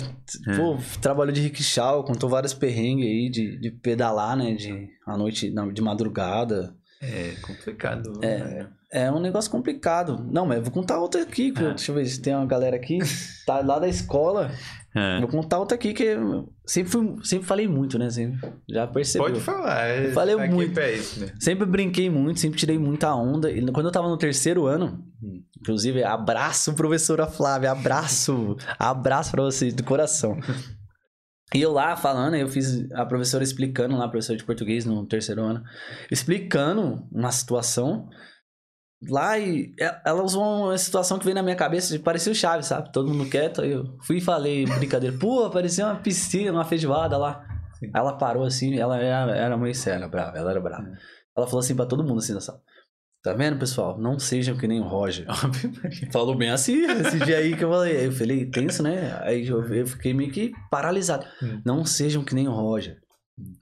pô, 0.58 0.78
trabalhou 1.02 1.32
de 1.32 1.42
rickshaw, 1.42 2.04
contou 2.04 2.30
vários 2.30 2.54
perrengues 2.54 3.06
aí 3.06 3.30
de, 3.30 3.60
de 3.60 3.72
pedalar, 3.72 4.36
né? 4.36 4.54
De 4.54 4.90
à 5.06 5.18
noite, 5.18 5.54
de 5.74 5.82
madrugada. 5.82 6.76
É 7.02 7.36
complicado. 7.42 8.20
É. 8.22 8.38
né? 8.38 8.68
É 8.92 9.12
um 9.12 9.20
negócio 9.20 9.52
complicado. 9.52 10.26
Não, 10.32 10.46
mas 10.48 10.58
eu 10.58 10.64
vou 10.64 10.74
contar 10.74 11.00
outra 11.00 11.22
aqui. 11.22 11.54
Ah. 11.58 11.70
Deixa 11.70 11.92
eu 11.92 11.96
ver 11.96 12.06
se 12.06 12.20
tem 12.20 12.36
uma 12.36 12.46
galera 12.46 12.76
aqui. 12.76 12.98
Tá 13.46 13.62
lá 13.62 13.78
da 13.78 13.88
escola. 13.88 14.52
É. 14.96 15.20
Vou 15.20 15.28
contar 15.30 15.60
outra 15.60 15.76
aqui 15.76 15.94
que 15.94 16.04
eu 16.04 16.52
sempre, 16.66 16.92
fui, 16.92 17.16
sempre 17.24 17.46
falei 17.46 17.68
muito, 17.68 18.00
né? 18.00 18.10
Sempre, 18.10 18.40
já 18.68 18.88
percebeu. 18.88 19.28
Pode 19.28 19.40
falar. 19.40 19.86
é- 19.88 20.08
Eu 20.08 20.12
falei 20.14 20.36
tá 20.36 20.48
muito. 20.48 20.74
pra 20.74 20.92
isso, 20.92 21.20
né? 21.20 21.32
Sempre 21.40 21.66
brinquei 21.68 22.10
muito, 22.10 22.40
sempre 22.40 22.58
tirei 22.58 22.78
muita 22.80 23.14
onda. 23.14 23.52
E 23.52 23.64
quando 23.72 23.86
eu 23.86 23.92
tava 23.92 24.08
no 24.10 24.18
terceiro 24.18 24.66
ano, 24.66 25.04
inclusive, 25.62 26.04
abraço, 26.04 26.74
professora 26.74 27.28
Flávia, 27.28 27.72
abraço, 27.72 28.58
abraço 28.80 29.30
pra 29.32 29.44
você, 29.44 29.72
de 29.72 29.84
coração. 29.84 30.40
E 31.54 31.62
eu 31.62 31.72
lá 31.72 31.96
falando, 31.96 32.36
eu 32.36 32.48
fiz 32.48 32.92
a 32.94 33.06
professora 33.06 33.44
explicando 33.44 33.96
lá, 33.98 34.06
a 34.06 34.10
professora 34.10 34.38
de 34.38 34.44
português 34.44 34.86
no 34.86 35.06
terceiro 35.06 35.44
ano, 35.44 35.64
explicando 36.12 37.08
uma 37.12 37.32
situação. 37.32 38.08
Lá 39.08 39.38
e 39.40 39.74
e- 39.80 39.96
ela 40.06 40.22
usou 40.24 40.44
uma 40.68 40.78
situação 40.78 41.18
que 41.18 41.24
veio 41.26 41.36
na 41.36 41.44
minha 41.44 41.56
cabeça, 41.56 41.94
de 41.94 42.00
parecia 42.00 42.32
o 42.32 42.36
Chaves, 42.36 42.66
sabe? 42.68 42.92
Todo 42.92 43.08
mundo 43.14 43.30
quieto. 43.30 43.62
Aí 43.62 43.72
eu 43.72 43.98
fui 44.02 44.18
e 44.18 44.22
falei, 44.22 44.66
brincadeira, 44.66 45.16
pô, 45.18 45.50
parecia 45.50 45.86
uma 45.86 45.96
piscina, 45.96 46.52
uma 46.52 46.66
feijoada 46.66 47.18
lá. 47.18 47.46
Sim. 47.80 47.90
Ela 47.96 48.18
parou 48.18 48.44
assim, 48.44 48.78
ela 48.78 48.98
era, 48.98 49.36
era 49.36 49.58
meio 49.58 49.74
séria, 49.74 50.08
brava, 50.08 50.38
ela 50.38 50.52
era 50.52 50.60
brava. 50.60 50.86
Ela 51.38 51.48
falou 51.48 51.60
assim 51.62 51.76
pra 51.76 51.86
todo 51.86 52.04
mundo 52.04 52.20
assim 52.20 52.34
na 52.34 52.42
sala. 52.42 52.60
Tá 53.22 53.34
vendo, 53.34 53.60
pessoal? 53.60 53.98
Não 54.00 54.18
sejam 54.18 54.56
que 54.58 54.66
nem 54.68 54.80
o 54.80 54.88
Roger. 54.88 55.26
Falou 56.12 56.38
bem 56.38 56.52
assim, 56.52 56.86
esse 56.86 57.20
dia 57.20 57.38
aí 57.38 57.54
que 57.54 57.64
eu 57.66 57.70
falei. 57.70 57.98
Aí 57.98 58.06
eu 58.06 58.12
falei, 58.14 58.46
tenso, 58.46 58.82
né? 58.82 59.20
Aí 59.24 59.46
eu, 59.46 59.62
eu 59.74 59.86
fiquei 59.86 60.14
meio 60.14 60.32
que 60.32 60.54
paralisado. 60.72 61.26
Hum. 61.44 61.62
Não 61.66 61.84
sejam 61.84 62.24
que 62.24 62.34
nem 62.34 62.48
o 62.48 62.52
Roger. 62.54 62.98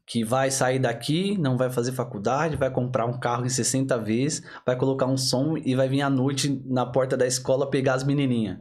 Que 0.06 0.24
vai 0.24 0.50
sair 0.50 0.80
daqui, 0.80 1.38
não 1.38 1.58
vai 1.58 1.70
fazer 1.70 1.92
faculdade, 1.92 2.56
vai 2.56 2.72
comprar 2.72 3.06
um 3.06 3.20
carro 3.20 3.46
em 3.46 3.50
60 3.50 3.98
vezes, 4.00 4.42
vai 4.66 4.76
colocar 4.78 5.06
um 5.06 5.18
som 5.18 5.56
e 5.58 5.76
vai 5.76 5.88
vir 5.90 6.02
à 6.02 6.10
noite 6.10 6.64
na 6.66 6.86
porta 6.86 7.18
da 7.18 7.28
escola 7.28 7.70
pegar 7.70 7.94
as 7.96 8.04
menininhas. 8.06 8.58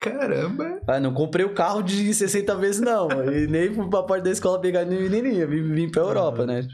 Caramba! 0.00 0.80
Ah, 0.86 1.00
não 1.00 1.14
comprei 1.14 1.46
o 1.46 1.54
carro 1.54 1.80
de 1.82 2.12
60 2.12 2.54
vezes, 2.56 2.80
não. 2.80 3.08
E 3.32 3.46
nem 3.46 3.72
fui 3.72 3.88
pra 3.88 4.02
porta 4.02 4.24
da 4.24 4.30
escola 4.30 4.60
pegar 4.60 4.84
menininha. 4.84 5.46
Vim, 5.46 5.72
vim 5.72 5.90
pra 5.90 6.02
Europa, 6.02 6.44
né? 6.44 6.66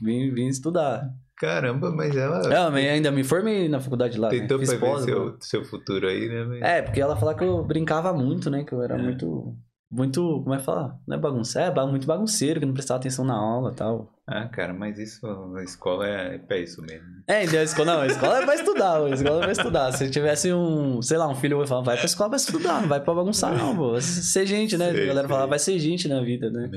Vim, 0.00 0.32
vim 0.32 0.46
estudar. 0.48 1.02
Caramba, 1.36 1.92
mas 1.92 2.16
ela 2.16 2.40
Não, 2.48 2.70
mas 2.72 2.84
ainda 2.86 3.12
me 3.12 3.22
formei 3.22 3.68
na 3.68 3.78
faculdade 3.78 4.18
lá. 4.18 4.28
né? 4.30 4.40
tentou 4.40 4.58
Fiz 4.58 4.70
prever 4.70 4.86
pós, 4.86 5.04
seu, 5.04 5.36
seu 5.40 5.64
futuro 5.64 6.08
aí, 6.08 6.26
né? 6.28 6.44
velho? 6.44 6.64
É, 6.64 6.82
porque 6.82 7.00
ela 7.00 7.14
falava 7.14 7.38
que 7.38 7.44
eu 7.44 7.62
brincava 7.64 8.12
muito, 8.12 8.50
né? 8.50 8.64
Que 8.64 8.72
eu 8.72 8.82
era 8.82 8.94
É. 8.94 9.02
muito. 9.02 9.54
Muito. 9.90 10.42
Como 10.42 10.54
é 10.54 10.58
que 10.58 10.64
fala? 10.64 10.98
Não 11.06 11.16
é 11.16 11.20
bagunceiro, 11.20 11.80
é 11.80 11.86
muito 11.86 12.06
bagunceiro, 12.06 12.60
que 12.60 12.66
não 12.66 12.74
prestava 12.74 13.00
atenção 13.00 13.24
na 13.24 13.34
aula 13.34 13.72
e 13.72 13.74
tal. 13.74 14.12
Ah, 14.26 14.46
cara, 14.46 14.74
mas 14.74 14.98
isso, 14.98 15.26
a 15.56 15.62
escola 15.64 16.06
é, 16.06 16.34
é 16.34 16.38
pra 16.38 16.58
isso 16.58 16.82
mesmo. 16.82 17.06
É, 17.26 17.44
então 17.44 17.58
a 17.58 17.62
escola. 17.62 17.94
Não, 17.94 18.00
a 18.02 18.06
escola 18.06 18.38
é 18.38 18.44
pra 18.44 18.54
estudar, 18.54 19.02
a 19.02 19.08
escola 19.08 19.36
é 19.38 19.42
pra 19.44 19.52
estudar. 19.52 19.92
Se 19.92 20.10
tivesse 20.10 20.52
um, 20.52 21.00
sei 21.00 21.16
lá, 21.16 21.26
um 21.26 21.34
filho, 21.34 21.56
eu 21.56 21.60
ia 21.62 21.66
falar, 21.66 21.82
vai 21.82 21.96
pra 21.96 22.04
escola 22.04 22.28
pra 22.28 22.36
estudar, 22.36 22.82
não 22.82 22.88
vai 22.88 23.00
pra 23.00 23.14
bagunçar, 23.14 23.56
não, 23.56 23.74
pô. 23.74 23.92
Vai 23.92 24.02
ser 24.02 24.44
gente, 24.44 24.76
né? 24.76 24.92
Sei, 24.92 25.04
a 25.04 25.06
galera 25.06 25.26
sei. 25.26 25.28
falava, 25.28 25.48
vai 25.48 25.58
ser 25.58 25.78
gente 25.78 26.06
na 26.06 26.20
vida, 26.20 26.50
né? 26.50 26.70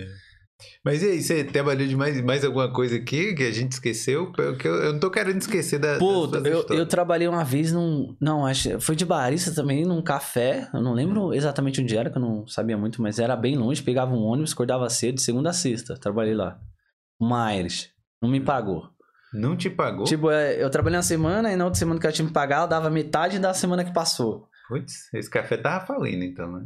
Mas 0.83 1.01
e 1.03 1.07
aí, 1.07 1.21
você 1.21 1.43
trabalhou 1.43 1.87
de 1.87 1.95
mais, 1.95 2.21
mais 2.21 2.43
alguma 2.43 2.71
coisa 2.71 2.95
aqui 2.95 3.33
que 3.33 3.43
a 3.43 3.51
gente 3.51 3.73
esqueceu? 3.73 4.31
Porque 4.31 4.67
eu, 4.67 4.75
eu 4.75 4.93
não 4.93 4.99
tô 4.99 5.09
querendo 5.09 5.39
esquecer 5.39 5.79
da, 5.79 5.97
Pô, 5.97 6.27
eu, 6.45 6.65
eu 6.69 6.85
trabalhei 6.85 7.27
uma 7.27 7.43
vez 7.43 7.71
num. 7.71 8.15
Não, 8.19 8.45
acho. 8.45 8.79
Foi 8.79 8.95
de 8.95 9.05
barista 9.05 9.53
também, 9.53 9.85
num 9.85 10.01
café. 10.01 10.69
Eu 10.73 10.81
não 10.81 10.93
lembro 10.93 11.33
exatamente 11.33 11.81
onde 11.81 11.95
era, 11.95 12.09
que 12.09 12.17
eu 12.17 12.21
não 12.21 12.47
sabia 12.47 12.77
muito, 12.77 13.01
mas 13.01 13.19
era 13.19 13.35
bem 13.35 13.57
longe. 13.57 13.83
Pegava 13.83 14.13
um 14.13 14.23
ônibus, 14.23 14.53
acordava 14.53 14.89
cedo, 14.89 15.15
de 15.15 15.21
segunda 15.21 15.49
a 15.49 15.53
sexta. 15.53 15.95
Trabalhei 15.97 16.33
lá. 16.33 16.59
Uma 17.19 17.55
Irish. 17.55 17.89
Não 18.21 18.29
me 18.29 18.39
pagou. 18.39 18.89
Não 19.33 19.55
te 19.55 19.69
pagou? 19.69 20.05
Tipo, 20.05 20.29
é, 20.29 20.61
eu 20.61 20.69
trabalhei 20.69 20.97
uma 20.97 21.03
semana 21.03 21.51
e 21.51 21.55
na 21.55 21.63
outra 21.63 21.79
semana 21.79 21.99
que 21.99 22.05
ela 22.05 22.13
tinha 22.13 22.27
me 22.27 22.33
pagar, 22.33 22.57
ela 22.57 22.65
dava 22.65 22.89
metade 22.89 23.39
da 23.39 23.53
semana 23.53 23.83
que 23.83 23.93
passou. 23.93 24.47
Putz, 24.67 25.13
esse 25.13 25.29
café 25.29 25.57
tava 25.57 25.85
falindo 25.85 26.23
então, 26.23 26.51
né? 26.51 26.65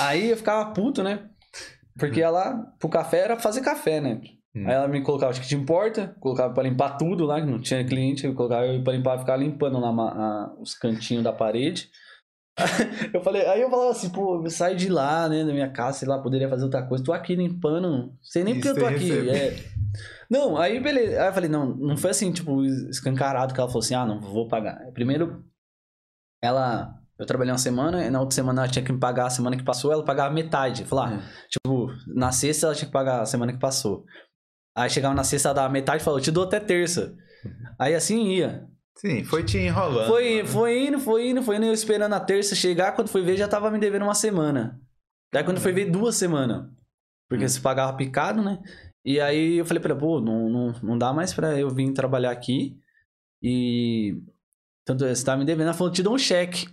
Aí 0.00 0.30
eu 0.30 0.36
ficava 0.36 0.72
puto, 0.72 1.02
né? 1.02 1.30
Porque 1.98 2.20
ela, 2.20 2.56
pro 2.78 2.88
café, 2.88 3.18
era 3.20 3.38
fazer 3.38 3.60
café, 3.60 4.00
né? 4.00 4.20
Hum. 4.54 4.66
Aí 4.66 4.74
ela 4.74 4.88
me 4.88 5.02
colocava, 5.02 5.30
acho 5.30 5.40
que 5.40 5.48
tinha 5.48 5.64
porta, 5.64 6.14
colocava 6.20 6.52
pra 6.52 6.62
limpar 6.62 6.96
tudo 6.96 7.24
lá, 7.24 7.40
que 7.40 7.46
não 7.46 7.60
tinha 7.60 7.84
cliente, 7.84 8.24
eu 8.24 8.34
colocava 8.34 8.66
eu 8.66 8.82
pra 8.82 8.92
limpar, 8.92 9.18
ficava 9.18 9.42
limpando 9.42 9.78
lá 9.80 9.88
a- 9.90 10.54
os 10.60 10.74
cantinhos 10.74 11.24
da 11.24 11.32
parede. 11.32 11.88
eu 13.12 13.20
falei, 13.20 13.44
aí 13.46 13.60
eu 13.60 13.70
falava 13.70 13.90
assim, 13.90 14.10
pô, 14.10 14.42
eu 14.44 14.50
saio 14.50 14.76
de 14.76 14.88
lá, 14.88 15.28
né, 15.28 15.44
da 15.44 15.52
minha 15.52 15.70
casa, 15.70 15.98
sei 15.98 16.08
lá, 16.08 16.18
poderia 16.20 16.48
fazer 16.48 16.64
outra 16.64 16.86
coisa, 16.86 17.02
tô 17.02 17.12
aqui 17.12 17.34
limpando, 17.34 18.12
sei 18.22 18.44
nem 18.44 18.54
porque 18.54 18.68
eu 18.68 18.78
tô 18.78 18.86
aqui. 18.86 19.28
é. 19.28 19.56
Não, 20.30 20.56
aí 20.56 20.80
beleza, 20.80 21.20
aí 21.20 21.28
eu 21.28 21.32
falei, 21.32 21.48
não, 21.50 21.66
não 21.74 21.96
foi 21.96 22.10
assim, 22.10 22.32
tipo, 22.32 22.64
escancarado 22.64 23.52
que 23.52 23.60
ela 23.60 23.68
falou 23.68 23.82
assim, 23.82 23.94
ah, 23.94 24.06
não 24.06 24.20
vou 24.20 24.46
pagar. 24.48 24.78
Primeiro, 24.92 25.44
ela, 26.42 27.00
eu 27.18 27.26
trabalhei 27.26 27.52
uma 27.52 27.58
semana, 27.58 28.04
e 28.04 28.10
na 28.10 28.20
outra 28.20 28.34
semana 28.34 28.62
ela 28.62 28.70
tinha 28.70 28.84
que 28.84 28.92
me 28.92 28.98
pagar 28.98 29.26
a 29.26 29.30
semana 29.30 29.56
que 29.56 29.62
passou, 29.62 29.92
ela 29.92 30.04
pagava 30.04 30.34
metade. 30.34 30.84
Falei, 30.84 31.16
ah, 31.16 31.22
Tipo, 31.48 31.88
na 32.08 32.32
sexta 32.32 32.66
ela 32.66 32.74
tinha 32.74 32.86
que 32.86 32.92
pagar 32.92 33.20
a 33.20 33.26
semana 33.26 33.52
que 33.52 33.58
passou. 33.58 34.04
Aí 34.76 34.90
chegava 34.90 35.14
na 35.14 35.22
sexta, 35.22 35.48
ela 35.48 35.54
dava 35.54 35.72
metade 35.72 36.02
e 36.02 36.04
falou, 36.04 36.18
eu 36.18 36.24
te 36.24 36.32
dou 36.32 36.44
até 36.44 36.58
terça. 36.58 37.14
Aí 37.78 37.94
assim 37.94 38.28
ia. 38.30 38.66
Sim, 38.96 39.24
foi 39.24 39.44
te 39.44 39.58
enrolando. 39.58 40.08
Foi, 40.08 40.36
mano. 40.36 40.48
foi 40.48 40.86
indo, 40.86 40.98
foi 40.98 41.28
indo, 41.30 41.42
foi 41.42 41.56
indo, 41.56 41.66
eu 41.66 41.72
esperando 41.72 42.12
a 42.12 42.20
terça 42.20 42.54
chegar, 42.54 42.92
quando 42.92 43.08
foi 43.08 43.22
ver 43.22 43.36
já 43.36 43.46
tava 43.46 43.70
me 43.70 43.78
devendo 43.78 44.02
uma 44.02 44.14
semana. 44.14 44.80
Daí 45.32 45.44
quando 45.44 45.60
foi 45.60 45.72
ver, 45.72 45.90
duas 45.90 46.16
semanas. 46.16 46.68
Porque 47.28 47.48
se 47.48 47.60
pagava 47.60 47.96
picado, 47.96 48.42
né? 48.42 48.60
E 49.04 49.20
aí 49.20 49.58
eu 49.58 49.64
falei 49.64 49.80
pra 49.80 49.92
ela, 49.92 50.00
pô, 50.00 50.20
não, 50.20 50.48
não, 50.48 50.72
não 50.82 50.98
dá 50.98 51.12
mais 51.12 51.32
pra 51.32 51.58
eu 51.58 51.70
vir 51.70 51.92
trabalhar 51.92 52.30
aqui. 52.30 52.76
E... 53.42 54.20
Tanto 54.84 55.06
você 55.06 55.24
tá 55.24 55.36
me 55.36 55.44
devendo, 55.44 55.68
ela 55.68 55.74
falou, 55.74 55.92
te 55.92 56.02
dou 56.02 56.14
um 56.14 56.18
cheque. 56.18 56.66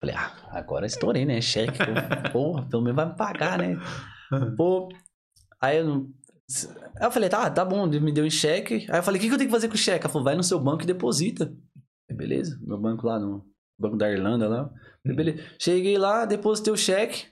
Falei, 0.00 0.16
ah, 0.16 0.34
agora 0.50 0.86
estourei, 0.86 1.26
né? 1.26 1.40
Cheque, 1.40 1.78
porra, 2.32 2.66
pelo 2.68 2.82
menos 2.82 2.96
vai 2.96 3.06
me 3.06 3.16
pagar, 3.16 3.58
né? 3.58 3.76
Pô, 4.56 4.88
aí 5.60 5.78
eu 5.78 5.84
não. 5.84 6.10
Aí 6.98 7.06
eu 7.06 7.10
falei, 7.10 7.28
tá, 7.28 7.50
tá 7.50 7.64
bom, 7.64 7.86
me 7.86 8.12
deu 8.12 8.26
em 8.26 8.30
cheque. 8.30 8.86
Aí 8.90 8.98
eu 8.98 9.02
falei, 9.02 9.18
o 9.18 9.22
que, 9.22 9.28
que 9.28 9.34
eu 9.34 9.38
tenho 9.38 9.48
que 9.48 9.54
fazer 9.54 9.68
com 9.68 9.74
o 9.74 9.78
cheque? 9.78 10.04
Ela 10.04 10.12
falou, 10.12 10.24
vai 10.24 10.34
no 10.34 10.42
seu 10.42 10.58
banco 10.58 10.82
e 10.82 10.86
deposita. 10.86 11.54
Eu, 12.08 12.16
Beleza, 12.16 12.58
meu 12.62 12.78
banco 12.78 13.06
lá 13.06 13.18
no 13.18 13.46
Banco 13.78 13.96
da 13.96 14.10
Irlanda 14.10 14.48
lá. 14.48 14.70
Eu, 15.04 15.14
Beleza. 15.14 15.42
Cheguei 15.60 15.98
lá, 15.98 16.24
depositei 16.24 16.72
o 16.72 16.76
cheque, 16.76 17.26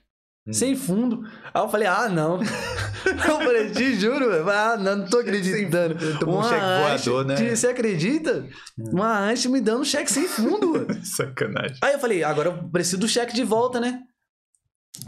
Hum. 0.48 0.52
sem 0.52 0.74
fundo. 0.74 1.22
Aí 1.52 1.62
eu 1.62 1.68
falei, 1.68 1.86
ah, 1.86 2.08
não. 2.08 2.40
eu 3.04 3.38
falei, 3.38 3.70
te 3.70 3.94
juro, 3.94 4.30
velho. 4.30 4.48
Ah, 4.48 4.76
não, 4.78 4.96
não 4.96 5.06
tô 5.06 5.18
acreditando. 5.18 5.94
Tomou 6.18 6.40
um 6.40 6.42
cheque 6.42 7.04
voador, 7.04 7.24
né? 7.26 7.54
Você 7.54 7.66
acredita? 7.66 8.46
Uma 8.78 9.28
Anche 9.28 9.48
me 9.48 9.60
dando 9.60 9.84
cheque 9.84 10.10
sem 10.10 10.26
fundo. 10.26 10.86
Sacanagem. 11.04 11.76
Aí 11.82 11.92
eu 11.92 11.98
falei, 11.98 12.24
agora 12.24 12.48
eu 12.48 12.70
preciso 12.70 12.98
do 12.98 13.08
cheque 13.08 13.34
de 13.34 13.44
volta, 13.44 13.78
né? 13.78 14.00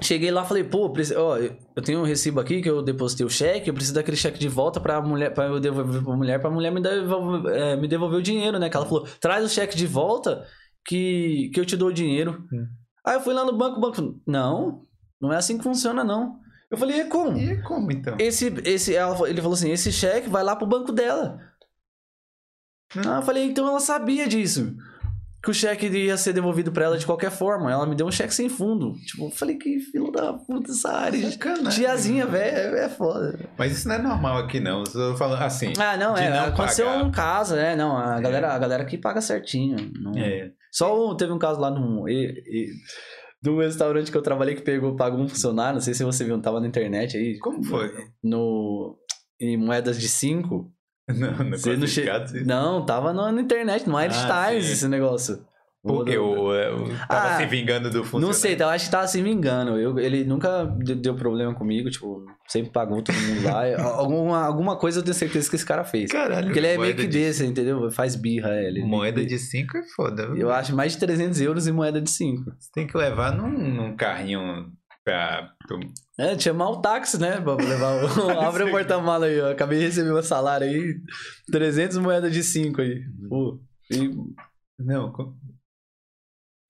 Cheguei 0.03 0.31
lá, 0.31 0.45
falei, 0.45 0.63
pô, 0.63 0.93
ó, 1.17 1.37
eu 1.39 1.83
tenho 1.83 2.01
um 2.01 2.05
recibo 2.05 2.39
aqui 2.39 2.63
que 2.63 2.71
eu 2.71 2.81
depositei 2.81 3.27
o 3.27 3.31
cheque, 3.31 3.69
eu 3.69 3.75
preciso 3.75 3.95
daquele 3.95 4.17
cheque 4.17 4.39
de 4.39 4.49
volta 4.49 4.79
pra 4.79 5.01
mulher, 5.01 5.35
para 5.35 5.47
eu 5.47 5.59
devolver 5.59 6.03
pra 6.03 6.17
mulher, 6.17 6.41
pra 6.41 6.51
mulher 6.51 6.71
me 6.71 6.81
devolver, 6.81 7.53
é, 7.53 7.77
me 7.77 7.89
devolver 7.89 8.21
o 8.21 8.23
dinheiro, 8.23 8.59
né? 8.59 8.71
Que 8.71 8.77
ela 8.77 8.87
falou, 8.87 9.07
traz 9.21 9.45
o 9.45 9.49
cheque 9.49 9.77
de 9.77 9.87
volta 9.87 10.47
que, 10.87 11.51
que 11.53 11.59
eu 11.59 11.67
te 11.67 11.77
dou 11.77 11.89
o 11.89 11.93
dinheiro. 11.93 12.45
Hum. 12.53 12.67
Aí 13.05 13.17
eu 13.17 13.21
fui 13.21 13.35
lá 13.35 13.45
no 13.45 13.57
banco, 13.57 13.79
o 13.79 13.81
banco 13.81 13.97
falou, 13.97 14.15
não, 14.27 14.83
não 15.21 15.33
é 15.33 15.37
assim 15.37 15.57
que 15.59 15.65
funciona, 15.65 16.03
não. 16.05 16.39
Eu 16.71 16.79
falei, 16.79 17.01
e 17.01 17.05
como? 17.07 17.37
E 17.37 17.61
como 17.63 17.91
então? 17.91 18.17
Esse, 18.19 18.47
esse, 18.65 18.95
ela, 18.95 19.29
ele 19.29 19.41
falou 19.41 19.55
assim, 19.55 19.71
esse 19.73 19.91
cheque 19.91 20.29
vai 20.29 20.43
lá 20.45 20.55
pro 20.55 20.67
banco 20.67 20.93
dela. 20.93 21.41
Ah, 22.97 23.17
eu 23.17 23.23
falei, 23.23 23.45
então 23.45 23.67
ela 23.69 23.81
sabia 23.81 24.27
disso. 24.29 24.75
Que 25.43 25.51
o 25.51 25.55
cheque 25.55 25.87
ia 25.87 26.19
ser 26.19 26.35
devolvido 26.35 26.71
pra 26.71 26.85
ela 26.85 26.99
de 26.99 27.07
qualquer 27.07 27.31
forma. 27.31 27.73
Ela 27.73 27.87
me 27.87 27.95
deu 27.95 28.07
um 28.07 28.11
cheque 28.13 28.35
sem 28.35 28.49
fundo. 28.51 28.93
Tipo, 29.07 29.25
eu 29.27 29.31
falei, 29.31 29.57
que 29.57 29.81
filho 29.81 30.11
da 30.11 30.35
puta 30.35 30.71
essa 30.71 30.93
área. 30.93 31.31
Sacanagem. 31.31 31.71
Tiazinha, 31.71 32.27
velho, 32.27 32.77
é 32.77 32.89
foda. 32.91 33.39
Mas 33.57 33.73
isso 33.73 33.89
não 33.89 33.95
é 33.95 33.99
normal 34.03 34.37
aqui, 34.39 34.61
não. 34.61 34.85
Eu 34.95 35.17
falando 35.17 35.43
assim. 35.43 35.73
Ah, 35.79 35.97
não, 35.97 36.15
é. 36.15 36.29
não 36.29 36.45
aconteceu 36.47 36.85
pagar. 36.87 37.05
um 37.05 37.11
caso, 37.11 37.57
é, 37.57 37.75
não. 37.75 37.97
A 37.97 38.21
galera, 38.21 38.53
a 38.53 38.59
galera 38.59 38.83
aqui 38.83 38.99
paga 38.99 39.21
certinho. 39.23 39.77
Não, 40.03 40.13
É. 40.15 40.51
Só 40.71 41.15
teve 41.15 41.33
um 41.33 41.39
caso 41.39 41.59
lá 41.59 41.71
no. 41.71 42.07
e- 42.09 42.13
e- 42.47 42.71
um 43.49 43.59
restaurante 43.59 44.11
que 44.11 44.17
eu 44.17 44.23
trabalhei 44.23 44.55
que 44.55 44.63
pegou, 44.63 44.95
pagou 44.97 45.21
um 45.21 45.29
funcionário, 45.29 45.75
não 45.75 45.81
sei 45.81 45.95
se 45.95 46.05
você 46.05 46.25
viu, 46.25 46.41
tava 46.41 46.61
na 46.61 46.67
internet 46.67 47.17
aí. 47.17 47.39
Como 47.39 47.63
foi? 47.65 47.91
No, 48.23 48.99
em 49.41 49.57
moedas 49.57 49.99
de 49.99 50.09
5. 50.09 50.71
Não, 51.11 51.33
no 51.45 51.59
Você 51.59 51.77
não 51.77 51.87
che- 51.89 52.07
Não, 52.45 52.85
tava 52.87 53.13
na 53.13 53.33
internet, 53.41 53.89
no 53.89 54.01
Irish 54.01 54.25
Ah, 54.27 54.47
Times 54.49 54.67
sim. 54.67 54.73
esse 54.75 54.89
negócio. 54.89 55.45
Porque 55.83 56.19
o, 56.19 56.49
o, 56.51 56.89
tava 57.09 57.29
Ah, 57.35 57.37
se 57.39 57.47
vingando 57.47 57.89
do 57.89 58.05
funcionário. 58.05 58.27
Não 58.27 58.33
sei, 58.35 58.53
então, 58.53 58.67
eu 58.69 58.75
acho 58.75 58.85
que 58.85 58.91
tava 58.91 59.07
se 59.07 59.23
vingando. 59.23 59.79
Eu, 59.79 59.99
ele 59.99 60.25
nunca 60.25 60.65
de- 60.79 60.95
deu 60.95 61.15
problema 61.15 61.55
comigo, 61.55 61.89
tipo, 61.89 62.23
sempre 62.47 62.71
pagou 62.71 63.03
todo 63.03 63.15
mundo 63.17 63.45
lá. 63.45 63.63
alguma, 63.97 64.45
alguma 64.45 64.77
coisa 64.79 64.99
eu 65.01 65.03
tenho 65.03 65.15
certeza 65.15 65.49
que 65.49 65.57
esse 65.57 65.65
cara 65.65 65.83
fez. 65.83 66.11
Caralho, 66.13 66.45
Porque 66.49 66.59
ele 66.59 66.67
é 66.67 66.71
meio 66.73 66.81
moeda 66.81 67.01
que 67.03 67.09
de- 67.09 67.19
desse, 67.19 67.47
entendeu? 67.47 67.91
Faz 67.91 68.15
birra, 68.15 68.51
é, 68.57 68.67
ele. 68.67 68.83
Moeda 68.85 69.25
de 69.25 69.39
5 69.39 69.79
é 69.79 69.83
foda. 69.97 70.27
viu? 70.27 70.37
Eu 70.37 70.51
acho 70.53 70.77
mais 70.77 70.93
de 70.93 70.99
300 70.99 71.41
euros 71.41 71.67
em 71.67 71.73
moeda 71.73 71.99
de 71.99 72.11
5. 72.11 72.45
Você 72.59 72.71
tem 72.75 72.87
que 72.87 72.99
levar 72.99 73.35
num, 73.35 73.49
num 73.51 73.97
carrinho 73.97 74.67
pra. 75.03 75.49
É, 76.19 76.35
de 76.35 76.43
chamar 76.43 76.69
o 76.69 76.83
táxi, 76.83 77.19
né? 77.19 77.41
Pra 77.41 77.55
levar 77.55 78.05
o... 78.05 78.31
Abre 78.39 78.65
o 78.65 78.71
porta-mala 78.71 79.25
aí, 79.25 79.41
ó. 79.41 79.51
Acabei 79.53 79.79
de 79.79 79.87
receber 79.87 80.11
meu 80.13 80.23
salário 80.23 80.67
aí. 80.67 80.95
300 81.51 81.97
moedas 81.97 82.31
de 82.35 82.43
5 82.43 82.83
aí. 82.83 83.01
Pô. 83.31 83.59
E, 83.91 84.11
Não, 84.79 85.11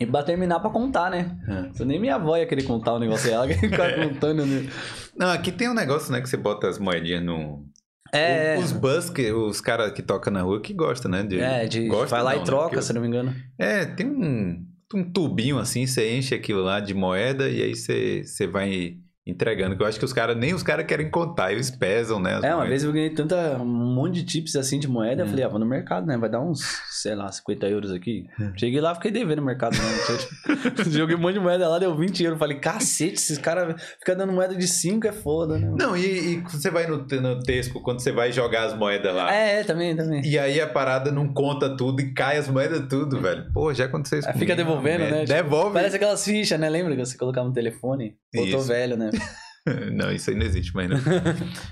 e 0.01 0.07
pra 0.07 0.23
terminar 0.23 0.59
pra 0.61 0.71
contar, 0.71 1.11
né? 1.11 1.37
É. 1.79 1.85
Nem 1.85 2.01
minha 2.01 2.15
avó 2.17 2.37
ia 2.37 2.47
querer 2.47 2.63
contar 2.65 2.95
o 2.95 2.99
negócio 2.99 3.29
dela, 3.31 3.47
que 3.47 3.55
ficar 3.55 3.95
contando, 4.03 4.45
né? 4.47 4.69
Não, 5.17 5.29
aqui 5.31 5.53
tem 5.53 5.69
um 5.69 5.75
negócio, 5.75 6.11
né, 6.11 6.21
que 6.21 6.29
você 6.29 6.37
bota 6.39 6.67
as 6.69 6.79
moedinhas 6.79 7.23
no. 7.23 7.65
É, 8.13 8.57
O- 8.59 8.63
Os 8.63 8.73
bus, 8.73 9.09
que, 9.11 9.31
os 9.31 9.61
caras 9.61 9.93
que 9.93 10.03
tocam 10.03 10.33
na 10.33 10.43
rua 10.43 10.61
que 10.61 10.73
gostam, 10.75 11.11
né? 11.11 11.23
De, 11.23 11.39
é, 11.39 11.67
de, 11.67 11.87
Gosta 11.87 12.07
vai 12.17 12.23
lá 12.25 12.31
não, 12.31 12.37
e 12.37 12.41
né? 12.41 12.45
troca, 12.47 12.69
Porque- 12.71 12.83
se 12.83 12.93
não 12.93 13.01
me 13.03 13.07
engano. 13.07 13.33
É, 13.59 13.85
tem 13.85 14.07
um, 14.07 14.67
um 14.95 15.05
tubinho 15.13 15.59
assim, 15.59 15.87
você 15.87 16.17
enche 16.17 16.35
aquilo 16.35 16.63
lá 16.63 16.81
de 16.81 16.93
moeda 16.95 17.49
e 17.49 17.63
aí 17.63 17.77
você, 17.77 18.25
você 18.25 18.47
vai 18.49 18.97
entregando. 19.27 19.77
Que 19.77 19.83
eu 19.83 19.87
acho 19.87 19.99
que 19.99 20.05
os 20.05 20.13
caras, 20.13 20.37
nem 20.37 20.55
os 20.55 20.63
caras 20.63 20.87
querem 20.87 21.11
contar, 21.11 21.53
eles 21.53 21.71
pesam, 21.71 22.19
né? 22.21 22.33
É, 22.43 22.49
uma 22.49 22.57
moedas. 22.57 22.69
vez 22.69 22.85
eu 22.85 22.93
ganhei 22.93 23.11
tanta, 23.11 23.57
um 23.61 23.65
monte 23.95 24.15
de 24.15 24.25
tips 24.25 24.57
assim 24.57 24.79
de 24.79 24.89
moeda, 24.89 25.23
eu 25.23 25.27
É. 25.27 25.29
falei, 25.29 25.45
ah, 25.45 25.49
vou 25.49 25.59
no 25.61 25.67
mercado, 25.67 26.07
né? 26.07 26.17
Vai 26.17 26.29
dar 26.31 26.41
uns, 26.41 26.61
sei 26.91 27.15
lá, 27.15 27.31
50 27.31 27.67
euros 27.69 27.93
aqui. 27.93 28.25
Cheguei 28.57 28.81
lá, 28.81 28.95
fiquei 28.95 29.11
devendo 29.11 29.41
no 29.41 29.47
mercado, 29.47 29.77
né? 29.77 30.85
Joguei 30.91 31.17
um 31.17 31.19
monte 31.21 31.35
de 31.35 31.41
moeda 31.41 31.69
lá, 31.69 31.79
deu 31.79 31.95
20 31.97 32.23
euros. 32.25 32.39
Falei, 32.39 32.59
cacete, 32.59 33.15
esses 33.15 33.39
caras 33.39 33.81
ficam 33.99 34.17
dando 34.17 34.33
moeda 34.33 34.55
de 34.55 34.67
5 34.67 35.07
é 35.07 35.13
foda, 35.13 35.59
né? 35.59 35.71
Não, 35.79 35.97
e, 35.97 36.35
e 36.35 36.41
você 36.41 36.71
vai 36.71 36.87
no, 36.87 36.99
no 37.07 37.41
Tesco, 37.41 37.81
quando 37.83 38.01
você 38.01 38.13
vai 38.13 38.33
jogar 38.33 38.65
as 38.65 38.75
moedas 38.77 39.15
lá. 39.15 39.33
É, 39.35 39.61
é, 39.61 39.65
também, 39.65 39.95
também. 39.97 40.23
E 40.25 40.39
aí 40.39 40.61
a 40.61 40.67
parada 40.67 41.11
não 41.13 41.33
conta 41.33 41.77
tudo 41.77 42.01
e 42.01 42.13
cai 42.13 42.37
as 42.39 42.49
moedas 42.49 42.87
tudo, 42.89 43.21
velho. 43.21 43.45
Pô, 43.53 43.73
já 43.75 43.85
aconteceu 43.85 44.19
isso 44.19 44.29
Aí 44.29 44.35
fica 44.35 44.55
comigo, 44.55 44.69
devolvendo, 44.71 45.11
né? 45.11 45.21
Tipo, 45.25 45.33
Devolve. 45.35 45.73
Parece 45.75 45.97
aquelas 45.97 46.25
fichas, 46.25 46.59
né? 46.59 46.69
Lembra 46.69 46.95
que 46.97 47.05
você 47.05 47.17
colocava 47.17 47.47
no 47.47 47.53
telefone? 47.55 48.17
Voltou 48.35 48.61
Isso. 48.61 48.69
velho, 48.69 48.97
né? 48.97 49.10
Não, 49.93 50.11
isso 50.11 50.31
aí 50.31 50.37
não 50.37 50.47
existe 50.47 50.75
mais, 50.75 50.89
não. 50.89 50.97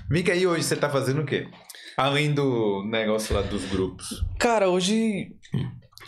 Vem 0.09 0.23
cá, 0.23 0.35
e 0.35 0.45
hoje 0.45 0.63
você 0.63 0.75
tá 0.75 0.89
fazendo 0.89 1.21
o 1.21 1.25
quê? 1.25 1.47
Além 1.97 2.33
do 2.33 2.83
negócio 2.85 3.35
lá 3.35 3.41
dos 3.41 3.65
grupos. 3.65 4.23
Cara, 4.37 4.69
hoje 4.69 5.35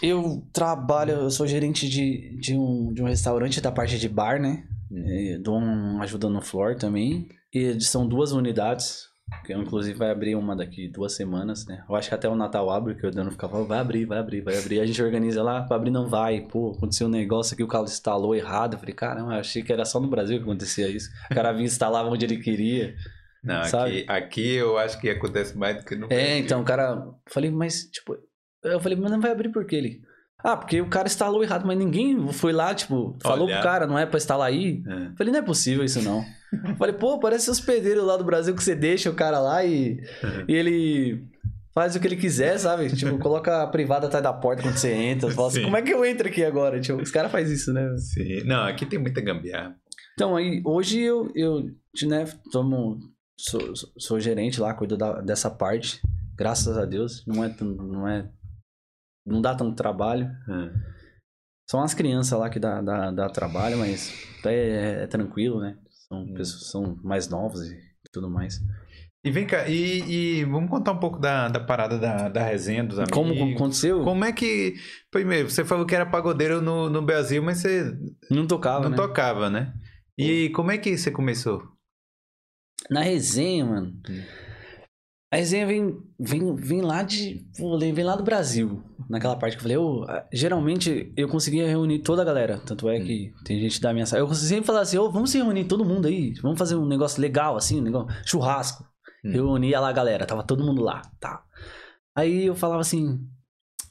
eu 0.02 0.48
trabalho, 0.54 1.14
eu 1.14 1.30
sou 1.32 1.48
gerente 1.48 1.90
de, 1.90 2.38
de, 2.40 2.56
um, 2.56 2.94
de 2.94 3.02
um 3.02 3.08
restaurante 3.08 3.60
da 3.60 3.72
parte 3.72 3.98
de 3.98 4.08
bar, 4.08 4.40
né? 4.40 4.64
E 4.92 5.38
dou 5.40 5.58
uma 5.58 6.04
ajuda 6.04 6.30
no 6.30 6.42
floor 6.42 6.76
também. 6.76 7.28
E 7.54 7.82
são 7.82 8.08
duas 8.08 8.32
unidades, 8.32 9.08
que 9.46 9.54
inclusive 9.54 9.98
vai 9.98 10.12
abrir 10.12 10.36
uma 10.36 10.56
daqui 10.56 10.88
duas 10.88 11.14
semanas, 11.14 11.66
né? 11.66 11.84
Eu 11.90 11.96
acho 11.96 12.10
que 12.10 12.16
até 12.16 12.30
o 12.30 12.36
Natal 12.36 12.70
abre, 12.70 12.96
que 12.96 13.06
o 13.08 13.12
Dano 13.12 13.32
ficava, 13.32 13.64
vai 13.64 13.80
abrir, 13.80 14.06
vai 14.06 14.20
abrir, 14.20 14.42
vai 14.42 14.58
abrir. 14.58 14.80
A 14.80 14.86
gente 14.86 15.02
organiza 15.02 15.42
lá, 15.42 15.64
pra 15.64 15.76
abrir 15.78 15.90
não 15.92 16.08
vai. 16.08 16.42
Pô, 16.42 16.72
aconteceu 16.78 17.08
um 17.08 17.10
negócio 17.10 17.54
aqui, 17.54 17.64
o 17.64 17.68
carro 17.68 17.86
instalou 17.86 18.36
errado. 18.36 18.74
Eu 18.74 18.80
falei, 18.80 18.94
caramba, 18.94 19.34
eu 19.34 19.40
achei 19.40 19.64
que 19.64 19.74
era 19.74 19.86
só 19.86 20.00
no 20.00 20.08
Brasil 20.10 20.38
que 20.38 20.44
acontecia 20.44 20.88
isso. 20.88 21.10
O 21.32 21.34
cara 21.36 21.52
vinha 21.52 21.66
instalar 21.66 22.06
onde 22.06 22.26
ele 22.26 22.38
queria. 22.38 22.96
Não, 23.44 23.64
Sabe? 23.64 24.02
aqui, 24.02 24.12
aqui 24.12 24.54
eu 24.56 24.78
acho 24.78 25.00
que 25.02 25.10
acontece 25.10 25.58
mais 25.58 25.76
do 25.78 25.84
que 25.86 25.96
no 25.96 26.06
É, 26.06 26.08
Brasil. 26.10 26.38
então, 26.38 26.62
o 26.62 26.64
cara. 26.66 27.08
Falei, 27.28 27.50
mas, 27.50 27.86
tipo. 27.86 28.16
Eu 28.64 28.80
falei, 28.80 28.96
mas 28.96 29.10
não 29.10 29.20
vai 29.20 29.32
abrir 29.32 29.50
por 29.50 29.66
quê? 29.66 29.78
Ele. 29.78 30.02
Ah, 30.44 30.58
porque 30.58 30.82
o 30.82 30.88
cara 30.88 31.08
instalou 31.08 31.44
errado, 31.44 31.66
mas 31.66 31.78
ninguém 31.78 32.32
foi 32.34 32.52
lá, 32.52 32.74
tipo, 32.74 33.16
falou 33.22 33.46
Olhar. 33.46 33.62
pro 33.62 33.70
cara, 33.70 33.88
não 33.88 33.98
é 33.98 34.06
pra 34.06 34.18
instalar 34.18 34.48
aí. 34.48 34.82
É. 34.88 35.16
Falei, 35.18 35.32
não 35.34 35.40
é 35.40 35.44
possível 35.44 35.84
isso 35.84 36.02
não. 36.02 36.24
falei, 36.78 36.94
pô, 36.96 37.20
parece 37.20 37.50
os 37.50 37.60
pedreiros 37.60 38.04
lá 38.04 38.18
do 38.18 38.24
Brasil 38.24 38.56
que 38.56 38.64
você 38.64 38.76
deixa 38.76 39.10
o 39.10 39.14
cara 39.14 39.40
lá 39.40 39.64
e, 39.64 40.00
Uhum. 40.24 40.46
e 40.48 40.54
ele 40.56 41.24
faz 41.74 41.96
o 41.96 42.00
que 42.00 42.08
ele 42.08 42.16
quiser, 42.18 42.58
sabe? 42.58 42.90
Tipo, 42.96 43.18
coloca 43.20 43.64
a 43.64 43.68
privada 43.68 44.08
atrás 44.08 44.24
da 44.24 44.34
porta 44.34 44.62
quando 44.64 44.76
você 44.78 44.92
entra. 44.94 45.30
Fala 45.32 45.48
assim, 45.48 45.60
Sim. 45.60 45.64
como 45.66 45.78
é 45.78 45.82
que 45.82 45.94
eu 45.94 46.04
entro 46.04 46.28
aqui 46.28 46.44
agora? 46.44 46.80
Tipo, 46.82 47.02
os 47.02 47.12
caras 47.12 47.32
fazem 47.32 47.54
isso, 47.54 47.72
né? 47.72 47.88
Sim. 47.98 48.44
Não, 48.46 48.64
aqui 48.66 48.86
tem 48.86 49.00
muita 49.00 49.22
gambiarra. 49.22 49.76
Então, 50.14 50.36
aí, 50.36 50.62
hoje 50.66 51.00
eu, 51.00 51.32
eu 51.36 51.64
né, 52.08 52.26
tomo, 52.52 52.98
sou, 53.40 53.62
sou- 53.98 54.20
gerente 54.20 54.60
lá, 54.60 54.74
cuido 54.74 54.98
da- 54.98 55.22
dessa 55.22 55.50
parte. 55.50 56.02
Graças 56.36 56.78
a 56.78 56.86
Deus. 56.86 57.24
Não 57.26 57.44
é, 57.44 57.56
não 57.62 58.08
é, 58.08 58.30
não 59.26 59.42
dá 59.42 59.56
tanto 59.56 59.76
trabalho. 59.76 60.26
É. 60.26 60.92
São 61.70 61.82
as 61.82 61.94
crianças 61.94 62.38
lá 62.38 62.50
que 62.50 62.60
dá, 62.60 62.82
dá, 62.82 63.12
dá 63.12 63.30
trabalho, 63.30 63.78
mas 63.78 64.12
é, 64.46 65.04
é 65.04 65.08
tranquilo, 65.08 65.60
né? 65.62 65.78
São 66.08 66.24
Hum. 66.24 66.34
pessoas 66.34 66.70
são 66.70 67.00
mais 67.04 67.30
novos 67.30 67.62
e 67.72 67.80
tudo 68.12 68.30
mais. 68.30 68.60
E 69.24 69.30
vem 69.32 69.46
cá, 69.46 69.68
e, 69.70 70.40
e 70.40 70.44
vamos 70.46 70.70
contar 70.70 70.92
um 70.94 71.00
pouco 71.00 71.20
da, 71.20 71.48
da 71.48 71.60
parada 71.60 71.98
da, 72.00 72.28
da 72.28 72.44
resenha 72.44 72.84
dos 72.84 72.98
amigos. 72.98 73.14
Como 73.16 73.56
aconteceu? 73.56 74.04
Como 74.04 74.26
é 74.26 74.34
que. 74.34 74.76
Primeiro, 75.12 75.50
você 75.50 75.64
falou 75.64 75.86
que 75.86 75.94
era 75.96 76.06
pagodeiro 76.06 76.60
no, 76.62 76.90
no 76.90 77.02
Brasil, 77.04 77.42
mas 77.42 77.60
você 77.60 77.96
Não 78.30 78.48
tocava, 78.48 78.84
não 78.86 78.90
né? 78.90 78.98
tocava, 78.98 79.50
né? 79.50 79.74
E 80.18 80.50
como 80.50 80.72
é 80.72 80.78
que 80.78 80.98
você 80.98 81.12
começou? 81.12 81.62
Na 82.90 83.02
resenha, 83.02 83.64
mano. 83.66 83.94
Hum. 84.10 84.24
A 85.32 85.38
resenha 85.38 85.66
vem, 85.66 85.98
vem, 86.20 86.56
vem 86.56 86.82
lá 86.82 87.04
de. 87.04 87.48
Vem 87.94 88.04
lá 88.04 88.18
do 88.18 88.24
Brasil. 88.24 88.84
Naquela 89.10 89.36
parte 89.38 89.54
que 89.54 89.60
eu 89.60 89.62
falei, 89.62 89.78
eu, 89.78 90.06
geralmente 90.32 91.14
eu 91.16 91.28
conseguia 91.30 91.68
reunir 91.68 92.00
toda 92.00 92.22
a 92.22 92.26
galera. 92.26 92.60
Tanto 92.66 92.90
é 92.90 93.00
que 93.00 93.32
tem 93.46 93.60
gente 93.60 93.80
da 93.80 93.94
minha 93.94 94.06
sala. 94.06 94.22
Eu 94.22 94.34
sempre 94.34 94.66
falava 94.66 94.84
assim, 94.84 94.98
ô, 94.98 95.10
vamos 95.10 95.32
se 95.32 95.38
reunir 95.38 95.66
todo 95.66 95.86
mundo 95.86 96.08
aí. 96.08 96.34
Vamos 96.42 96.60
fazer 96.60 96.76
um 96.76 96.86
negócio 96.86 97.22
legal, 97.22 97.56
assim, 97.56 97.80
um 97.80 97.84
negócio. 97.84 98.10
Churrasco. 98.26 98.86
Hum. 99.24 99.32
Reunia 99.32 99.80
lá 99.80 99.90
a 99.90 99.94
galera, 99.94 100.26
tava 100.26 100.44
todo 100.44 100.66
mundo 100.66 100.82
lá. 100.82 101.02
Tá. 101.20 101.42
Aí 102.14 102.46
eu 102.46 102.56
falava 102.56 102.82
assim. 102.82 103.20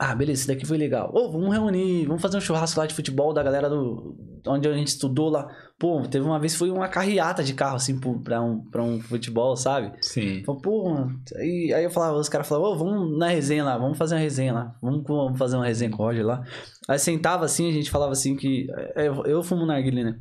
Ah, 0.03 0.15
beleza, 0.15 0.41
esse 0.41 0.49
daqui 0.49 0.65
foi 0.65 0.79
legal. 0.79 1.11
Ô, 1.15 1.31
vamos 1.31 1.53
reunir, 1.53 2.07
vamos 2.07 2.23
fazer 2.23 2.39
um 2.39 2.41
churrasco 2.41 2.81
lá 2.81 2.87
de 2.87 2.95
futebol 2.95 3.35
da 3.35 3.43
galera 3.43 3.69
do. 3.69 4.17
Onde 4.47 4.67
a 4.67 4.73
gente 4.73 4.89
estudou 4.89 5.29
lá. 5.29 5.47
Pô, 5.79 6.01
teve 6.09 6.25
uma 6.25 6.41
vez 6.41 6.55
foi 6.57 6.71
uma 6.71 6.89
carreata 6.89 7.45
de 7.45 7.53
carro, 7.53 7.77
assim, 7.77 8.01
pra 8.01 8.41
um, 8.41 8.65
pra 8.71 8.83
um 8.83 8.99
futebol, 8.99 9.55
sabe? 9.59 9.93
Sim. 10.01 10.43
Falei, 10.43 10.63
pô, 10.63 10.89
mano. 10.89 11.21
Aí, 11.37 11.75
aí 11.75 11.85
eu 11.85 11.91
falava, 11.91 12.17
os 12.17 12.31
caras 12.31 12.49
falavam, 12.49 12.71
ô, 12.73 12.77
vamos 12.79 13.19
na 13.19 13.29
resenha 13.29 13.63
lá, 13.63 13.77
vamos 13.77 13.99
fazer 13.99 14.15
uma 14.15 14.23
resenha 14.23 14.55
lá. 14.55 14.75
Vamos, 14.81 15.05
vamos 15.07 15.39
fazer 15.39 15.57
uma 15.57 15.67
resenha 15.67 15.91
com 15.91 16.03
o 16.03 16.07
Roger 16.07 16.25
lá. 16.25 16.43
Aí 16.89 16.99
sentava 16.99 17.45
assim, 17.45 17.69
a 17.69 17.73
gente 17.73 17.91
falava 17.91 18.13
assim 18.13 18.35
que. 18.37 18.69
é, 18.97 19.07
Eu, 19.07 19.23
eu 19.27 19.43
fumo 19.43 19.67
narguilé, 19.67 20.03
né? 20.03 20.19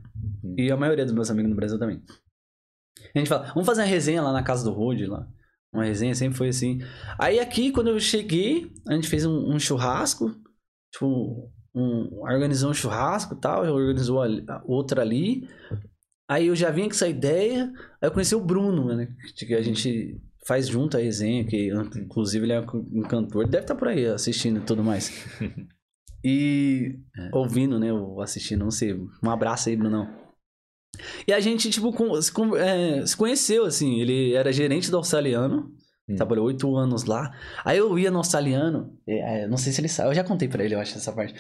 E 0.58 0.70
a 0.70 0.76
maioria 0.76 1.06
dos 1.06 1.14
meus 1.14 1.32
amigos 1.32 1.50
no 1.50 1.56
Brasil 1.56 1.80
também. 1.80 2.02
A 3.16 3.18
gente 3.18 3.30
fala, 3.30 3.46
vamos 3.54 3.66
fazer 3.66 3.82
uma 3.84 3.88
resenha 3.88 4.22
lá 4.22 4.34
na 4.34 4.44
casa 4.44 4.66
do 4.66 4.74
Roger 4.76 5.10
lá. 5.10 5.26
Uma 5.74 5.86
resenha 5.86 6.16
sempre 6.16 6.38
foi 6.38 6.50
assim. 6.50 6.80
Aí 7.18 7.40
aqui, 7.40 7.72
quando 7.72 7.88
eu 7.90 8.00
cheguei, 8.00 8.72
a 8.88 8.94
gente 8.96 9.08
fez 9.08 9.26
um, 9.26 9.54
um 9.54 9.60
churrasco. 9.60 10.36
Tipo, 10.92 11.52
um, 11.76 12.20
organizou 12.22 12.72
um 12.72 12.74
churrasco 12.74 13.36
e 13.36 13.38
tal. 13.40 13.64
Organizou 13.66 14.22
ali- 14.22 14.44
outra 14.66 15.02
ali. 15.02 15.48
Aí 16.30 16.48
eu 16.48 16.56
já 16.56 16.72
vinha 16.72 16.88
com 16.88 16.94
essa 16.94 17.08
ideia. 17.08 17.72
Aí 18.02 18.08
eu 18.08 18.12
conheci 18.12 18.36
o 18.36 18.44
Bruno, 18.44 18.96
né? 18.96 19.14
Que 19.38 19.54
a 19.54 19.62
gente 19.62 20.20
faz 20.48 20.68
junto 20.68 20.98
a 20.98 21.00
resenha, 21.00 21.46
que 21.46 21.70
inclusive 21.98 22.46
ele 22.46 22.54
é 22.54 22.62
um 22.62 23.04
cantor. 23.04 23.48
Deve 23.48 23.64
estar 23.66 23.76
por 23.76 23.88
aí 23.90 24.08
assistindo 24.08 24.60
e 24.60 24.64
tudo 24.64 24.84
mais. 24.84 25.12
E 26.22 27.00
ouvindo, 27.32 27.80
né? 27.80 27.94
Ou 27.94 28.22
assistindo, 28.22 28.60
não 28.66 28.72
sei. 28.72 28.94
Um 28.94 29.30
abraço 29.30 29.70
aí, 29.70 29.76
Brunão. 29.78 30.19
E 31.28 31.34
a 31.34 31.40
gente, 31.40 31.70
tipo, 31.70 31.92
com- 31.94 32.22
se, 32.22 32.32
com- 32.32 32.56
é, 32.56 33.06
se 33.06 33.16
conheceu, 33.16 33.66
assim. 33.66 34.00
Ele 34.00 34.34
era 34.34 34.52
gerente 34.52 34.90
do 34.92 34.98
australiano. 34.98 35.72
Hum. 36.08 36.16
Trabalhou 36.16 36.46
oito 36.48 36.76
anos 36.76 37.04
lá. 37.06 37.32
Aí 37.64 37.78
eu 37.78 37.98
ia 38.00 38.10
no 38.10 38.18
australiano. 38.18 38.98
é, 39.08 39.44
é, 39.44 39.48
não 39.48 39.58
sei 39.58 39.72
se 39.72 39.80
ele 39.80 39.88
sabe. 39.88 40.10
Eu 40.10 40.16
já 40.16 40.24
contei 40.24 40.48
pra 40.48 40.64
ele, 40.64 40.74
eu 40.76 40.80
acho, 40.80 40.98
essa 40.98 41.12
parte. 41.12 41.36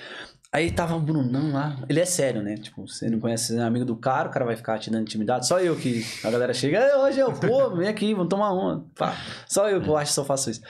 Aí 0.52 0.72
tava 0.72 0.96
o 0.96 1.00
Brunão 1.00 1.52
lá. 1.54 1.84
Ele 1.88 2.00
é 2.00 2.06
sério, 2.06 2.42
né? 2.42 2.56
Tipo, 2.56 2.88
você 2.88 3.08
não 3.10 3.20
conhece, 3.20 3.54
você 3.54 3.60
é 3.60 3.62
amigo 3.64 3.86
do 3.86 3.96
cara, 3.96 4.30
o 4.30 4.32
cara 4.32 4.46
vai 4.46 4.56
ficar 4.56 4.80
te 4.80 4.90
dando 4.90 5.04
intimidade. 5.04 5.48
Só 5.48 5.60
eu 5.60 5.76
que 5.76 6.04
a 6.24 6.30
galera 6.32 6.54
chega, 6.56 6.80
"Ei, 6.88 6.96
hoje 6.96 7.20
eu, 7.20 7.32
pô, 7.34 7.76
vem 7.76 7.88
aqui, 7.88 8.14
vamos 8.16 8.30
tomar 8.30 8.52
uma. 8.54 8.84
Pá. 8.96 9.16
Só 9.48 9.70
eu 9.70 9.80
que 9.82 9.88
eu 9.88 9.96
acho 9.98 10.10
que 10.12 10.16
só 10.16 10.26
faço 10.26 10.50
isso. 10.50 10.62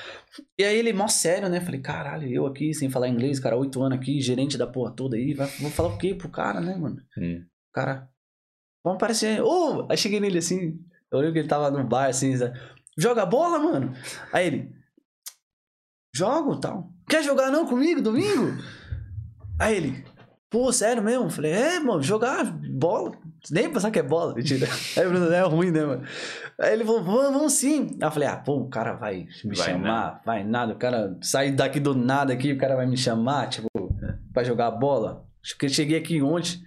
E 0.58 0.64
aí 0.66 0.78
ele, 0.78 0.92
mó 0.94 1.08
sério, 1.08 1.48
né? 1.50 1.62
Falei, 1.62 1.80
caralho, 1.82 2.28
eu 2.30 2.46
aqui 2.46 2.74
sem 2.74 2.90
falar 2.90 3.08
inglês, 3.08 3.40
cara, 3.40 3.56
oito 3.58 3.82
anos 3.82 3.98
aqui, 3.98 4.20
gerente 4.22 4.58
da 4.58 4.68
porra 4.68 4.92
toda 4.92 5.16
aí. 5.16 5.34
Vai, 5.34 5.48
vou 5.60 5.72
falar 5.72 5.90
o 5.90 5.98
quê 5.98 6.14
pro 6.14 6.30
cara, 6.30 6.60
né, 6.60 6.76
mano? 6.76 6.98
Hum. 7.18 7.42
O 7.70 7.74
cara, 7.74 8.08
vamos 8.90 8.96
aparecer. 8.96 9.42
Ô! 9.42 9.88
Aí 9.90 9.98
cheguei 9.98 10.20
nele 10.20 10.40
assim, 10.40 10.80
eu 11.12 11.20
lembro 11.20 11.34
que 11.34 11.40
ele 11.40 11.48
tava 11.48 11.72
no 11.72 11.84
bar 11.84 12.08
assim, 12.08 12.34
joga 12.98 13.26
bola, 13.26 13.60
mano. 13.60 13.94
Aí 14.34 14.48
ele, 14.48 14.76
jogo 16.14 16.60
tal. 16.60 16.92
Quer 17.08 17.24
jogar 17.24 17.52
não 17.52 17.66
comigo 17.66 18.02
domingo? 18.02 18.58
Aí 19.60 19.76
ele, 19.76 20.06
Pô, 20.50 20.74
sério 20.74 21.04
mesmo? 21.04 21.26
Eu 21.26 21.30
Falei, 21.30 21.52
é, 21.52 21.80
mano, 21.80 22.02
jogar 22.02 22.44
bola. 22.44 23.12
Nem 23.52 23.72
pensar 23.72 23.92
que 23.92 24.00
é 24.00 24.04
bola, 24.04 24.34
mentira. 24.34 24.68
Aí 24.98 25.06
o 25.06 25.10
Bruno, 25.12 25.32
é 25.32 25.42
ruim, 25.42 25.70
né, 25.70 25.86
mano? 25.86 26.04
Aí 26.60 26.74
ele 26.74 26.84
falou, 26.84 27.04
vamos, 27.04 27.34
vamos 27.34 27.54
sim. 27.54 27.98
Aí 28.02 28.08
eu 28.08 28.12
falei, 28.12 28.28
ah, 28.28 28.38
pô, 28.38 28.58
o 28.58 28.70
cara 28.70 28.94
vai 28.94 29.28
me 29.46 29.56
Vai 29.56 29.68
chamar, 29.68 30.22
vai 30.26 30.44
nada. 30.44 30.74
O 30.74 30.78
cara 30.78 31.16
sai 31.22 31.52
daqui 31.52 31.80
do 31.80 31.94
nada 31.94 32.34
aqui, 32.34 32.52
o 32.52 32.58
cara 32.58 32.76
vai 32.76 32.88
me 32.88 32.98
chamar, 32.98 33.48
tipo, 33.48 33.68
pra 34.34 34.44
jogar 34.44 34.72
bola. 34.72 35.24
Acho 35.44 35.56
que 35.56 35.68
eu 35.68 35.70
cheguei 35.70 36.00
aqui 36.00 36.20
ontem, 36.20 36.60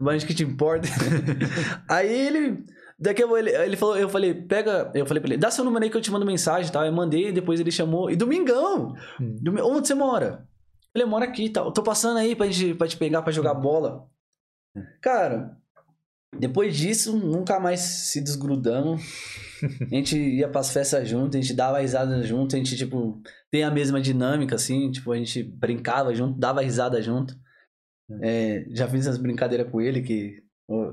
mas 0.00 0.24
que 0.24 0.34
te 0.34 0.42
importa. 0.42 0.88
aí 1.88 2.08
ele. 2.26 2.64
Daqui 2.98 3.22
a 3.22 3.26
pouco 3.26 3.38
ele, 3.38 3.50
ele 3.50 3.76
falou, 3.76 3.96
eu 3.96 4.08
falei, 4.08 4.34
pega. 4.34 4.90
Eu 4.94 5.06
falei 5.06 5.20
pra 5.22 5.30
ele, 5.32 5.38
dá 5.40 5.50
seu 5.50 5.64
número 5.64 5.84
aí 5.84 5.90
que 5.90 5.96
eu 5.96 6.00
te 6.02 6.10
mando 6.10 6.26
mensagem 6.26 6.68
e 6.68 6.72
tal. 6.72 6.84
Eu 6.84 6.92
mandei, 6.92 7.32
depois 7.32 7.58
ele 7.60 7.70
chamou. 7.70 8.10
E 8.10 8.16
domingão! 8.16 8.94
Hum. 9.20 9.36
Domi- 9.40 9.62
Onde 9.62 9.86
você 9.88 9.94
mora? 9.94 10.46
Ele 10.94 11.04
mora 11.04 11.24
aqui 11.24 11.44
e 11.44 11.50
tal. 11.50 11.72
Tô 11.72 11.82
passando 11.82 12.18
aí 12.18 12.34
pra, 12.34 12.46
gente, 12.46 12.74
pra 12.74 12.86
te 12.88 12.96
pegar 12.96 13.22
pra 13.22 13.32
jogar 13.32 13.54
bola. 13.54 14.06
Cara, 15.00 15.56
depois 16.38 16.76
disso, 16.76 17.16
nunca 17.16 17.58
mais 17.58 17.80
se 17.80 18.20
desgrudamos. 18.20 19.02
A 19.90 19.94
gente 19.94 20.16
ia 20.18 20.48
pras 20.48 20.72
festas 20.72 21.08
junto, 21.08 21.36
a 21.36 21.40
gente 21.40 21.52
dava 21.54 21.80
risada 21.80 22.22
junto, 22.22 22.54
a 22.54 22.58
gente, 22.58 22.76
tipo, 22.76 23.20
tem 23.50 23.62
a 23.62 23.70
mesma 23.70 24.00
dinâmica, 24.00 24.54
assim, 24.56 24.90
tipo, 24.90 25.12
a 25.12 25.16
gente 25.16 25.42
brincava 25.42 26.14
junto, 26.14 26.38
dava 26.38 26.62
risada 26.62 27.00
junto. 27.02 27.34
É, 28.22 28.64
já 28.70 28.88
fiz 28.88 29.06
as 29.06 29.18
brincadeiras 29.18 29.70
com 29.70 29.80
ele, 29.80 30.02
que 30.02 30.42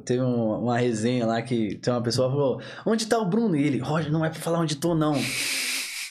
teve 0.05 0.21
um- 0.21 0.59
uma 0.63 0.77
resenha 0.77 1.25
lá 1.25 1.41
que 1.41 1.75
tem 1.75 1.93
uma 1.93 2.01
pessoa 2.01 2.29
falou, 2.29 2.61
onde 2.85 3.05
tá 3.07 3.17
o 3.19 3.25
Bruno? 3.29 3.55
E 3.55 3.63
ele, 3.63 3.79
Roger, 3.79 4.11
não 4.11 4.25
é 4.25 4.29
pra 4.29 4.39
falar 4.39 4.59
onde 4.59 4.75
tô, 4.75 4.95
não. 4.95 5.13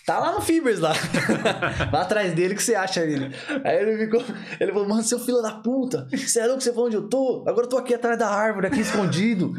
Tá 0.07 0.21
lá 0.21 0.33
no 0.33 0.41
Fibers 0.41 0.79
lá. 0.79 0.93
Vai 1.91 2.01
atrás 2.01 2.33
dele 2.33 2.55
que 2.55 2.63
você 2.63 2.77
acha 2.77 3.01
ele. 3.05 3.35
Aí 3.65 3.77
ele 3.83 3.99
ficou. 4.05 4.23
Ele 4.61 4.73
falou, 4.73 4.89
mano, 4.89 5.03
seu 5.03 5.19
filho 5.19 5.43
da 5.43 5.51
puta. 5.53 6.07
Você 6.13 6.39
é 6.39 6.47
louco? 6.47 6.61
Você 6.63 6.71
falou 6.73 6.87
onde 6.87 6.97
eu 6.97 7.09
tô? 7.09 7.43
Agora 7.47 7.67
eu 7.67 7.69
tô 7.69 7.77
aqui 7.77 7.93
atrás 7.93 8.17
da 8.17 8.29
árvore, 8.29 8.69
aqui 8.69 8.81
escondido. 8.81 9.53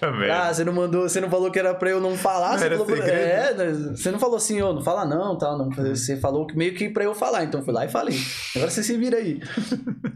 Vendo? 0.00 0.30
Ah, 0.30 0.52
você 0.52 0.64
não 0.64 0.72
mandou, 0.72 1.08
você 1.08 1.20
não 1.20 1.30
falou 1.30 1.50
que 1.50 1.58
era 1.58 1.74
pra 1.74 1.90
eu 1.90 2.00
não 2.00 2.16
falar, 2.16 2.52
Não 2.52 2.58
você 2.58 2.70
falou 2.70 2.86
segredo? 2.86 3.10
É, 3.10 3.54
né, 3.54 3.72
você 3.96 4.10
não 4.10 4.18
falou 4.18 4.36
assim, 4.36 4.60
ô, 4.60 4.72
não 4.72 4.82
fala 4.82 5.04
não, 5.04 5.36
tal, 5.38 5.56
não. 5.56 5.70
Você 5.70 6.16
falou 6.18 6.46
meio 6.54 6.74
que 6.74 6.90
pra 6.90 7.04
eu 7.04 7.14
falar, 7.14 7.44
então 7.44 7.60
eu 7.60 7.64
fui 7.64 7.72
lá 7.72 7.84
e 7.84 7.88
falei. 7.88 8.16
Agora 8.54 8.70
você 8.70 8.82
se 8.82 8.96
vira 8.96 9.16
aí. 9.18 9.40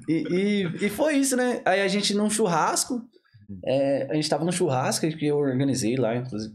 E, 0.09 0.27
e, 0.31 0.87
e 0.87 0.91
foi 0.91 1.15
isso, 1.15 1.37
né? 1.37 1.63
Aí 1.65 1.81
a 1.81 1.87
gente 1.87 2.13
num 2.13 2.29
churrasco, 2.29 3.01
é, 3.65 4.09
a 4.11 4.15
gente 4.15 4.29
tava 4.29 4.45
no 4.45 4.53
churrasco 4.53 5.07
que 5.17 5.27
eu 5.29 5.37
organizei 5.37 5.97
lá, 5.97 6.17
inclusive, 6.17 6.53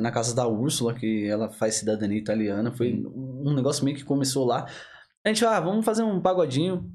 na 0.00 0.12
casa 0.12 0.34
da 0.34 0.46
Úrsula, 0.46 0.94
que 0.94 1.26
ela 1.26 1.50
faz 1.50 1.74
cidadania 1.74 2.16
italiana. 2.16 2.70
Foi 2.70 3.04
um 3.04 3.52
negócio 3.52 3.84
meio 3.84 3.96
que 3.96 4.04
começou 4.04 4.46
lá. 4.46 4.64
A 5.24 5.28
gente, 5.28 5.44
ah, 5.44 5.58
vamos 5.60 5.84
fazer 5.84 6.04
um 6.04 6.20
pagodinho. 6.20 6.88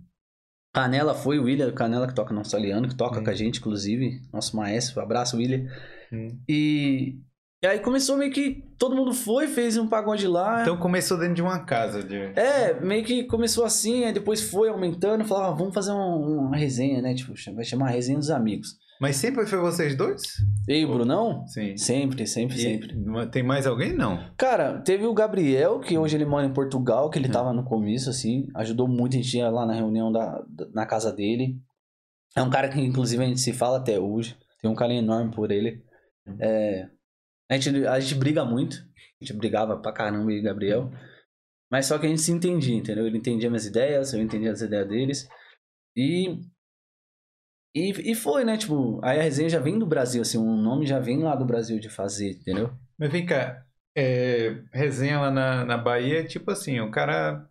Canela 0.74 1.14
foi 1.14 1.38
o 1.38 1.44
William, 1.44 1.72
Canela 1.72 2.08
que 2.08 2.16
toca 2.16 2.34
no 2.34 2.42
italiano, 2.42 2.88
que 2.88 2.96
toca 2.96 3.20
Hum. 3.20 3.24
com 3.24 3.30
a 3.30 3.34
gente, 3.36 3.60
inclusive. 3.60 4.22
Nosso 4.34 4.56
maestro, 4.58 5.00
abraço, 5.02 5.38
William. 5.38 5.68
Hum. 6.12 6.40
E, 6.50 7.20
e 7.64 7.68
aí 7.68 7.80
começou 7.80 8.18
meio 8.18 8.32
que 8.32 8.64
todo 8.78 8.96
mundo 8.96 9.14
foi, 9.14 9.48
fez 9.48 9.78
um 9.78 9.88
pagode 9.88 10.28
lá. 10.28 10.64
Então 10.64 10.76
começou 10.78 11.18
dentro 11.20 11.36
de 11.36 11.42
uma 11.44 11.60
casa. 11.60 12.02
De... 12.04 12.16
É, 12.16 12.80
meio 12.82 13.04
que 13.04 13.24
começou 13.26 13.64
assim, 13.64 14.04
aí 14.04 14.12
depois 14.12 14.42
foi 14.42 14.68
aumentando, 14.70 15.24
falava, 15.26 15.54
ah, 15.54 15.56
vamos 15.56 15.74
fazer 15.76 15.92
um- 15.92 16.48
uma 16.48 16.58
resenha, 16.58 17.02
né? 17.02 17.14
Tipo, 17.14 17.34
vai 17.54 17.64
chamar 17.64 17.90
resenha 17.90 18.18
dos 18.18 18.32
amigos. 18.32 18.76
Mas 19.02 19.18
sempre 19.18 19.46
foi 19.46 19.60
vocês 19.60 19.96
dois? 19.96 20.22
Eu 20.68 20.76
e 20.78 20.86
o 20.86 20.94
Brunão? 20.94 21.46
Sim. 21.48 21.76
Sempre, 21.76 22.26
sempre, 22.26 22.56
E 22.56 22.60
sempre. 22.60 22.96
Tem 23.32 23.44
mais 23.44 23.68
alguém? 23.68 23.94
Não. 23.94 24.32
Cara, 24.38 24.80
teve 24.82 25.06
o 25.06 25.14
Gabriel, 25.14 25.80
que 25.80 25.98
hoje 25.98 26.16
ele 26.16 26.26
mora 26.26 26.46
em 26.46 26.54
Portugal, 26.54 27.10
que 27.10 27.20
ele 27.20 27.28
Hum. 27.28 27.32
tava 27.32 27.52
no 27.54 27.66
começo, 27.66 28.10
assim, 28.10 28.48
ajudou 28.56 28.88
muito, 28.88 29.18
a 29.18 29.22
gente 29.22 29.38
ia 29.38 29.50
lá 29.50 29.66
na 29.66 29.74
reunião 29.74 30.12
da, 30.12 30.42
na 30.74 30.86
casa 30.86 31.12
dele. 31.12 31.60
É 32.36 32.42
um 32.42 32.50
cara 32.50 32.70
que, 32.70 32.80
inclusive, 32.80 33.22
a 33.24 33.28
gente 33.28 33.42
se 33.42 33.52
fala 33.52 33.78
até 33.78 34.00
hoje. 34.00 34.38
Tem 34.62 34.72
um 34.72 34.76
carinho 34.76 35.00
enorme 35.04 35.32
por 35.34 35.52
ele. 35.52 35.84
É, 36.40 36.88
a, 37.52 37.58
gente, 37.58 37.86
a 37.86 38.00
gente 38.00 38.16
briga 38.16 38.46
muito. 38.46 38.78
A 39.22 39.26
gente 39.26 39.38
brigava 39.38 39.78
pra 39.78 39.92
caramba, 39.92 40.32
e 40.32 40.42
Gabriel. 40.42 40.90
Mas 41.70 41.88
só 41.88 41.98
que 42.00 42.06
a 42.06 42.10
gente 42.10 42.22
se 42.22 42.32
entendia, 42.32 42.76
entendeu? 42.76 43.06
Ele 43.06 43.18
entendia 43.18 43.50
minhas 43.50 43.66
ideias, 43.66 44.14
eu 44.14 44.22
entendia 44.22 44.52
as 44.52 44.62
ideias 44.62 44.88
deles. 44.88 45.28
E. 45.96 46.40
E, 47.76 48.12
e 48.12 48.16
foi, 48.16 48.44
né? 48.44 48.56
Tipo, 48.58 49.00
aí 49.04 49.20
a 49.20 49.24
resenha 49.24 49.50
já 49.50 49.60
vem 49.60 49.80
do 49.80 49.86
Brasil, 49.86 50.22
assim, 50.22 50.38
o 50.38 50.56
nome 50.56 50.86
já 50.86 51.00
vem 51.00 51.20
lá 51.24 51.36
do 51.36 51.46
Brasil 51.46 51.80
de 51.80 51.90
fazer, 51.90 52.32
entendeu? 52.32 52.72
Mas 53.00 53.12
vem 53.12 53.26
cá. 53.26 53.64
é, 53.96 54.58
resenha 54.72 55.20
lá 55.20 55.32
na, 55.32 55.66
na 55.66 55.78
Bahia 55.78 56.20
é 56.20 56.24
tipo 56.24 56.50
assim, 56.52 56.80
o 56.80 56.92
cara. 56.92 57.48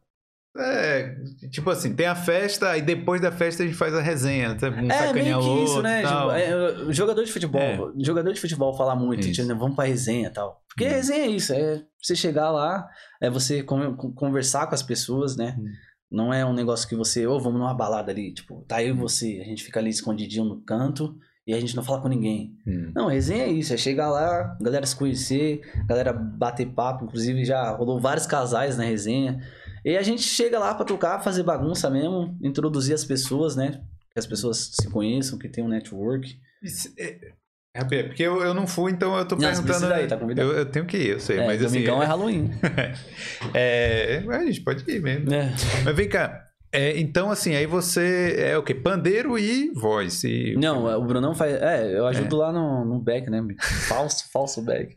É, 0.54 1.14
tipo 1.50 1.70
assim, 1.70 1.94
tem 1.96 2.04
a 2.06 2.14
festa, 2.14 2.76
e 2.76 2.82
depois 2.82 3.22
da 3.22 3.32
festa 3.32 3.62
a 3.62 3.66
gente 3.66 3.76
faz 3.78 3.94
a 3.94 4.02
resenha. 4.02 4.54
tá? 4.54 4.68
Um 4.68 4.90
É, 4.90 5.12
meio 5.14 5.24
que 5.40 5.46
o 5.46 5.64
isso, 5.64 5.76
outro, 5.76 5.82
né? 5.82 6.02
tal. 6.02 6.28
Tipo, 6.28 6.40
é, 6.40 6.56
o 6.84 6.92
jogador 6.92 7.24
de 7.24 7.32
futebol, 7.32 7.60
É. 7.62 7.78
jogador 8.04 8.32
de 8.34 8.40
futebol 8.40 8.74
fala 8.76 8.94
muito, 8.94 9.26
Isso. 9.26 9.40
tipo, 9.42 9.58
vamos 9.58 9.74
pra 9.74 9.86
resenha 9.86 10.28
e 10.28 10.30
tal. 10.30 10.62
Porque 10.68 10.84
Hum. 10.86 10.90
resenha 10.90 11.24
é 11.24 11.28
isso, 11.28 11.54
é 11.54 11.82
você 12.00 12.14
chegar 12.14 12.50
lá, 12.50 12.86
é 13.20 13.30
você 13.30 13.62
con- 13.62 13.96
con- 13.96 14.12
conversar 14.12 14.66
com 14.66 14.74
as 14.74 14.82
pessoas, 14.82 15.36
né? 15.36 15.56
Hum. 15.58 15.64
Não 16.12 16.32
é 16.32 16.44
um 16.44 16.52
negócio 16.52 16.88
que 16.88 16.94
você, 16.94 17.26
ô, 17.26 17.40
vamos 17.40 17.58
numa 17.58 17.74
balada 17.74 18.12
ali, 18.12 18.32
tipo, 18.34 18.64
tá 18.68 18.76
Hum. 18.76 18.80
eu 18.80 18.88
e 18.88 18.92
você, 18.92 19.40
a 19.40 19.44
gente 19.44 19.64
fica 19.64 19.80
ali 19.80 19.90
escondidinho 19.90 20.44
no 20.44 20.60
canto 20.60 21.16
e 21.46 21.54
a 21.54 21.58
gente 21.60 21.74
não 21.74 21.82
fala 21.82 22.00
com 22.00 22.08
ninguém. 22.08 22.54
Hum. 22.66 22.92
Não, 22.94 23.08
resenha 23.08 23.44
é 23.44 23.50
isso, 23.50 23.72
é 23.72 23.76
chegar 23.76 24.10
lá, 24.10 24.56
galera 24.60 24.86
se 24.86 24.94
conhecer, 24.94 25.62
galera 25.88 26.12
bater 26.12 26.66
papo, 26.66 27.04
inclusive 27.04 27.44
já 27.44 27.70
rolou 27.70 27.98
vários 27.98 28.26
casais 28.26 28.76
na 28.76 28.84
resenha. 28.84 29.40
E 29.84 29.96
a 29.96 30.02
gente 30.02 30.22
chega 30.22 30.58
lá 30.58 30.74
pra 30.74 30.84
tocar, 30.84 31.20
fazer 31.20 31.42
bagunça 31.42 31.90
mesmo, 31.90 32.36
introduzir 32.40 32.94
as 32.94 33.04
pessoas, 33.04 33.56
né? 33.56 33.82
Que 34.12 34.18
as 34.18 34.26
pessoas 34.26 34.70
se 34.78 34.88
conheçam, 34.90 35.38
que 35.38 35.48
tem 35.48 35.64
um 35.64 35.68
network. 35.68 36.38
Isso, 36.62 36.92
é, 36.96 37.32
é, 37.74 38.02
porque 38.02 38.22
eu, 38.22 38.42
eu 38.42 38.52
não 38.52 38.66
fui, 38.66 38.92
então 38.92 39.16
eu 39.16 39.24
tô 39.24 39.34
Não, 39.36 39.48
perguntando. 39.48 39.86
ir, 40.00 40.06
tá 40.08 40.16
convidado. 40.16 40.50
eu, 40.50 40.58
eu 40.58 40.66
tenho 40.66 40.84
que 40.84 40.96
ir, 40.98 41.08
eu 41.12 41.20
sei, 41.20 41.38
É, 41.38 41.46
mas 41.46 41.64
assim. 41.64 41.74
domingão 41.76 42.02
é 42.02 42.06
Halloween. 42.06 42.50
é, 43.54 44.22
a 44.28 44.44
gente 44.44 44.60
pode 44.60 44.84
ir 44.90 45.00
mesmo. 45.00 45.32
É. 45.32 45.52
Mas 45.84 45.96
vem 45.96 46.08
cá. 46.08 46.48
é, 46.70 46.98
então, 46.98 47.30
assim, 47.30 47.54
aí 47.54 47.66
você 47.66 48.34
é 48.38 48.58
o 48.58 48.62
quê? 48.62 48.74
Pandeiro 48.74 49.38
e 49.38 49.70
voz. 49.74 50.22
E... 50.24 50.54
Não, 50.58 50.84
o 50.84 51.04
Brunão 51.06 51.34
faz. 51.34 51.54
É, 51.54 51.98
eu 51.98 52.06
ajudo 52.06 52.36
lá 52.36 52.52
no, 52.52 52.84
no 52.84 52.98
back, 53.00 53.30
né? 53.30 53.42
Falso, 53.88 54.24
falso 54.32 54.62
back. 54.62 54.94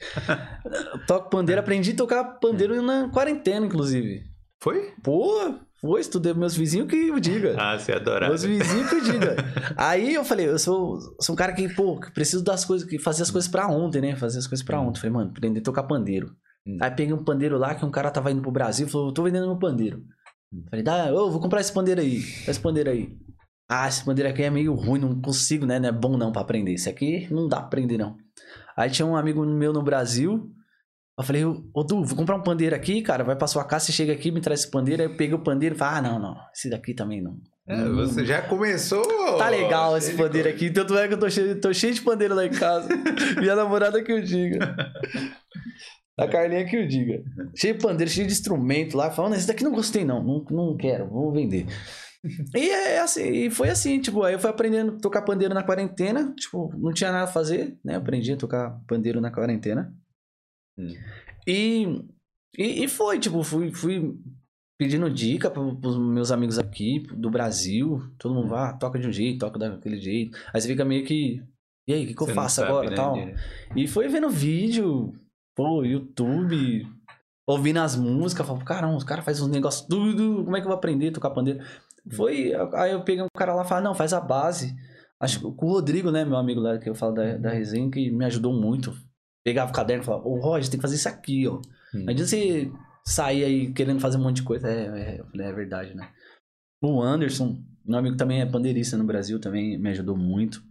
Toco 1.08 1.30
pandeiro, 1.30 1.62
aprendi 1.62 1.92
a 1.92 1.96
tocar 1.96 2.24
pandeiro 2.40 2.82
na 2.82 3.10
quarentena, 3.10 3.66
inclusive. 3.66 4.24
Foi? 4.62 4.94
Pô, 5.04 5.54
foi, 5.86 6.02
estudei 6.02 6.34
meus 6.34 6.56
vizinhos 6.56 6.88
que 6.88 7.12
o 7.12 7.20
diga. 7.20 7.56
Ah, 7.60 7.78
você 7.78 7.92
adorava. 7.92 8.30
Meus 8.30 8.44
vizinhos 8.44 8.90
que 8.90 8.96
o 8.96 9.04
diga. 9.04 9.36
Aí 9.78 10.16
eu 10.16 10.26
falei, 10.26 10.48
eu 10.48 10.58
sou, 10.58 11.00
sou 11.22 11.34
um 11.34 11.36
cara 11.36 11.54
que, 11.54 11.70
pô, 11.70 12.00
que 12.00 12.12
preciso 12.12 12.44
das 12.44 12.66
coisas, 12.66 12.88
que 12.88 12.98
fazer 12.98 13.22
as 13.22 13.30
coisas 13.30 13.50
pra 13.50 13.68
ontem, 13.68 14.02
né? 14.02 14.16
Fazer 14.16 14.40
as 14.40 14.48
coisas 14.48 14.66
pra 14.66 14.80
ontem. 14.80 15.00
Falei, 15.00 15.14
mano, 15.14 15.30
aprender 15.30 15.60
a 15.60 15.64
tocar 15.64 15.84
pandeiro. 15.84 16.36
Hum. 16.68 16.78
Aí 16.82 16.90
peguei 16.90 17.14
um 17.14 17.24
pandeiro 17.24 17.58
lá 17.58 17.76
que 17.76 17.86
um 17.86 17.92
cara 17.92 18.10
tava 18.10 18.32
indo 18.32 18.42
pro 18.42 18.52
Brasil, 18.52 18.88
falou, 18.88 19.14
tô 19.14 19.24
vendendo 19.24 19.46
meu 19.46 19.60
pandeiro. 19.60 20.04
Hum. 20.52 20.64
Falei, 20.70 20.84
dá, 20.84 21.14
ô, 21.14 21.30
vou 21.30 21.40
comprar 21.40 21.62
esse 21.62 21.72
pandeiro 21.72 22.02
aí. 22.02 22.18
Esse 22.48 22.60
pandeiro 22.60 22.90
aí. 22.90 23.16
Ah, 23.70 23.88
esse 23.88 24.04
pandeiro 24.04 24.30
aqui 24.30 24.42
é 24.42 24.50
meio 24.50 24.74
ruim, 24.74 25.00
não 25.00 25.22
consigo, 25.22 25.66
né? 25.66 25.80
Não 25.80 25.90
é 25.90 25.92
bom 25.92 26.18
não 26.18 26.32
pra 26.32 26.42
aprender. 26.42 26.74
Esse 26.74 26.90
aqui 26.90 27.28
não 27.32 27.48
dá 27.48 27.58
pra 27.58 27.68
aprender, 27.68 27.98
não. 27.98 28.16
Aí 28.76 28.90
tinha 28.90 29.06
um 29.06 29.16
amigo 29.16 29.46
meu 29.46 29.72
no 29.72 29.84
Brasil. 29.84 30.52
Eu 31.18 31.24
falei, 31.24 31.46
ô 31.46 31.84
Du, 31.84 32.04
vou 32.04 32.16
comprar 32.18 32.36
um 32.36 32.44
pandeiro 32.44 32.76
aqui, 32.76 33.02
cara. 33.02 33.24
Vai 33.24 33.38
pra 33.38 33.48
sua 33.48 33.64
casa, 33.64 33.86
você 33.86 33.94
chega 33.94 34.12
aqui, 34.12 34.32
me 34.32 34.42
traz 34.42 34.62
esse 34.62 34.72
pandeiro. 34.72 35.02
Aí 35.02 35.08
eu 35.08 35.16
peguei 35.16 35.34
o 35.34 35.44
pandeiro 35.44 35.76
e 35.76 35.78
falei, 35.78 36.00
ah, 36.00 36.02
não, 36.02 36.20
não. 36.20 36.36
Esse 36.54 36.70
daqui 36.70 36.94
também 36.94 37.22
não. 37.22 37.38
É, 37.68 37.84
você 37.90 38.26
já 38.26 38.42
começou. 38.42 39.04
Tá 39.38 39.50
legal 39.50 39.98
esse 39.98 40.14
pandeiro 40.14 40.50
aqui. 40.50 40.70
Tanto 40.70 40.98
é 40.98 41.08
que 41.08 41.14
eu 41.14 41.20
tô 41.20 41.30
cheio, 41.30 41.60
tô 41.60 41.74
cheio 41.74 41.94
de 41.94 42.02
pandeiro 42.02 42.36
lá 42.36 42.46
em 42.46 42.52
casa. 42.52 42.90
Minha 43.40 43.56
namorada 43.56 44.04
que 44.04 44.12
eu 44.12 44.22
diga. 44.22 44.76
A 46.20 46.28
Carlinha 46.28 46.66
que 46.66 46.76
eu 46.78 46.88
diga. 46.88 47.24
Cheio 47.56 47.76
de 47.76 47.82
pandeiro, 47.82 48.12
cheio 48.12 48.28
de 48.28 48.34
instrumento 48.34 48.96
lá. 48.96 49.10
Falando, 49.10 49.36
esse 49.36 49.48
daqui 49.48 49.64
não 49.64 49.72
gostei, 49.72 50.06
não. 50.06 50.24
Não, 50.24 50.46
não 50.50 50.78
quero, 50.78 51.10
vou 51.10 51.32
vender. 51.32 51.66
E 52.56 52.70
é 52.70 53.00
assim, 53.00 53.22
e 53.22 53.50
foi 53.52 53.70
assim, 53.70 54.00
tipo, 54.00 54.24
aí 54.24 54.34
eu 54.34 54.40
fui 54.40 54.50
aprendendo 54.50 54.94
a 54.94 55.00
tocar 55.00 55.22
pandeiro 55.24 55.54
na 55.54 55.64
quarentena. 55.64 56.34
Tipo, 56.38 56.74
não 56.78 56.94
tinha 56.94 57.12
nada 57.12 57.26
a 57.26 57.34
fazer, 57.34 57.78
né? 57.84 57.96
Aprendi 57.96 58.32
a 58.32 58.38
tocar 58.38 58.80
pandeiro 58.88 59.20
na 59.20 59.32
quarentena. 59.32 59.94
Hum. 60.78 60.94
E, 61.48 62.02
e, 62.58 62.84
e 62.84 62.88
foi, 62.88 63.20
tipo, 63.20 63.44
fui, 63.44 63.72
fui 63.72 64.18
pedindo 64.78 65.10
dica 65.10 65.50
pro, 65.50 65.76
pros 65.76 65.98
meus 65.98 66.32
amigos 66.32 66.58
aqui 66.58 67.00
do 67.14 67.30
Brasil. 67.30 68.02
Todo 68.18 68.36
mundo 68.36 68.50
vai, 68.50 68.70
ah, 68.70 68.74
toca 68.74 69.00
de 69.00 69.08
um 69.08 69.12
jeito, 69.12 69.40
toca 69.40 69.60
daquele 69.60 69.98
jeito. 69.98 70.38
Aí 70.54 70.62
você 70.62 70.68
fica 70.68 70.86
meio 70.86 71.06
que. 71.06 71.44
E 71.88 71.94
aí, 71.94 72.04
o 72.04 72.08
que, 72.08 72.16
que 72.16 72.24
eu 72.24 72.28
faço 72.28 72.56
sabe, 72.56 72.70
agora 72.70 72.90
né, 72.90 72.96
tal? 72.96 73.16
E 73.76 73.88
foi 73.88 74.08
vendo 74.08 74.28
vídeo, 74.30 75.14
pô, 75.56 75.84
YouTube, 75.84 76.88
ouvindo 77.48 77.78
as 77.78 77.96
músicas, 77.96 78.46
falando, 78.46 78.66
caramba, 78.66 78.96
os 78.96 79.04
caras 79.04 79.24
fazem 79.24 79.44
uns 79.44 79.52
negócios 79.52 79.88
tudo, 79.88 80.44
como 80.44 80.58
é 80.58 80.60
que 80.60 80.66
eu 80.66 80.70
vou 80.70 80.78
aprender 80.78 81.10
a 81.10 81.14
tocar 81.14 81.30
pandeiro? 81.30 81.64
Foi, 82.12 82.54
aí 82.74 82.92
eu 82.92 83.04
peguei 83.04 83.24
um 83.24 83.28
cara 83.36 83.54
lá 83.54 83.64
e 83.64 83.68
falei, 83.68 83.84
não, 83.84 83.96
faz 83.96 84.14
a 84.14 84.22
base. 84.22 84.76
Acho 85.20 85.40
que 85.40 85.56
com 85.56 85.66
o 85.68 85.70
Rodrigo, 85.74 86.12
né, 86.12 86.26
meu 86.26 86.38
amigo 86.38 86.60
lá, 86.60 86.78
que 86.78 86.90
eu 86.90 86.96
falo 86.96 87.14
da, 87.14 87.38
da 87.38 87.50
resenha, 87.52 87.90
que 87.90 88.10
me 88.12 88.26
ajudou 88.26 88.54
muito. 88.54 88.94
Pegava 89.46 89.72
o 89.72 89.74
caderno 89.74 90.04
e 90.04 90.06
falava, 90.06 90.28
ô 90.28 90.40
Roger, 90.40 90.70
tem 90.70 90.80
que 90.80 90.82
fazer 90.82 90.96
isso 90.96 91.08
aqui, 91.08 91.48
ó. 91.48 91.58
Hum. 91.94 92.04
Não 92.04 92.10
adianta 92.10 92.30
você 92.30 92.72
sair 93.06 93.44
aí 93.44 93.74
querendo 93.74 94.00
fazer 94.00 94.18
um 94.18 94.24
monte 94.24 94.38
de 94.38 94.44
coisa. 94.44 94.68
É, 94.68 94.86
é, 94.86 95.20
eu 95.20 95.26
falei, 95.28 95.48
é 95.48 95.54
verdade, 95.54 95.94
né? 95.94 96.12
O 96.82 97.02
Anderson, 97.02 97.64
Meu 97.86 98.00
amigo 98.00 98.18
também 98.18 98.42
é 98.42 98.46
pandeirista 98.46 98.98
no 98.98 99.04
Brasil, 99.04 99.40
também 99.40 99.78
me 99.78 99.90
ajudou 99.90 100.18
muito. 100.18 100.64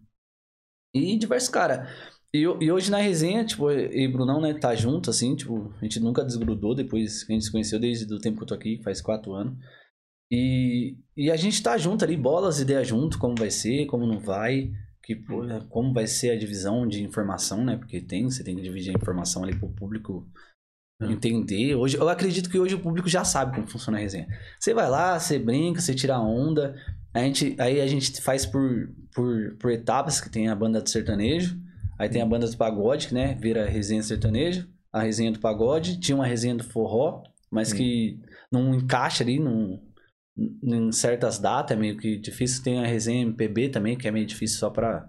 E 0.93 1.17
diversos 1.17 1.49
cara. 1.49 1.89
E, 2.35 2.41
e 2.41 2.73
hoje 2.73 2.91
na 2.91 2.99
resenha, 2.99 3.45
tipo, 3.45 3.71
e 3.71 4.09
o 4.09 4.13
Brunão, 4.13 4.41
né, 4.41 4.53
tá 4.55 4.75
junto, 4.75 5.09
assim, 5.09 5.37
tipo, 5.37 5.73
a 5.81 5.85
gente 5.85 6.01
nunca 6.01 6.25
desgrudou 6.25 6.75
depois 6.75 7.23
que 7.23 7.33
a 7.33 7.35
gente 7.35 7.45
se 7.45 7.53
conheceu 7.53 7.79
desde 7.79 8.13
o 8.13 8.19
tempo 8.19 8.39
que 8.39 8.43
eu 8.43 8.49
tô 8.49 8.55
aqui, 8.55 8.83
faz 8.83 9.01
quatro 9.01 9.33
anos. 9.35 9.57
E, 10.33 10.97
e 11.17 11.31
a 11.31 11.37
gente 11.37 11.63
tá 11.63 11.79
junto 11.79 12.05
ali, 12.05 12.17
bola 12.17 12.49
as 12.49 12.59
ideias 12.59 12.89
junto, 12.89 13.21
como 13.21 13.37
vai 13.37 13.51
ser, 13.51 13.87
como 13.87 14.05
não 14.05 14.19
vai, 14.19 14.73
que, 15.05 15.15
pô, 15.15 15.43
como 15.69 15.93
vai 15.93 16.07
ser 16.07 16.31
a 16.31 16.39
divisão 16.39 16.87
de 16.87 17.03
informação, 17.03 17.65
né? 17.65 17.77
Porque 17.77 18.01
tem, 18.01 18.25
você 18.25 18.43
tem 18.43 18.57
que 18.57 18.63
dividir 18.63 18.91
a 18.91 18.99
informação 18.99 19.45
ali 19.45 19.55
pro 19.55 19.69
público 19.69 20.27
entender. 21.03 21.75
Hoje, 21.75 21.97
eu 21.97 22.09
acredito 22.09 22.49
que 22.49 22.59
hoje 22.59 22.75
o 22.75 22.81
público 22.81 23.09
já 23.09 23.25
sabe 23.25 23.55
como 23.55 23.67
funciona 23.67 23.99
a 23.99 24.01
resenha. 24.01 24.27
Você 24.59 24.73
vai 24.73 24.89
lá, 24.89 25.19
você 25.19 25.39
brinca, 25.39 25.81
você 25.81 25.95
tira 25.95 26.19
onda. 26.19 26.75
A 27.13 27.21
gente, 27.21 27.55
aí 27.59 27.81
a 27.81 27.87
gente 27.87 28.21
faz 28.23 28.47
por, 28.47 28.89
por, 29.15 29.57
por 29.59 29.71
etapas, 29.71 30.21
que 30.21 30.31
tem 30.31 30.49
a 30.49 30.55
banda 30.55 30.81
do 30.81 30.89
sertanejo, 30.89 31.61
aí 31.99 32.09
tem 32.09 32.23
a 32.23 32.27
banda 32.27 32.49
do 32.49 32.57
pagode, 32.57 33.09
que 33.09 33.15
né, 33.15 33.37
vira 33.41 33.67
resenha 33.67 34.03
sertanejo, 34.03 34.69
a 34.93 35.03
resenha 35.03 35.31
do 35.31 35.39
pagode, 35.39 36.01
tinha 36.01 36.17
uma 36.17 36.27
resenha 36.27 36.55
do 36.55 36.65
forró, 36.65 37.23
mas 37.51 37.69
Sim. 37.69 37.77
que 37.77 38.21
não 38.51 38.75
encaixa 38.75 39.23
ali 39.23 39.39
num, 39.39 39.81
em 40.37 40.91
certas 40.93 41.39
datas, 41.39 41.77
é 41.77 41.81
meio 41.81 41.97
que 41.97 42.17
difícil. 42.19 42.63
Tem 42.63 42.83
a 42.83 42.87
resenha 42.87 43.23
MPB 43.23 43.69
também, 43.69 43.97
que 43.97 44.09
é 44.09 44.11
meio 44.11 44.27
difícil 44.27 44.59
só 44.59 44.69
pra, 44.71 45.09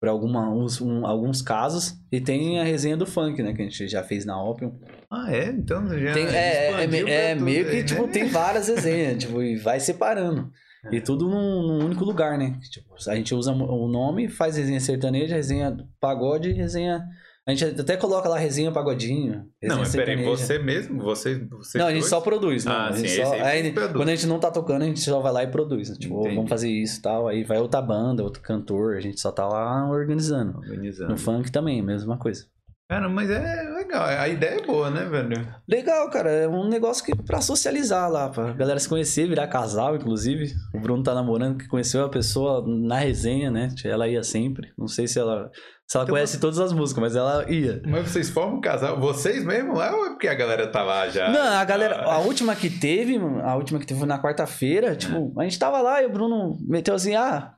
pra 0.00 0.10
alguma, 0.10 0.48
uns- 0.52 0.80
um- 0.80 1.04
alguns 1.06 1.42
casos. 1.42 1.94
E 2.12 2.20
tem 2.20 2.60
a 2.60 2.64
resenha 2.64 2.96
do 2.96 3.04
funk, 3.06 3.42
né, 3.42 3.52
que 3.52 3.62
a 3.62 3.64
gente 3.64 3.88
já 3.88 4.02
fez 4.02 4.24
na 4.24 4.40
Opium. 4.42 4.78
Ah, 5.10 5.32
é? 5.32 5.46
Então 5.50 5.88
já 5.98 6.12
Tem- 6.14 6.26
é, 6.26 6.30
é, 6.30 6.70
é 6.70 7.34
tudo 7.34 7.44
meio 7.44 7.64
que, 7.66 7.76
aí, 7.76 7.84
tipo, 7.84 8.06
né? 8.06 8.12
tem 8.12 8.28
várias 8.28 8.68
resenhas, 8.68 9.18
tipo, 9.24 9.42
e 9.42 9.56
vai 9.56 9.80
separando. 9.80 10.50
É. 10.86 10.94
E 10.96 11.00
tudo 11.00 11.28
num, 11.28 11.62
num 11.66 11.84
único 11.86 12.04
lugar, 12.04 12.38
né? 12.38 12.56
Tipo, 12.70 12.94
a 13.08 13.14
gente 13.16 13.34
usa 13.34 13.52
o 13.52 13.88
nome, 13.88 14.28
faz 14.28 14.56
resenha 14.56 14.78
sertaneja, 14.80 15.34
resenha 15.34 15.76
pagode, 16.00 16.52
resenha... 16.52 17.04
A 17.48 17.54
gente 17.54 17.80
até 17.80 17.96
coloca 17.96 18.28
lá 18.28 18.36
resenha 18.38 18.70
pagodinho, 18.70 19.46
resenha 19.62 19.82
Não, 19.82 19.90
peraí, 19.90 20.22
você 20.22 20.58
mesmo? 20.58 21.02
Você, 21.02 21.46
você 21.50 21.78
Não, 21.78 21.86
a 21.86 21.90
gente 21.90 22.00
dois? 22.00 22.10
só 22.10 22.20
produz, 22.20 22.64
não. 22.66 22.72
Ah, 22.72 22.88
a 22.88 22.92
gente 22.92 23.08
sim, 23.08 23.24
só- 23.24 23.32
aí 23.32 23.40
aí, 23.40 23.62
você 23.62 23.70
produz. 23.72 23.96
quando 23.96 24.08
a 24.10 24.14
gente 24.14 24.26
não 24.26 24.38
tá 24.38 24.50
tocando, 24.50 24.82
a 24.82 24.84
gente 24.84 25.00
só 25.00 25.18
vai 25.20 25.32
lá 25.32 25.44
e 25.44 25.46
produz. 25.46 25.88
né? 25.88 25.96
Tipo, 25.98 26.20
Entendi. 26.20 26.34
vamos 26.36 26.50
fazer 26.50 26.68
isso 26.70 26.98
e 26.98 27.02
tal. 27.02 27.26
Aí 27.26 27.44
vai 27.44 27.56
outra 27.58 27.80
banda, 27.80 28.22
outro 28.22 28.42
cantor, 28.42 28.96
a 28.96 29.00
gente 29.00 29.18
só 29.18 29.32
tá 29.32 29.48
lá 29.48 29.88
organizando. 29.88 30.58
Organizando. 30.58 31.10
No 31.12 31.16
funk 31.16 31.50
também, 31.50 31.80
mesma 31.80 32.18
coisa. 32.18 32.44
Cara, 32.90 33.08
mas 33.08 33.30
é 33.30 33.77
legal. 33.88 34.04
A 34.04 34.28
ideia 34.28 34.60
é 34.60 34.66
boa, 34.66 34.90
né, 34.90 35.04
velho? 35.04 35.48
Legal, 35.68 36.08
cara. 36.10 36.30
É 36.30 36.48
um 36.48 36.68
negócio 36.68 37.04
que 37.04 37.14
pra 37.24 37.40
socializar 37.40 38.10
lá, 38.10 38.28
pra 38.28 38.52
galera 38.52 38.78
se 38.78 38.88
conhecer, 38.88 39.26
virar 39.26 39.46
casal, 39.48 39.96
inclusive. 39.96 40.52
O 40.74 40.80
Bruno 40.80 41.02
tá 41.02 41.14
namorando, 41.14 41.58
que 41.58 41.66
conheceu 41.68 42.04
a 42.04 42.08
pessoa 42.08 42.64
na 42.66 42.98
resenha, 42.98 43.50
né? 43.50 43.68
Ela 43.84 44.06
ia 44.08 44.22
sempre. 44.22 44.68
Não 44.76 44.86
sei 44.86 45.06
se 45.08 45.18
ela. 45.18 45.50
Se 45.86 45.96
ela 45.96 46.04
Então, 46.04 46.14
conhece 46.16 46.38
todas 46.38 46.58
as 46.60 46.70
músicas, 46.70 47.00
mas 47.02 47.16
ela 47.16 47.50
ia. 47.50 47.80
Mas 47.86 48.08
vocês 48.10 48.28
formam 48.28 48.58
um 48.58 48.60
casal? 48.60 49.00
Vocês 49.00 49.42
mesmo 49.42 49.72
lá 49.74 49.90
ou 49.96 50.04
é 50.04 50.08
porque 50.10 50.28
a 50.28 50.34
galera 50.34 50.66
tá 50.70 50.82
lá 50.82 51.08
já? 51.08 51.30
Não, 51.30 51.40
a 51.58 51.64
galera, 51.64 52.02
Ah, 52.04 52.16
a 52.16 52.18
última 52.18 52.54
que 52.54 52.68
teve, 52.68 53.16
a 53.42 53.56
última 53.56 53.78
que 53.80 53.86
teve 53.86 54.04
na 54.04 54.20
quarta-feira, 54.20 54.94
tipo, 54.94 55.32
a 55.40 55.44
gente 55.44 55.58
tava 55.58 55.80
lá 55.80 56.02
e 56.02 56.06
o 56.06 56.12
Bruno 56.12 56.58
meteu 56.68 56.94
assim, 56.94 57.14
ah, 57.14 57.52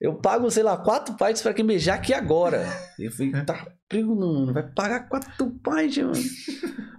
eu 0.00 0.14
pago, 0.14 0.50
sei 0.50 0.62
lá, 0.62 0.78
quatro 0.78 1.14
partes 1.14 1.42
pra 1.42 1.52
quem 1.52 1.64
beijar 1.64 1.96
aqui 1.96 2.14
agora. 2.14 2.66
Eu 2.98 3.12
falei, 3.12 3.32
tá, 3.44 3.66
Bruno, 3.88 4.32
mano, 4.32 4.54
vai 4.54 4.62
pagar 4.62 5.08
quatro 5.08 5.50
partes, 5.62 6.02
mano. 6.02 6.14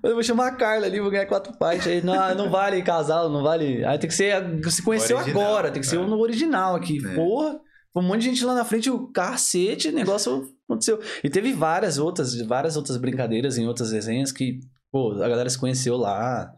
Eu 0.04 0.14
vou 0.14 0.24
chamar 0.24 0.47
a 0.47 0.56
Carla 0.56 0.86
ali, 0.86 0.99
vou 0.99 1.10
ganhar 1.10 1.26
quatro 1.26 1.58
partes. 1.58 1.88
Aí, 1.88 2.04
não, 2.04 2.36
não 2.36 2.52
vale 2.52 2.82
casal, 2.84 3.30
não 3.30 3.41
vale. 3.41 3.84
Aí 3.86 3.97
tem 3.97 4.08
que 4.08 4.16
ser, 4.16 4.36
se 4.70 4.84
conheceu 4.84 5.18
Original, 5.18 5.43
agora, 5.43 5.72
tem 5.72 5.82
que 5.82 5.88
ser 5.88 5.97
é. 5.97 6.06
no 6.06 6.20
original 6.20 6.76
aqui. 6.76 6.99
É. 7.04 7.16
Porra, 7.16 7.60
um 7.95 8.04
monte 8.04 8.22
de 8.22 8.30
gente 8.30 8.45
lá 8.45 8.54
na 8.54 8.66
frente, 8.66 8.89
o 8.89 9.08
cacete, 9.08 9.89
o 9.89 9.93
negócio 9.93 10.47
aconteceu. 10.66 10.99
E 11.24 11.30
teve 11.30 11.54
várias 11.54 11.97
outras, 11.97 12.39
várias 12.41 12.78
outras 12.78 12.97
brincadeiras 12.97 13.58
em 13.58 13.68
outras 13.68 13.91
resenhas 13.91 14.32
que, 14.32 14.60
pô, 14.91 15.12
a 15.14 15.28
galera 15.28 15.49
se 15.49 15.58
conheceu 15.58 15.97
lá. 15.97 16.52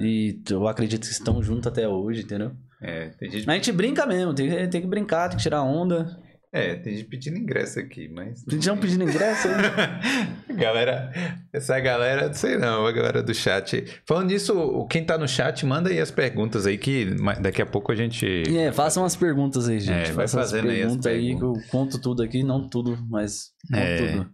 E 0.00 0.40
eu 0.50 0.66
acredito 0.66 1.06
que 1.06 1.12
estão 1.12 1.42
juntos 1.42 1.66
até 1.66 1.86
hoje, 1.86 2.22
entendeu? 2.22 2.52
É, 2.86 3.08
tem 3.18 3.30
gente, 3.30 3.50
A 3.50 3.54
gente 3.54 3.72
brinca 3.72 4.06
mesmo, 4.06 4.32
tem, 4.34 4.48
que- 4.48 4.68
tem 4.68 4.80
que 4.80 4.86
brincar, 4.86 5.28
tem 5.28 5.36
que 5.36 5.42
tirar 5.42 5.62
onda. 5.62 6.16
é, 6.52 6.76
tem 6.76 6.96
gente 6.96 7.08
pedindo 7.08 7.36
ingresso 7.36 7.78
aqui, 7.80 8.08
mas. 8.08 8.42
Estão 8.46 8.78
pedindo 8.78 9.02
ingresso, 9.04 9.48
né? 9.48 10.00
galera, 10.56 11.12
essa 11.52 11.78
galera, 11.80 12.28
não 12.28 12.34
sei 12.34 12.56
não, 12.56 12.86
a 12.86 12.92
galera 12.92 13.22
do 13.22 13.34
chat. 13.34 13.84
Falando 14.06 14.28
nisso, 14.30 14.86
quem 14.88 15.04
tá 15.04 15.18
no 15.18 15.26
chat, 15.28 15.66
manda 15.66 15.90
aí 15.90 16.00
as 16.00 16.10
perguntas 16.10 16.64
aí 16.66 16.78
que 16.78 17.14
daqui 17.42 17.60
a 17.60 17.66
pouco 17.66 17.90
a 17.92 17.94
gente. 17.94 18.26
É, 18.56 18.72
façam 18.72 19.02
umas 19.02 19.16
perguntas 19.16 19.68
aí, 19.68 19.80
gente. 19.80 20.10
É, 20.10 20.12
vai 20.12 20.26
façam 20.26 20.40
as 20.40 20.50
fazendo 20.52 20.70
aí 20.70 20.76
as 20.82 20.86
perguntas 20.86 21.06
aí, 21.12 21.26
que 21.26 21.32
eu 21.34 21.38
perguntas. 21.38 21.70
conto 21.70 22.00
tudo 22.00 22.22
aqui, 22.22 22.42
não 22.42 22.68
tudo, 22.68 22.96
mas 23.10 23.50
conto 23.70 23.78
É. 23.82 23.96
tudo. 24.12 24.30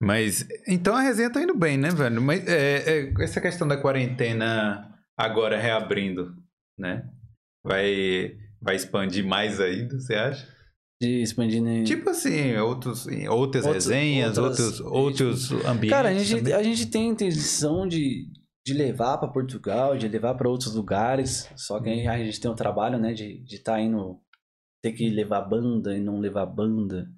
Mas 0.00 0.46
então 0.66 0.96
a 0.96 1.00
resenha 1.02 1.30
tá 1.30 1.40
indo 1.42 1.54
bem, 1.56 1.76
né, 1.76 1.90
velho? 1.90 2.20
Mas 2.22 2.46
é, 2.48 2.76
é, 3.08 3.12
essa 3.20 3.40
questão 3.40 3.68
da 3.68 3.76
quarentena 3.76 4.88
agora 5.16 5.56
reabrindo, 5.58 6.32
né? 6.78 7.04
Vai, 7.64 8.36
vai 8.60 8.76
expandir 8.76 9.24
mais 9.24 9.60
ainda, 9.60 9.98
você 9.98 10.14
acha? 10.14 10.48
De 11.00 11.22
expandir 11.22 11.60
em... 11.60 11.84
Tipo 11.84 12.10
assim, 12.10 12.56
outros, 12.56 13.06
em 13.08 13.28
outras 13.28 13.64
resenhas, 13.64 14.38
outras- 14.38 14.80
outros, 14.80 15.50
outros 15.50 15.66
ambientes. 15.66 15.90
Cara, 15.90 16.10
a 16.10 16.14
gente, 16.14 16.36
também. 16.36 16.52
a 16.52 16.62
gente 16.62 16.86
tem 16.86 17.08
intenção 17.08 17.86
de, 17.86 18.30
de 18.66 18.72
levar 18.72 19.18
pra 19.18 19.28
Portugal, 19.28 19.96
de 19.96 20.06
levar 20.08 20.34
pra 20.34 20.48
outros 20.48 20.74
lugares, 20.74 21.50
só 21.56 21.80
que 21.80 21.88
aí 21.88 22.06
a 22.06 22.18
gente 22.18 22.40
tem 22.40 22.50
o 22.50 22.54
trabalho, 22.56 22.98
né, 22.98 23.12
de 23.12 23.44
estar 23.48 23.74
tá 23.74 23.80
indo, 23.80 24.20
ter 24.82 24.92
que 24.92 25.08
levar 25.10 25.42
banda 25.42 25.96
e 25.96 26.00
não 26.00 26.20
levar 26.20 26.46
banda. 26.46 27.08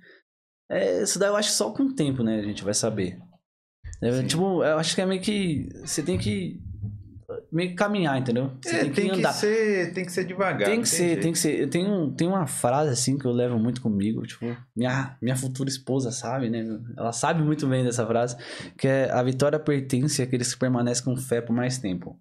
É, 0.71 1.03
isso 1.03 1.19
daí 1.19 1.29
eu 1.29 1.37
acho 1.37 1.51
que 1.51 1.57
só 1.57 1.71
com 1.71 1.85
o 1.85 1.95
tempo, 1.95 2.23
né, 2.23 2.39
a 2.39 2.43
gente 2.43 2.65
vai 2.65 2.73
saber. 2.75 3.19
É, 4.03 4.23
tipo, 4.23 4.65
eu 4.65 4.79
acho 4.79 4.95
que 4.95 5.01
é 5.01 5.07
meio 5.07 5.21
que, 5.21 5.69
você 5.85 6.03
tem 6.03 6.19
que 6.19 6.59
meio 7.55 7.71
que 7.71 7.77
caminhar, 7.77 8.19
entendeu? 8.19 8.51
Você 8.63 8.77
É, 8.77 8.81
tem 8.81 8.89
que 8.91 8.97
tem 8.97 9.11
que, 9.11 9.19
andar. 9.19 9.33
ser, 9.33 9.93
tem 9.95 10.05
que 10.05 10.13
ser 10.13 10.25
devagar. 10.25 10.69
Tem 10.69 10.81
que 10.83 10.89
ser, 10.89 11.07
jeito. 11.09 11.23
tem 11.23 11.33
que 11.33 11.39
ser. 11.39 11.61
Eu 11.61 11.71
tenho, 11.71 12.13
tem 12.13 12.27
uma 12.27 12.47
frase 12.47 12.91
assim 12.91 13.17
que 13.17 13.25
eu 13.25 13.33
levo 13.33 13.59
muito 13.59 13.81
comigo, 13.81 14.27
tipo, 14.27 14.45
minha, 14.77 15.17
minha 15.23 15.37
futura 15.37 15.69
esposa 15.69 16.11
sabe, 16.11 16.51
né? 16.51 16.65
Ela 16.97 17.13
sabe 17.13 17.43
muito 17.43 17.67
bem 17.67 17.85
dessa 17.85 18.07
frase, 18.07 18.37
que 18.77 18.89
é 18.89 19.11
a 19.11 19.23
vitória 19.23 19.59
pertence 19.59 20.21
àqueles 20.21 20.53
que 20.53 20.59
permanecem 20.59 21.05
com 21.05 21.17
fé 21.17 21.41
por 21.41 21.55
mais 21.55 21.79
tempo. 21.79 22.19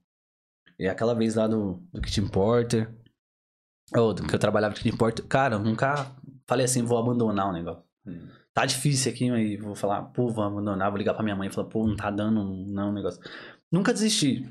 E 0.79 0.87
aquela 0.87 1.13
vez 1.13 1.35
lá 1.35 1.47
do, 1.47 1.81
do 1.91 2.01
Kitchen 2.01 2.27
Porter, 2.27 2.89
ou 3.95 4.13
do 4.13 4.23
que 4.23 4.33
eu 4.35 4.39
trabalhava 4.39 4.71
no 4.73 4.77
Kitchen 4.77 4.97
Porter, 4.97 5.25
cara, 5.25 5.55
eu 5.55 5.59
nunca 5.59 6.11
falei 6.47 6.65
assim, 6.65 6.83
vou 6.83 6.97
abandonar 6.97 7.49
o 7.49 7.53
negócio. 7.53 7.83
Hum. 8.05 8.27
Tá 8.53 8.65
difícil 8.65 9.11
aqui, 9.11 9.31
mas 9.31 9.59
vou 9.59 9.73
falar, 9.75 10.01
pô, 10.03 10.29
vou 10.29 10.43
abandonar, 10.43 10.89
vou 10.91 10.97
ligar 10.99 11.13
pra 11.15 11.23
minha 11.23 11.35
mãe 11.35 11.47
e 11.47 11.51
falar, 11.51 11.67
pô, 11.69 11.87
não 11.87 11.95
tá 11.95 12.11
dando 12.11 12.43
não 12.67 12.89
o 12.89 12.93
negócio. 12.93 13.19
Nunca 13.71 13.91
desisti. 13.93 14.47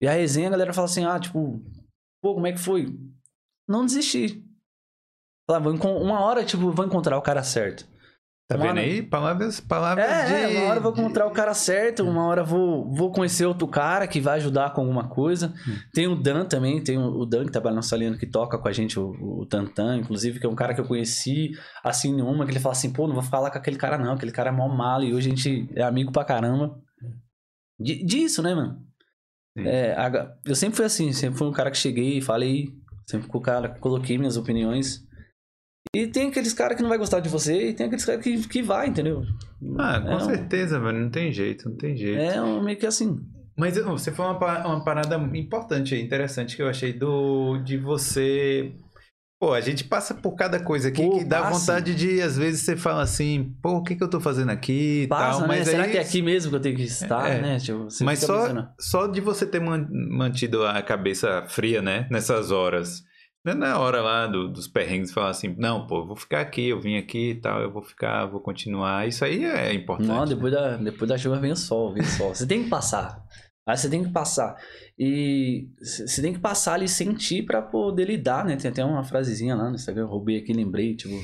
E 0.00 0.08
a 0.08 0.12
resenha, 0.12 0.48
a 0.48 0.50
galera 0.50 0.72
fala 0.72 0.86
assim, 0.86 1.04
ah, 1.04 1.18
tipo, 1.18 1.62
pô, 2.22 2.34
como 2.34 2.46
é 2.46 2.52
que 2.52 2.58
foi? 2.60 2.98
Não 3.68 3.84
desisti. 3.84 4.44
Falar, 5.48 5.60
vou 5.62 5.74
uma 6.02 6.20
hora, 6.20 6.44
tipo, 6.44 6.70
vou 6.72 6.86
encontrar 6.86 7.18
o 7.18 7.22
cara 7.22 7.42
certo. 7.42 7.88
Tá 8.48 8.56
Uma 8.56 8.64
vendo 8.66 8.78
hora- 8.78 8.80
aí? 8.80 9.02
Palavras, 9.02 9.60
palavras 9.60 10.06
de... 10.26 10.34
É, 10.34 10.42
é, 10.42 10.58
uma 10.58 10.70
hora 10.70 10.78
eu 10.78 10.82
vou 10.82 10.92
encontrar 10.92 11.24
o 11.26 11.30
cara 11.30 11.54
certo, 11.54 12.02
uma 12.02 12.26
hora 12.26 12.40
eu 12.40 12.44
vou, 12.46 12.92
vou 12.92 13.12
conhecer 13.12 13.44
outro 13.46 13.68
cara 13.68 14.08
que 14.08 14.20
vai 14.20 14.38
ajudar 14.38 14.72
com 14.72 14.80
alguma 14.80 15.08
coisa. 15.08 15.54
Hum. 15.68 15.76
Tem 15.94 16.08
o 16.08 16.16
Dan 16.16 16.44
também, 16.46 16.82
tem 16.82 16.98
o 16.98 17.24
Dan 17.24 17.44
que 17.46 17.52
trabalha 17.52 17.76
na 17.76 17.82
Saliano 17.82 18.18
que 18.18 18.26
toca 18.26 18.58
com 18.58 18.66
a 18.66 18.72
gente, 18.72 18.98
o, 18.98 19.10
o 19.40 19.46
Tantan, 19.46 19.98
inclusive, 19.98 20.40
que 20.40 20.46
é 20.46 20.48
um 20.48 20.56
cara 20.56 20.74
que 20.74 20.80
eu 20.80 20.84
conheci 20.86 21.52
assim 21.84 22.12
numa, 22.16 22.44
que 22.44 22.50
ele 22.50 22.58
fala 22.58 22.72
assim, 22.72 22.92
pô, 22.92 23.06
não 23.06 23.14
vou 23.14 23.22
falar 23.22 23.52
com 23.52 23.58
aquele 23.58 23.76
cara 23.76 23.96
não, 23.96 24.14
aquele 24.14 24.32
cara 24.32 24.48
é 24.48 24.52
mó 24.52 24.66
malo 24.68 25.04
e 25.04 25.14
hoje 25.14 25.28
a 25.28 25.30
gente 25.30 25.68
é 25.76 25.82
amigo 25.82 26.10
pra 26.10 26.24
caramba. 26.24 26.76
Di- 27.78 28.04
disso, 28.04 28.42
né, 28.42 28.52
mano? 28.52 28.84
É, 29.58 29.94
eu 30.44 30.54
sempre 30.54 30.76
fui 30.76 30.84
assim, 30.84 31.12
sempre 31.12 31.38
fui 31.38 31.48
um 31.48 31.52
cara 31.52 31.70
que 31.70 31.76
cheguei 31.76 32.18
e 32.18 32.22
falei, 32.22 32.68
sempre 33.06 33.28
com 33.28 33.38
o 33.38 33.42
cara, 33.42 33.68
coloquei 33.68 34.16
minhas 34.16 34.36
opiniões. 34.36 35.04
E 35.94 36.06
tem 36.06 36.28
aqueles 36.28 36.52
caras 36.52 36.76
que 36.76 36.82
não 36.82 36.88
vai 36.88 36.98
gostar 36.98 37.18
de 37.20 37.28
você 37.28 37.70
e 37.70 37.74
tem 37.74 37.86
aqueles 37.86 38.04
caras 38.04 38.22
que, 38.22 38.46
que 38.48 38.62
vai, 38.62 38.86
entendeu? 38.86 39.24
Ah, 39.76 40.00
com 40.00 40.08
é 40.08 40.16
um- 40.16 40.20
certeza, 40.20 40.78
velho. 40.78 41.00
Não 41.00 41.10
tem 41.10 41.32
jeito, 41.32 41.68
não 41.68 41.76
tem 41.76 41.96
jeito. 41.96 42.20
É 42.20 42.40
um, 42.40 42.62
meio 42.62 42.78
que 42.78 42.86
assim. 42.86 43.18
Mas 43.56 43.76
você 43.76 44.12
foi 44.12 44.24
uma, 44.24 44.38
uma 44.66 44.84
parada 44.84 45.16
importante 45.34 45.96
interessante 45.96 46.54
que 46.54 46.62
eu 46.62 46.68
achei 46.68 46.92
do 46.92 47.58
de 47.58 47.76
você. 47.76 48.72
Pô, 49.40 49.54
a 49.54 49.60
gente 49.62 49.84
passa 49.84 50.12
por 50.12 50.34
cada 50.34 50.60
coisa 50.62 50.88
aqui 50.88 51.02
Pô, 51.02 51.16
que 51.18 51.24
dá 51.24 51.40
passa. 51.40 51.58
vontade 51.58 51.94
de, 51.94 52.20
às 52.20 52.36
vezes, 52.36 52.60
você 52.60 52.76
fala 52.76 53.00
assim, 53.00 53.56
pô, 53.62 53.76
o 53.78 53.82
que, 53.82 53.96
que 53.96 54.04
eu 54.04 54.10
tô 54.10 54.20
fazendo 54.20 54.50
aqui 54.50 55.04
e 55.04 55.06
Passa, 55.08 55.38
tal. 55.38 55.48
né? 55.48 55.56
Mas 55.56 55.66
Será 55.68 55.84
aí, 55.84 55.90
que 55.92 55.96
é 55.96 56.00
aqui 56.02 56.20
mesmo 56.20 56.50
que 56.50 56.56
eu 56.56 56.60
tenho 56.60 56.76
que 56.76 56.82
estar, 56.82 57.26
É. 57.26 57.40
né? 57.40 57.58
Tipo, 57.58 57.84
você 57.84 58.04
Mas 58.04 58.18
só, 58.18 58.42
pensando, 58.42 58.68
só 58.78 59.06
de 59.06 59.18
você 59.22 59.46
ter 59.46 59.58
man- 59.58 59.88
mantido 59.90 60.66
a 60.66 60.82
cabeça 60.82 61.42
fria, 61.48 61.80
né? 61.80 62.06
Nessas 62.10 62.50
horas. 62.50 63.02
Não 63.42 63.54
é 63.54 63.56
na 63.56 63.78
hora 63.78 64.02
lá 64.02 64.26
do- 64.26 64.52
dos 64.52 64.68
perrengues 64.68 65.10
falar 65.10 65.30
assim, 65.30 65.54
não, 65.56 65.86
pô, 65.86 66.00
eu 66.00 66.06
vou 66.08 66.16
ficar 66.16 66.42
aqui, 66.42 66.68
eu 66.68 66.78
vim 66.78 66.98
aqui 66.98 67.30
e 67.30 67.34
tal, 67.40 67.62
eu 67.62 67.72
vou 67.72 67.82
ficar, 67.82 68.26
vou 68.26 68.40
continuar. 68.42 69.08
Isso 69.08 69.24
aí 69.24 69.42
é 69.46 69.72
importante. 69.72 70.06
Não, 70.08 70.20
né? 70.26 70.34
depois 70.34 70.52
da, 70.52 70.76
depois 70.76 71.08
da 71.08 71.16
chuva 71.16 71.40
vem 71.40 71.52
o 71.52 71.56
sol, 71.56 71.94
vem 71.94 72.02
o 72.02 72.06
sol. 72.06 72.34
Você 72.34 72.46
tem 72.46 72.64
que 72.64 72.68
passar. 72.68 73.24
Aí 73.66 73.76
você 73.76 73.88
tem 73.88 74.02
que 74.04 74.10
passar. 74.10 74.56
E 75.02 75.66
você 75.80 76.20
tem 76.20 76.34
que 76.34 76.38
passar 76.38 76.74
ali 76.74 76.86
sentir 76.86 77.46
pra 77.46 77.62
poder 77.62 78.04
lidar, 78.04 78.44
né? 78.44 78.54
Tem 78.56 78.70
até 78.70 78.84
uma 78.84 79.02
frasezinha 79.02 79.56
lá 79.56 79.70
no 79.70 79.74
Instagram, 79.74 80.02
eu 80.02 80.08
roubei 80.08 80.36
aqui, 80.36 80.52
lembrei, 80.52 80.94
tipo. 80.94 81.14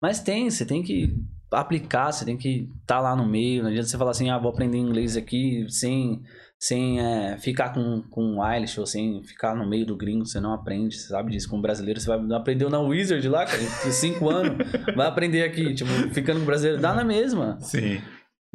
Mas 0.00 0.20
tem, 0.20 0.48
você 0.48 0.64
tem 0.64 0.82
que 0.82 1.14
aplicar, 1.52 2.10
você 2.10 2.24
tem 2.24 2.38
que 2.38 2.66
estar 2.80 2.98
lá 2.98 3.14
no 3.14 3.28
meio. 3.28 3.62
Não 3.62 3.68
adianta 3.68 3.88
você 3.88 3.98
falar 3.98 4.12
assim, 4.12 4.30
ah, 4.30 4.38
vou 4.38 4.50
aprender 4.50 4.78
inglês 4.78 5.18
aqui 5.18 5.66
sem, 5.68 6.22
sem 6.58 6.98
é, 6.98 7.36
ficar 7.36 7.74
com, 7.74 8.02
com 8.08 8.38
o 8.38 8.50
Eilish 8.50 8.80
ou 8.80 8.86
sem 8.86 9.22
ficar 9.22 9.54
no 9.54 9.68
meio 9.68 9.84
do 9.84 9.98
gringo, 9.98 10.24
você 10.24 10.40
não 10.40 10.54
aprende, 10.54 10.96
você 10.96 11.08
sabe 11.08 11.32
disso. 11.32 11.50
Com 11.50 11.60
brasileiro, 11.60 12.00
você 12.00 12.08
vai 12.08 12.18
aprender 12.38 12.70
na 12.70 12.80
Wizard 12.80 13.28
lá, 13.28 13.44
cara, 13.44 13.62
cinco 13.92 14.30
anos, 14.30 14.66
vai 14.96 15.06
aprender 15.06 15.42
aqui, 15.42 15.74
tipo, 15.74 15.90
ficando 16.14 16.38
com 16.38 16.44
o 16.44 16.46
brasileiro, 16.46 16.80
dá 16.80 16.94
na 16.94 17.04
mesma, 17.04 17.58
Sim. 17.60 18.00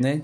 Né? 0.01 0.23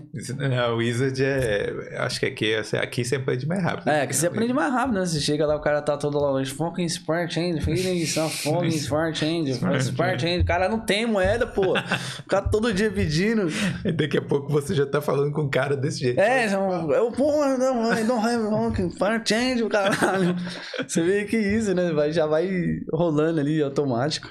A 0.59 0.73
Wizard 0.73 1.23
é. 1.23 1.97
Acho 1.99 2.19
que 2.19 2.25
aqui, 2.25 2.55
aqui 2.55 3.05
você 3.05 3.15
aprende 3.15 3.47
mais 3.47 3.63
rápido. 3.63 3.87
É, 3.89 4.05
que 4.05 4.15
você 4.15 4.27
aprende 4.27 4.53
mais 4.53 4.73
rápido, 4.73 4.99
né? 4.99 5.05
Você 5.05 5.19
chega 5.19 5.45
lá, 5.45 5.55
o 5.55 5.61
cara 5.61 5.81
tá 5.81 5.95
todo 5.97 6.19
lá, 6.19 6.43
fucking 6.45 6.85
Smart 6.85 7.33
Change, 7.33 7.61
fucking 7.61 8.05
fucking 8.05 8.67
Smart 8.67 9.17
Change, 9.17 9.51
Smart 9.51 10.21
Change. 10.21 10.39
O 10.39 10.45
cara 10.45 10.67
não 10.67 10.79
tem 10.79 11.05
moeda, 11.05 11.45
pô. 11.47 11.75
O 12.19 12.29
cara 12.29 12.47
todo 12.49 12.73
dia 12.73 12.91
pedindo. 12.91 13.47
E 13.85 13.91
daqui 13.91 14.17
a 14.17 14.21
pouco 14.21 14.51
você 14.51 14.73
já 14.73 14.85
tá 14.85 15.01
falando 15.01 15.31
com 15.31 15.43
um 15.43 15.49
cara 15.49 15.77
desse 15.77 15.99
jeito. 15.99 16.19
É, 16.19 16.47
eu, 16.53 17.11
pô, 17.11 17.45
não, 17.57 17.93
I 17.93 18.03
don't 18.03 18.25
have 18.25 18.43
fucking 18.49 18.87
Smart 18.89 19.33
o 19.63 19.69
caralho. 19.69 20.35
Você 20.87 21.01
vê 21.01 21.25
que 21.25 21.37
isso, 21.37 21.73
né? 21.73 21.91
Vai, 21.91 22.11
já 22.11 22.25
vai 22.25 22.49
rolando 22.91 23.39
ali 23.39 23.61
automático. 23.61 24.29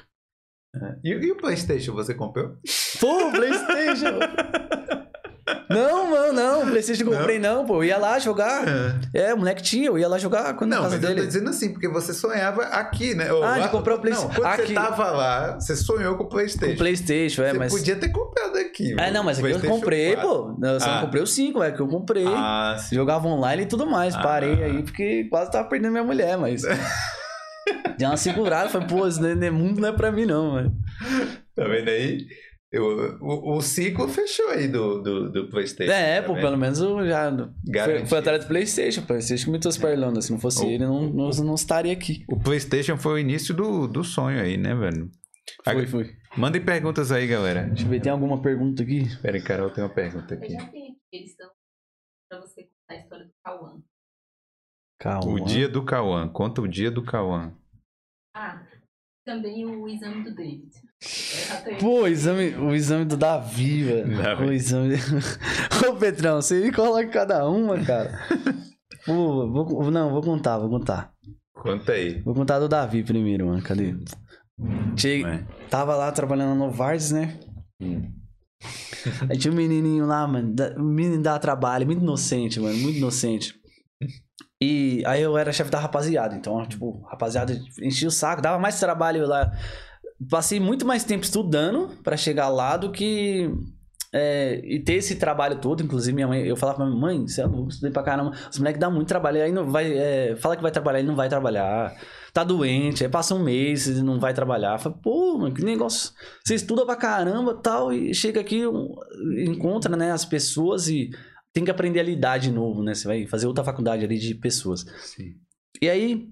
E, 1.02 1.10
e 1.10 1.32
o 1.32 1.36
PlayStation 1.36 1.94
você 1.94 2.14
comprou? 2.14 2.56
Pô, 3.00 3.30
PlayStation! 3.30 4.18
Não, 5.68 6.10
mano, 6.10 6.32
não. 6.32 6.66
PlayStation 6.70 7.02
eu 7.04 7.18
comprei, 7.18 7.38
não, 7.38 7.66
pô. 7.66 7.76
Eu 7.76 7.84
ia 7.84 7.98
lá 7.98 8.18
jogar. 8.18 8.64
É, 9.12 9.34
o 9.34 9.38
moleque 9.38 9.62
tinha, 9.62 9.86
eu 9.86 9.98
ia 9.98 10.06
lá 10.08 10.16
jogar 10.18 10.54
quando 10.54 10.70
na 10.70 10.76
Não, 10.76 10.82
casa 10.84 10.96
mas 10.96 11.02
eu 11.04 11.08
dele. 11.10 11.20
tô 11.22 11.26
dizendo 11.26 11.50
assim, 11.50 11.72
porque 11.72 11.88
você 11.88 12.12
sonhava 12.14 12.62
aqui, 12.64 13.14
né? 13.14 13.32
Ou 13.32 13.42
Ah, 13.42 13.54
de 13.54 13.60
lá- 13.60 13.68
comprar 13.68 13.94
o 13.96 13.98
Play- 14.00 14.12
Não, 14.14 14.28
quando 14.28 14.44
aqui. 14.46 14.66
você 14.68 14.74
tava 14.74 15.10
lá, 15.10 15.54
você 15.58 15.74
sonhou 15.76 16.16
com 16.16 16.24
o 16.24 16.28
PlayStation. 16.28 16.72
Com 16.72 16.78
PlayStation, 16.78 17.42
é, 17.42 17.52
você 17.52 17.58
mas. 17.58 17.72
podia 17.72 17.96
ter 17.96 18.08
comprado 18.10 18.56
aqui. 18.58 18.94
É, 18.98 19.10
não, 19.10 19.24
mas 19.24 19.38
aqui 19.38 19.46
eu 19.48 19.50
PlayStation 19.50 19.74
comprei, 19.80 20.14
4. 20.14 20.28
pô. 20.30 20.58
Eu 20.66 20.80
só 20.80 20.86
Ah. 20.88 20.94
não 20.96 21.00
comprei 21.02 21.22
o 21.22 21.26
5, 21.26 21.62
é 21.62 21.72
que 21.72 21.80
eu 21.80 21.88
comprei. 21.88 22.26
Ah, 22.28 22.76
sim. 22.78 22.94
Jogava 22.94 23.26
online 23.26 23.62
e 23.62 23.66
tudo 23.66 23.86
mais. 23.86 24.14
Ah. 24.14 24.22
Parei 24.22 24.62
aí 24.62 24.82
porque 24.82 25.24
quase 25.30 25.50
tava 25.50 25.68
perdendo 25.68 25.90
minha 25.92 26.04
mulher, 26.04 26.36
mas. 26.38 26.62
Deu 27.98 28.08
uma 28.10 28.16
segurada, 28.16 28.68
falei, 28.68 28.86
pô, 28.86 29.06
esse 29.08 29.20
ne- 29.20 29.50
mundo 29.50 29.80
não 29.80 29.88
é 29.88 29.92
pra 29.92 30.12
mim, 30.12 30.26
não, 30.26 30.52
mano. 30.52 30.72
Tá 31.54 31.64
vendo 31.64 31.88
aí? 31.88 32.26
Eu- 32.72 33.16
o, 33.20 33.56
o 33.56 33.60
ciclo 33.62 34.08
fechou 34.08 34.48
aí 34.50 34.66
do, 34.66 35.00
do, 35.00 35.30
do 35.32 35.48
PlayStation. 35.50 35.92
É, 35.92 36.20
tá 36.20 36.26
pô, 36.26 36.34
vendo? 36.34 36.42
pelo 36.42 36.58
menos 36.58 36.78
eu 36.80 37.06
já. 37.06 37.30
Foi, 37.84 38.06
foi 38.06 38.18
atrás 38.18 38.44
do 38.44 38.48
PlayStation, 38.48 39.00
o 39.02 39.06
PlayStation 39.06 39.44
que 39.46 39.50
me 39.52 39.60
trouxe 39.60 39.78
pra 39.78 39.92
Irlanda. 39.92 40.20
Se 40.20 40.32
não 40.32 40.38
fosse 40.40 40.64
O- 40.64 40.68
ele, 40.68 40.84
não, 40.84 41.02
não, 41.08 41.30
não 41.30 41.54
estaria 41.54 41.92
aqui. 41.92 42.24
O 42.28 42.38
PlayStation 42.38 42.96
foi 42.96 43.14
o 43.14 43.18
início 43.18 43.54
do, 43.54 43.86
do 43.86 44.02
sonho 44.02 44.40
aí, 44.40 44.56
né, 44.56 44.74
velho? 44.74 45.10
Foi, 45.64 45.86
foi. 45.86 46.16
Mandem 46.36 46.62
perguntas 46.64 47.12
aí, 47.12 47.26
galera. 47.28 47.62
Deixa 47.68 47.84
eu 47.84 47.88
ver, 47.88 48.00
tem 48.00 48.10
alguma 48.10 48.42
pergunta 48.42 48.82
aqui? 48.82 49.04
Pera 49.22 49.36
aí, 49.36 49.42
Carol, 49.42 49.70
tem 49.70 49.84
uma 49.84 49.94
pergunta 49.94 50.34
Eu 50.34 50.38
aqui. 50.38 50.52
já 50.52 50.66
tenho 50.66 50.92
aqui, 50.92 50.98
eles 51.12 51.30
estão 51.30 51.48
pra 52.28 52.40
você 52.40 52.62
contar 52.64 52.94
a 52.94 52.96
história 52.96 53.24
do 53.26 53.32
Cauã. 53.44 53.80
Calma. 55.00 55.30
O 55.32 55.44
dia 55.44 55.68
do 55.68 55.84
Cauã. 55.84 56.28
Conta 56.28 56.60
o 56.60 56.66
dia 56.68 56.90
do 56.90 57.04
Cauã. 57.04 57.54
Ah, 58.34 58.66
também 59.24 59.64
o 59.64 59.86
exame 59.88 60.24
do 60.24 60.34
David. 60.34 60.68
Pô, 61.80 62.02
o 62.02 62.08
exame, 62.08 62.54
o 62.56 62.74
exame 62.74 63.04
do 63.04 63.16
Davi, 63.16 63.84
velho. 63.84 64.46
O 64.46 64.52
exame. 64.52 64.94
Ô, 65.88 65.94
Petrão, 65.96 66.40
você 66.40 66.60
me 66.60 66.72
coloca 66.72 67.06
cada 67.08 67.46
uma, 67.48 67.78
cara. 67.84 68.18
Pô, 69.04 69.48
vou, 69.50 69.90
não, 69.90 70.10
vou 70.10 70.22
contar, 70.22 70.58
vou 70.58 70.68
contar. 70.70 71.12
Conta 71.54 71.92
aí. 71.92 72.20
Vou 72.22 72.34
contar 72.34 72.58
do 72.58 72.68
Davi 72.68 73.02
primeiro, 73.02 73.46
mano. 73.46 73.62
Cadê? 73.62 73.94
Cheguei, 74.96 75.24
É. 75.24 75.44
tava 75.68 75.94
lá 75.94 76.10
trabalhando 76.10 76.58
no 76.58 76.70
Vardes, 76.70 77.12
né? 77.12 77.38
Hum. 77.80 78.10
Aí 79.30 79.36
tinha 79.38 79.52
um 79.52 79.56
menininho 79.56 80.06
lá, 80.06 80.26
mano. 80.26 80.54
da- 80.54 80.74
O 80.76 80.82
menino 80.82 81.22
dá 81.22 81.38
trabalho, 81.38 81.86
muito 81.86 82.02
inocente, 82.02 82.58
mano. 82.58 82.76
Muito 82.78 82.96
inocente. 82.98 83.54
E 84.62 85.02
aí 85.06 85.20
eu 85.22 85.36
era 85.36 85.52
chefe 85.52 85.70
da 85.70 85.78
rapaziada. 85.78 86.34
Então, 86.34 86.64
tipo, 86.66 87.02
rapaziada 87.02 87.56
enchia 87.82 88.08
o 88.08 88.10
saco, 88.10 88.40
dava 88.42 88.58
mais 88.58 88.80
trabalho 88.80 89.26
lá. 89.26 89.52
Passei 90.30 90.58
muito 90.58 90.86
mais 90.86 91.04
tempo 91.04 91.24
estudando 91.24 91.90
pra 92.02 92.16
chegar 92.16 92.48
lá 92.48 92.76
do 92.76 92.90
que. 92.90 93.50
é, 94.12 94.60
e 94.64 94.80
ter 94.80 94.94
esse 94.94 95.16
trabalho 95.16 95.60
todo, 95.60 95.82
inclusive 95.82 96.14
minha 96.14 96.26
mãe, 96.26 96.46
eu 96.46 96.56
falava 96.56 96.78
pra 96.78 96.86
minha 96.86 96.98
mãe, 96.98 97.26
você 97.26 97.42
é 97.42 97.46
louco, 97.46 97.68
estudei 97.68 97.90
pra 97.90 98.02
caramba. 98.02 98.32
Os 98.50 98.58
moleques 98.58 98.80
dão 98.80 98.90
muito 98.90 99.08
trabalho, 99.08 99.42
aí 99.42 99.52
não 99.52 99.70
vai, 99.70 99.92
é, 99.92 100.36
fala 100.36 100.56
que 100.56 100.62
vai 100.62 100.70
trabalhar, 100.70 101.00
ele 101.00 101.08
não 101.08 101.16
vai 101.16 101.28
trabalhar. 101.28 101.94
Tá 102.32 102.42
doente, 102.44 103.04
aí 103.04 103.10
passa 103.10 103.34
um 103.34 103.42
mês, 103.42 103.86
ele 103.86 104.02
não 104.02 104.18
vai 104.18 104.32
trabalhar. 104.32 104.78
Fala, 104.78 104.94
pô, 105.02 105.38
mano, 105.38 105.54
que 105.54 105.64
negócio. 105.64 106.12
Você 106.44 106.54
estuda 106.54 106.86
pra 106.86 106.96
caramba 106.96 107.54
tal, 107.54 107.92
e 107.92 108.14
chega 108.14 108.40
aqui, 108.40 108.62
encontra, 109.46 109.94
né, 109.96 110.12
as 110.12 110.24
pessoas 110.24 110.88
e 110.88 111.10
tem 111.52 111.64
que 111.64 111.70
aprender 111.70 112.00
a 112.00 112.02
lidar 112.02 112.38
de 112.38 112.50
novo, 112.50 112.82
né? 112.82 112.94
Você 112.94 113.06
vai 113.08 113.26
fazer 113.26 113.46
outra 113.46 113.64
faculdade 113.64 114.04
ali 114.04 114.18
de 114.18 114.34
pessoas. 114.34 114.84
Sim. 114.98 115.34
E 115.80 115.88
aí, 115.88 116.26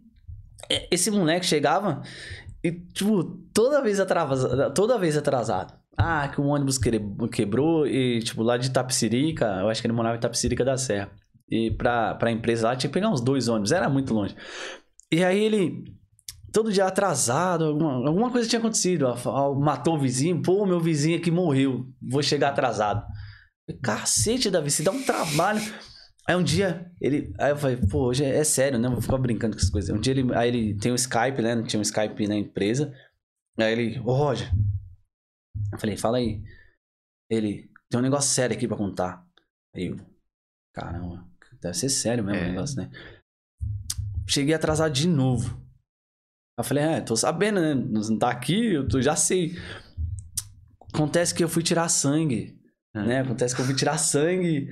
é, 0.71 0.87
esse 0.91 1.11
moleque 1.11 1.47
chegava 1.47 2.03
e, 2.65 2.73
tipo, 2.73 3.23
toda 3.53 3.83
vez 3.83 4.01
atrasado. 4.01 4.73
Toda 4.75 4.99
vez 4.99 5.17
atrasado. 5.17 5.75
Ah, 5.97 6.27
que 6.29 6.41
o 6.41 6.47
ônibus 6.47 6.79
que- 6.79 6.91
quebrou 7.31 7.87
e, 7.87 8.21
tipo, 8.21 8.43
lá 8.43 8.57
de 8.57 8.71
Tapsirica, 8.71 9.45
eu 9.61 9.69
acho 9.69 9.81
que 9.81 9.87
ele 9.87 9.95
morava 9.95 10.17
em 10.17 10.21
Tapsirica 10.21 10.65
da 10.65 10.77
Serra. 10.77 11.11
E 11.49 11.71
pra, 11.71 12.15
pra 12.15 12.33
empresa 12.33 12.69
lá 12.69 12.75
tinha 12.77 12.89
que 12.89 12.95
pegar 12.95 13.11
uns 13.11 13.21
dois 13.21 13.49
ônibus, 13.49 13.71
era 13.71 13.89
muito 13.89 14.13
longe. 14.15 14.35
E 15.13 15.23
aí 15.23 15.39
ele, 15.39 15.85
todo 16.53 16.73
dia 16.73 16.87
atrasado, 16.87 17.67
alguma, 17.67 18.09
alguma 18.09 18.31
coisa 18.31 18.49
tinha 18.49 18.59
acontecido. 18.59 19.07
Matou 19.61 19.95
o 19.95 19.99
vizinho, 20.01 20.43
pô, 20.43 20.65
meu 20.67 20.81
vizinho 20.81 21.19
aqui 21.19 21.31
morreu, 21.31 21.87
vou 22.03 22.23
chegar 22.23 22.49
atrasado. 22.49 23.05
Cacete, 23.83 24.51
Davi, 24.51 24.71
você 24.71 24.83
dá 24.83 24.91
um 24.91 25.03
trabalho. 25.03 25.61
Aí 26.27 26.35
um 26.37 26.43
dia, 26.43 26.91
ele. 27.01 27.35
Aí 27.39 27.51
eu 27.51 27.57
falei, 27.57 27.77
pô, 27.77 28.07
hoje 28.07 28.25
é, 28.25 28.37
é 28.37 28.45
sério, 28.45 28.79
né? 28.79 28.89
Vou 28.89 29.01
ficar 29.03 29.19
brincando 29.19 29.55
com 29.55 29.59
essas 29.61 29.71
coisas. 29.71 29.95
Um 29.95 30.01
dia 30.01 30.13
ele. 30.13 30.35
Aí 30.35 30.49
ele 30.49 30.75
tem 30.79 30.91
um 30.91 30.95
Skype, 30.95 31.43
né? 31.43 31.63
Tinha 31.65 31.79
um 31.79 31.83
Skype 31.83 32.27
na 32.27 32.37
empresa. 32.37 32.95
Aí 33.59 33.73
ele, 33.73 33.99
ô 34.01 34.13
Roger. 34.13 34.51
Eu 35.73 35.79
falei, 35.79 35.97
fala 35.97 36.19
aí. 36.19 36.43
Ele, 37.31 37.71
tem 37.91 38.01
um 38.01 38.03
negócio 38.03 38.31
sério 38.31 38.57
aqui 38.57 38.67
pra 38.67 38.77
contar. 38.77 39.27
Aí 39.75 39.87
eu, 39.87 39.97
caramba, 40.73 41.27
deve 41.61 41.77
ser 41.77 41.89
sério 41.89 42.25
mesmo 42.25 42.41
o 42.41 42.45
É. 42.45 42.49
negócio, 42.51 42.77
né? 42.77 42.91
Cheguei 44.27 44.55
atrasado 44.55 44.93
de 44.93 45.07
novo. 45.07 45.55
Aí 46.57 46.61
eu 46.61 46.65
falei, 46.65 46.85
é, 46.85 47.01
tô 47.01 47.17
sabendo, 47.17 47.61
né? 47.61 47.75
Não 47.75 48.19
tá 48.19 48.31
aqui, 48.31 48.75
eu 48.75 48.89
tô, 48.89 49.01
já 49.03 49.15
sei. 49.15 49.57
Acontece 50.93 51.35
que 51.35 51.45
eu 51.45 51.49
fui 51.49 51.63
tirar 51.63 51.89
sangue. 51.89 52.59
Né? 52.95 53.21
Acontece 53.21 53.55
que 53.57 53.61
eu 53.61 53.65
fui 53.67 53.75
tirar 53.75 53.99
sangue. 53.99 54.69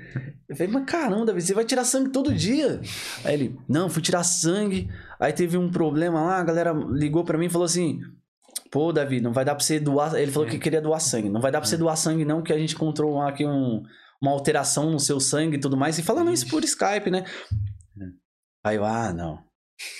Eu 0.48 0.54
falei, 0.56 0.72
mas 0.72 0.84
caramba, 0.84 1.26
Davi, 1.26 1.40
você 1.42 1.54
vai 1.54 1.64
tirar 1.64 1.84
sangue 1.84 2.10
todo 2.10 2.32
dia. 2.32 2.80
Aí 3.24 3.34
ele, 3.34 3.58
não, 3.68 3.90
fui 3.90 4.00
tirar 4.00 4.22
sangue. 4.22 4.88
Aí 5.18 5.32
teve 5.32 5.56
um 5.58 5.68
problema 5.70 6.22
lá, 6.22 6.38
a 6.38 6.44
galera 6.44 6.72
ligou 6.72 7.24
pra 7.24 7.36
mim 7.36 7.46
e 7.46 7.50
falou 7.50 7.64
assim: 7.64 8.00
Pô, 8.70 8.92
Davi, 8.92 9.20
não 9.20 9.32
vai 9.32 9.44
dar 9.44 9.56
pra 9.56 9.64
você 9.64 9.80
doar. 9.80 10.14
Ele 10.14 10.30
falou 10.30 10.48
que 10.48 10.58
queria 10.58 10.80
doar 10.80 11.00
sangue. 11.00 11.28
Não 11.28 11.40
vai 11.40 11.50
dar 11.50 11.60
pra 11.60 11.68
você 11.68 11.76
doar 11.76 11.96
sangue, 11.96 12.24
não, 12.24 12.42
que 12.42 12.52
a 12.52 12.58
gente 12.58 12.74
encontrou 12.76 13.20
aqui 13.20 13.44
um- 13.44 13.82
uma 14.20 14.30
alteração 14.30 14.88
no 14.90 15.00
seu 15.00 15.18
sangue 15.18 15.56
e 15.56 15.60
tudo 15.60 15.76
mais. 15.76 15.98
E 15.98 16.02
falando 16.02 16.32
isso 16.32 16.46
por 16.46 16.62
Skype, 16.62 17.10
né? 17.10 17.24
Aí 18.64 18.76
eu, 18.76 18.84
ah, 18.84 19.12
não. 19.12 19.40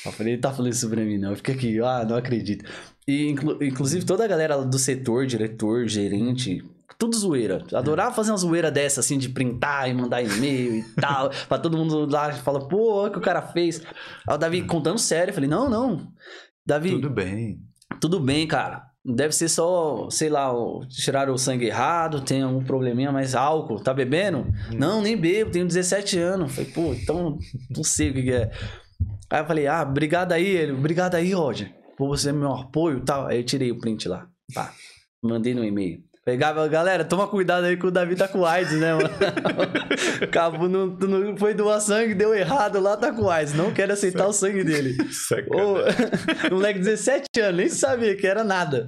Eu 0.07 0.13
falei, 0.13 0.35
ele 0.35 0.41
tá 0.41 0.53
falando 0.53 0.71
isso 0.73 0.89
pra 0.89 1.03
mim, 1.05 1.19
não. 1.19 1.31
Eu 1.31 1.37
fiquei 1.37 1.55
aqui, 1.57 1.81
ah, 1.81 2.05
não 2.09 2.15
acredito. 2.17 2.65
E 3.09 3.27
inclu- 3.29 3.61
inclusive 3.65 4.07
toda 4.07 4.25
a 4.25 4.29
galera 4.29 4.65
do 4.65 4.79
setor, 4.79 5.27
diretor, 5.27 5.89
gerente, 5.89 6.63
tudo 6.99 7.17
zoeira. 7.17 7.65
Adorava 7.73 8.15
fazer 8.15 8.31
uma 8.31 8.37
zoeira 8.37 8.71
dessa, 8.71 9.01
assim, 9.01 9.19
de 9.19 9.29
printar 9.29 9.89
e 9.89 9.95
mandar 9.95 10.23
e-mail 10.23 10.77
e 10.77 10.83
tal. 11.01 11.31
pra 11.49 11.59
todo 11.59 11.77
mundo 11.77 12.07
lá 12.11 12.33
fala, 12.33 12.67
pô, 12.69 12.93
olha 12.95 13.09
o 13.09 13.13
que 13.13 13.19
o 13.19 13.23
cara 13.23 13.43
fez. 13.43 13.83
Aí 14.29 14.35
o 14.35 14.39
Davi 14.39 14.63
contando 14.63 14.99
sério, 14.99 15.31
eu 15.31 15.35
falei, 15.35 15.49
não, 15.49 15.69
não. 15.69 16.07
Davi, 16.67 16.91
Tudo 16.93 17.11
bem. 17.11 17.59
tudo 18.01 18.21
bem, 18.21 18.47
cara. 18.47 18.85
Deve 19.05 19.33
ser 19.35 19.49
só, 19.49 20.09
sei 20.11 20.29
lá, 20.29 20.53
tiraram 20.89 21.35
o 21.35 21.39
sangue 21.39 21.67
errado, 21.67 22.21
tem 22.21 22.43
algum 22.43 22.63
probleminha, 22.63 23.11
mas 23.11 23.35
álcool, 23.35 23.81
tá 23.83 23.93
bebendo? 23.93 24.47
Não, 24.73 25.03
nem 25.03 25.17
bebo, 25.17 25.51
tenho 25.51 25.67
17 25.67 26.17
anos. 26.21 26.55
Falei, 26.55 26.71
pô, 26.71 26.95
então 26.95 27.37
não 27.75 27.83
sei 27.83 28.11
o 28.11 28.15
que, 28.15 28.23
que 28.23 28.33
é. 28.33 28.53
Aí 29.29 29.41
eu 29.41 29.45
falei, 29.47 29.67
ah, 29.67 29.83
obrigado 29.83 30.31
aí, 30.31 30.47
ele, 30.47 30.71
obrigado 30.71 31.17
aí, 31.17 31.33
Roger, 31.33 31.75
por 31.97 32.07
você 32.07 32.31
meu 32.31 32.53
apoio 32.53 32.99
e 32.99 33.05
tal. 33.05 33.27
Aí 33.27 33.39
eu 33.39 33.45
tirei 33.45 33.73
o 33.73 33.79
print 33.81 34.07
lá, 34.09 34.29
pá, 34.55 34.73
mandei 35.21 35.53
no 35.53 35.65
e-mail. 35.65 35.99
Pegava, 36.25 36.69
galera, 36.69 37.05
toma 37.05 37.27
cuidado 37.27 37.65
aí 37.65 37.77
que 37.77 37.85
o 37.85 37.91
Davi 37.91 38.15
tá 38.15 38.29
com 38.29 38.47
AIDS, 38.47 38.79
né, 38.79 38.95
mano? 38.95 39.11
Cabo 40.31 40.69
não, 40.69 40.87
não 40.87 41.37
foi 41.37 41.53
doar 41.53 41.81
sangue, 41.81 42.15
deu 42.15 42.33
errado 42.33 42.79
lá, 42.79 42.97
tá 42.97 43.13
com 43.13 43.29
AIDS. 43.29 43.55
Não 43.55 43.73
quero 43.73 43.93
aceitar 43.93 44.29
o 44.29 44.33
sangue 44.33 44.63
dele. 44.63 44.97
Ô, 45.51 46.55
moleque 46.55 46.79
de 46.79 46.85
17 46.85 47.25
anos, 47.41 47.57
nem 47.57 47.69
sabia 47.69 48.15
que 48.15 48.25
era 48.25 48.45
nada. 48.45 48.87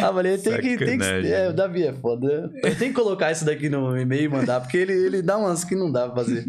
Ah, 0.00 0.12
falei, 0.12 0.38
tem 0.38 0.60
que, 0.60 0.76
tem 0.76 0.96
que. 0.96 1.04
É, 1.04 1.48
o 1.48 1.52
Davi 1.52 1.88
é 1.88 1.92
foda. 1.92 2.48
Tenho 2.62 2.76
que 2.76 2.92
colocar 2.92 3.32
isso 3.32 3.44
daqui 3.44 3.68
no 3.68 3.98
e-mail 3.98 4.22
e 4.22 4.28
mandar, 4.28 4.60
porque 4.60 4.76
ele, 4.76 4.92
ele 4.92 5.22
dá 5.22 5.36
umas 5.36 5.64
que 5.64 5.74
não 5.74 5.90
dá 5.90 6.08
pra 6.08 6.22
fazer. 6.22 6.44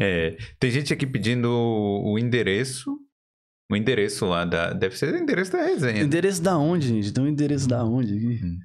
É, 0.00 0.36
tem 0.58 0.72
gente 0.72 0.92
aqui 0.92 1.06
pedindo 1.06 1.48
o 1.48 2.18
endereço. 2.18 3.05
O 3.70 3.76
endereço 3.76 4.26
lá 4.26 4.44
da. 4.44 4.72
Deve 4.72 4.96
ser 4.96 5.12
o 5.12 5.18
endereço 5.18 5.52
da 5.52 5.62
resenha. 5.62 6.02
Endereço 6.02 6.42
da 6.42 6.56
onde, 6.56 6.88
gente? 6.88 7.12
Tem 7.12 7.24
um 7.24 7.28
endereço 7.28 7.68
da 7.68 7.84
onde 7.84 8.14
aqui? 8.14 8.44
Hum. 8.44 8.58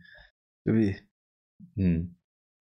Deixa 0.65 0.67
eu 0.67 0.73
ver. 0.75 1.03
Hum. 1.77 2.09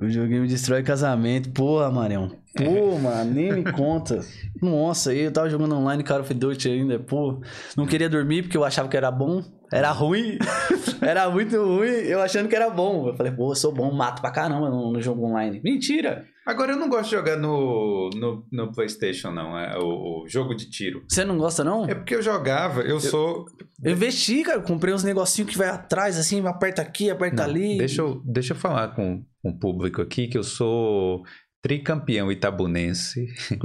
O 0.01 0.09
joguinho 0.09 0.49
destrói 0.49 0.83
casamento. 0.83 1.51
Porra, 1.51 1.91
Marião. 1.91 2.35
Pô, 2.57 2.97
mano, 2.99 3.31
nem 3.31 3.53
me 3.53 3.71
conta. 3.71 4.21
Nossa, 4.61 5.11
aí 5.11 5.21
eu 5.21 5.33
tava 5.33 5.51
jogando 5.51 5.77
online 5.77 6.03
Call 6.03 6.21
of 6.21 6.33
Duty 6.33 6.69
ainda. 6.71 6.99
Pô, 6.99 7.43
não 7.77 7.87
queria 7.87 8.09
dormir 8.09 8.43
porque 8.43 8.57
eu 8.57 8.65
achava 8.65 8.89
que 8.89 8.97
era 8.97 9.11
bom. 9.11 9.45
Era 9.71 9.91
ruim. 9.93 10.39
era 11.03 11.29
muito 11.29 11.63
ruim. 11.63 11.89
Eu 11.89 12.23
achando 12.23 12.49
que 12.49 12.57
era 12.57 12.71
bom. 12.71 13.09
Eu 13.09 13.15
falei, 13.15 13.31
pô, 13.31 13.53
eu 13.53 13.55
sou 13.55 13.75
bom, 13.75 13.93
mato 13.93 14.23
pra 14.23 14.31
caramba 14.31 14.71
no, 14.71 14.91
no 14.91 15.03
jogo 15.03 15.27
online. 15.27 15.61
Mentira. 15.63 16.25
Agora 16.51 16.73
eu 16.73 16.77
não 16.77 16.89
gosto 16.89 17.05
de 17.05 17.11
jogar 17.13 17.37
no, 17.37 18.11
no, 18.13 18.45
no 18.51 18.73
PlayStation, 18.73 19.31
não. 19.31 19.57
É 19.57 19.79
o, 19.79 20.25
o 20.25 20.29
jogo 20.29 20.53
de 20.53 20.69
tiro. 20.69 21.05
Você 21.09 21.25
não 21.25 21.39
gosta, 21.39 21.63
não? 21.63 21.85
É 21.85 21.95
porque 21.95 22.13
eu 22.13 22.21
jogava, 22.21 22.83
eu, 22.83 22.99
sou. 22.99 23.47
Eu 23.81 23.93
investi, 23.93 24.43
cara. 24.43 24.61
Comprei 24.61 24.93
uns 24.93 25.05
negocinhos 25.05 25.49
que 25.49 25.57
vai 25.57 25.69
atrás, 25.69 26.19
assim, 26.19 26.45
aperta 26.45 26.83
aqui, 26.83 27.09
aperta 27.09 27.45
Não, 27.45 27.51
ali. 27.51 27.79
Deixa 27.79 28.03
eu, 28.03 28.21
deixa 28.25 28.53
eu 28.53 28.59
falar 28.59 28.89
com, 28.97 29.25
com 29.41 29.51
o 29.51 29.59
público 29.61 30.03
aqui 30.03 30.27
que 30.27 30.37
eu 30.37 30.43
sou 30.43 31.23
tricampeão 31.63 32.31
itabunense 32.33 33.27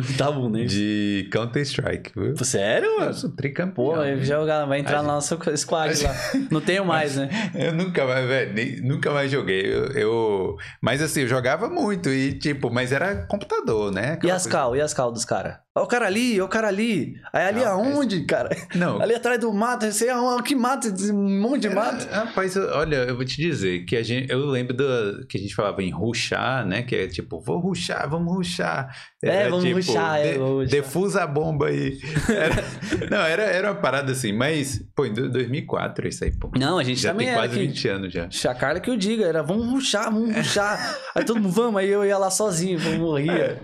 né? 0.51 0.65
de 0.65 1.29
Counter-Strike, 1.31 2.11
viu? 2.15 2.35
Sério, 2.43 2.87
Eu 2.89 2.99
mano? 2.99 3.13
sou 3.13 3.29
tricampeão. 3.35 3.73
Pô, 3.75 4.03
eu 4.03 4.23
jogar, 4.23 4.65
vai 4.65 4.79
entrar 4.79 5.01
no 5.01 5.07
nosso 5.09 5.37
squad 5.57 6.03
lá. 6.03 6.13
Não 6.51 6.61
tenho 6.61 6.85
mais, 6.85 7.15
né? 7.15 7.29
Eu 7.55 7.73
nunca 7.73 8.05
mais, 8.05 8.27
velho, 8.27 8.53
nem- 8.53 8.81
nunca 8.81 9.11
mais 9.11 9.31
joguei. 9.31 9.61
Eu, 9.65 9.85
eu- 9.93 10.55
Mas 10.81 11.01
assim, 11.01 11.21
eu 11.21 11.27
jogava 11.27 11.69
muito 11.69 12.09
e 12.09 12.33
tipo, 12.37 12.69
mas 12.69 12.91
era 12.91 13.25
computador, 13.27 13.91
né? 13.91 14.09
E 14.09 14.11
Aquela 14.13 14.35
as 14.35 14.43
coisa- 14.43 14.57
cal? 14.57 14.75
E 14.75 14.81
as 14.81 14.93
cal 14.93 15.11
dos 15.11 15.25
caras? 15.25 15.57
Ó 15.77 15.83
o 15.83 15.87
cara 15.87 16.05
ali, 16.07 16.39
ó 16.39 16.45
o 16.45 16.47
cara 16.47 16.69
ali. 16.69 17.15
Aí 17.33 17.47
ali 17.47 17.59
Não, 17.59 17.67
aonde, 17.73 18.23
cara? 18.23 18.49
Não. 18.73 18.99
Ali 19.03 19.13
atrás 19.13 19.37
do 19.41 19.51
mato, 19.51 19.91
sei 19.91 20.09
aonde, 20.09 20.43
que 20.43 20.55
mato, 20.55 20.87
esse 20.87 21.11
monte 21.11 21.63
de 21.63 21.69
mato. 21.69 22.07
Era- 22.07 22.23
Rapaz, 22.25 22.55
olha, 22.55 22.95
eu 22.95 23.15
vou 23.15 23.25
te 23.25 23.35
dizer 23.35 23.83
que 23.83 23.97
a 23.97 24.01
gente, 24.01 24.31
eu 24.31 24.39
lembro 24.45 24.73
do, 24.73 25.27
que 25.27 25.37
a 25.37 25.41
gente 25.41 25.53
falava 25.53 25.83
em 25.83 25.91
ruxar, 25.91 26.65
né? 26.65 26.81
Que 26.81 26.95
é 26.95 27.07
tipo, 27.07 27.41
vou 27.41 27.59
ruxar, 27.59 28.09
vamos 28.09 28.33
ruxar. 28.33 28.87
É, 29.21 29.49
vamos 29.49 29.69
rushar, 29.69 30.17
é, 30.19 30.31
de- 30.31 30.37
vamos 30.37 30.53
rushar. 30.63 30.69
Defusa 30.71 31.23
a 31.23 31.27
bomba 31.27 31.67
aí. 31.67 31.99
Era- 32.29 33.09
não, 33.09 33.17
era, 33.25 33.43
era 33.43 33.71
uma 33.71 33.81
parada 33.81 34.13
assim, 34.13 34.31
mas, 34.31 34.81
pô, 34.95 35.05
em 35.05 35.11
do- 35.13 35.29
2004 35.29 36.07
isso 36.07 36.23
aí, 36.23 36.31
pô. 36.31 36.49
Não, 36.57 36.77
a 36.77 36.83
gente 36.85 37.01
Já 37.01 37.09
também 37.11 37.27
tem 37.27 37.33
era 37.35 37.41
quase 37.43 37.55
aqui. 37.59 37.67
20 37.67 37.87
anos 37.89 38.13
já. 38.13 38.29
A 38.49 38.55
Carla 38.55 38.79
que 38.79 38.89
eu 38.89 38.95
diga, 38.95 39.25
era 39.25 39.43
vamos 39.43 39.67
ruxar, 39.69 40.05
vamos 40.05 40.33
ruxar. 40.33 40.97
Aí 41.13 41.25
todo 41.25 41.39
mundo, 41.41 41.51
vamos, 41.51 41.81
aí 41.81 41.89
eu 41.89 42.05
ia 42.05 42.17
lá 42.17 42.29
sozinho, 42.29 42.79
eu 42.79 42.99
morria. 42.99 43.59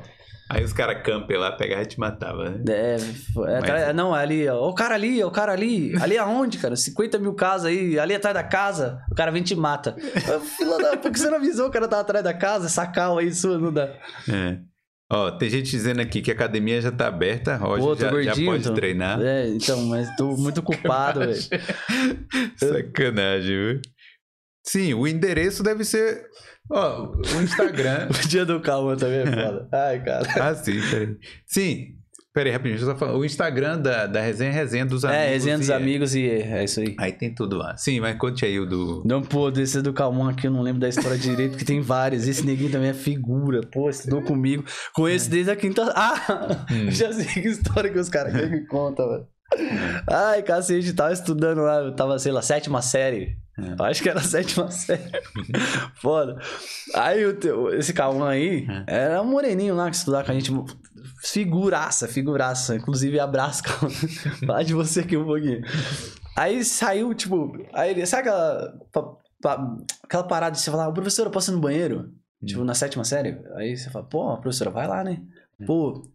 Aí 0.53 0.63
os 0.65 0.73
caras 0.73 1.01
campem 1.01 1.37
lá, 1.37 1.51
pegavam 1.53 1.83
e 1.83 1.87
te 1.87 1.97
matavam, 1.99 2.43
né? 2.43 2.61
É, 2.67 2.97
é, 3.51 3.57
atrás- 3.57 3.95
não, 3.95 4.13
ali, 4.13 4.47
ó. 4.49 4.67
O 4.69 4.73
cara 4.75 4.95
ali, 4.95 5.23
ó, 5.23 5.27
o 5.27 5.31
cara 5.31 5.53
ali. 5.53 5.93
Ali 6.01 6.17
aonde, 6.17 6.57
cara? 6.57 6.75
50 6.75 7.17
mil 7.19 7.33
casas 7.33 7.67
aí, 7.67 7.97
ali 7.97 8.13
atrás 8.13 8.33
da 8.33 8.43
casa, 8.43 8.99
o 9.09 9.15
cara 9.15 9.31
vem 9.31 9.41
e 9.41 9.45
te 9.45 9.55
mata. 9.55 9.95
Fila 10.57 10.77
da. 10.77 10.97
Por 10.97 11.09
que 11.11 11.17
você 11.19 11.29
não 11.29 11.37
avisou 11.37 11.65
que 11.65 11.69
o 11.69 11.73
cara 11.73 11.87
tava 11.87 12.01
atrás 12.01 12.23
da 12.23 12.33
casa? 12.33 12.65
Essa 12.67 12.85
cal 12.85 13.17
aí 13.17 13.33
sua 13.33 13.57
não 13.57 13.71
dá. 13.71 13.85
É. 14.29 14.59
Ó, 15.13 15.29
tem 15.31 15.49
gente 15.49 15.69
dizendo 15.71 16.01
aqui 16.01 16.21
que 16.21 16.31
a 16.31 16.33
academia 16.33 16.79
já 16.81 16.91
tá 16.91 17.07
aberta, 17.07 17.55
Roger 17.57 17.83
Pô, 17.85 17.95
já, 17.95 18.05
já 18.05 18.11
gordinho, 18.11 18.51
pode 18.51 18.63
então. 18.63 18.73
treinar. 18.75 19.21
É, 19.21 19.47
então, 19.47 19.81
mas 19.87 20.13
tô 20.15 20.37
muito 20.37 20.61
culpado, 20.63 21.19
velho. 21.27 21.35
Sacanagem, 22.57 23.55
viu? 23.73 23.81
Sim, 24.65 24.93
o 24.93 25.07
endereço 25.07 25.63
deve 25.63 25.83
ser. 25.83 26.23
Ó, 26.69 27.11
o 27.11 27.41
Instagram. 27.41 28.07
O 28.23 28.27
dia 28.27 28.45
do 28.45 28.59
calma 28.59 28.95
também 28.95 29.19
é 29.21 29.25
foda. 29.25 29.67
Ai, 29.71 30.03
cara. 30.03 30.27
ah, 30.41 30.55
sim, 30.55 30.79
peraí. 30.89 31.15
Sim, 31.45 31.87
peraí, 32.33 32.51
rapidinho, 32.53 32.77
deixa 32.77 32.89
eu 32.91 32.93
só 32.93 32.97
falar. 33.05 33.17
O 33.17 33.25
Instagram 33.25 33.79
da, 33.79 34.07
da 34.07 34.21
resenha 34.21 34.51
é 34.51 34.53
resenha 34.53 34.85
dos 34.85 35.03
amigos. 35.03 35.23
É, 35.25 35.29
resenha 35.29 35.57
dos 35.57 35.67
e- 35.69 35.73
amigos 35.73 36.15
e 36.15 36.29
é 36.29 36.63
isso 36.63 36.79
aí. 36.79 36.95
Aí 36.97 37.11
tem 37.11 37.33
tudo 37.33 37.57
lá. 37.57 37.75
Sim, 37.75 37.99
mas 37.99 38.17
conte 38.17 38.45
aí 38.45 38.57
o 38.59 38.65
do. 38.65 39.03
Não, 39.05 39.21
pô, 39.21 39.51
desse 39.51 39.81
do 39.81 39.91
Calmon 39.91 40.29
aqui 40.29 40.47
eu 40.47 40.51
não 40.51 40.61
lembro 40.61 40.79
da 40.79 40.87
história 40.87 41.17
direito, 41.17 41.51
porque 41.51 41.65
tem 41.65 41.81
vários. 41.81 42.25
Esse 42.27 42.45
neguinho 42.45 42.71
também 42.71 42.89
é 42.89 42.93
figura. 42.93 43.61
Pô, 43.71 43.89
estudou 43.89 44.21
comigo. 44.21 44.63
Conheço 44.93 45.29
desde 45.29 45.51
a 45.51 45.55
quinta. 45.55 45.91
Ah! 45.95 46.65
Hum. 46.71 46.89
Já 46.91 47.11
sei 47.11 47.25
que 47.25 47.49
história 47.49 47.89
que 47.91 47.99
os 47.99 48.07
caras 48.07 48.33
me 48.49 48.65
contam, 48.65 49.09
velho. 49.09 49.27
Ai, 50.09 50.41
cacete, 50.43 50.93
tava 50.93 51.11
estudando 51.11 51.59
lá, 51.59 51.79
eu 51.81 51.93
tava, 51.93 52.17
sei 52.17 52.31
lá, 52.31 52.41
sétima 52.41 52.81
série. 52.81 53.35
É. 53.61 53.75
Eu 53.79 53.85
Acho 53.85 54.01
que 54.03 54.09
era 54.09 54.19
a 54.19 54.23
sétima 54.23 54.69
série. 54.71 55.11
Foda. 55.95 56.37
Aí 56.95 57.25
o 57.25 57.35
teu- 57.35 57.73
esse 57.73 57.93
Calmon 57.93 58.23
aí 58.25 58.67
É. 58.87 59.05
era 59.05 59.21
um 59.21 59.25
moreninho 59.25 59.75
lá 59.75 59.89
que 59.89 59.95
estudava 59.95 60.23
com 60.25 60.31
a 60.31 60.33
gente. 60.33 60.51
Figuraça, 61.23 62.07
figuraça. 62.07 62.75
Inclusive, 62.75 63.19
abraço, 63.19 63.63
Calmon. 63.63 63.89
Fala 64.45 64.63
de 64.65 64.73
você 64.73 65.01
aqui 65.01 65.15
um 65.17 65.25
pouquinho. 65.25 65.61
Aí 66.35 66.63
saiu, 66.63 67.13
tipo, 67.13 67.51
aí 67.73 67.91
ele, 67.91 68.05
sabe 68.05 68.29
aquela, 68.29 68.73
pa- 68.91 69.17
pa- 69.41 69.77
aquela 70.03 70.23
parada 70.23 70.55
de 70.55 70.61
você 70.61 70.71
falar, 70.71 70.87
"Ô, 70.87 70.93
professor, 70.93 71.25
eu 71.25 71.31
posso 71.31 71.51
ir 71.51 71.55
no 71.55 71.59
banheiro? 71.61 72.09
Tipo, 72.43 72.63
na 72.63 72.73
sétima 72.73 73.03
série. 73.03 73.37
Aí 73.55 73.75
você 73.77 73.89
fala, 73.91 74.05
pô, 74.05 74.35
professora, 74.37 74.71
vai 74.71 74.87
lá, 74.87 75.03
né? 75.03 75.21
Pô, 75.67 76.09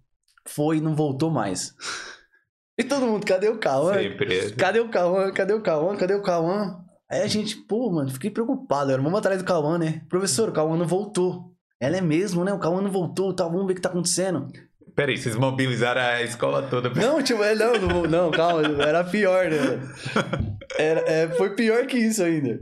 foi 0.45 0.79
e 0.79 0.81
não 0.81 0.95
voltou 0.97 1.31
mais. 1.31 1.75
E 2.79 2.83
todo 2.83 3.07
mundo, 3.07 3.25
cadê 3.25 3.49
o 3.49 3.59
Cauã? 3.59 3.95
Sempre. 3.95 4.51
Cadê 4.53 4.81
o 4.81 4.89
Cauã? 4.91 5.31
Cadê 5.33 5.53
o 5.55 5.63
Cauã? 5.63 5.97
Cadê 5.97 6.15
o 6.15 6.23
Cauã? 6.23 6.85
Aí 7.11 7.23
a 7.23 7.27
gente, 7.27 7.57
pô, 7.57 7.91
mano, 7.91 8.11
fiquei 8.11 8.31
preocupado. 8.31 8.91
Era, 8.91 9.01
vamos 9.01 9.19
atrás 9.19 9.41
do 9.41 9.47
Cauã, 9.47 9.79
né? 9.79 10.03
Professor, 10.09 10.49
o 10.49 10.53
Cauã 10.53 10.77
não 10.77 10.87
voltou. 10.87 11.53
Ela 11.81 11.99
é 11.99 12.01
mesmo, 12.01 12.45
né? 12.45 12.53
O 12.53 12.59
Cauã 12.59 12.81
não 12.81 12.91
voltou, 12.91 13.33
tá? 13.35 13.45
Vamos 13.45 13.67
ver 13.67 13.73
o 13.73 13.77
que 13.77 13.83
tá 13.83 13.89
acontecendo. 13.89 14.49
Peraí, 14.95 15.17
vocês 15.17 15.37
mobilizaram 15.37 16.01
a 16.01 16.23
escola 16.23 16.63
toda. 16.63 16.89
Não, 16.91 17.23
tipo, 17.23 17.45
é, 17.45 17.55
não, 17.55 17.75
não, 17.75 18.03
não, 18.05 18.31
calma, 18.31 18.83
era 18.83 19.05
pior, 19.05 19.47
né? 19.51 19.59
Era, 20.79 21.01
é, 21.01 21.29
foi 21.37 21.55
pior 21.55 21.87
que 21.87 21.99
isso 21.99 22.23
ainda. 22.23 22.59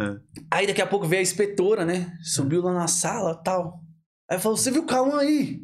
É. 0.00 0.16
Aí 0.50 0.66
daqui 0.66 0.80
a 0.80 0.86
pouco 0.86 1.06
veio 1.06 1.20
a 1.20 1.22
inspetora, 1.22 1.84
né? 1.84 2.12
Subiu 2.22 2.62
lá 2.62 2.72
na 2.72 2.86
sala 2.86 3.34
tal. 3.42 3.80
Aí 4.30 4.38
falou: 4.38 4.56
Você 4.56 4.70
viu 4.70 4.82
o 4.82 4.86
Cauã 4.86 5.18
aí? 5.18 5.60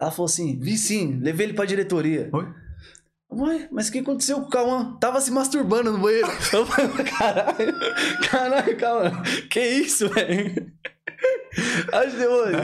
Ela 0.00 0.10
falou 0.10 0.26
assim: 0.26 0.58
Vi 0.58 0.76
sim, 0.78 1.18
levei 1.20 1.46
ele 1.46 1.54
pra 1.54 1.66
diretoria. 1.66 2.30
Oi? 2.32 2.46
Ué, 3.32 3.68
mas 3.70 3.88
o 3.88 3.92
que 3.92 4.00
aconteceu 4.00 4.40
com 4.40 4.46
o 4.46 4.50
Cauã? 4.50 4.96
Tava 5.00 5.20
se 5.20 5.30
masturbando 5.30 5.92
no 5.92 5.98
banheiro. 5.98 6.26
Eu 6.52 6.66
falei, 6.66 7.04
caralho, 7.04 7.74
caralho, 8.28 8.76
Cauã, 8.76 9.22
que 9.48 9.60
isso, 9.60 10.08
velho? 10.08 10.72
Acho 10.76 11.56
que, 11.56 11.56
ô, 11.56 11.60
Na 11.60 11.69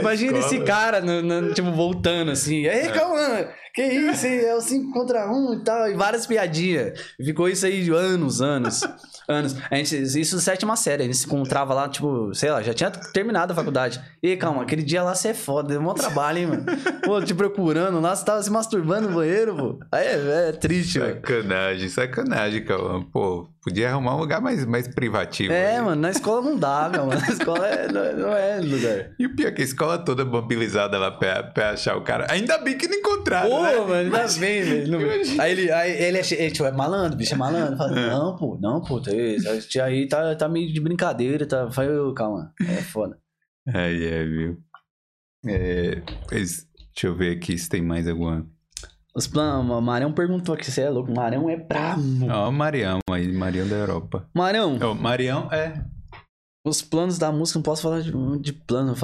Imagina 0.00 0.38
esse 0.38 0.60
cara, 0.60 1.00
no- 1.00 1.22
no- 1.22 1.54
tipo, 1.54 1.70
voltando 1.72 2.30
assim. 2.30 2.66
Ei, 2.66 2.88
Cauã, 2.88 3.46
que 3.74 3.82
isso, 3.84 4.26
hein? 4.26 4.40
É 4.40 4.54
o 4.54 4.60
5 4.60 4.92
contra 4.92 5.30
1 5.30 5.54
e 5.54 5.64
tal. 5.64 5.90
E 5.90 5.94
várias 5.94 6.26
piadinhas. 6.26 6.98
Ficou 7.22 7.48
isso 7.48 7.66
aí 7.66 7.88
anos, 7.90 8.40
anos. 8.40 8.80
Anos. 9.28 9.56
A 9.70 9.74
gente, 9.76 9.96
isso 10.20 10.38
sétima 10.40 10.76
série. 10.76 11.02
A 11.02 11.06
gente 11.06 11.16
se 11.18 11.26
encontrava 11.26 11.74
lá, 11.74 11.88
tipo, 11.88 12.32
sei 12.34 12.50
lá, 12.50 12.62
já 12.62 12.72
tinha 12.72 12.90
terminado 12.90 13.52
a 13.52 13.56
faculdade. 13.56 14.00
E 14.22 14.36
calma, 14.36 14.62
aquele 14.62 14.82
dia 14.82 15.02
lá 15.02 15.14
você 15.14 15.28
é 15.28 15.34
foda, 15.34 15.68
deu 15.70 15.80
um 15.80 15.94
trabalho, 15.94 16.38
hein, 16.38 16.46
mano? 16.46 16.64
Pô, 17.04 17.20
te 17.20 17.34
procurando 17.34 18.00
lá, 18.00 18.14
você 18.14 18.24
tava 18.24 18.40
se 18.42 18.50
masturbando 18.50 19.08
no 19.08 19.16
banheiro, 19.16 19.56
pô. 19.56 19.78
Aí 19.90 20.06
é, 20.06 20.48
é 20.48 20.52
triste, 20.52 20.98
velho. 21.00 21.14
Sacanagem, 21.16 21.88
sacanagem, 21.88 22.64
Cauã. 22.64 23.02
Pô, 23.02 23.48
podia 23.62 23.90
arrumar 23.90 24.14
um 24.14 24.20
lugar 24.20 24.40
mais, 24.40 24.64
mais 24.64 24.86
privativo. 24.88 25.52
É, 25.52 25.76
aí. 25.76 25.82
mano, 25.82 26.00
na 26.00 26.10
escola 26.10 26.40
não 26.42 26.56
dá, 26.56 26.88
meu, 26.90 27.06
mano. 27.06 27.20
Na 27.20 27.28
escola 27.28 27.66
é- 27.66 27.88
não, 27.92 28.04
é- 28.04 28.12
não 28.14 28.32
é 28.32 28.60
lugar. 28.60 29.05
E 29.18 29.26
o 29.26 29.34
pior 29.34 29.48
é 29.48 29.52
que 29.52 29.62
a 29.62 29.64
escola 29.64 29.98
toda 29.98 30.24
mobilizada 30.24 30.98
lá 30.98 31.11
pra, 31.11 31.42
pra 31.42 31.70
achar 31.70 31.96
o 31.96 32.02
cara. 32.02 32.26
Ainda 32.30 32.59
bem 32.59 32.76
que 32.76 32.86
não 32.88 32.96
encontraram, 32.98 33.50
Pô, 33.50 33.62
né? 33.62 33.76
mano, 33.76 33.94
ainda 33.94 34.28
bem, 34.38 34.62
velho. 34.62 35.40
Aí 35.40 35.52
ele, 35.52 35.70
aí 35.70 35.90
ele 35.90 36.18
é, 36.18 36.22
ele, 36.34 36.50
tipo, 36.50 36.64
é 36.64 36.72
malandro, 36.72 37.16
bicho 37.16 37.34
é 37.34 37.36
malandro. 37.36 37.76
Fala, 37.76 37.90
não, 37.90 38.36
pô, 38.36 38.59
não, 38.61 38.80
pô, 38.82 39.00
tá, 39.00 39.11
esse 39.12 39.68
tia 39.68 39.84
aí 39.84 40.09
tá, 40.09 40.34
tá 40.34 40.48
meio 40.48 40.72
de 40.72 40.80
brincadeira, 40.80 41.46
tá. 41.46 41.66
Vai, 41.66 41.86
calma. 42.14 42.52
É 42.61 42.82
foda. 42.82 43.18
Ai, 43.68 44.04
é, 44.04 44.24
viu? 44.24 44.59
É, 45.46 46.02
mas 46.30 46.66
deixa 46.94 47.07
eu 47.07 47.14
ver 47.16 47.36
aqui 47.36 47.57
se 47.59 47.68
tem 47.68 47.82
mais 47.82 48.09
alguma. 48.09 48.46
Os 49.14 49.26
planos, 49.26 49.70
o 49.70 49.80
Marião 49.80 50.12
perguntou 50.12 50.54
aqui, 50.54 50.70
você 50.70 50.82
é 50.82 50.90
louco. 50.90 51.11
O 51.11 51.14
Marião 51.14 51.48
é 51.48 51.57
bravo. 51.57 52.02
Ó, 52.30 52.48
o 52.48 52.52
Marião 52.52 52.98
aí, 53.11 53.32
Marião 53.32 53.66
da 53.66 53.76
Europa. 53.76 54.28
Marião, 54.34 54.78
Ó, 54.82 54.94
Marião 54.94 55.48
é. 55.50 55.82
Os 56.68 56.82
planos 56.82 57.18
da 57.18 57.30
música, 57.32 57.58
não 57.58 57.62
posso 57.62 57.82
falar 57.82 58.00
de, 58.00 58.12
de 58.40 58.52
plano. 58.52 58.94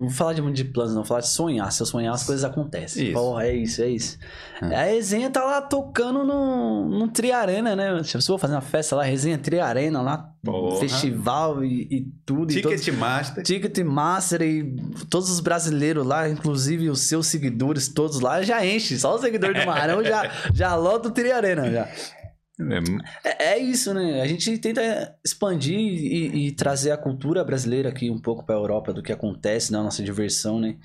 Não 0.00 0.08
vou 0.08 0.10
falar 0.10 0.32
de 0.32 0.42
muito 0.42 0.56
de 0.56 0.64
planos, 0.64 0.90
não. 0.92 1.02
Vou 1.02 1.06
falar 1.08 1.20
de 1.20 1.28
sonhar. 1.28 1.70
Se 1.70 1.80
eu 1.80 1.86
sonhar, 1.86 2.12
as 2.14 2.24
coisas 2.24 2.44
acontecem. 2.44 3.04
Isso. 3.04 3.12
Porra, 3.12 3.46
é 3.46 3.54
isso, 3.54 3.80
é 3.82 3.88
isso. 3.88 4.18
É. 4.60 4.74
A 4.74 4.82
resenha 4.84 5.30
tá 5.30 5.44
lá 5.44 5.62
tocando 5.62 6.24
no, 6.24 6.88
no 6.88 7.08
Triarena, 7.08 7.76
né? 7.76 8.02
Se 8.02 8.16
eu 8.16 8.20
vou 8.26 8.36
fazer 8.38 8.54
uma 8.54 8.60
festa 8.60 8.96
lá, 8.96 9.04
resenha 9.04 9.38
Triarena 9.38 10.02
lá, 10.02 10.30
Porra. 10.42 10.80
festival 10.80 11.64
e, 11.64 11.82
e 11.90 12.00
tudo. 12.26 12.52
e 12.52 12.60
todos- 12.60 12.80
Ticketmaster. 12.80 13.44
Ticketmaster 13.44 14.42
e 14.42 14.74
todos 15.08 15.30
os 15.30 15.38
brasileiros 15.40 16.04
lá, 16.04 16.28
inclusive 16.28 16.90
os 16.90 17.02
seus 17.02 17.28
seguidores 17.28 17.86
todos 17.88 18.18
lá, 18.20 18.42
já 18.42 18.66
enche. 18.66 18.98
Só 18.98 19.14
o 19.14 19.18
seguidor 19.18 19.54
do 19.54 19.64
Marão 19.64 20.02
já, 20.02 20.28
já 20.52 20.74
lota 20.74 21.08
o 21.08 21.12
Triarena 21.12 21.70
já. 21.70 21.88
É, 22.60 22.80
É, 23.24 23.44
é 23.54 23.58
isso, 23.58 23.92
né? 23.92 24.20
A 24.20 24.26
gente 24.26 24.56
tenta 24.58 25.16
expandir 25.24 25.78
e, 25.78 26.46
e 26.46 26.52
trazer 26.52 26.92
a 26.92 26.96
cultura 26.96 27.44
brasileira 27.44 27.88
aqui 27.88 28.10
um 28.10 28.20
pouco 28.20 28.44
pra 28.44 28.54
Europa 28.54 28.92
do 28.92 29.02
que 29.02 29.12
acontece 29.12 29.72
na 29.72 29.82
nossa 29.82 30.02
diversão, 30.02 30.60
né? 30.60 30.76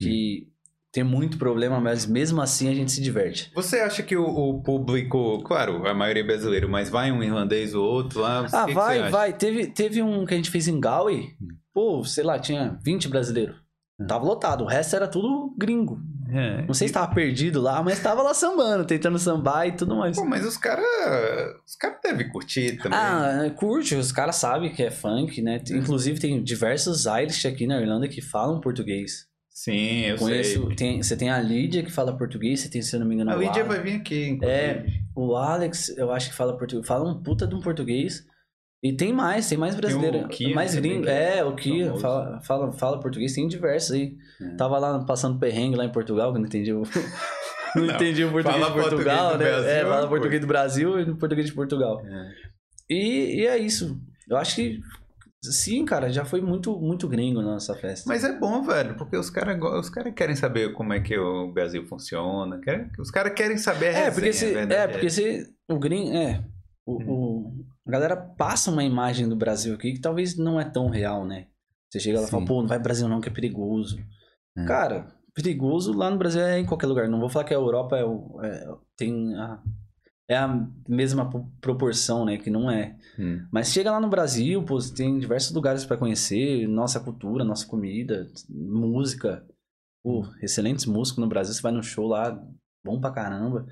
Que 0.00 0.48
tem 0.92 1.02
muito 1.02 1.38
problema, 1.38 1.80
mas 1.80 2.06
mesmo 2.06 2.40
assim 2.40 2.68
a 2.68 2.74
gente 2.74 2.92
se 2.92 3.02
diverte. 3.02 3.50
Você 3.54 3.80
acha 3.80 4.02
que 4.02 4.16
o, 4.16 4.24
o 4.24 4.62
público, 4.62 5.42
claro, 5.42 5.86
a 5.88 5.94
maioria 5.94 6.22
é 6.22 6.26
brasileiro, 6.26 6.68
mas 6.68 6.88
vai 6.88 7.10
um 7.10 7.22
irlandês 7.22 7.74
ou 7.74 7.84
outro 7.84 8.20
lá? 8.20 8.46
Ah, 8.52 8.60
que 8.62 8.68
que 8.68 8.74
vai, 8.74 9.00
acha? 9.00 9.10
vai. 9.10 9.32
Teve, 9.32 9.66
teve 9.66 10.02
um 10.02 10.24
que 10.24 10.34
a 10.34 10.36
gente 10.36 10.50
fez 10.50 10.68
em 10.68 10.78
Galway. 10.78 11.30
Pô, 11.72 12.04
sei 12.04 12.22
lá, 12.22 12.38
tinha 12.38 12.78
20 12.84 13.08
brasileiros. 13.08 13.56
Tava 14.06 14.24
lotado. 14.24 14.62
O 14.62 14.68
resto 14.68 14.94
era 14.94 15.08
tudo 15.08 15.54
gringo. 15.58 16.00
É. 16.34 16.62
Não 16.66 16.74
sei 16.74 16.88
se 16.88 16.94
tava 16.94 17.14
perdido 17.14 17.60
lá, 17.60 17.82
mas 17.82 18.00
tava 18.00 18.20
lá 18.22 18.34
sambando, 18.34 18.84
tentando 18.84 19.18
sambar 19.18 19.68
e 19.68 19.72
tudo 19.72 19.94
mais. 19.94 20.16
Pô, 20.16 20.24
mas 20.24 20.44
os 20.44 20.56
caras. 20.56 20.84
Os 21.66 21.76
caras 21.76 21.98
devem 22.02 22.28
curtir 22.28 22.76
também. 22.78 22.98
Ah, 22.98 23.50
curte, 23.56 23.94
os 23.94 24.10
caras 24.10 24.36
sabem 24.36 24.72
que 24.72 24.82
é 24.82 24.90
funk, 24.90 25.40
né? 25.40 25.60
Uhum. 25.70 25.76
Inclusive 25.76 26.18
tem 26.18 26.42
diversos 26.42 27.06
Irish 27.06 27.46
aqui 27.46 27.66
na 27.66 27.80
Irlanda 27.80 28.08
que 28.08 28.20
falam 28.20 28.60
português. 28.60 29.26
Sim, 29.48 30.00
eu 30.06 30.16
Conheço, 30.16 30.66
sei. 30.66 30.76
tem, 30.76 31.00
você 31.00 31.16
tem 31.16 31.30
a 31.30 31.40
Lídia 31.40 31.84
que 31.84 31.92
fala 31.92 32.16
português, 32.16 32.58
você 32.58 32.68
tem, 32.68 32.82
se 32.82 32.96
eu 32.96 32.98
não 32.98 33.06
me 33.06 33.14
engano, 33.14 33.30
A 33.30 33.36
o 33.36 33.40
Lídia 33.40 33.62
vai 33.62 33.80
vir 33.80 33.94
aqui. 34.00 34.36
É. 34.42 34.72
inclusive. 34.72 35.04
O 35.14 35.36
Alex, 35.36 35.90
eu 35.96 36.10
acho 36.10 36.30
que 36.30 36.34
fala 36.34 36.58
português. 36.58 36.84
Fala 36.88 37.08
um 37.08 37.22
puta 37.22 37.46
de 37.46 37.54
um 37.54 37.60
português. 37.60 38.26
E 38.84 38.92
tem 38.92 39.14
mais, 39.14 39.48
tem 39.48 39.56
mais 39.56 39.74
brasileiro. 39.74 40.26
o 40.26 40.28
Kia 40.28 40.54
mais 40.54 40.74
gringo. 40.74 41.04
que 41.04 41.08
é 41.08 41.38
É, 41.38 41.44
o 41.44 41.56
famoso. 41.56 42.00
fala, 42.02 42.40
fala, 42.42 42.72
fala 42.72 43.00
português, 43.00 43.32
tem 43.32 43.48
diversos 43.48 43.92
aí. 43.92 44.14
É. 44.42 44.56
Tava 44.56 44.78
lá 44.78 45.02
passando 45.06 45.38
perrengue 45.38 45.74
lá 45.76 45.86
em 45.86 45.90
Portugal, 45.92 46.32
que 46.34 46.38
não 46.38 46.46
entendi 46.46 46.72
o. 46.72 46.82
Não, 47.74 47.86
Não, 47.86 47.94
entendi 47.96 48.22
o 48.24 48.30
português 48.30 48.64
de 48.66 48.72
Portugal, 48.72 49.30
português 49.30 49.32
do 49.32 49.38
né? 49.38 49.50
Brasil, 49.50 49.70
é, 49.70 49.82
fala 49.84 50.08
português 50.08 50.40
do 50.40 50.46
Brasil 50.46 51.00
e 51.00 51.14
português 51.16 51.46
de 51.48 51.52
Portugal. 51.54 52.00
É. 52.06 52.30
E, 52.88 53.40
e 53.40 53.46
é 53.48 53.58
isso. 53.58 54.00
Eu 54.30 54.36
acho 54.36 54.54
que 54.54 54.78
sim, 55.42 55.84
cara, 55.84 56.08
já 56.08 56.24
foi 56.24 56.40
muito, 56.40 56.78
muito 56.78 57.08
gringo 57.08 57.42
na 57.42 57.54
nossa 57.54 57.74
festa. 57.74 58.04
Mas 58.06 58.22
é 58.22 58.38
bom, 58.38 58.62
velho, 58.62 58.94
porque 58.96 59.16
os 59.16 59.28
caras 59.28 59.58
os 59.60 59.90
cara 59.90 60.12
querem 60.12 60.36
saber 60.36 60.72
como 60.72 60.92
é 60.92 61.00
que 61.00 61.18
o 61.18 61.50
Brasil 61.52 61.84
funciona. 61.86 62.60
querem- 62.60 62.88
os 62.96 63.10
caras 63.10 63.32
querem 63.34 63.56
saber 63.58 63.86
a 63.86 63.88
é, 63.88 63.92
resenha, 64.04 64.12
porque 64.12 64.32
se, 64.32 64.52
verdade 64.54 64.74
é, 64.80 64.86
porque 64.92 65.10
se 65.10 65.46
o 65.68 65.78
gringo, 65.80 66.16
é, 66.16 66.44
o, 66.86 67.02
Hum. 67.02 67.06
o- 67.08 67.33
a 67.86 67.90
galera 67.90 68.16
passa 68.16 68.70
uma 68.70 68.82
imagem 68.84 69.28
do 69.28 69.36
Brasil 69.36 69.74
aqui 69.74 69.92
que 69.92 70.00
talvez 70.00 70.36
não 70.36 70.60
é 70.60 70.64
tão 70.64 70.88
real, 70.88 71.24
né? 71.26 71.46
Você 71.90 72.00
chega 72.00 72.20
lá 72.20 72.26
e 72.26 72.30
fala, 72.30 72.44
pô, 72.46 72.60
não 72.60 72.68
vai 72.68 72.78
pro 72.78 72.84
Brasil 72.84 73.08
não, 73.08 73.20
que 73.20 73.28
é 73.28 73.32
perigoso. 73.32 73.98
É. 74.56 74.64
Cara, 74.64 75.14
perigoso 75.34 75.92
lá 75.92 76.10
no 76.10 76.18
Brasil 76.18 76.40
é 76.42 76.58
em 76.58 76.66
qualquer 76.66 76.86
lugar. 76.86 77.08
Não 77.08 77.20
vou 77.20 77.28
falar 77.28 77.44
que 77.44 77.54
a 77.54 77.56
Europa 77.56 77.96
é, 77.96 78.04
o- 78.04 78.40
é- 78.42 78.68
tem 78.96 79.34
a, 79.36 79.62
é 80.28 80.36
a 80.36 80.66
mesma 80.88 81.28
pro- 81.30 81.46
proporção, 81.60 82.24
né? 82.24 82.36
Que 82.38 82.50
não 82.50 82.70
é. 82.70 82.96
Hum. 83.18 83.46
Mas 83.52 83.68
chega 83.68 83.90
lá 83.92 84.00
no 84.00 84.08
Brasil, 84.08 84.62
pô, 84.64 84.80
você 84.80 84.92
tem 84.94 85.18
diversos 85.18 85.52
lugares 85.54 85.84
pra 85.84 85.96
conhecer, 85.96 86.66
nossa 86.66 86.98
cultura, 86.98 87.44
nossa 87.44 87.66
comida, 87.66 88.26
música. 88.48 89.44
Pô, 90.02 90.26
excelentes 90.42 90.84
músicos 90.86 91.20
no 91.22 91.28
Brasil, 91.28 91.54
você 91.54 91.62
vai 91.62 91.72
no 91.72 91.82
show 91.82 92.06
lá, 92.06 92.42
bom 92.84 93.00
pra 93.00 93.10
caramba. 93.10 93.66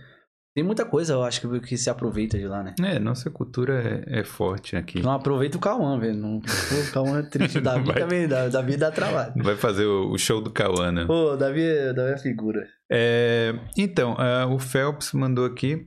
Tem 0.55 0.62
muita 0.62 0.84
coisa, 0.84 1.14
eu 1.14 1.22
acho, 1.22 1.40
que, 1.40 1.61
que 1.61 1.76
se 1.78 1.88
aproveita 1.88 2.36
de 2.38 2.46
lá, 2.46 2.62
né? 2.62 2.74
É, 2.82 2.98
nossa 2.98 3.30
cultura 3.30 4.05
é, 4.07 4.20
é 4.20 4.24
forte 4.24 4.76
aqui. 4.76 5.00
Não 5.00 5.12
aproveita 5.12 5.57
o 5.57 5.61
Cauã, 5.61 5.98
velho. 5.98 6.14
Não, 6.14 6.36
o 6.38 6.92
Cauã 6.92 7.20
é 7.20 7.22
triste. 7.22 7.57
O 7.59 7.61
Davi 7.62 7.86
Vai. 7.86 7.96
também, 8.00 8.28
da- 8.28 8.48
Davi 8.48 8.76
dá 8.76 8.90
trabalho. 8.90 9.32
Vai 9.42 9.57
fazer 9.57 9.86
o, 9.86 10.11
o 10.11 10.18
show 10.18 10.42
do 10.42 10.50
Cauã, 10.50 10.92
né? 10.92 11.07
Pô, 11.07 11.32
o 11.32 11.36
Davi, 11.36 11.62
é- 11.62 11.94
Davi 11.94 12.12
é 12.12 12.18
figura. 12.18 12.66
É, 12.90 13.55
então, 13.78 14.14
ah, 14.18 14.46
o 14.46 14.59
Phelps 14.59 15.12
mandou 15.14 15.46
aqui. 15.46 15.86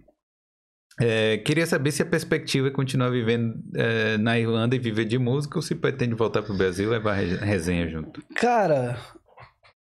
é, 0.99 1.37
queria 1.37 1.67
saber 1.67 1.91
se 1.91 2.01
a 2.01 2.05
perspectiva 2.05 2.69
é 2.69 2.71
continuar 2.71 3.09
vivendo 3.11 3.53
é, 3.75 4.17
na 4.17 4.39
Irlanda 4.39 4.75
e 4.75 4.79
viver 4.79 5.05
de 5.05 5.19
música 5.19 5.59
ou 5.59 5.61
se 5.61 5.75
pretende 5.75 6.15
voltar 6.15 6.41
pro 6.41 6.57
Brasil 6.57 6.85
e 6.87 6.89
levar 6.91 7.13
resenha 7.15 7.87
junto. 7.87 8.23
Cara, 8.35 8.97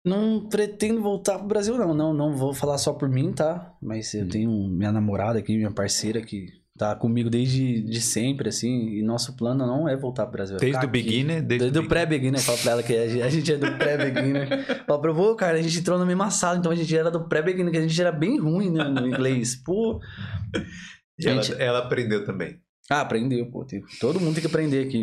não 0.06 0.48
pretendo 0.48 1.02
voltar 1.02 1.38
pro 1.38 1.48
Brasil, 1.48 1.76
não. 1.76 1.92
Não, 1.92 2.14
não 2.14 2.36
vou 2.36 2.54
falar 2.54 2.78
só 2.78 2.92
por 2.92 3.08
mim, 3.08 3.32
tá? 3.32 3.74
Mas 3.82 4.14
eu 4.14 4.24
Hum. 4.24 4.28
tenho 4.28 4.68
minha 4.68 4.92
namorada 4.92 5.38
aqui, 5.38 5.56
minha 5.56 5.70
parceira 5.70 6.20
que 6.22 6.46
tá 6.78 6.94
comigo 6.94 7.30
desde 7.30 7.80
de 7.82 8.00
sempre, 8.02 8.50
assim. 8.50 8.90
E 8.98 9.02
nosso 9.02 9.34
plano 9.36 9.66
não 9.66 9.88
é 9.88 9.96
voltar 9.96 10.24
pro 10.26 10.32
Brasil. 10.32 10.56
é 10.56 10.60
Desde 10.60 10.84
o 10.84 10.88
beginner? 10.88 11.42
Desde, 11.42 11.70
Desde 11.70 11.78
o 11.78 11.88
pré-beginner, 11.88 12.40
fala 12.40 12.58
pra 12.58 12.72
ela 12.72 12.82
que 12.82 12.94
a 12.94 13.08
gente- 13.08 13.30
gente 13.30 13.52
é 13.52 13.56
do 13.56 13.72
pré-beginner. 13.78 14.48
Fala 14.86 15.00
pra 15.00 15.10
eu, 15.10 15.34
cara, 15.36 15.58
a 15.58 15.62
gente 15.62 15.78
entrou 15.78 15.98
na 15.98 16.04
mesma 16.04 16.30
sala, 16.30 16.58
então 16.58 16.70
a 16.70 16.74
gente 16.76 16.94
era 16.96 17.10
do 17.10 17.26
pré-beginner, 17.28 17.72
que 17.72 17.78
a 17.78 17.82
gente 17.82 17.98
era 18.00 18.12
bem 18.12 18.38
ruim, 18.38 18.70
né, 18.70 18.84
no 18.84 19.06
inglês. 19.06 19.56
Pô. 19.56 19.98
E 21.18 21.26
ela, 21.26 21.42
Gente- 21.42 21.60
ela 21.60 21.78
aprendeu 21.78 22.24
também. 22.26 22.58
Ah, 22.90 23.00
aprendeu, 23.00 23.50
pô. 23.50 23.64
tem- 23.64 23.82
Todo 23.98 24.20
mundo 24.20 24.34
tem 24.34 24.42
que 24.42 24.46
aprender 24.46 24.86
aqui. 24.86 25.00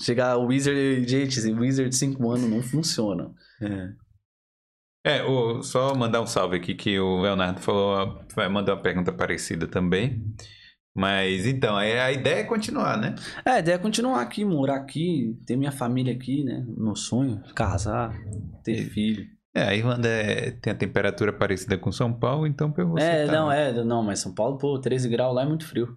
Chegar 0.00 0.36
o 0.38 0.46
Wizard, 0.46 1.06
gente, 1.06 1.38
Wizard 1.50 1.90
de 1.90 1.96
5 1.96 2.30
anos 2.30 2.48
não 2.48 2.62
funciona. 2.62 3.30
É, 3.60 3.88
o- 5.22 5.62
só 5.62 5.94
mandar 5.94 6.20
um 6.20 6.26
salve 6.26 6.56
aqui 6.56 6.74
que 6.74 6.98
o 6.98 7.20
Leonardo 7.20 7.60
falou, 7.60 8.20
vai 8.34 8.48
mandar 8.48 8.74
uma 8.74 8.82
pergunta 8.82 9.12
parecida 9.12 9.66
também. 9.66 10.22
Mas 10.96 11.46
então, 11.46 11.76
a, 11.76 11.80
a 11.80 12.12
ideia 12.12 12.40
é 12.40 12.44
continuar, 12.44 12.96
né? 12.98 13.14
É, 13.44 13.50
a 13.52 13.58
ideia 13.60 13.76
é 13.76 13.78
continuar 13.78 14.20
aqui, 14.20 14.44
morar 14.44 14.76
aqui, 14.76 15.36
ter 15.46 15.56
minha 15.56 15.70
família 15.70 16.12
aqui, 16.12 16.42
né? 16.42 16.64
Meu 16.76 16.96
sonho, 16.96 17.40
casar, 17.54 18.12
ter 18.64 18.76
filho. 18.90 19.24
É, 19.54 19.62
a 19.62 19.74
Irlanda 19.74 20.08
é- 20.08 20.50
tem 20.50 20.72
a 20.72 20.76
temperatura 20.76 21.32
parecida 21.32 21.78
com 21.78 21.90
São 21.92 22.12
Paulo, 22.12 22.46
então 22.46 22.70
pra 22.72 22.84
você. 22.84 23.04
é, 23.04 23.26
tá- 23.26 23.32
não, 23.32 23.50
é, 23.52 23.72
não, 23.84 24.02
mas 24.02 24.18
São 24.20 24.34
Paulo, 24.34 24.58
pô, 24.58 24.78
13 24.80 25.08
graus 25.08 25.34
lá 25.34 25.42
é 25.42 25.46
muito 25.46 25.66
frio. 25.66 25.96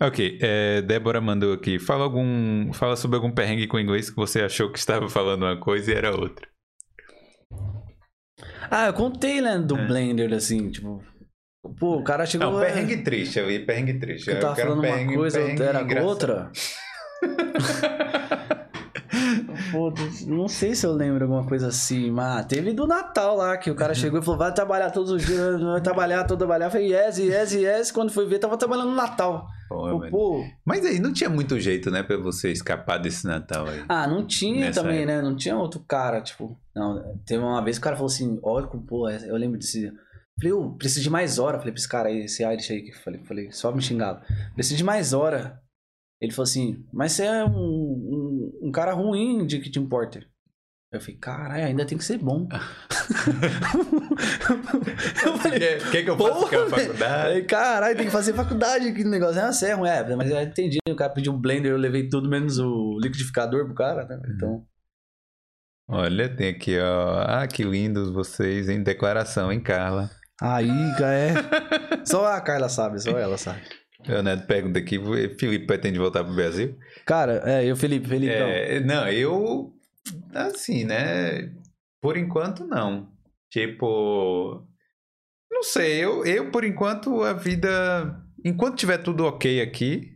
Ok, 0.00 0.38
é, 0.42 0.82
Débora 0.82 1.20
mandou 1.20 1.52
aqui. 1.52 1.78
Fala 1.78 2.02
algum. 2.04 2.72
Fala 2.72 2.96
sobre 2.96 3.16
algum 3.16 3.30
perrengue 3.30 3.66
com 3.66 3.78
inglês 3.78 4.10
que 4.10 4.16
você 4.16 4.40
achou 4.42 4.70
que 4.72 4.78
estava 4.78 5.08
falando 5.08 5.42
uma 5.44 5.56
coisa 5.56 5.90
e 5.92 5.94
era 5.94 6.10
outra. 6.10 6.46
Ah, 8.76 8.86
eu 8.88 8.92
contei, 8.92 9.40
né, 9.40 9.56
do 9.58 9.76
É. 9.78 9.86
Blender, 9.86 10.32
assim, 10.32 10.68
tipo. 10.70 11.00
Pô, 11.78 11.98
o 11.98 12.02
cara 12.02 12.26
chegou. 12.26 12.50
Não, 12.50 12.60
é, 12.62 12.66
perrengue 12.72 12.96
triste, 13.04 13.38
eu 13.38 13.48
ia 13.50 13.64
perrengue 13.64 13.94
triste. 14.00 14.24
que 14.24 14.32
eu 14.32 14.40
tava 14.40 14.56
falando 14.56 14.80
perrengue- 14.80 15.12
uma 15.14 15.18
coisa, 15.20 15.38
perrengue 15.38 15.62
era 15.62 15.80
engraçado. 15.82 16.08
outra. 16.08 16.50
Pô, 19.70 19.92
não 20.26 20.46
sei 20.48 20.74
se 20.74 20.84
eu 20.86 20.92
lembro 20.92 21.24
alguma 21.24 21.46
coisa 21.46 21.68
assim, 21.68 22.10
mas 22.10 22.44
teve 22.46 22.72
do 22.72 22.86
Natal 22.86 23.36
lá, 23.36 23.56
que 23.56 23.70
o 23.70 23.72
Uhum. 23.72 23.78
cara 23.78 23.94
chegou 23.94 24.20
e 24.20 24.22
falou, 24.24 24.38
vai 24.38 24.52
trabalhar 24.52 24.90
todos 24.90 25.10
os 25.10 25.24
dias, 25.24 25.60
vai 25.60 25.80
trabalhar, 25.80 26.24
todo 26.24 26.38
trabalhar. 26.38 26.66
Eu 26.66 26.70
falei, 26.70 26.92
yes, 26.92 27.18
yes, 27.18 27.52
yes. 27.52 27.90
Quando 27.92 28.10
foi 28.12 28.26
ver, 28.26 28.38
tava 28.38 28.56
trabalhando 28.56 28.90
no 28.90 28.94
Natal. 28.96 29.46
Pô, 29.68 30.00
Pô, 30.10 30.44
Mas 30.64 30.84
aí 30.84 30.98
não 31.00 31.12
tinha 31.12 31.30
muito 31.30 31.58
jeito, 31.58 31.90
né, 31.90 32.02
pra 32.02 32.16
você 32.16 32.52
escapar 32.52 32.98
desse 32.98 33.26
Natal 33.26 33.66
aí. 33.66 33.84
Ah, 33.88 34.06
não 34.06 34.26
tinha 34.26 34.70
também, 34.72 34.98
época. 35.02 35.16
né? 35.16 35.22
Não 35.22 35.36
tinha 35.36 35.56
outro 35.56 35.80
cara, 35.80 36.20
tipo. 36.20 36.58
Não, 36.74 37.18
teve 37.24 37.42
uma 37.42 37.62
vez 37.64 37.78
que 37.78 37.82
o 37.82 37.84
cara 37.84 37.96
falou 37.96 38.10
assim: 38.10 38.38
olha, 38.42 38.66
pô, 38.66 39.08
eu 39.08 39.36
lembro 39.36 39.58
desse. 39.58 39.92
Falei, 40.38 40.52
eu 40.52 40.72
preciso 40.72 41.02
de 41.02 41.10
mais 41.10 41.38
hora. 41.38 41.58
Falei 41.58 41.72
pra 41.72 41.78
esse 41.78 41.88
cara 41.88 42.08
aí, 42.08 42.24
esse 42.24 42.42
Irish 42.44 42.70
aí 42.70 42.82
que 42.82 42.92
falei, 42.92 43.24
falei, 43.24 43.52
só 43.52 43.72
me 43.72 43.80
xingava. 43.80 44.22
Preciso 44.54 44.76
de 44.76 44.84
mais 44.84 45.12
hora. 45.12 45.60
Ele 46.20 46.32
falou 46.32 46.44
assim: 46.44 46.84
mas 46.92 47.12
você 47.12 47.24
é 47.24 47.44
um, 47.44 47.50
um, 47.50 48.68
um 48.68 48.72
cara 48.72 48.92
ruim 48.92 49.46
de 49.46 49.60
que 49.60 49.70
te 49.70 49.78
importa. 49.78 50.24
Eu 50.96 51.00
falei, 51.00 51.16
caralho, 51.16 51.64
ainda 51.64 51.84
tem 51.84 51.98
que 51.98 52.04
ser 52.04 52.18
bom. 52.18 52.48
eu 55.26 55.38
falei, 55.38 55.58
Quer, 55.58 55.90
quer 55.90 56.02
que 56.04 56.10
eu 56.10 56.16
faça 56.16 56.46
velho. 56.46 56.70
faculdade? 56.70 57.42
Caralho, 57.42 57.96
tem 57.96 58.06
que 58.06 58.12
fazer 58.12 58.32
faculdade 58.34 58.88
aqui 58.88 59.04
no 59.04 59.10
negócio. 59.10 59.40
É, 59.40 59.52
você 59.52 59.66
é 59.66 59.72
ruim. 59.74 59.88
É, 59.88 60.16
mas 60.16 60.30
eu 60.30 60.40
entendi. 60.40 60.78
O 60.88 60.96
cara 60.96 61.12
pediu 61.12 61.32
um 61.32 61.40
blender, 61.40 61.72
eu 61.72 61.78
levei 61.78 62.08
tudo 62.08 62.28
menos 62.28 62.58
o 62.58 62.98
liquidificador 63.00 63.64
pro 63.66 63.74
cara, 63.74 64.04
né? 64.04 64.20
Então. 64.34 64.64
Olha, 65.88 66.28
tem 66.28 66.48
aqui, 66.48 66.78
ó. 66.78 67.24
Ah, 67.26 67.46
que 67.46 67.62
lindos 67.62 68.10
vocês, 68.10 68.68
em 68.68 68.82
declaração, 68.82 69.52
hein, 69.52 69.60
Carla? 69.60 70.10
Aí, 70.40 70.70
é. 71.02 71.34
Só 72.04 72.26
a 72.26 72.40
Carla 72.40 72.68
sabe, 72.68 73.00
só 73.00 73.16
ela 73.18 73.36
sabe. 73.36 73.60
Leonardo 74.06 74.46
pergunta 74.46 74.78
aqui: 74.78 74.98
Felipe 75.38 75.66
pretende 75.66 75.98
voltar 75.98 76.24
pro 76.24 76.34
Brasil? 76.34 76.76
Cara, 77.06 77.42
é, 77.44 77.64
eu, 77.64 77.76
Felipe, 77.76 78.08
Felipe. 78.08 78.32
É, 78.32 78.80
não, 78.80 79.06
eu. 79.08 79.72
Assim, 80.34 80.84
né? 80.84 81.54
Por 82.00 82.16
enquanto, 82.16 82.64
não. 82.64 83.12
Tipo. 83.50 84.66
Não 85.50 85.62
sei, 85.62 86.04
eu, 86.04 86.24
eu 86.24 86.50
por 86.50 86.64
enquanto 86.64 87.22
a 87.22 87.32
vida. 87.32 88.20
Enquanto 88.44 88.76
tiver 88.76 88.98
tudo 88.98 89.24
ok 89.24 89.62
aqui, 89.62 90.14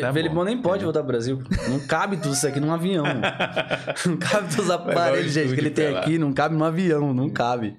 Tá 0.00 0.10
bom. 0.12 0.44
nem 0.44 0.60
pode 0.60 0.84
voltar 0.84 1.00
pro 1.00 1.08
Brasil. 1.08 1.38
Não 1.68 1.86
cabe 1.86 2.16
tudo 2.16 2.32
isso 2.32 2.46
aqui 2.46 2.58
num 2.58 2.72
avião. 2.72 3.04
não 4.06 4.16
cabe 4.16 4.48
todos 4.48 4.66
os 4.66 4.70
aparelhos, 4.70 5.32
gente, 5.32 5.52
que 5.52 5.60
ele 5.60 5.70
tem 5.70 5.94
aqui. 5.96 6.18
Não 6.18 6.32
cabe 6.32 6.54
num 6.54 6.64
avião, 6.64 7.12
não 7.12 7.28
cabe. 7.28 7.76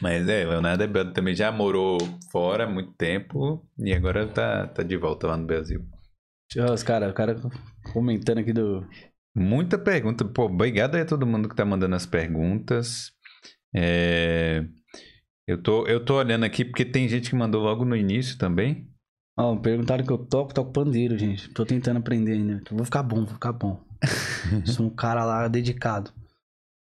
Mas 0.00 0.28
é, 0.28 0.44
Leonardo 0.44 0.82
Ebel 0.82 1.12
também 1.12 1.34
já 1.34 1.52
morou 1.52 1.98
fora 2.32 2.64
há 2.64 2.68
muito 2.68 2.92
tempo 2.92 3.64
e 3.78 3.92
agora 3.92 4.26
tá, 4.26 4.66
tá 4.66 4.82
de 4.82 4.96
volta 4.96 5.26
lá 5.28 5.36
no 5.36 5.46
Brasil. 5.46 5.84
Os 6.72 6.82
caras, 6.82 7.10
o 7.10 7.14
cara 7.14 7.36
comentando 7.92 8.38
aqui 8.38 8.52
do. 8.52 8.86
Muita 9.34 9.78
pergunta. 9.78 10.24
Pô, 10.24 10.44
obrigado 10.44 10.94
aí 10.96 11.02
a 11.02 11.06
todo 11.06 11.26
mundo 11.26 11.48
que 11.48 11.54
tá 11.56 11.64
mandando 11.64 11.94
as 11.94 12.06
perguntas. 12.06 13.12
É, 13.74 14.64
Eu, 15.46 15.62
tô, 15.62 15.86
eu 15.86 16.04
tô 16.04 16.16
olhando 16.18 16.44
aqui 16.44 16.64
porque 16.64 16.84
tem 16.84 17.08
gente 17.08 17.30
que 17.30 17.36
mandou 17.36 17.62
logo 17.62 17.84
no 17.84 17.96
início 17.96 18.36
também. 18.38 18.88
Ó, 19.38 19.56
perguntaram 19.56 20.04
que 20.04 20.12
eu 20.12 20.18
toco, 20.18 20.52
toco 20.52 20.72
pandeiro, 20.72 21.16
gente. 21.16 21.48
Tô 21.50 21.64
tentando 21.64 21.98
aprender 21.98 22.32
ainda. 22.32 22.60
Vou 22.70 22.84
ficar 22.84 23.02
bom, 23.02 23.24
vou 23.24 23.34
ficar 23.34 23.52
bom. 23.52 23.80
Sou 24.66 24.86
um 24.86 24.90
cara 24.90 25.24
lá 25.24 25.46
dedicado. 25.48 26.12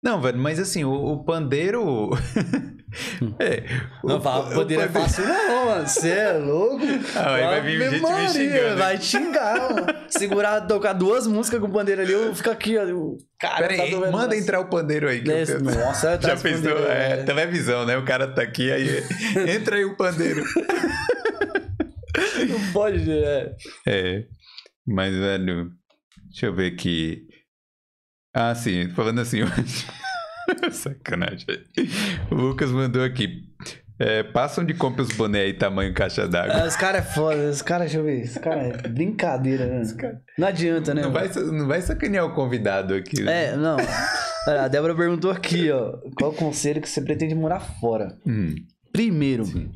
Não, 0.03 0.20
velho, 0.20 0.38
mas 0.38 0.59
assim, 0.59 0.82
o, 0.84 0.92
o 0.92 1.24
pandeiro. 1.24 2.11
é. 3.38 3.62
o- 4.03 4.09
Não, 4.09 4.20
fala, 4.20 4.48
o 4.51 4.55
pandeiro 4.55 4.82
é 4.84 4.88
fácil, 4.88 5.26
não, 5.28 5.66
mano. 5.66 5.86
Você 5.86 6.09
é 6.09 6.32
louco? 6.32 6.80
Ah, 7.14 7.34
aí 7.34 7.42
vai 7.44 7.61
vir 7.61 7.90
gente 7.90 8.03
me 8.03 8.28
xingando. 8.28 8.76
Vai 8.78 8.96
xingar, 9.01 9.74
mano. 9.74 9.86
Segurar, 10.09 10.61
tocar 10.62 10.94
duas 10.94 11.26
músicas 11.26 11.61
com 11.61 11.66
o 11.66 11.70
pandeiro 11.72 12.01
ali, 12.01 12.12
eu 12.12 12.34
fico 12.34 12.51
aqui, 12.51 12.78
ó. 12.78 12.82
eu- 12.84 13.18
Cara, 13.38 13.68
Pera 13.68 13.76
tá 13.76 13.82
aí, 13.84 13.94
manda 14.11 14.36
entrar 14.36 14.61
o 14.61 14.68
pandeiro 14.70 15.07
aí. 15.09 15.20
Que 15.22 15.30
eu 15.30 15.34
Desce- 15.34 15.53
quero- 15.53 15.64
Nossa, 15.64 16.16
tá 16.18 16.28
Já 16.28 16.36
pensou? 16.36 16.86
É, 16.90 17.12
é. 17.12 17.22
televisão, 17.22 17.84
né? 17.84 17.96
O 17.98 18.05
cara 18.05 18.26
tá 18.26 18.40
aqui, 18.42 18.72
aí 18.72 19.03
entra 19.55 19.76
aí 19.76 19.84
o 19.84 19.96
pandeiro. 19.96 20.42
Não 22.48 22.72
pode, 22.72 23.11
é. 23.11 23.53
É. 23.86 24.24
Mas, 24.86 25.14
velho, 25.14 25.70
deixa 26.30 26.46
eu 26.46 26.55
ver 26.55 26.72
aqui. 26.72 27.22
Ah, 28.32 28.54
sim, 28.54 28.88
falando 28.90 29.20
assim. 29.20 29.38
Sacanagem. 30.72 31.46
O 32.30 32.34
Lucas 32.34 32.70
mandou 32.70 33.02
aqui. 33.04 33.44
É, 33.98 34.22
passam 34.22 34.64
de 34.64 34.72
compra 34.72 35.02
os 35.02 35.10
boné 35.10 35.40
aí, 35.40 35.52
tamanho 35.52 35.92
caixa 35.92 36.26
d'água. 36.26 36.62
Ah, 36.62 36.66
Os 36.66 36.74
caras 36.74 37.04
é 37.06 37.10
foda, 37.12 37.50
os 37.50 37.60
caras, 37.60 37.90
deixa 37.92 37.98
eu 37.98 38.04
ver. 38.04 38.22
Os 38.24 38.38
caras 38.38 38.82
é 38.82 38.88
brincadeira, 38.88 39.66
né? 39.66 39.82
Não 40.38 40.48
adianta, 40.48 40.94
né? 40.94 41.02
Não 41.02 41.12
vai, 41.12 41.28
não 41.34 41.68
vai 41.68 41.82
sacanear 41.82 42.24
o 42.24 42.32
convidado 42.34 42.94
aqui. 42.94 43.22
né? 43.22 43.48
É, 43.52 43.56
não. 43.56 43.76
A 44.46 44.68
Débora 44.68 44.94
perguntou 44.94 45.30
aqui, 45.30 45.70
ó. 45.70 45.98
Qual 46.16 46.30
o 46.30 46.34
conselho 46.34 46.80
que 46.80 46.88
você 46.88 47.02
pretende 47.02 47.34
morar 47.34 47.60
fora? 47.60 48.16
Hum, 48.26 48.54
Primeiro, 48.90 49.44
Sim. 49.44 49.70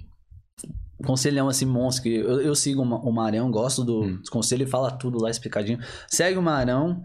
conselhão 1.04 1.46
assim, 1.48 1.66
monstro, 1.66 2.04
que 2.04 2.14
eu, 2.16 2.40
eu 2.40 2.54
sigo 2.54 2.80
o 2.80 2.86
Ma- 2.86 2.96
o 3.00 3.12
Marão, 3.12 3.50
gosto 3.50 3.84
do, 3.84 4.04
Hum. 4.04 4.16
dos 4.16 4.30
conselhos, 4.30 4.62
ele 4.62 4.70
fala 4.70 4.90
tudo 4.90 5.20
lá 5.22 5.30
explicadinho. 5.30 5.78
Segue 6.08 6.38
o 6.38 6.42
Marão 6.42 7.02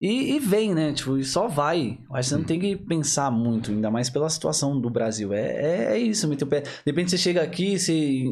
e, 0.00 0.36
e 0.36 0.38
vem, 0.38 0.74
né? 0.74 0.92
Tipo, 0.92 1.18
e 1.18 1.24
só 1.24 1.48
vai. 1.48 1.98
Acho 2.12 2.28
que 2.28 2.34
você 2.34 2.36
não 2.36 2.44
tem 2.44 2.60
que 2.60 2.76
pensar 2.76 3.30
muito, 3.30 3.70
ainda 3.70 3.90
mais 3.90 4.08
pela 4.08 4.30
situação 4.30 4.80
do 4.80 4.88
Brasil. 4.88 5.32
É, 5.32 5.40
é, 5.40 5.84
é 5.94 5.98
isso, 5.98 6.28
meter 6.28 6.44
o 6.44 6.48
pé. 6.48 6.60
De 6.60 6.70
repente 6.86 7.10
você 7.10 7.18
chega 7.18 7.42
aqui, 7.42 7.78
você 7.78 8.24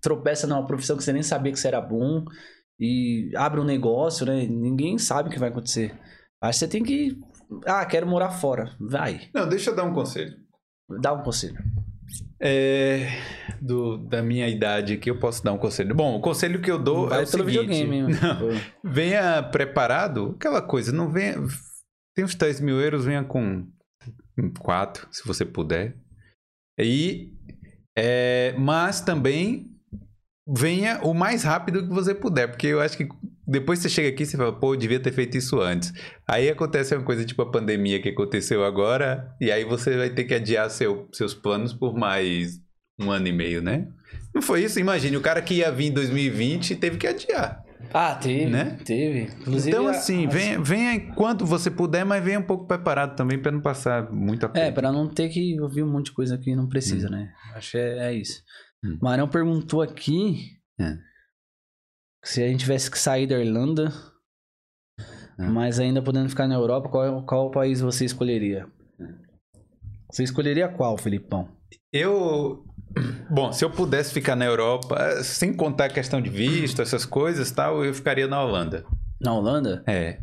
tropeça 0.00 0.46
numa 0.46 0.66
profissão 0.66 0.96
que 0.96 1.02
você 1.02 1.12
nem 1.12 1.22
sabia 1.22 1.52
que 1.52 1.58
você 1.58 1.68
era 1.68 1.80
bom 1.80 2.24
e 2.78 3.30
abre 3.36 3.60
um 3.60 3.64
negócio, 3.64 4.24
né? 4.24 4.46
Ninguém 4.46 4.96
sabe 4.98 5.28
o 5.28 5.32
que 5.32 5.38
vai 5.38 5.48
acontecer. 5.48 5.98
Acho 6.40 6.58
que 6.58 6.64
você 6.64 6.68
tem 6.68 6.82
que. 6.82 7.18
Ah, 7.66 7.84
quero 7.84 8.06
morar 8.06 8.30
fora. 8.30 8.74
Vai. 8.80 9.28
Não, 9.34 9.48
deixa 9.48 9.70
eu 9.70 9.76
dar 9.76 9.84
um 9.84 9.92
conselho. 9.92 10.36
Dá 11.00 11.12
um 11.12 11.22
conselho. 11.22 11.58
É, 12.40 13.08
do, 13.60 13.98
da 13.98 14.22
minha 14.22 14.48
idade 14.48 14.94
aqui, 14.94 15.10
eu 15.10 15.18
posso 15.18 15.42
dar 15.44 15.52
um 15.52 15.58
conselho. 15.58 15.94
Bom, 15.94 16.16
o 16.16 16.20
conselho 16.20 16.60
que 16.60 16.70
eu 16.70 16.78
dou 16.78 17.08
vai 17.08 17.20
é 17.20 17.24
o 17.24 17.30
pelo 17.30 17.48
seguinte. 17.48 17.84
mano. 17.86 18.08
Venha 18.84 19.42
preparado, 19.42 20.34
aquela 20.36 20.60
coisa, 20.60 20.92
não 20.92 21.10
venha. 21.10 21.36
Tem 22.14 22.24
uns 22.24 22.34
3 22.34 22.60
mil 22.60 22.80
euros, 22.80 23.04
venha 23.04 23.24
com 23.24 23.66
4, 24.60 25.08
se 25.10 25.26
você 25.26 25.44
puder. 25.44 25.96
E, 26.78 27.32
é, 27.96 28.54
mas 28.58 29.00
também 29.00 29.70
venha 30.46 31.00
o 31.02 31.14
mais 31.14 31.44
rápido 31.44 31.86
que 31.86 31.94
você 31.94 32.14
puder, 32.14 32.48
porque 32.48 32.66
eu 32.66 32.80
acho 32.80 32.96
que 32.96 33.08
depois 33.52 33.78
você 33.78 33.88
chega 33.88 34.08
aqui 34.08 34.22
e 34.24 34.26
você 34.26 34.36
fala, 34.36 34.52
pô, 34.52 34.74
eu 34.74 34.78
devia 34.78 34.98
ter 34.98 35.12
feito 35.12 35.36
isso 35.36 35.60
antes. 35.60 35.92
Aí 36.28 36.48
acontece 36.48 36.94
uma 36.96 37.04
coisa 37.04 37.24
tipo 37.24 37.42
a 37.42 37.50
pandemia 37.50 38.00
que 38.02 38.08
aconteceu 38.08 38.64
agora, 38.64 39.32
e 39.40 39.52
aí 39.52 39.64
você 39.64 39.96
vai 39.96 40.10
ter 40.10 40.24
que 40.24 40.34
adiar 40.34 40.68
seu- 40.70 41.08
seus 41.12 41.34
planos 41.34 41.72
por 41.72 41.94
mais 41.94 42.58
um 43.00 43.10
ano 43.10 43.28
e 43.28 43.32
meio, 43.32 43.62
né? 43.62 43.86
Não 44.34 44.42
foi 44.42 44.64
isso? 44.64 44.80
Imagine, 44.80 45.16
o 45.16 45.20
cara 45.20 45.40
que 45.42 45.54
ia 45.54 45.70
vir 45.70 45.86
em 45.86 45.92
2020 45.92 46.74
teve 46.76 46.96
que 46.96 47.06
adiar. 47.06 47.62
Ah, 47.94 48.14
teve, 48.14 48.46
Né? 48.46 48.78
Teve. 48.84 49.22
Inclusive, 49.40 49.68
então, 49.68 49.86
assim, 49.86 50.26
a- 50.26 50.30
venha, 50.30 50.60
venha 50.60 50.94
enquanto 50.94 51.44
você 51.44 51.70
puder, 51.70 52.04
mas 52.04 52.24
venha 52.24 52.38
um 52.38 52.42
pouco 52.44 52.66
preparado 52.66 53.16
também 53.16 53.38
para 53.38 53.50
não 53.52 53.60
passar 53.60 54.10
muita 54.10 54.48
coisa. 54.48 54.66
É, 54.66 54.70
pra 54.70 54.90
não 54.90 55.08
ter 55.08 55.28
que 55.28 55.60
ouvir 55.60 55.82
um 55.82 55.90
monte 55.90 56.06
de 56.06 56.12
coisa 56.12 56.38
que 56.38 56.54
não 56.56 56.66
precisa, 56.68 57.10
né? 57.10 57.28
Acho 57.54 57.72
que 57.72 57.78
é, 57.78 57.98
é 58.08 58.14
isso. 58.14 58.40
Hum. 58.84 58.98
Marão 59.02 59.28
perguntou 59.28 59.82
aqui 59.82 60.52
É. 60.80 60.96
se 62.22 62.42
a 62.42 62.48
gente 62.48 62.60
tivesse 62.60 62.90
que 62.90 62.98
sair 62.98 63.26
da 63.26 63.38
Irlanda, 63.38 63.92
É. 65.38 65.42
mas 65.44 65.78
ainda 65.80 66.02
podendo 66.02 66.28
ficar 66.28 66.46
na 66.46 66.54
Europa, 66.54 66.88
qual, 66.88 67.22
qual 67.24 67.50
país 67.50 67.80
você 67.80 68.04
escolheria? 68.04 68.66
Você 70.10 70.22
escolheria 70.22 70.68
qual, 70.68 70.96
Felipão? 70.98 71.48
Eu. 71.92 72.64
Bom, 73.30 73.50
se 73.52 73.64
eu 73.64 73.70
pudesse 73.70 74.12
ficar 74.12 74.36
na 74.36 74.44
Europa, 74.44 75.22
sem 75.24 75.54
contar 75.54 75.86
a 75.86 75.88
questão 75.88 76.20
de 76.20 76.28
visto, 76.28 76.82
essas 76.82 77.06
coisas 77.06 77.48
e 77.48 77.54
tal, 77.54 77.82
eu 77.82 77.94
ficaria 77.94 78.26
na 78.28 78.42
Holanda. 78.42 78.84
Na 79.18 79.32
Holanda? 79.32 79.82
É. 79.86 80.18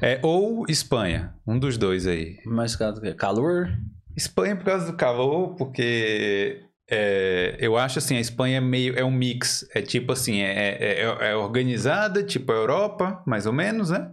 é. 0.00 0.20
Ou 0.22 0.64
Espanha, 0.68 1.34
um 1.46 1.58
dos 1.58 1.76
dois 1.76 2.06
aí. 2.06 2.38
Mais 2.46 2.74
ca- 2.74 2.94
calor? 3.18 3.68
Espanha 4.16 4.56
por 4.56 4.64
causa 4.64 4.90
do 4.90 4.96
calor, 4.96 5.54
porque 5.56 6.62
é, 6.90 7.56
eu 7.60 7.76
acho 7.76 7.98
assim, 7.98 8.16
a 8.16 8.20
Espanha 8.20 8.58
é 8.58 8.60
meio 8.60 8.98
é 8.98 9.04
um 9.04 9.10
mix. 9.10 9.66
É 9.74 9.80
tipo 9.82 10.12
assim, 10.12 10.40
é, 10.40 10.52
é, 10.52 11.00
é- 11.04 11.30
é 11.30 11.36
organizada, 11.36 12.22
tipo 12.22 12.52
a 12.52 12.56
Europa, 12.56 13.22
mais 13.26 13.46
ou 13.46 13.52
menos, 13.52 13.90
né? 13.90 14.10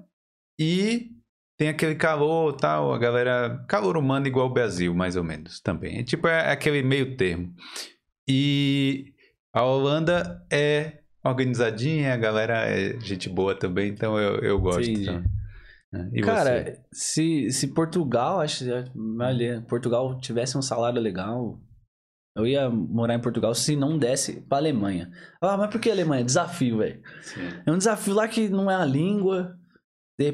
E 0.59 1.09
tem 1.57 1.69
aquele 1.69 1.95
calor 1.95 2.53
tal, 2.53 2.93
a 2.93 2.97
galera. 2.97 3.63
Calor 3.67 3.97
humano 3.97 4.27
igual 4.27 4.47
o 4.47 4.53
Brasil, 4.53 4.93
mais 4.93 5.15
ou 5.15 5.23
menos, 5.23 5.59
também. 5.59 5.99
É 5.99 6.03
tipo 6.03 6.27
é 6.27 6.51
aquele 6.51 6.81
meio 6.81 7.15
termo. 7.17 7.53
E 8.27 9.13
a 9.53 9.63
Holanda 9.63 10.43
é 10.51 10.99
organizadinha, 11.23 12.13
a 12.13 12.17
galera 12.17 12.65
é 12.67 12.99
gente 12.99 13.29
boa 13.29 13.53
também, 13.53 13.89
então 13.89 14.17
eu, 14.17 14.37
eu 14.39 14.59
gosto. 14.59 14.81
Entendi. 14.89 15.01
então. 15.09 15.23
É, 15.93 16.09
E 16.13 16.21
Cara, 16.21 16.63
você? 16.63 16.79
se, 16.93 17.51
se 17.51 17.67
Portugal, 17.73 18.39
acho 18.39 18.63
olha, 19.19 19.61
Portugal 19.67 20.17
tivesse 20.19 20.57
um 20.57 20.61
salário 20.61 21.01
legal, 21.01 21.59
eu 22.35 22.45
ia 22.47 22.69
morar 22.69 23.15
em 23.15 23.21
Portugal 23.21 23.53
se 23.53 23.75
não 23.75 23.97
desse 23.97 24.41
pra 24.41 24.57
Alemanha. 24.57 25.11
Ah, 25.41 25.57
mas 25.57 25.69
por 25.69 25.79
que 25.81 25.91
Alemanha? 25.91 26.23
Desafio, 26.23 26.77
velho. 26.77 27.01
É 27.65 27.71
um 27.71 27.77
desafio 27.77 28.13
lá 28.13 28.27
que 28.27 28.47
não 28.49 28.69
é 28.69 28.75
a 28.75 28.85
língua, 28.85 29.57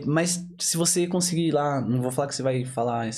mas 0.05 0.45
se 0.59 0.77
você 0.77 1.07
conseguir 1.07 1.47
ir 1.47 1.51
lá, 1.51 1.81
não 1.81 2.01
vou 2.01 2.11
falar 2.11 2.27
que 2.27 2.35
você 2.35 2.43
vai 2.43 2.65
falar 2.65 3.09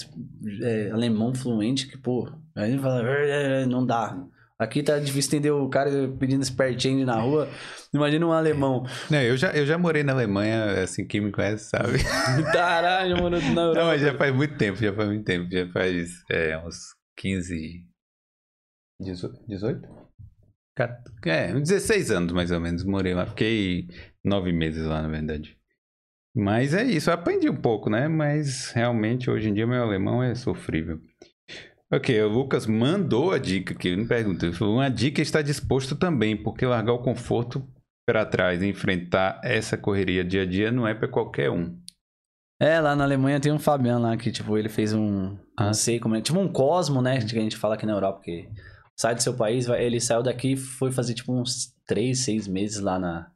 é, 0.62 0.92
alemão 0.92 1.34
fluente, 1.34 1.88
que 1.88 1.98
pô, 1.98 2.30
aí 2.56 2.78
fala, 2.78 3.08
"É, 3.08 3.64
é, 3.64 3.66
não 3.66 3.86
dá. 3.86 4.18
Aqui 4.60 4.84
tá 4.84 5.00
difícil 5.00 5.30
entender 5.30 5.52
o 5.52 5.70
cara 5.70 5.90
pedindo 6.20 6.44
spare 6.44 6.78
change 6.78 7.06
na 7.06 7.16
rua. 7.16 7.48
Imagina 7.94 8.28
um 8.28 8.34
alemão. 8.34 8.86
Não, 9.10 9.22
eu 9.22 9.38
já, 9.38 9.52
eu 9.52 9.66
já 9.66 9.78
morei 9.78 10.04
na 10.04 10.12
Alemanha, 10.12 10.84
assim, 10.84 11.08
quem 11.08 11.22
me 11.22 11.32
conhece 11.32 11.70
sabe. 11.70 12.00
Caralho, 12.52 13.24
mano, 13.24 13.40
na 13.40 13.62
Europa. 13.62 13.80
Não, 13.80 13.86
mas 13.88 14.02
já 14.02 14.14
faz 14.16 14.36
muito 14.36 14.58
tempo, 14.58 14.78
já 14.78 14.94
faz 14.94 15.08
muito 15.08 15.24
tempo. 15.24 15.50
Já 15.50 15.66
faz 15.72 16.10
é, 16.30 16.58
uns 16.58 16.94
15. 17.16 17.86
18? 19.00 19.46
18? 19.48 19.88
Cat- 20.76 21.04
É, 21.26 21.54
uns 21.54 21.70
16 21.70 22.12
anos 22.12 22.32
mais 22.32 22.52
ou 22.52 22.60
menos 22.60 22.84
morei 22.84 23.14
lá. 23.14 23.26
Fiquei 23.26 23.88
nove 24.24 24.52
meses 24.52 24.86
lá, 24.86 25.02
na 25.02 25.08
verdade. 25.10 25.58
Mas 26.36 26.74
é 26.74 26.84
isso, 26.84 27.10
eu 27.10 27.14
aprendi 27.16 27.50
um 27.50 27.56
pouco, 27.56 27.90
né? 27.90 28.08
Mas 28.08 28.72
realmente 28.72 29.30
hoje 29.30 29.50
em 29.50 29.54
dia 29.54 29.66
meu 29.68 29.82
alemão 29.82 30.22
é 30.24 30.36
sofrível. 30.36 31.00
Ok, 31.92 32.22
o 32.22 32.28
Lucas 32.30 32.68
mandou 32.68 33.32
a 33.32 33.40
dica 33.40 33.74
que 33.74 33.88
ele 33.88 33.98
me 34.04 34.08
perguntou. 34.08 34.48
Ele 34.48 34.56
falou, 34.56 34.76
uma 34.76 34.90
dica 34.90 35.22
está 35.22 35.42
disposto 35.42 35.96
também, 35.96 36.38
porque 36.38 36.66
largar 36.66 36.94
o 36.94 37.02
conforto 37.02 37.68
para 38.08 38.26
trás 38.26 38.62
e 38.62 38.68
enfrentar 38.68 39.42
essa 39.44 39.76
correria 39.76 40.24
dia 40.24 40.44
a 40.44 40.46
dia 40.46 40.72
não 40.72 40.88
é 40.88 40.94
para 40.94 41.08
qualquer 41.08 41.50
um. 41.50 41.80
É, 42.62 42.80
lá 42.80 42.96
na 42.96 43.06
Alemanha 43.06 43.40
tem 43.40 43.52
um 43.52 43.58
Fabiano 43.60 44.04
lá 44.04 44.16
que, 44.18 44.32
tipo, 44.32 44.56
ele 44.58 44.70
fez 44.70 44.94
um. 44.94 45.36
Ah. 45.58 45.68
Não 45.68 45.74
sei 45.74 46.00
como 46.00 46.16
é. 46.16 46.22
Tipo 46.22 46.40
um 46.40 46.52
Cosmo, 46.52 47.02
né? 47.02 47.18
Que 47.20 47.38
a 47.38 47.42
gente 47.42 47.58
fala 47.58 47.74
aqui 47.76 47.86
na 47.86 47.94
Europa, 47.94 48.22
que 48.24 48.48
sai 49.00 49.16
do 49.16 49.24
seu 49.24 49.34
país, 49.34 49.66
vai- 49.66 49.84
ele 49.84 50.00
saiu 50.00 50.22
daqui 50.22 50.54
e 50.54 50.58
foi 50.58 50.92
fazer, 50.92 51.14
tipo, 51.14 51.32
uns 51.34 51.74
3, 51.88 52.20
6 52.20 52.48
meses 52.48 52.80
lá, 52.82 53.00
na, 53.00 53.32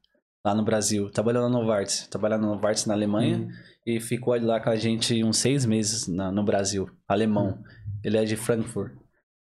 lá 0.45 0.53
no 0.53 0.63
Brasil. 0.63 1.09
Trabalhou 1.09 1.43
lá 1.43 1.49
no 1.49 1.59
Novartis. 1.59 2.07
Trabalhou 2.07 2.37
no 2.39 2.47
Novartis 2.47 2.85
na 2.85 2.93
Alemanha 2.93 3.37
Hum. 3.37 3.47
e 3.87 3.99
ficou 4.01 4.35
lá 4.41 4.59
com 4.59 4.69
a 4.69 4.75
gente 4.75 5.23
uns 5.23 5.37
6 5.37 5.65
meses 5.65 6.07
na- 6.07 6.31
no 6.31 6.43
Brasil. 6.43 6.89
Alemão. 7.07 7.63
Ele 8.03 8.17
é 8.17 8.25
de 8.25 8.35
Frankfurt. 8.35 8.91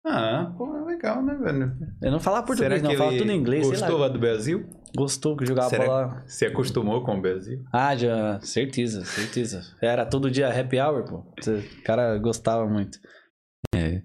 Ah, 0.06 0.52
pô, 0.58 0.66
legal. 0.66 0.86
legal, 0.86 1.24
né, 1.24 1.36
velho? 1.36 1.78
Eu 2.02 2.12
não 2.12 2.20
falava 2.20 2.46
português, 2.46 2.82
não, 2.82 2.92
eu 2.92 2.98
falava 2.98 3.18
tudo 3.18 3.32
em 3.32 3.38
inglês, 3.38 3.66
gostou 3.68 3.98
lá. 3.98 4.08
lá 4.08 4.08
do 4.10 4.20
Brasil? 4.20 4.68
Gostou 4.96 5.38
que 5.38 5.46
jogava 5.46 5.70
Será 5.70 5.86
bola. 5.86 6.24
Se 6.28 6.46
acostumou 6.46 7.04
com 7.04 7.18
o 7.18 7.22
Brasil? 7.22 7.64
Ah, 7.72 7.96
já, 7.96 8.40
certeza, 8.42 9.06
certeza. 9.06 9.62
Era 9.82 10.06
todo 10.06 10.30
dia 10.30 10.50
happy 10.50 10.80
hour, 10.80 11.06
pô. 11.08 11.18
O 11.20 11.84
cara 11.84 12.18
gostava 12.20 12.68
muito. 12.68 13.00
É, 13.76 14.02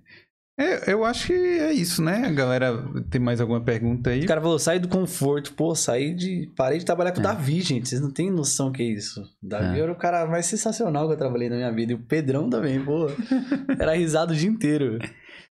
eu 0.86 1.04
acho 1.04 1.26
que 1.26 1.32
é 1.34 1.72
isso, 1.72 2.02
né? 2.02 2.30
Galera, 2.32 2.82
tem 3.10 3.20
mais 3.20 3.40
alguma 3.40 3.60
pergunta 3.60 4.10
aí? 4.10 4.22
O 4.22 4.26
cara 4.26 4.40
falou, 4.40 4.58
sai 4.58 4.78
do 4.78 4.88
conforto. 4.88 5.52
Pô, 5.52 5.74
saí 5.74 6.14
de. 6.14 6.50
Parei 6.56 6.78
de 6.78 6.84
trabalhar 6.84 7.10
É. 7.10 7.12
com 7.12 7.20
o 7.20 7.22
Davi, 7.22 7.60
gente. 7.60 7.88
Vocês 7.88 8.00
não 8.00 8.10
têm 8.10 8.30
noção 8.30 8.72
que 8.72 8.82
é 8.82 8.86
isso. 8.86 9.20
O 9.42 9.48
Davi 9.48 9.78
É. 9.78 9.82
era 9.82 9.92
o 9.92 9.96
cara 9.98 10.26
mais 10.26 10.46
sensacional 10.46 11.06
que 11.06 11.12
eu 11.14 11.18
trabalhei 11.18 11.48
na 11.50 11.56
minha 11.56 11.72
vida. 11.72 11.92
E 11.92 11.94
o 11.94 11.98
Pedrão 12.06 12.48
também, 12.48 12.82
pô. 12.82 13.06
Era 13.78 13.94
risado 13.94 14.32
o 14.32 14.36
dia 14.36 14.48
inteiro. 14.48 14.98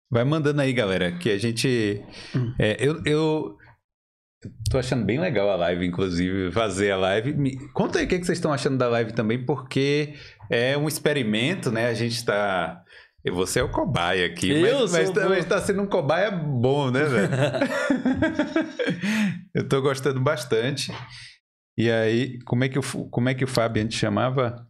Vai 0.10 0.24
mandando 0.24 0.62
aí, 0.62 0.74
galera, 0.74 1.12
que 1.12 1.30
a 1.30 1.38
gente. 1.38 2.02
Hum. 2.36 2.54
é, 2.58 2.78
eu, 2.80 3.02
eu 3.06 3.58
tô 4.72 4.78
achando 4.80 5.04
bem 5.06 5.20
legal 5.20 5.50
a 5.50 5.56
live, 5.58 5.86
inclusive, 5.86 6.52
fazer 6.52 6.92
a 6.92 6.98
live. 6.98 7.34
Me- 7.34 7.58
Conta 7.74 8.00
aí 8.00 8.06
o 8.06 8.08
que 8.08 8.18
que 8.20 8.26
vocês 8.26 8.38
estão 8.38 8.54
achando 8.54 8.78
da 8.78 8.88
live 8.88 9.12
também, 9.14 9.46
porque 9.46 10.14
é 10.50 10.78
um 10.78 10.88
experimento, 10.88 11.72
né? 11.72 11.88
A 11.88 11.94
gente 11.94 12.24
tá. 12.26 12.82
E 13.28 13.32
Você 13.32 13.60
é 13.60 13.64
o 13.64 13.70
cobaia 13.70 14.26
aqui, 14.26 14.52
Eu 14.52 14.88
mas, 14.90 15.12
também 15.12 15.42
bom. 15.42 15.48
tá 15.48 15.62
sendo 15.62 15.82
um 15.82 15.88
cobaia 15.88 16.32
bom, 16.32 16.90
né, 16.90 17.04
velho? 17.04 17.30
eu 19.54 19.68
tô 19.68 19.82
gostando 19.82 20.20
bastante. 20.20 20.92
E 21.78 21.92
aí, 21.92 22.40
como 22.44 22.64
é 22.64 22.70
que 22.70 22.80
o, 22.80 22.82
como 23.10 23.30
é 23.30 23.36
que 23.36 23.44
o 23.44 23.48
Fabian 23.48 23.88
te 23.88 23.98
chamava? 23.98 24.68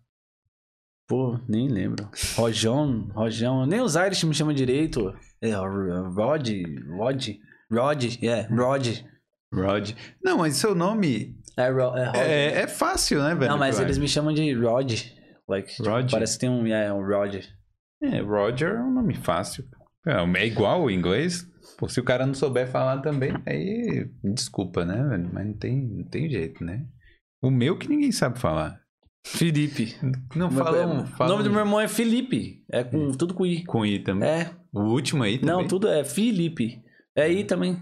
Pô, 1.07 1.39
nem 1.47 1.69
lembro. 1.69 2.09
Rojão, 2.35 3.09
Rojão. 3.13 3.65
Nem 3.65 3.79
os 3.79 3.95
Irish 3.95 4.23
me 4.25 4.33
chamam 4.33 4.53
direito. 4.53 5.13
É, 5.41 5.51
Rod, 5.53 6.49
Rod, 6.89 7.27
Rod, 7.71 8.03
é, 8.21 8.41
Rod. 8.53 8.87
Rod. 9.53 9.91
Não, 10.21 10.39
mas 10.39 10.57
seu 10.57 10.75
nome 10.75 11.37
É, 11.55 11.69
Ro, 11.69 11.95
é, 11.95 12.05
Rod. 12.07 12.15
é, 12.17 12.61
é 12.63 12.67
fácil, 12.67 13.23
né, 13.23 13.33
velho? 13.35 13.51
Não, 13.51 13.57
mas 13.57 13.79
eles 13.79 13.97
me 13.97 14.07
chamam 14.07 14.33
de 14.33 14.53
Rod. 14.53 14.93
Like, 15.47 15.73
tipo, 15.75 15.89
Rod? 15.89 16.11
parece 16.11 16.33
que 16.33 16.39
tem 16.41 16.49
um, 16.49 16.67
é, 16.67 16.91
um 16.91 17.05
Rod. 17.07 17.35
É, 18.01 18.19
Roger 18.21 18.75
é 18.75 18.81
um 18.81 18.91
nome 18.93 19.15
fácil. 19.15 19.65
É, 20.05 20.13
é 20.41 20.45
igual 20.47 20.83
o 20.83 20.91
inglês. 20.91 21.47
Pô, 21.77 21.87
se 21.89 21.99
o 21.99 22.03
cara 22.03 22.25
não 22.25 22.33
souber 22.33 22.67
falar 22.69 23.01
também, 23.01 23.33
aí 23.45 24.09
desculpa, 24.23 24.85
né, 24.85 25.03
velho? 25.03 25.29
Mas 25.33 25.45
não 25.47 25.53
tem, 25.53 25.81
não 25.81 26.03
tem 26.05 26.29
jeito, 26.29 26.63
né? 26.63 26.85
O 27.41 27.49
meu 27.51 27.77
que 27.77 27.87
ninguém 27.89 28.11
sabe 28.11 28.39
falar. 28.39 28.79
Felipe. 29.25 29.93
Não 30.35 30.49
Meu- 30.49 30.63
falam. 30.63 31.05
O 31.19 31.23
nome 31.27 31.43
do 31.43 31.49
meu 31.51 31.59
irmão 31.59 31.79
é 31.79 31.87
Felipe. 31.87 32.63
É 32.71 32.83
com 32.83 33.11
tudo 33.11 33.33
com 33.33 33.45
I. 33.45 33.63
com 33.65 33.85
I 33.85 33.99
também. 33.99 34.29
É. 34.29 34.51
O 34.73 34.83
último 34.83 35.23
aí 35.23 35.37
também. 35.37 35.53
Não, 35.55 35.67
tudo 35.67 35.87
é 35.89 36.03
Felipe. 36.05 36.81
É 37.15 37.29
I 37.29 37.43
também. 37.43 37.77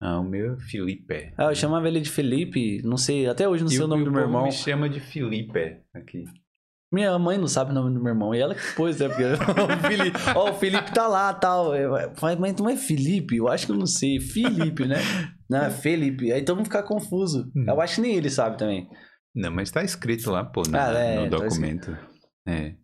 Ah, 0.00 0.18
o 0.18 0.24
meu 0.24 0.54
é 0.54 0.60
Felipe. 0.60 1.32
Ah, 1.36 1.44
eu 1.50 1.54
chamava 1.54 1.86
ele 1.88 2.00
de 2.00 2.10
Felipe. 2.10 2.80
Não 2.82 2.96
sei, 2.96 3.26
até 3.26 3.46
hoje 3.48 3.62
não 3.62 3.68
sei 3.70 3.80
E 3.80 3.82
o 3.82 3.86
nome 3.86 4.02
e 4.02 4.04
do 4.06 4.12
meu 4.12 4.22
irmão. 4.22 4.44
me 4.44 4.52
chama 4.52 4.88
de 4.88 5.00
Felipe 5.00 5.80
aqui. 5.94 6.24
Minha 6.92 7.18
mãe 7.18 7.36
não 7.36 7.48
sabe 7.48 7.72
o 7.72 7.74
nome 7.74 7.92
do 7.92 8.00
meu 8.02 8.12
irmão. 8.12 8.34
E 8.34 8.38
ela 8.40 8.54
que 8.54 8.74
pôs, 8.76 8.98
né? 9.00 9.08
Porque 9.08 9.24
o 9.24 9.88
Felipe, 9.88 10.18
ó, 10.34 10.50
o 10.50 10.54
Felipe 10.54 10.92
tá 10.92 11.06
lá 11.08 11.34
tal. 11.34 11.72
Falei, 12.14 12.36
mas 12.36 12.54
não 12.56 12.68
é 12.68 12.76
Felipe? 12.76 13.36
Eu 13.36 13.48
acho 13.48 13.66
que 13.66 13.72
eu 13.72 13.76
não 13.76 13.86
sei. 13.86 14.20
Felipe, 14.20 14.86
né? 14.86 14.96
Não, 15.48 15.62
é 15.66 15.70
Felipe. 15.70 16.32
Aí 16.32 16.44
todo 16.44 16.56
mundo 16.56 16.66
fica 16.66 16.82
confuso. 16.82 17.48
Hum. 17.54 17.66
Eu 17.68 17.80
acho 17.80 17.94
que 17.94 18.00
nem 18.00 18.16
ele 18.16 18.28
sabe 18.28 18.58
também. 18.58 18.88
Não, 19.32 19.48
mas 19.52 19.70
tá 19.70 19.84
escrito 19.84 20.28
lá, 20.28 20.44
pô, 20.44 20.62
no, 20.68 20.76
Ah, 20.76 20.90
é, 20.92 21.20
no 21.24 21.30
tá 21.30 21.36
documento. 21.36 21.96
É. 22.48 22.74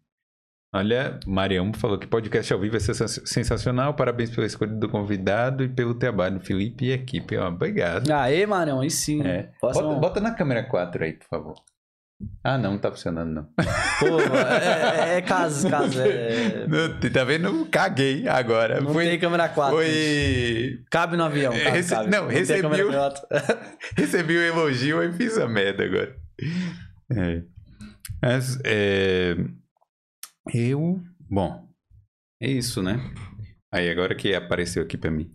Olha, 0.73 1.19
Marião 1.27 1.73
falou 1.74 1.99
que 1.99 2.07
podcast 2.07 2.53
ao 2.53 2.61
vivo 2.61 2.77
é 2.77 2.79
sensa- 2.81 3.09
sensacional. 3.27 3.95
Parabéns 3.95 4.31
pela 4.31 4.47
escolha 4.47 4.73
do 4.73 4.89
convidado 4.89 5.65
e 5.65 5.69
pelo 5.69 5.95
trabalho, 5.95 6.39
Felipe 6.39 6.85
e 6.85 6.93
equipe. 6.93 7.37
Ó, 7.37 7.49
obrigado. 7.49 8.09
Aê, 8.12 8.47
Marão, 8.47 8.81
aí 8.81 8.91
sim. 8.91 9.20
É. 9.27 9.51
Bota, 9.61 9.83
bota 9.83 10.20
na 10.20 10.31
câmera 10.33 10.62
4 10.62 11.03
aí, 11.03 11.15
por 11.15 11.27
favor. 11.27 11.55
Ah, 12.44 12.59
não, 12.59 12.73
não 12.73 12.78
tá 12.78 12.90
funcionando, 12.90 13.31
não. 13.32 13.44
Pô, 14.01 14.20
é, 14.20 15.15
é, 15.15 15.19
é 15.19 15.23
caso, 15.23 15.69
caso. 15.69 16.01
É... 16.01 16.66
Não, 16.66 17.11
tá 17.11 17.24
vendo? 17.24 17.66
Caguei 17.66 18.27
agora. 18.28 18.81
Não 18.81 18.93
foi, 18.93 19.07
tem 19.07 19.19
câmera 19.19 19.49
4. 19.49 19.74
foi... 19.77 20.78
Cabe 20.90 21.16
no 21.16 21.24
avião. 21.24 21.53
Cabe, 21.53 21.70
Rece- 21.70 21.94
cabe. 21.94 22.11
não, 22.11 22.27
tem 22.28 22.39
recebi 22.39 22.61
câmera 22.62 22.89
o- 22.89 22.93
4. 22.93 23.23
Recebi 23.97 24.36
o 24.36 24.43
elogio 24.43 25.03
e 25.03 25.12
fiz 25.12 25.39
a 25.39 25.49
merda 25.49 25.85
agora. 25.85 26.16
É. 27.11 27.43
Mas, 28.23 28.59
é, 28.65 29.36
Eu. 30.53 31.01
Bom, 31.31 31.66
é 32.40 32.51
isso, 32.51 32.82
né? 32.82 33.01
Aí, 33.73 33.89
agora 33.90 34.15
que 34.15 34.35
apareceu 34.35 34.82
aqui 34.82 34.97
pra 34.99 35.11
mim. 35.11 35.31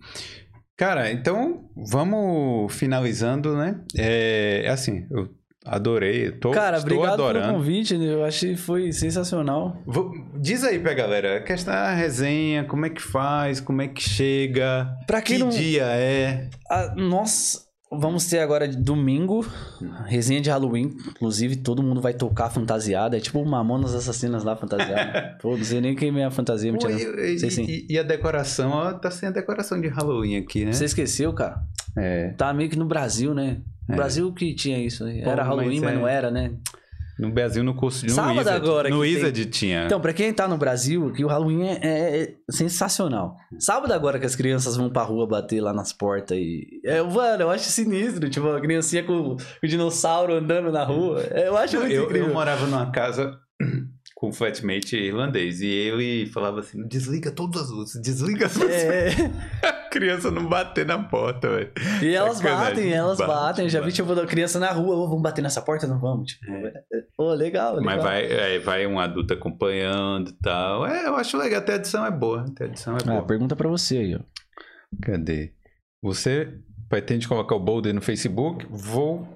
Cara, 0.77 1.11
então 1.11 1.71
vamos 1.75 2.71
finalizando, 2.73 3.57
né? 3.57 3.81
É 3.97 4.67
assim, 4.69 5.07
eu 5.09 5.35
adorei. 5.67 6.31
Tô, 6.31 6.51
Cara, 6.51 6.77
estou 6.77 6.93
obrigado 6.97 7.15
pelo 7.17 7.27
adorando. 7.29 7.53
convite. 7.53 7.97
né? 7.97 8.05
Eu 8.13 8.23
achei 8.25 8.51
que 8.55 8.57
foi 8.61 8.91
sensacional. 8.91 9.81
Vou- 9.85 10.11
Diz 10.39 10.63
aí 10.63 10.79
pra 10.79 10.93
galera, 10.93 11.37
a 11.37 11.41
questão 11.41 11.73
da 11.73 11.93
resenha, 11.93 12.63
como 12.63 12.85
é 12.85 12.89
que 12.89 13.01
faz, 13.01 13.59
como 13.59 13.81
é 13.81 13.87
que 13.87 14.01
chega, 14.01 14.87
Pra 15.07 15.21
que 15.21 15.37
não. 15.37 15.49
dia 15.49 15.83
é. 15.85 16.49
Ah, 16.69 16.93
nós 16.95 17.65
vamos 17.91 18.25
ter 18.27 18.39
agora 18.39 18.67
domingo, 18.67 19.45
resenha 20.05 20.41
de 20.41 20.49
Halloween. 20.49 20.95
Inclusive, 21.11 21.55
todo 21.55 21.81
mundo 21.81 22.01
vai 22.01 22.13
tocar 22.13 22.49
fantasiada. 22.49 23.15
É 23.17 23.19
tipo 23.19 23.43
Mamonas 23.45 23.95
Assassinas 23.95 24.43
lá, 24.43 24.55
fantasiada. 24.55 25.37
Pô, 25.41 25.55
não 25.57 25.63
sei 25.63 25.79
nem 25.81 25.95
quem 25.95 26.17
é 26.21 26.25
a 26.25 26.31
fantasia. 26.31 26.71
Pô, 26.73 26.89
e, 26.89 27.33
e- 27.35 27.39
Sei 27.39 27.49
sim. 27.49 27.63
e- 27.65 27.87
e 27.89 27.97
a 27.97 28.03
decoração, 28.03 28.71
ó, 28.71 28.93
tá 28.93 29.09
sem 29.09 29.29
a 29.29 29.31
decoração 29.31 29.79
de 29.79 29.87
Halloween 29.87 30.37
aqui, 30.37 30.65
né? 30.65 30.73
Você 30.73 30.85
esqueceu, 30.85 31.31
cara? 31.33 31.61
É. 31.97 32.29
Tá 32.37 32.53
meio 32.53 32.69
que 32.69 32.77
no 32.77 32.85
Brasil, 32.85 33.33
né? 33.33 33.57
No 33.87 33.93
É. 33.93 33.95
Brasil 33.95 34.31
que 34.33 34.53
tinha 34.53 34.77
isso. 34.83 35.03
Pô, 35.23 35.29
Era 35.29 35.43
Halloween, 35.43 35.79
mas 35.79 35.81
mas, 35.81 35.93
é- 35.93 35.95
não 35.97 36.07
era, 36.07 36.29
né? 36.31 36.51
No 37.19 37.31
Brasil, 37.31 37.63
no 37.63 37.73
curso 37.73 38.01
de 38.01 38.09
no 38.09 38.13
Sábado 38.13 38.37
Wizard. 38.37 38.57
agora 38.67 38.89
No 38.89 38.97
que 39.01 39.01
tem- 39.07 39.15
Wizard 39.15 39.45
tinha. 39.47 39.85
Então, 39.85 39.99
pra 39.99 40.13
quem 40.13 40.31
tá 40.31 40.47
no 40.47 40.55
Brasil, 40.55 41.11
que 41.13 41.25
o 41.25 41.27
Halloween 41.27 41.63
é, 41.67 41.79
é- 41.81 42.21
é 42.23 42.33
sensacional. 42.51 43.35
Sábado 43.59 43.91
agora 43.91 44.19
que 44.19 44.25
as 44.27 44.35
crianças 44.35 44.77
vão 44.77 44.87
pra 44.87 45.01
rua 45.01 45.25
bater 45.27 45.59
lá 45.59 45.73
nas 45.73 45.91
portas 45.91 46.37
e... 46.37 46.67
É, 46.85 47.01
mano, 47.01 47.41
eu 47.43 47.49
acho 47.49 47.71
sinistro. 47.71 48.29
Tipo, 48.29 48.49
a 48.51 48.61
criancinha 48.61 49.03
com 49.03 49.35
o 49.35 49.67
dinossauro 49.67 50.33
andando 50.35 50.71
na 50.71 50.83
rua. 50.83 51.21
Eu 51.33 51.57
acho 51.57 51.79
muito 51.79 51.91
eu, 51.91 52.03
incrível. 52.03 52.27
eu 52.27 52.33
morava 52.35 52.67
numa 52.67 52.91
casa 52.91 53.35
com 54.19 54.29
um 54.29 54.33
flatmate 54.33 54.97
irlandês 54.97 55.61
e 55.61 55.67
ele 55.67 56.25
falava 56.31 56.61
assim: 56.61 56.87
desliga 56.87 57.29
todas 57.31 57.61
as 57.63 57.69
luzes, 57.69 58.01
desliga 58.01 58.47
as 58.47 58.55
luzes. 58.55 58.73
É, 58.83 59.09
A 59.63 59.89
criança 59.99 60.31
não 60.31 60.47
bater 60.47 60.85
na 60.87 61.01
porta, 61.01 61.49
velho. 61.49 61.71
e 62.03 62.13
elas 62.15 62.37
Sacanagem. 62.37 62.75
batem, 62.75 62.93
elas 62.93 63.17
Bate, 63.19 63.29
batem. 63.31 63.69
Já 63.69 63.79
vi, 63.81 63.91
tipo, 63.91 64.13
criança 64.27 64.59
na 64.59 64.71
rua, 64.71 64.95
ô, 64.95 65.07
vamos 65.07 65.21
bater 65.23 65.41
nessa 65.41 65.61
porta? 65.61 65.87
Não 65.87 65.99
vamos, 65.99 66.31
tipo... 66.33 66.45
Ô, 67.17 67.31
legal, 67.33 67.75
legal. 67.75 67.83
Mas 67.95 68.03
vai, 68.03 68.25
é, 68.25 68.59
vai 68.59 68.85
um 68.87 68.99
adulto 68.99 69.33
acompanhando 69.33 70.29
e 70.31 70.33
tal. 70.39 70.85
É, 70.85 71.07
eu 71.07 71.15
acho 71.15 71.37
legal. 71.37 71.59
Até 71.59 71.73
a 71.73 71.75
edição 71.77 72.05
é 72.05 72.11
boa. 72.11 72.41
Até 72.41 72.65
a 72.65 72.67
edição 72.67 72.95
é 72.95 72.99
Ah, 73.03 73.11
boa. 73.11 73.25
pergunta 73.27 73.55
pra 73.55 73.69
você 73.69 73.97
aí, 73.97 74.15
ó. 74.15 74.19
Cadê? 75.01 75.53
Você 76.03 76.59
pretende 76.89 77.27
colocar 77.27 77.55
o 77.55 77.59
Boulder 77.59 77.93
no 77.93 78.01
Facebook? 78.01 78.65
Vou 78.69 79.27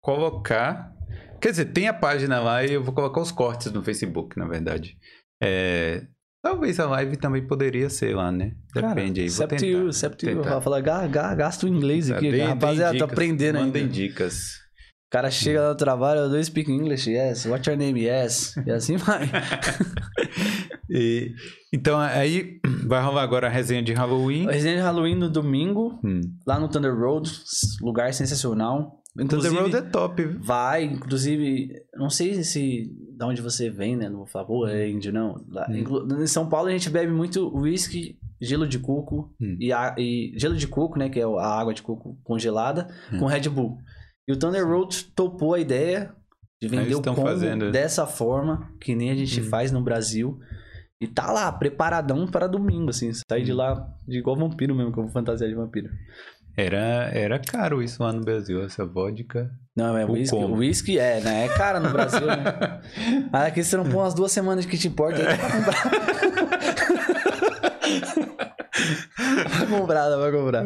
colocar. 0.00 0.92
Quer 1.40 1.50
dizer, 1.50 1.66
tem 1.66 1.88
a 1.88 1.94
página 1.94 2.40
lá 2.40 2.64
e 2.64 2.72
eu 2.72 2.82
vou 2.82 2.94
colocar 2.94 3.20
os 3.20 3.30
cortes 3.32 3.70
no 3.72 3.82
Facebook, 3.82 4.38
na 4.38 4.46
verdade. 4.46 4.96
É, 5.42 6.02
Talvez 6.42 6.78
a 6.78 6.86
live 6.88 7.16
também 7.16 7.44
poderia 7.46 7.90
ser 7.90 8.14
lá, 8.14 8.30
né? 8.30 8.52
Depende 8.72 9.20
aí. 9.22 9.28
Vou 9.28 9.46
tentar. 9.48 9.66
you. 9.66 9.90
tentar. 10.16 10.50
Vai 10.50 10.60
falar, 10.60 10.80
ga- 10.80 11.06
ga- 11.08 11.34
gasta 11.34 11.66
o 11.66 11.68
inglês 11.68 12.10
aqui. 12.12 12.30
Deem- 12.30 12.46
rapaziada, 12.46 12.96
tô 12.96 13.04
aprendendo 13.04 13.56
ainda. 13.56 13.66
Mandem 13.66 13.88
dicas. 13.88 14.34
O 15.08 15.10
cara 15.10 15.30
chega 15.32 15.60
lá 15.62 15.68
no 15.70 15.74
trabalho, 15.74 16.20
eu 16.20 16.28
don't 16.28 16.44
speak 16.44 16.70
English, 16.70 17.10
yes. 17.10 17.44
What's 17.46 17.66
your 17.66 17.76
name? 17.76 18.00
Yes. 18.04 18.54
E 18.64 18.70
assim 18.70 18.96
vai. 18.98 19.28
E, 20.90 21.34
então, 21.72 21.98
aí 21.98 22.60
vai 22.86 23.02
rolar 23.02 23.22
agora 23.22 23.46
a 23.46 23.50
resenha 23.50 23.82
de 23.82 23.92
Halloween. 23.92 24.46
Resenha 24.46 24.76
de 24.76 24.80
Halloween 24.82 25.16
no 25.16 25.28
domingo, 25.28 25.98
Hum. 26.02 26.20
lá 26.46 26.58
no 26.58 26.66
Thunder 26.68 26.94
Road, 26.96 27.30
lugar 27.82 28.12
sensacional. 28.14 28.98
Então, 29.18 29.40
The 29.40 29.48
Road 29.48 29.76
é 29.76 29.82
top. 29.82 30.24
vai, 30.40 30.84
inclusive, 30.84 31.72
não 31.94 32.08
sei 32.10 32.42
se 32.44 32.90
de 33.18 33.24
onde 33.24 33.42
você 33.42 33.68
vem, 33.68 33.96
né? 33.96 34.08
Não 34.08 34.18
vou 34.18 34.26
falar, 34.26 34.44
pô, 34.44 34.66
é 34.66 34.88
índio, 34.88 35.12
não. 35.12 35.44
Lá, 35.48 35.66
Hum. 35.68 36.22
Em 36.22 36.26
São 36.26 36.48
Paulo 36.48 36.68
a 36.68 36.70
gente 36.72 36.88
bebe 36.88 37.12
muito 37.12 37.48
whisky, 37.56 38.16
gelo 38.40 38.66
de 38.68 38.78
coco 38.78 39.34
Hum. 39.40 39.56
e, 39.58 39.72
a- 39.72 39.94
e 39.98 40.32
gelo 40.36 40.54
de 40.56 40.68
coco, 40.68 40.98
né? 40.98 41.08
Que 41.08 41.18
é 41.20 41.24
a 41.24 41.58
água 41.60 41.74
de 41.74 41.82
coco 41.82 42.16
congelada, 42.22 42.86
Hum. 43.12 43.18
com 43.18 43.26
Red 43.26 43.48
Bull. 43.48 43.78
E 44.28 44.32
o 44.32 44.38
Thunder 44.38 44.64
Road 44.66 45.04
topou 45.16 45.54
a 45.54 45.58
ideia 45.60 46.14
de 46.62 46.68
vender 46.68 46.82
Eles 46.86 46.96
o 46.98 47.02
combo 47.02 47.22
fazendo. 47.22 47.70
dessa 47.72 48.06
forma, 48.06 48.70
que 48.80 48.94
nem 48.94 49.10
a 49.10 49.14
gente 49.16 49.40
Hum. 49.40 49.44
faz 49.44 49.72
no 49.72 49.82
Brasil. 49.82 50.38
E 51.00 51.06
tá 51.06 51.30
lá, 51.32 51.50
preparadão 51.52 52.26
para 52.26 52.46
domingo, 52.48 52.90
assim. 52.90 53.10
Sair 53.28 53.42
Hum. 53.42 53.44
de 53.44 53.52
lá 53.52 53.88
de 54.06 54.18
igual 54.18 54.36
vampiro 54.36 54.74
mesmo, 54.74 54.92
como 54.92 55.08
fantasia 55.08 55.48
de 55.48 55.54
vampiro. 55.54 55.88
Era, 56.58 57.08
era 57.14 57.38
caro 57.38 57.80
isso 57.80 58.02
lá 58.02 58.12
no 58.12 58.20
Brasil, 58.20 58.60
essa 58.64 58.84
vodka. 58.84 59.48
Não, 59.76 59.96
é 59.96 60.04
whisky. 60.04 60.36
Whisky 60.36 60.98
é, 60.98 61.20
né? 61.20 61.44
É 61.44 61.48
cara 61.56 61.78
no 61.78 61.90
Brasil, 61.90 62.26
né? 62.26 62.80
Mas 63.30 63.44
aqui 63.44 63.62
você 63.62 63.76
não 63.76 63.84
põe 63.84 63.94
umas 63.94 64.12
duas 64.12 64.32
semanas 64.32 64.66
que 64.66 64.76
te 64.76 64.88
importa 64.88 65.18
aí 65.18 65.38
pra 65.38 65.52
comprar. 65.52 65.88
pra 69.56 69.66
comprar, 69.68 70.08
dá 70.08 70.18
pra 70.18 70.32
comprar. 70.32 70.64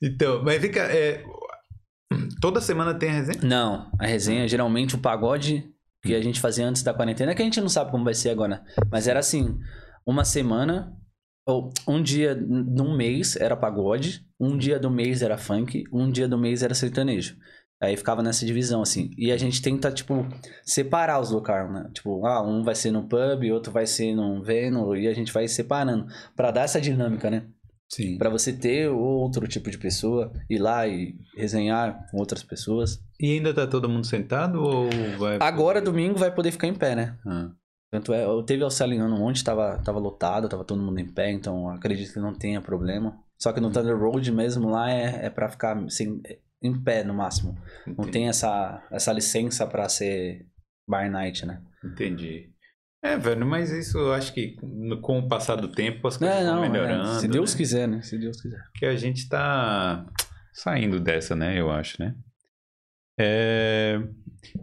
Então, 0.00 0.42
mas 0.42 0.58
fica. 0.62 0.80
é, 0.80 1.22
toda 2.40 2.62
semana 2.62 2.94
tem 2.94 3.10
a 3.10 3.12
resenha? 3.12 3.40
Não, 3.42 3.90
a 4.00 4.06
resenha, 4.06 4.48
geralmente 4.48 4.94
o 4.94 4.98
pagode 4.98 5.68
que 6.02 6.14
a 6.14 6.22
gente 6.22 6.40
fazia 6.40 6.66
antes 6.66 6.82
da 6.82 6.94
quarentena, 6.94 7.34
que 7.34 7.42
a 7.42 7.44
gente 7.44 7.60
não 7.60 7.68
sabe 7.68 7.90
como 7.90 8.04
vai 8.04 8.14
ser 8.14 8.30
agora. 8.30 8.62
Mas 8.90 9.06
era 9.06 9.20
assim, 9.20 9.58
uma 10.06 10.24
semana, 10.24 10.96
um 11.86 12.02
dia 12.02 12.34
num 12.34 12.96
mês 12.96 13.36
era 13.36 13.56
pagode, 13.56 14.26
um 14.40 14.56
dia 14.56 14.78
do 14.78 14.90
mês 14.90 15.22
era 15.22 15.36
funk, 15.36 15.84
um 15.92 16.10
dia 16.10 16.26
do 16.26 16.38
mês 16.38 16.62
era 16.62 16.74
sertanejo. 16.74 17.36
Aí 17.82 17.96
ficava 17.96 18.22
nessa 18.22 18.46
divisão, 18.46 18.80
assim. 18.80 19.10
E 19.18 19.30
a 19.30 19.36
gente 19.36 19.60
tenta, 19.60 19.92
tipo, 19.92 20.26
separar 20.62 21.20
os 21.20 21.30
locais, 21.30 21.70
né? 21.70 21.90
Tipo, 21.92 22.24
ah, 22.24 22.42
um 22.42 22.62
vai 22.62 22.74
ser 22.74 22.90
no 22.90 23.06
pub, 23.06 23.50
outro 23.52 23.72
vai 23.72 23.86
ser 23.86 24.14
num 24.14 24.40
Veno, 24.40 24.96
e 24.96 25.06
a 25.06 25.12
gente 25.12 25.32
vai 25.32 25.46
separando. 25.46 26.06
Pra 26.34 26.50
dar 26.50 26.62
essa 26.62 26.80
dinâmica, 26.80 27.30
né? 27.30 27.46
Sim. 27.88 28.16
Pra 28.16 28.30
você 28.30 28.52
ter 28.52 28.88
outro 28.88 29.46
tipo 29.46 29.70
de 29.70 29.76
pessoa, 29.76 30.32
ir 30.48 30.58
lá 30.58 30.86
e 30.88 31.14
resenhar 31.36 32.06
com 32.10 32.18
outras 32.18 32.42
pessoas. 32.42 32.98
E 33.20 33.32
ainda 33.32 33.52
tá 33.52 33.66
todo 33.66 33.88
mundo 33.88 34.06
sentado 34.06 34.62
ou 34.62 34.88
vai. 35.18 35.38
Agora, 35.40 35.80
domingo, 35.80 36.18
vai 36.18 36.34
poder 36.34 36.50
ficar 36.52 36.66
em 36.66 36.74
pé, 36.74 36.96
né? 36.96 37.16
Ah, 37.26 37.50
Tanto 37.94 38.12
é, 38.12 38.24
eu 38.24 38.42
teve 38.42 38.64
Alcelinando 38.64 39.14
ontem, 39.22 39.44
tava, 39.44 39.78
tava 39.84 40.00
lotado, 40.00 40.48
tava 40.48 40.64
todo 40.64 40.82
mundo 40.82 40.98
em 40.98 41.06
pé, 41.06 41.30
então 41.30 41.68
acredito 41.68 42.12
que 42.12 42.18
não 42.18 42.34
tenha 42.34 42.60
problema. 42.60 43.16
Só 43.38 43.52
que 43.52 43.60
no 43.60 43.70
Thunder 43.70 43.96
Road 43.96 44.32
mesmo 44.32 44.68
lá 44.68 44.90
é, 44.90 45.26
é 45.26 45.30
pra 45.30 45.48
ficar 45.48 45.78
assim, 45.78 46.20
em 46.60 46.82
pé 46.82 47.04
no 47.04 47.14
máximo. 47.14 47.56
Não 47.86 47.92
entendi. 47.92 48.10
tem 48.10 48.28
essa, 48.28 48.84
essa 48.90 49.12
licença 49.12 49.64
pra 49.64 49.88
ser 49.88 50.44
bar 50.88 51.08
night, 51.08 51.46
né? 51.46 51.62
Entendi. 51.84 52.50
É, 53.00 53.16
velho, 53.16 53.46
mas 53.46 53.70
isso 53.70 53.96
eu 53.96 54.12
acho 54.12 54.34
que 54.34 54.56
com 55.00 55.20
o 55.20 55.28
passar 55.28 55.54
do 55.54 55.68
tempo 55.68 56.08
as 56.08 56.16
coisas 56.16 56.36
É, 56.36 56.42
vão 56.44 56.54
não, 56.56 56.62
melhorando. 56.62 57.10
é, 57.10 57.20
se 57.20 57.28
Deus 57.28 57.52
né? 57.52 57.56
quiser, 57.58 57.86
né? 57.86 58.02
Se 58.02 58.18
Deus 58.18 58.42
quiser. 58.42 58.58
que 58.74 58.86
a 58.86 58.96
gente 58.96 59.28
tá 59.28 60.04
saindo 60.52 60.98
dessa, 60.98 61.36
né? 61.36 61.60
Eu 61.60 61.70
acho, 61.70 62.02
né? 62.02 62.12
É... 63.20 64.00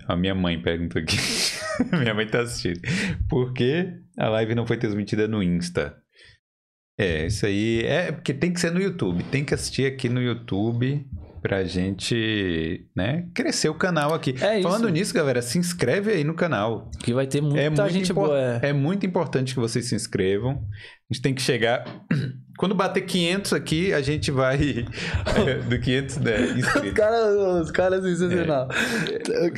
A 0.05 0.17
minha 0.17 0.35
mãe 0.35 0.61
perguntou 0.61 1.01
aqui. 1.01 1.15
minha 1.99 2.13
mãe 2.13 2.27
tá 2.27 2.41
assistindo. 2.41 2.79
Por 3.29 3.53
que 3.53 3.87
a 4.17 4.29
live 4.29 4.55
não 4.55 4.65
foi 4.65 4.77
transmitida 4.77 5.27
no 5.27 5.41
Insta? 5.41 5.95
É, 6.97 7.25
isso 7.25 7.45
aí 7.45 7.83
é 7.83 8.11
porque 8.11 8.33
tem 8.33 8.53
que 8.53 8.59
ser 8.59 8.71
no 8.71 8.81
YouTube. 8.81 9.23
Tem 9.25 9.43
que 9.43 9.53
assistir 9.53 9.85
aqui 9.85 10.07
no 10.07 10.21
YouTube 10.21 11.05
pra 11.41 11.63
gente, 11.63 12.87
né, 12.95 13.27
crescer 13.33 13.67
o 13.67 13.73
canal 13.73 14.13
aqui. 14.13 14.35
É 14.39 14.59
isso. 14.59 14.69
Falando 14.69 14.87
nisso, 14.89 15.11
galera, 15.11 15.41
se 15.41 15.57
inscreve 15.57 16.11
aí 16.11 16.23
no 16.23 16.35
canal. 16.35 16.91
Que 16.99 17.13
vai 17.13 17.25
ter 17.25 17.41
muita 17.41 17.83
É 17.83 17.89
gente 17.89 18.13
boa. 18.13 18.59
É. 18.61 18.69
é 18.69 18.73
muito 18.73 19.05
importante 19.05 19.55
que 19.55 19.59
vocês 19.59 19.89
se 19.89 19.95
inscrevam. 19.95 20.51
A 21.09 21.13
gente 21.13 21.23
tem 21.23 21.33
que 21.33 21.41
chegar. 21.41 21.83
Quando 22.61 22.75
bater 22.75 23.01
500 23.01 23.53
aqui, 23.53 23.91
a 23.91 24.01
gente 24.01 24.29
vai. 24.29 24.85
do 25.67 25.79
500 25.79 26.17
né, 26.17 26.35
Os 26.85 26.93
caras, 26.93 27.35
os 27.63 27.71
caras 27.71 28.03
sensacional. 28.03 28.67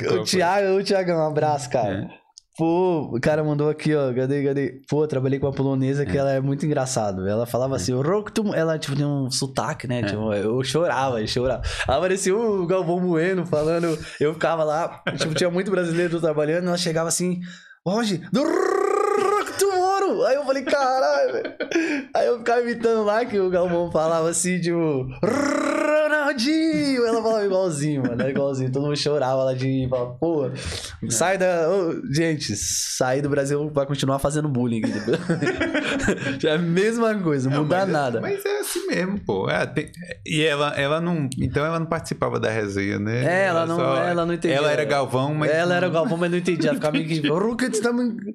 Qual 0.02 0.20
O, 0.20 0.22
o 0.22 0.24
Thiago, 0.24 0.78
o 0.78 0.82
Thiagão, 0.82 1.18
um 1.18 1.26
abraço, 1.28 1.68
É. 1.68 1.70
cara. 1.70 2.08
Pô, 2.56 3.10
o 3.14 3.20
cara 3.20 3.44
mandou 3.44 3.68
aqui, 3.68 3.94
ó. 3.94 4.14
Cadê, 4.14 4.42
cadê? 4.42 4.80
Pô, 4.88 5.06
trabalhei 5.06 5.38
com 5.38 5.46
uma 5.46 5.52
polonesa 5.52 6.06
que 6.06 6.16
ela 6.16 6.32
é 6.32 6.40
muito 6.40 6.64
engraçado. 6.64 7.28
Ela 7.28 7.44
falava 7.44 7.76
assim, 7.76 7.92
Roktum, 7.92 8.54
ela 8.54 8.78
tipo 8.78 8.96
tinha 8.96 9.06
um 9.06 9.30
sotaque, 9.30 9.86
né? 9.86 10.02
Tipo, 10.04 10.32
eu 10.32 10.64
chorava, 10.64 11.20
eu 11.20 11.26
chorava. 11.26 11.60
Aparecia 11.86 12.34
o 12.34 12.66
Galvão 12.66 13.00
Bueno 13.00 13.44
falando, 13.44 13.98
eu 14.18 14.32
ficava 14.32 14.64
lá, 14.64 15.02
tipo, 15.18 15.34
tinha 15.34 15.50
muito 15.50 15.70
brasileiro 15.70 16.18
trabalhando, 16.18 16.68
ela 16.68 16.78
chegava 16.78 17.08
assim, 17.08 17.38
Roger, 17.86 18.20
do 18.32 18.42
Roktum 18.42 19.78
Ouro! 19.78 20.24
Aí 20.24 20.36
eu 20.36 20.42
falei, 20.54 20.62
caralho, 20.64 21.32
velho. 21.32 21.54
Aí 22.14 22.26
eu 22.26 22.38
ficava 22.38 22.60
imitando 22.62 23.04
lá 23.04 23.24
que 23.24 23.38
o 23.38 23.50
Galvão 23.50 23.90
falava 23.90 24.28
assim, 24.28 24.60
tipo, 24.60 25.06
Ronaldinho! 25.24 27.06
Ela 27.06 27.22
falava 27.22 27.44
igualzinho, 27.44 28.02
mano, 28.02 28.20
era 28.20 28.30
igualzinho. 28.30 28.70
Todo 28.70 28.84
mundo 28.84 28.96
chorava 28.96 29.44
lá 29.44 29.54
de 29.54 29.86
falava, 29.88 30.14
pô, 30.14 30.50
sai 31.08 31.38
da. 31.38 31.68
ô, 31.70 32.00
gente, 32.12 32.54
sair 32.56 33.22
do 33.22 33.28
Brasil 33.28 33.70
vai 33.72 33.86
continuar 33.86 34.18
fazendo 34.18 34.48
bullying. 34.48 34.82
é 36.44 36.50
a 36.50 36.58
mesma 36.58 37.14
coisa, 37.16 37.48
não 37.50 37.62
muda 37.62 37.76
mas 37.80 37.88
é- 37.88 37.92
nada. 37.92 38.20
Mas 38.20 38.44
é 38.44 38.60
assim 38.60 38.86
mesmo, 38.86 39.18
pô. 39.24 39.48
É, 39.48 39.66
tem- 39.66 39.90
E 40.26 40.42
ela, 40.42 40.68
ela 40.76 41.00
não. 41.00 41.28
Então 41.38 41.64
ela 41.64 41.78
não 41.78 41.86
participava 41.86 42.38
da 42.38 42.50
resenha, 42.50 42.98
né? 42.98 43.24
É, 43.24 43.44
ela 43.46 43.66
não, 43.66 43.76
só- 43.76 43.96
ela 43.96 44.26
não 44.26 44.34
entendia. 44.34 44.56
Ela 44.56 44.70
era 44.72 44.84
Galvão, 44.84 45.34
mas. 45.34 45.50
Ela 45.50 45.74
era 45.74 45.88
Galvão, 45.88 46.16
mas 46.16 46.30
não 46.30 46.38
entendia. 46.38 46.70
Ela 46.70 46.76
ficava 46.76 46.92
meio 46.96 47.06
que. 47.08 47.20
Me- 47.94 48.34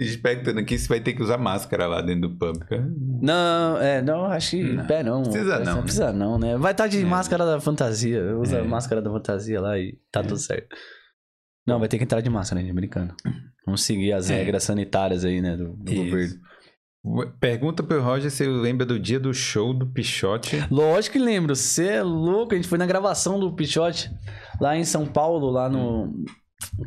Expectando 0.00 0.58
aqui, 0.60 0.78
você 0.78 0.88
vai 0.88 0.98
ter 1.00 1.12
que 1.12 1.22
usar 1.22 1.36
máscara 1.38 1.86
lá 1.86 2.00
dentro 2.00 2.28
do 2.28 2.36
pub. 2.38 2.58
cara. 2.64 2.88
Não, 3.20 3.76
é, 3.78 4.00
não, 4.00 4.24
acho 4.24 4.52
que. 4.52 4.62
Não. 4.62 4.86
Pé 4.86 5.02
não. 5.02 5.22
Precisa 5.22 5.58
não, 5.60 5.74
né? 5.76 5.82
Precisa 5.82 6.12
não, 6.12 6.38
né? 6.38 6.56
Vai 6.56 6.72
estar 6.72 6.86
de 6.86 7.00
É. 7.02 7.04
máscara 7.04 7.44
da 7.44 7.60
fantasia. 7.60 8.36
Usa 8.38 8.56
É. 8.58 8.60
a 8.60 8.64
máscara 8.64 9.02
da 9.02 9.10
fantasia 9.10 9.60
lá 9.60 9.78
e 9.78 9.98
tá 10.10 10.22
tudo 10.22 10.38
certo. 10.38 10.74
Não, 11.66 11.78
vai 11.78 11.86
ter 11.88 11.98
que 11.98 12.04
entrar 12.04 12.20
de 12.22 12.30
máscara, 12.30 12.62
né? 12.62 12.72
Brincando. 12.72 13.14
Vamos 13.66 13.82
seguir 13.82 14.12
as 14.14 14.30
É. 14.30 14.36
regras 14.36 14.64
sanitárias 14.64 15.24
aí, 15.24 15.40
né? 15.42 15.56
Do, 15.56 15.74
do 15.76 15.94
governo. 15.94 16.34
Pergunta 17.40 17.82
pro 17.82 18.02
Roger 18.02 18.30
se 18.30 18.42
ele 18.44 18.52
lembra 18.52 18.84
do 18.84 18.98
dia 19.00 19.18
do 19.18 19.32
show 19.32 19.72
do 19.72 19.86
Pichote. 19.86 20.62
Lógico 20.70 21.14
que 21.14 21.18
lembro. 21.18 21.56
Você 21.56 21.86
é 21.86 22.02
louco. 22.02 22.52
A 22.52 22.56
gente 22.56 22.68
foi 22.68 22.76
na 22.76 22.84
gravação 22.84 23.40
do 23.40 23.54
Pichote 23.54 24.10
lá 24.60 24.76
em 24.76 24.84
São 24.84 25.06
Paulo, 25.06 25.48
lá 25.50 25.68
no. 25.68 26.12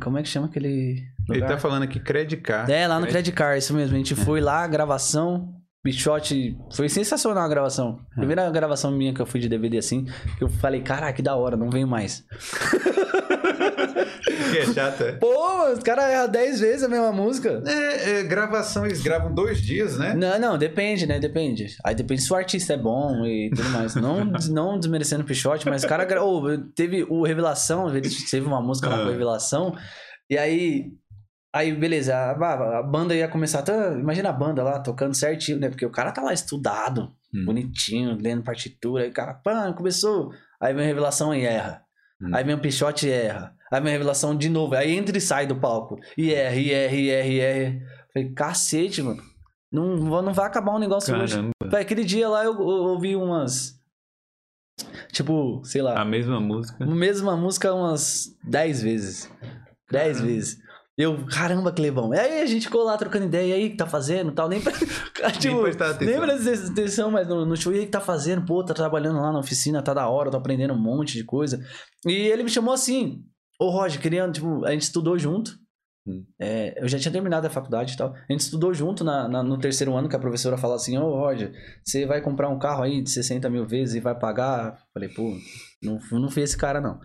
Como 0.00 0.18
é 0.18 0.22
que 0.22 0.28
chama 0.28 0.46
aquele. 0.46 1.04
Ele 1.28 1.40
lugar? 1.40 1.48
tá 1.48 1.58
falando 1.58 1.82
aqui 1.82 1.98
Credit 2.00 2.40
Card. 2.42 2.72
É, 2.72 2.86
lá 2.86 3.00
no 3.00 3.06
Credit 3.06 3.32
Card, 3.32 3.58
isso 3.58 3.74
mesmo. 3.74 3.94
A 3.94 3.98
gente 3.98 4.14
foi 4.14 4.40
lá, 4.40 4.66
gravação. 4.66 5.54
Pichote. 5.84 6.56
Foi 6.74 6.88
sensacional 6.88 7.44
a 7.44 7.48
gravação. 7.48 8.00
Primeira 8.16 8.50
gravação 8.50 8.90
minha 8.90 9.12
que 9.14 9.20
eu 9.20 9.26
fui 9.26 9.38
de 9.38 9.48
DVD 9.48 9.78
assim, 9.78 10.06
que 10.38 10.42
eu 10.42 10.48
falei, 10.48 10.80
caraca, 10.80 11.12
que 11.12 11.22
da 11.22 11.36
hora, 11.36 11.56
não 11.56 11.68
venho 11.70 11.86
mais. 11.86 12.24
Que 14.52 14.58
é 14.58 14.66
chato, 14.72 15.02
é? 15.02 15.12
Pô, 15.12 15.70
os 15.72 15.80
caras 15.80 16.04
erram 16.10 16.28
10 16.28 16.60
vezes 16.60 16.82
a 16.82 16.88
mesma 16.88 17.12
música. 17.12 17.62
É, 17.66 18.20
é, 18.20 18.22
gravação, 18.22 18.86
eles 18.86 19.02
gravam 19.02 19.34
dois 19.34 19.60
dias, 19.60 19.98
né? 19.98 20.14
Não, 20.14 20.38
não, 20.38 20.58
depende, 20.58 21.06
né? 21.06 21.18
Depende. 21.18 21.66
Aí 21.84 21.94
depende 21.94 22.22
se 22.22 22.32
o 22.32 22.36
artista 22.36 22.72
é 22.74 22.76
bom 22.76 23.24
e 23.26 23.50
tudo 23.50 23.68
mais. 23.70 23.94
Não, 23.96 24.24
não 24.50 24.78
desmerecendo 24.78 25.22
o 25.22 25.26
Pichote, 25.26 25.68
mas 25.68 25.82
o 25.84 25.88
cara 25.88 26.04
gra- 26.04 26.22
ô, 26.24 26.56
teve 26.74 27.04
o 27.08 27.22
Revelação, 27.24 27.86
teve 28.30 28.46
uma 28.46 28.60
música 28.62 28.88
lá 28.88 28.98
com 28.98 29.08
Ah. 29.08 29.10
Revelação, 29.10 29.74
e 30.30 30.38
aí. 30.38 30.92
Aí, 31.54 31.72
beleza, 31.72 32.16
a, 32.16 32.78
a 32.78 32.82
banda 32.82 33.14
ia 33.14 33.28
começar. 33.28 33.62
Tá, 33.62 33.92
imagina 33.92 34.30
a 34.30 34.32
banda 34.32 34.62
lá 34.64 34.80
tocando 34.80 35.14
certinho, 35.14 35.60
né? 35.60 35.68
Porque 35.68 35.86
o 35.86 35.90
cara 35.90 36.10
tá 36.10 36.20
lá 36.20 36.32
estudado, 36.32 37.14
Hum. 37.32 37.44
bonitinho, 37.46 38.18
lendo 38.20 38.42
partitura, 38.42 39.04
aí 39.04 39.10
o 39.10 39.12
cara, 39.12 39.34
pã, 39.34 39.72
começou. 39.72 40.32
Aí 40.60 40.74
vem 40.74 40.82
a 40.84 40.86
revelação 40.86 41.32
e 41.34 41.44
erra. 41.44 41.82
Hum. 42.20 42.30
Aí 42.34 42.42
vem 42.42 42.54
o 42.56 42.60
Pichote 42.60 43.06
e 43.06 43.10
erra. 43.10 43.54
Aí 43.72 43.80
vem 43.80 43.90
a 43.90 43.92
revelação 43.92 44.36
de 44.36 44.48
novo. 44.48 44.74
Aí 44.74 44.96
entra 44.96 45.16
e 45.16 45.20
sai 45.20 45.46
do 45.46 45.54
palco. 45.60 45.96
E 46.18 46.32
erra, 46.34 46.56
e 46.56 46.72
erra, 46.72 46.94
e 46.94 47.08
erra, 47.10 47.28
e 47.28 47.38
erra. 47.40 47.80
Falei, 48.12 48.32
cacete, 48.32 49.00
mano. 49.02 49.22
Não, 49.70 49.96
não 50.22 50.32
vai 50.34 50.46
acabar 50.46 50.72
um 50.74 50.78
negócio 50.78 51.14
hoje. 51.16 51.34
Caramba. 51.34 51.52
Foi 51.70 51.80
aquele 51.80 52.04
dia 52.04 52.28
lá 52.28 52.44
eu, 52.44 52.52
eu 52.52 52.58
ouvi 52.60 53.14
umas. 53.16 53.80
Tipo, 55.12 55.62
sei 55.64 55.82
lá. 55.82 56.00
A 56.00 56.04
mesma 56.04 56.40
música. 56.40 56.82
A 56.82 56.86
mesma 56.86 57.36
música 57.36 57.72
umas 57.72 58.36
10 58.42 58.82
vezes. 58.82 59.30
10 59.90 60.16
Caramba. 60.18 60.32
vezes. 60.32 60.63
Eu, 60.96 61.26
caramba, 61.26 61.72
Clebão. 61.72 62.12
Aí 62.12 62.40
a 62.40 62.46
gente 62.46 62.66
ficou 62.66 62.84
lá 62.84 62.96
trocando 62.96 63.24
ideia, 63.26 63.48
e 63.48 63.52
aí, 63.52 63.70
que 63.70 63.76
tá 63.76 63.86
fazendo 63.86 64.30
tal. 64.32 64.48
Nem, 64.48 64.60
pra- 64.60 64.72
tipo, 65.40 65.60
prestar 65.62 65.90
atenção. 65.90 66.06
nem 66.06 66.20
presta 66.20 66.70
atenção, 66.72 67.10
mas 67.10 67.26
no, 67.28 67.44
no 67.44 67.56
show, 67.56 67.72
e 67.74 67.80
aí, 67.80 67.84
que 67.86 67.90
tá 67.90 68.00
fazendo? 68.00 68.44
Pô, 68.46 68.64
tá 68.64 68.72
trabalhando 68.74 69.20
lá 69.20 69.32
na 69.32 69.40
oficina, 69.40 69.82
tá 69.82 69.92
da 69.92 70.08
hora, 70.08 70.30
tô 70.30 70.36
aprendendo 70.36 70.72
um 70.72 70.78
monte 70.80 71.14
de 71.14 71.24
coisa. 71.24 71.58
E 72.06 72.12
ele 72.12 72.44
me 72.44 72.50
chamou 72.50 72.72
assim, 72.72 73.24
ô 73.60 73.70
Roger, 73.70 74.00
queria, 74.00 74.30
tipo, 74.30 74.64
a 74.64 74.70
gente 74.70 74.82
estudou 74.82 75.18
junto. 75.18 75.52
Hum. 76.06 76.22
É, 76.38 76.80
eu 76.80 76.86
já 76.86 76.98
tinha 76.98 77.10
terminado 77.10 77.46
a 77.46 77.50
faculdade 77.50 77.94
e 77.94 77.96
tal. 77.96 78.12
A 78.14 78.32
gente 78.32 78.42
estudou 78.42 78.72
junto 78.72 79.02
na, 79.02 79.26
na- 79.26 79.42
no 79.42 79.58
terceiro 79.58 79.96
ano, 79.96 80.08
que 80.08 80.14
a 80.14 80.18
professora 80.20 80.56
falou 80.58 80.76
assim, 80.76 80.96
ô 80.98 81.08
Roger, 81.08 81.50
você 81.82 82.06
vai 82.06 82.20
comprar 82.20 82.48
um 82.50 82.58
carro 82.58 82.82
aí 82.84 83.02
de 83.02 83.10
60 83.10 83.50
mil 83.50 83.66
vezes 83.66 83.96
e 83.96 84.00
vai 84.00 84.16
pagar? 84.16 84.78
Falei, 84.92 85.08
pô, 85.08 85.36
não, 85.82 85.98
não 86.20 86.30
fui 86.30 86.42
esse 86.42 86.56
cara, 86.56 86.80
não. 86.80 87.00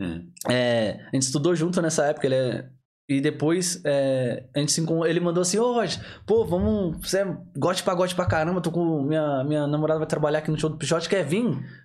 Hum. 0.00 0.28
É, 0.50 0.98
a 1.06 1.10
gente 1.14 1.22
estudou 1.22 1.54
junto 1.54 1.80
nessa 1.80 2.06
época, 2.06 2.26
ele 2.26 2.34
é- 2.34 2.68
E 3.08 3.20
depois 3.20 3.80
é, 3.84 4.44
a 4.54 4.58
gente 4.58 4.72
se 4.72 4.84
ele 5.06 5.20
mandou 5.20 5.40
assim, 5.40 5.58
ô 5.58 5.74
Roger, 5.74 6.00
pô, 6.26 6.44
vamos. 6.44 6.98
Você 7.06 7.20
é 7.20 7.36
gote 7.56 7.82
pra 7.84 7.94
gote 7.94 8.14
pra 8.16 8.26
caramba, 8.26 8.60
tô 8.60 8.72
com. 8.72 9.02
Minha, 9.02 9.44
minha 9.44 9.66
namorada 9.66 10.00
vai 10.00 10.08
trabalhar 10.08 10.40
aqui 10.40 10.50
no 10.50 10.58
show 10.58 10.68
do 10.68 10.76
Pichote, 10.76 11.08
quer 11.08 11.24
vir? 11.24 11.44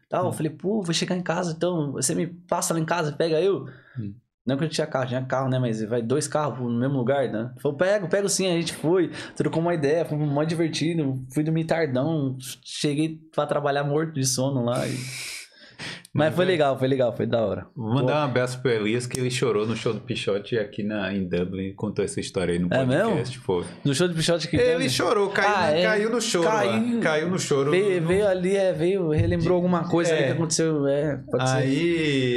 Tal. 0.10 0.26
Eu 0.26 0.34
falei, 0.34 0.52
pô, 0.52 0.82
vou 0.82 0.94
chegar 0.94 1.16
em 1.16 1.22
casa, 1.22 1.54
então. 1.56 1.92
Você 1.92 2.16
me 2.16 2.26
passa 2.26 2.74
lá 2.74 2.80
em 2.80 2.86
casa, 2.86 3.12
pega 3.12 3.40
eu. 3.40 3.66
Hum. 4.00 4.16
Não 4.44 4.58
que 4.58 4.64
eu 4.64 4.70
tinha 4.70 4.88
carro, 4.88 5.08
tinha 5.08 5.24
carro, 5.24 5.48
né? 5.48 5.60
Mas 5.60 5.84
vai 5.84 6.02
dois 6.02 6.28
carros 6.28 6.58
no 6.60 6.80
mesmo 6.80 6.98
lugar, 6.98 7.30
né? 7.32 7.54
Falei, 7.60 7.78
pego, 7.78 8.10
pego 8.10 8.28
sim, 8.28 8.48
a 8.48 8.54
gente 8.54 8.74
foi, 8.74 9.12
trocou 9.36 9.62
uma 9.62 9.76
ideia, 9.76 10.04
foi 10.04 10.18
mó 10.18 10.44
divertido, 10.44 11.24
fui 11.32 11.44
dormir 11.44 11.66
tardão, 11.66 12.36
cheguei 12.64 13.20
pra 13.32 13.46
trabalhar 13.46 13.84
morto 13.84 14.14
de 14.14 14.26
sono 14.26 14.66
lá 14.66 14.88
e. 14.88 14.98
Mas 16.14 16.36
foi 16.36 16.46
legal, 16.46 16.78
foi 16.78 16.88
legal, 16.88 17.16
foi 17.16 17.26
da 17.26 17.40
hora. 17.46 17.68
Vou 17.76 17.94
mandar 17.94 18.16
um 18.22 18.30
abraço 18.30 18.62
pro 18.62 18.70
Elias, 18.72 19.08
que 19.08 19.20
ele 19.20 19.32
chorou 19.32 19.66
no 19.66 19.76
show 19.76 19.94
do 19.94 20.02
Pichote 20.02 20.58
aqui 20.58 20.84
na, 20.84 21.14
em 21.14 21.28
Dublin. 21.28 21.74
Contou 21.74 22.04
essa 22.04 22.20
história 22.20 22.54
aí 22.54 22.60
no 22.60 22.68
É 22.72 22.86
podcast. 22.86 23.40
Foi. 23.40 23.66
No 23.86 23.94
show 23.96 24.08
de 24.08 24.14
Pichote 24.14 24.48
que 24.48 24.58
Ele 24.58 24.90
chorou, 24.90 25.30
caiu, 25.30 25.50
Ah, 25.56 25.72
é? 25.72 25.84
caiu 25.84 26.10
no 26.10 26.22
choro. 26.22 26.46
lá. 26.46 26.62
Caiu. 26.62 27.00
Caiu 27.00 27.30
no 27.30 27.40
choro. 27.40 27.72
veio, 27.72 28.06
veio 28.06 28.28
ali, 28.28 28.56
é, 28.56 28.74
veio, 28.74 29.10
relembrou 29.12 29.56
alguma 29.56 29.88
coisa 29.88 30.14
É. 30.14 30.28
que 30.28 30.32
aconteceu. 30.34 30.86
É, 30.88 31.18
pode 31.32 31.50
ser. 31.50 31.56
Aí 31.58 31.80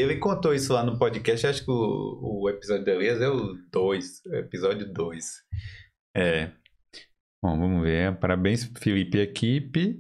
ele 0.03 0.17
contou 0.17 0.55
isso 0.55 0.73
lá 0.73 0.85
no 0.85 0.99
podcast. 0.99 1.47
Acho 1.47 1.65
que 1.65 1.71
o, 1.71 2.43
o 2.43 2.49
episódio 2.51 2.85
do 2.85 2.91
Elias 2.91 3.21
é 3.21 3.29
o 3.29 3.55
2. 3.73 4.23
Episódio 4.35 4.93
2. 4.93 5.25
É. 6.17 6.51
Bom, 7.43 7.59
vamos 7.59 7.83
ver. 7.83 8.15
Parabéns, 8.19 8.71
Felipe 8.79 9.19
e 9.19 9.21
equipe. 9.23 9.99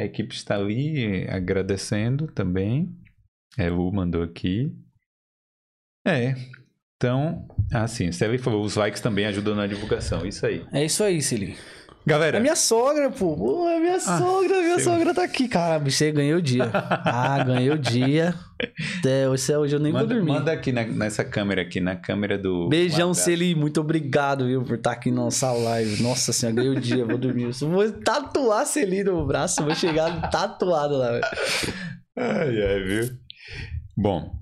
A 0.00 0.04
equipe 0.04 0.34
está 0.34 0.56
ali 0.56 1.28
agradecendo 1.28 2.26
também. 2.26 2.88
É, 3.58 3.68
Lu 3.68 3.92
mandou 3.92 4.22
aqui. 4.22 4.74
É. 6.06 6.34
Então, 6.96 7.46
assim, 7.70 8.08
ele 8.22 8.38
falou, 8.38 8.64
os 8.64 8.76
likes 8.76 9.02
também 9.02 9.26
ajudam 9.26 9.54
na 9.54 9.66
divulgação. 9.66 10.24
Isso 10.24 10.46
aí. 10.46 10.64
É 10.72 10.82
isso 10.82 11.04
aí, 11.04 11.20
Cili. 11.20 11.54
Galera, 12.06 12.38
É 12.38 12.40
minha 12.40 12.56
sogra, 12.56 13.10
pô. 13.10 13.36
Pô, 13.36 13.68
é 13.68 13.78
minha 13.78 14.00
sogra, 14.00 14.60
minha 14.62 14.78
seu- 14.80 14.92
sogra 14.92 15.14
tá 15.14 15.22
aqui. 15.22 15.46
Cara, 15.46 15.78
você 15.78 16.10
ganhou 16.10 16.38
o 16.38 16.42
dia. 16.42 16.64
Ah, 16.72 17.44
ganhei 17.44 17.70
o 17.70 17.78
dia. 17.78 18.34
Até 18.98 19.28
hoje, 19.28 19.54
hoje 19.54 19.76
eu 19.76 19.80
nem 19.80 19.92
manda, 19.92 20.06
vou 20.06 20.14
dormir. 20.16 20.32
manda 20.32 20.50
aqui 20.52 20.72
na- 20.72 20.84
nessa 20.84 21.22
câmera 21.24 21.60
aqui, 21.62 21.78
na 21.78 21.94
câmera 21.96 22.38
do. 22.38 22.68
Beijão. 22.68 23.12
Celi. 23.12 23.54
Muito 23.54 23.80
obrigado, 23.80 24.46
viu, 24.46 24.62
por 24.62 24.76
estar 24.76 24.92
aqui 24.92 25.10
na 25.10 25.22
nossa 25.22 25.52
live. 25.52 26.02
Nossa 26.02 26.32
senhora, 26.32 26.56
ganhei 26.56 26.70
o 26.76 26.80
dia, 26.80 27.04
vou 27.04 27.18
dormir. 27.18 27.50
Eu 27.60 27.68
vou 27.70 27.92
tatuar 27.92 28.64
Celi 28.66 29.04
no 29.04 29.24
braço, 29.26 29.62
vou 29.62 29.74
chegar 29.74 30.30
tatuado 30.30 30.96
lá, 30.96 31.12
velho. 31.12 31.24
Ai, 32.16 32.62
ai, 32.62 32.82
viu? 32.82 33.10
Bom, 33.96 34.32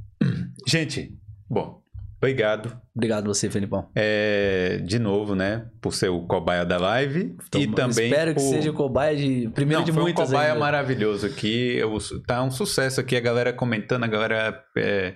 gente, 0.66 1.12
bom, 1.50 1.80
obrigado 2.18 2.78
Obrigado 2.94 3.26
você, 3.26 3.48
Felipão. 3.48 3.88
é, 3.96 4.78
de 4.84 4.98
novo, 4.98 5.34
né, 5.34 5.66
por 5.80 5.94
ser 5.94 6.08
o 6.08 6.26
cobaia 6.26 6.64
da 6.66 6.76
live 6.76 7.36
e 7.54 7.62
Então, 7.62 7.88
também 7.88 8.08
Espero 8.10 8.34
que 8.34 8.40
por... 8.40 8.48
seja 8.50 8.70
o 8.70 8.74
cobaia 8.74 9.16
de. 9.16 9.48
Primeiro 9.54 9.80
Não, 9.80 9.86
de 9.86 9.92
foi 9.92 10.10
um 10.10 10.14
cobaia 10.14 10.48
ainda. 10.52 10.60
maravilhoso 10.60 11.26
aqui, 11.26 11.76
eu- 11.76 11.96
tá 12.26 12.42
um 12.42 12.50
sucesso 12.50 13.00
aqui, 13.00 13.16
a 13.16 13.20
galera 13.20 13.52
comentando, 13.52 14.02
a 14.04 14.08
galera 14.08 14.62
é, 14.76 15.14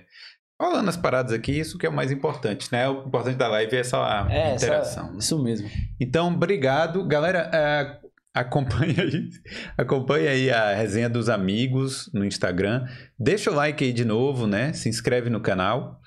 falando 0.57 0.87
as 0.87 0.95
paradas 0.97 1.33
aqui, 1.33 1.51
isso 1.59 1.77
que 1.77 1.85
é 1.85 1.89
o 1.89 1.93
mais 1.93 2.09
importante, 2.11 2.69
né? 2.71 2.87
O 2.87 3.05
importante 3.05 3.35
da 3.37 3.49
live 3.49 3.75
é 3.75 3.79
essa 3.79 4.27
É, 4.29 4.53
essa- 4.53 4.65
interação. 4.65 5.17
isso 5.17 5.43
mesmo. 5.43 5.69
Então, 5.99 6.29
obrigado. 6.33 7.05
Galera, 7.05 7.49
é, 7.53 7.97
acompanha 8.33 8.95
aí, 9.03 9.27
acompanha 9.77 10.29
aí 10.31 10.49
a 10.49 10.73
resenha 10.73 11.09
dos 11.09 11.27
amigos 11.27 12.09
no 12.13 12.23
Instagram. 12.23 12.85
Deixa 13.19 13.51
o 13.51 13.53
like 13.53 13.83
aí 13.83 13.91
de 13.91 14.05
novo, 14.05 14.47
né? 14.47 14.71
Se 14.71 14.87
inscreve 14.87 15.29
no 15.29 15.41
canal. 15.41 15.99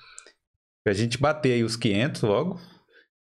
Pra 0.87 0.93
gente 0.93 1.17
bater 1.17 1.51
aí 1.51 1.65
os 1.65 1.75
500 1.75 2.21
logo. 2.21 2.61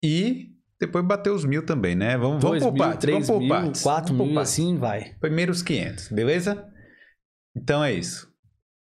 E 0.03 0.49
depois 0.77 1.05
bater 1.05 1.29
os 1.29 1.45
mil 1.45 1.65
também, 1.65 1.95
né? 1.95 2.17
Vamos, 2.17 2.43
vamos 2.43 2.59
2 2.59 2.63
por 2.63 2.73
mil, 2.73 2.83
partes. 2.83 2.99
3 2.99 3.13
Vamos 3.13 3.29
por 3.29 3.39
mil, 3.39 3.49
partes. 3.49 3.83
4 3.83 4.07
vamos 4.07 4.17
por 4.17 4.25
mil, 4.25 4.35
partes. 4.35 4.51
assim 4.51 4.77
vai. 4.77 5.15
Primeiro 5.21 5.53
os 5.53 5.61
500, 5.61 6.09
beleza? 6.09 6.67
Então 7.55 7.81
é 7.81 7.93
isso. 7.93 8.29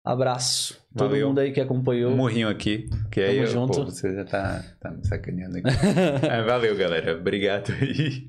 Abraço. 0.06 0.80
Todo 0.96 1.08
Valeu. 1.08 1.26
mundo 1.26 1.40
aí 1.40 1.50
que 1.50 1.60
acompanhou. 1.60 2.12
Um 2.12 2.16
morrinho 2.16 2.48
aqui. 2.48 2.88
Que 3.10 3.20
aí 3.22 3.34
Tamo 3.34 3.40
eu, 3.40 3.46
junto. 3.48 3.78
pô, 3.80 3.84
você 3.86 4.14
já 4.14 4.24
tá, 4.24 4.64
tá 4.80 4.92
me 4.92 5.04
sacaneando 5.08 5.58
aqui. 5.58 5.66
É, 6.30 6.42
valeu, 6.44 6.76
galera. 6.76 7.18
Obrigado 7.18 7.72
aí. 7.72 8.28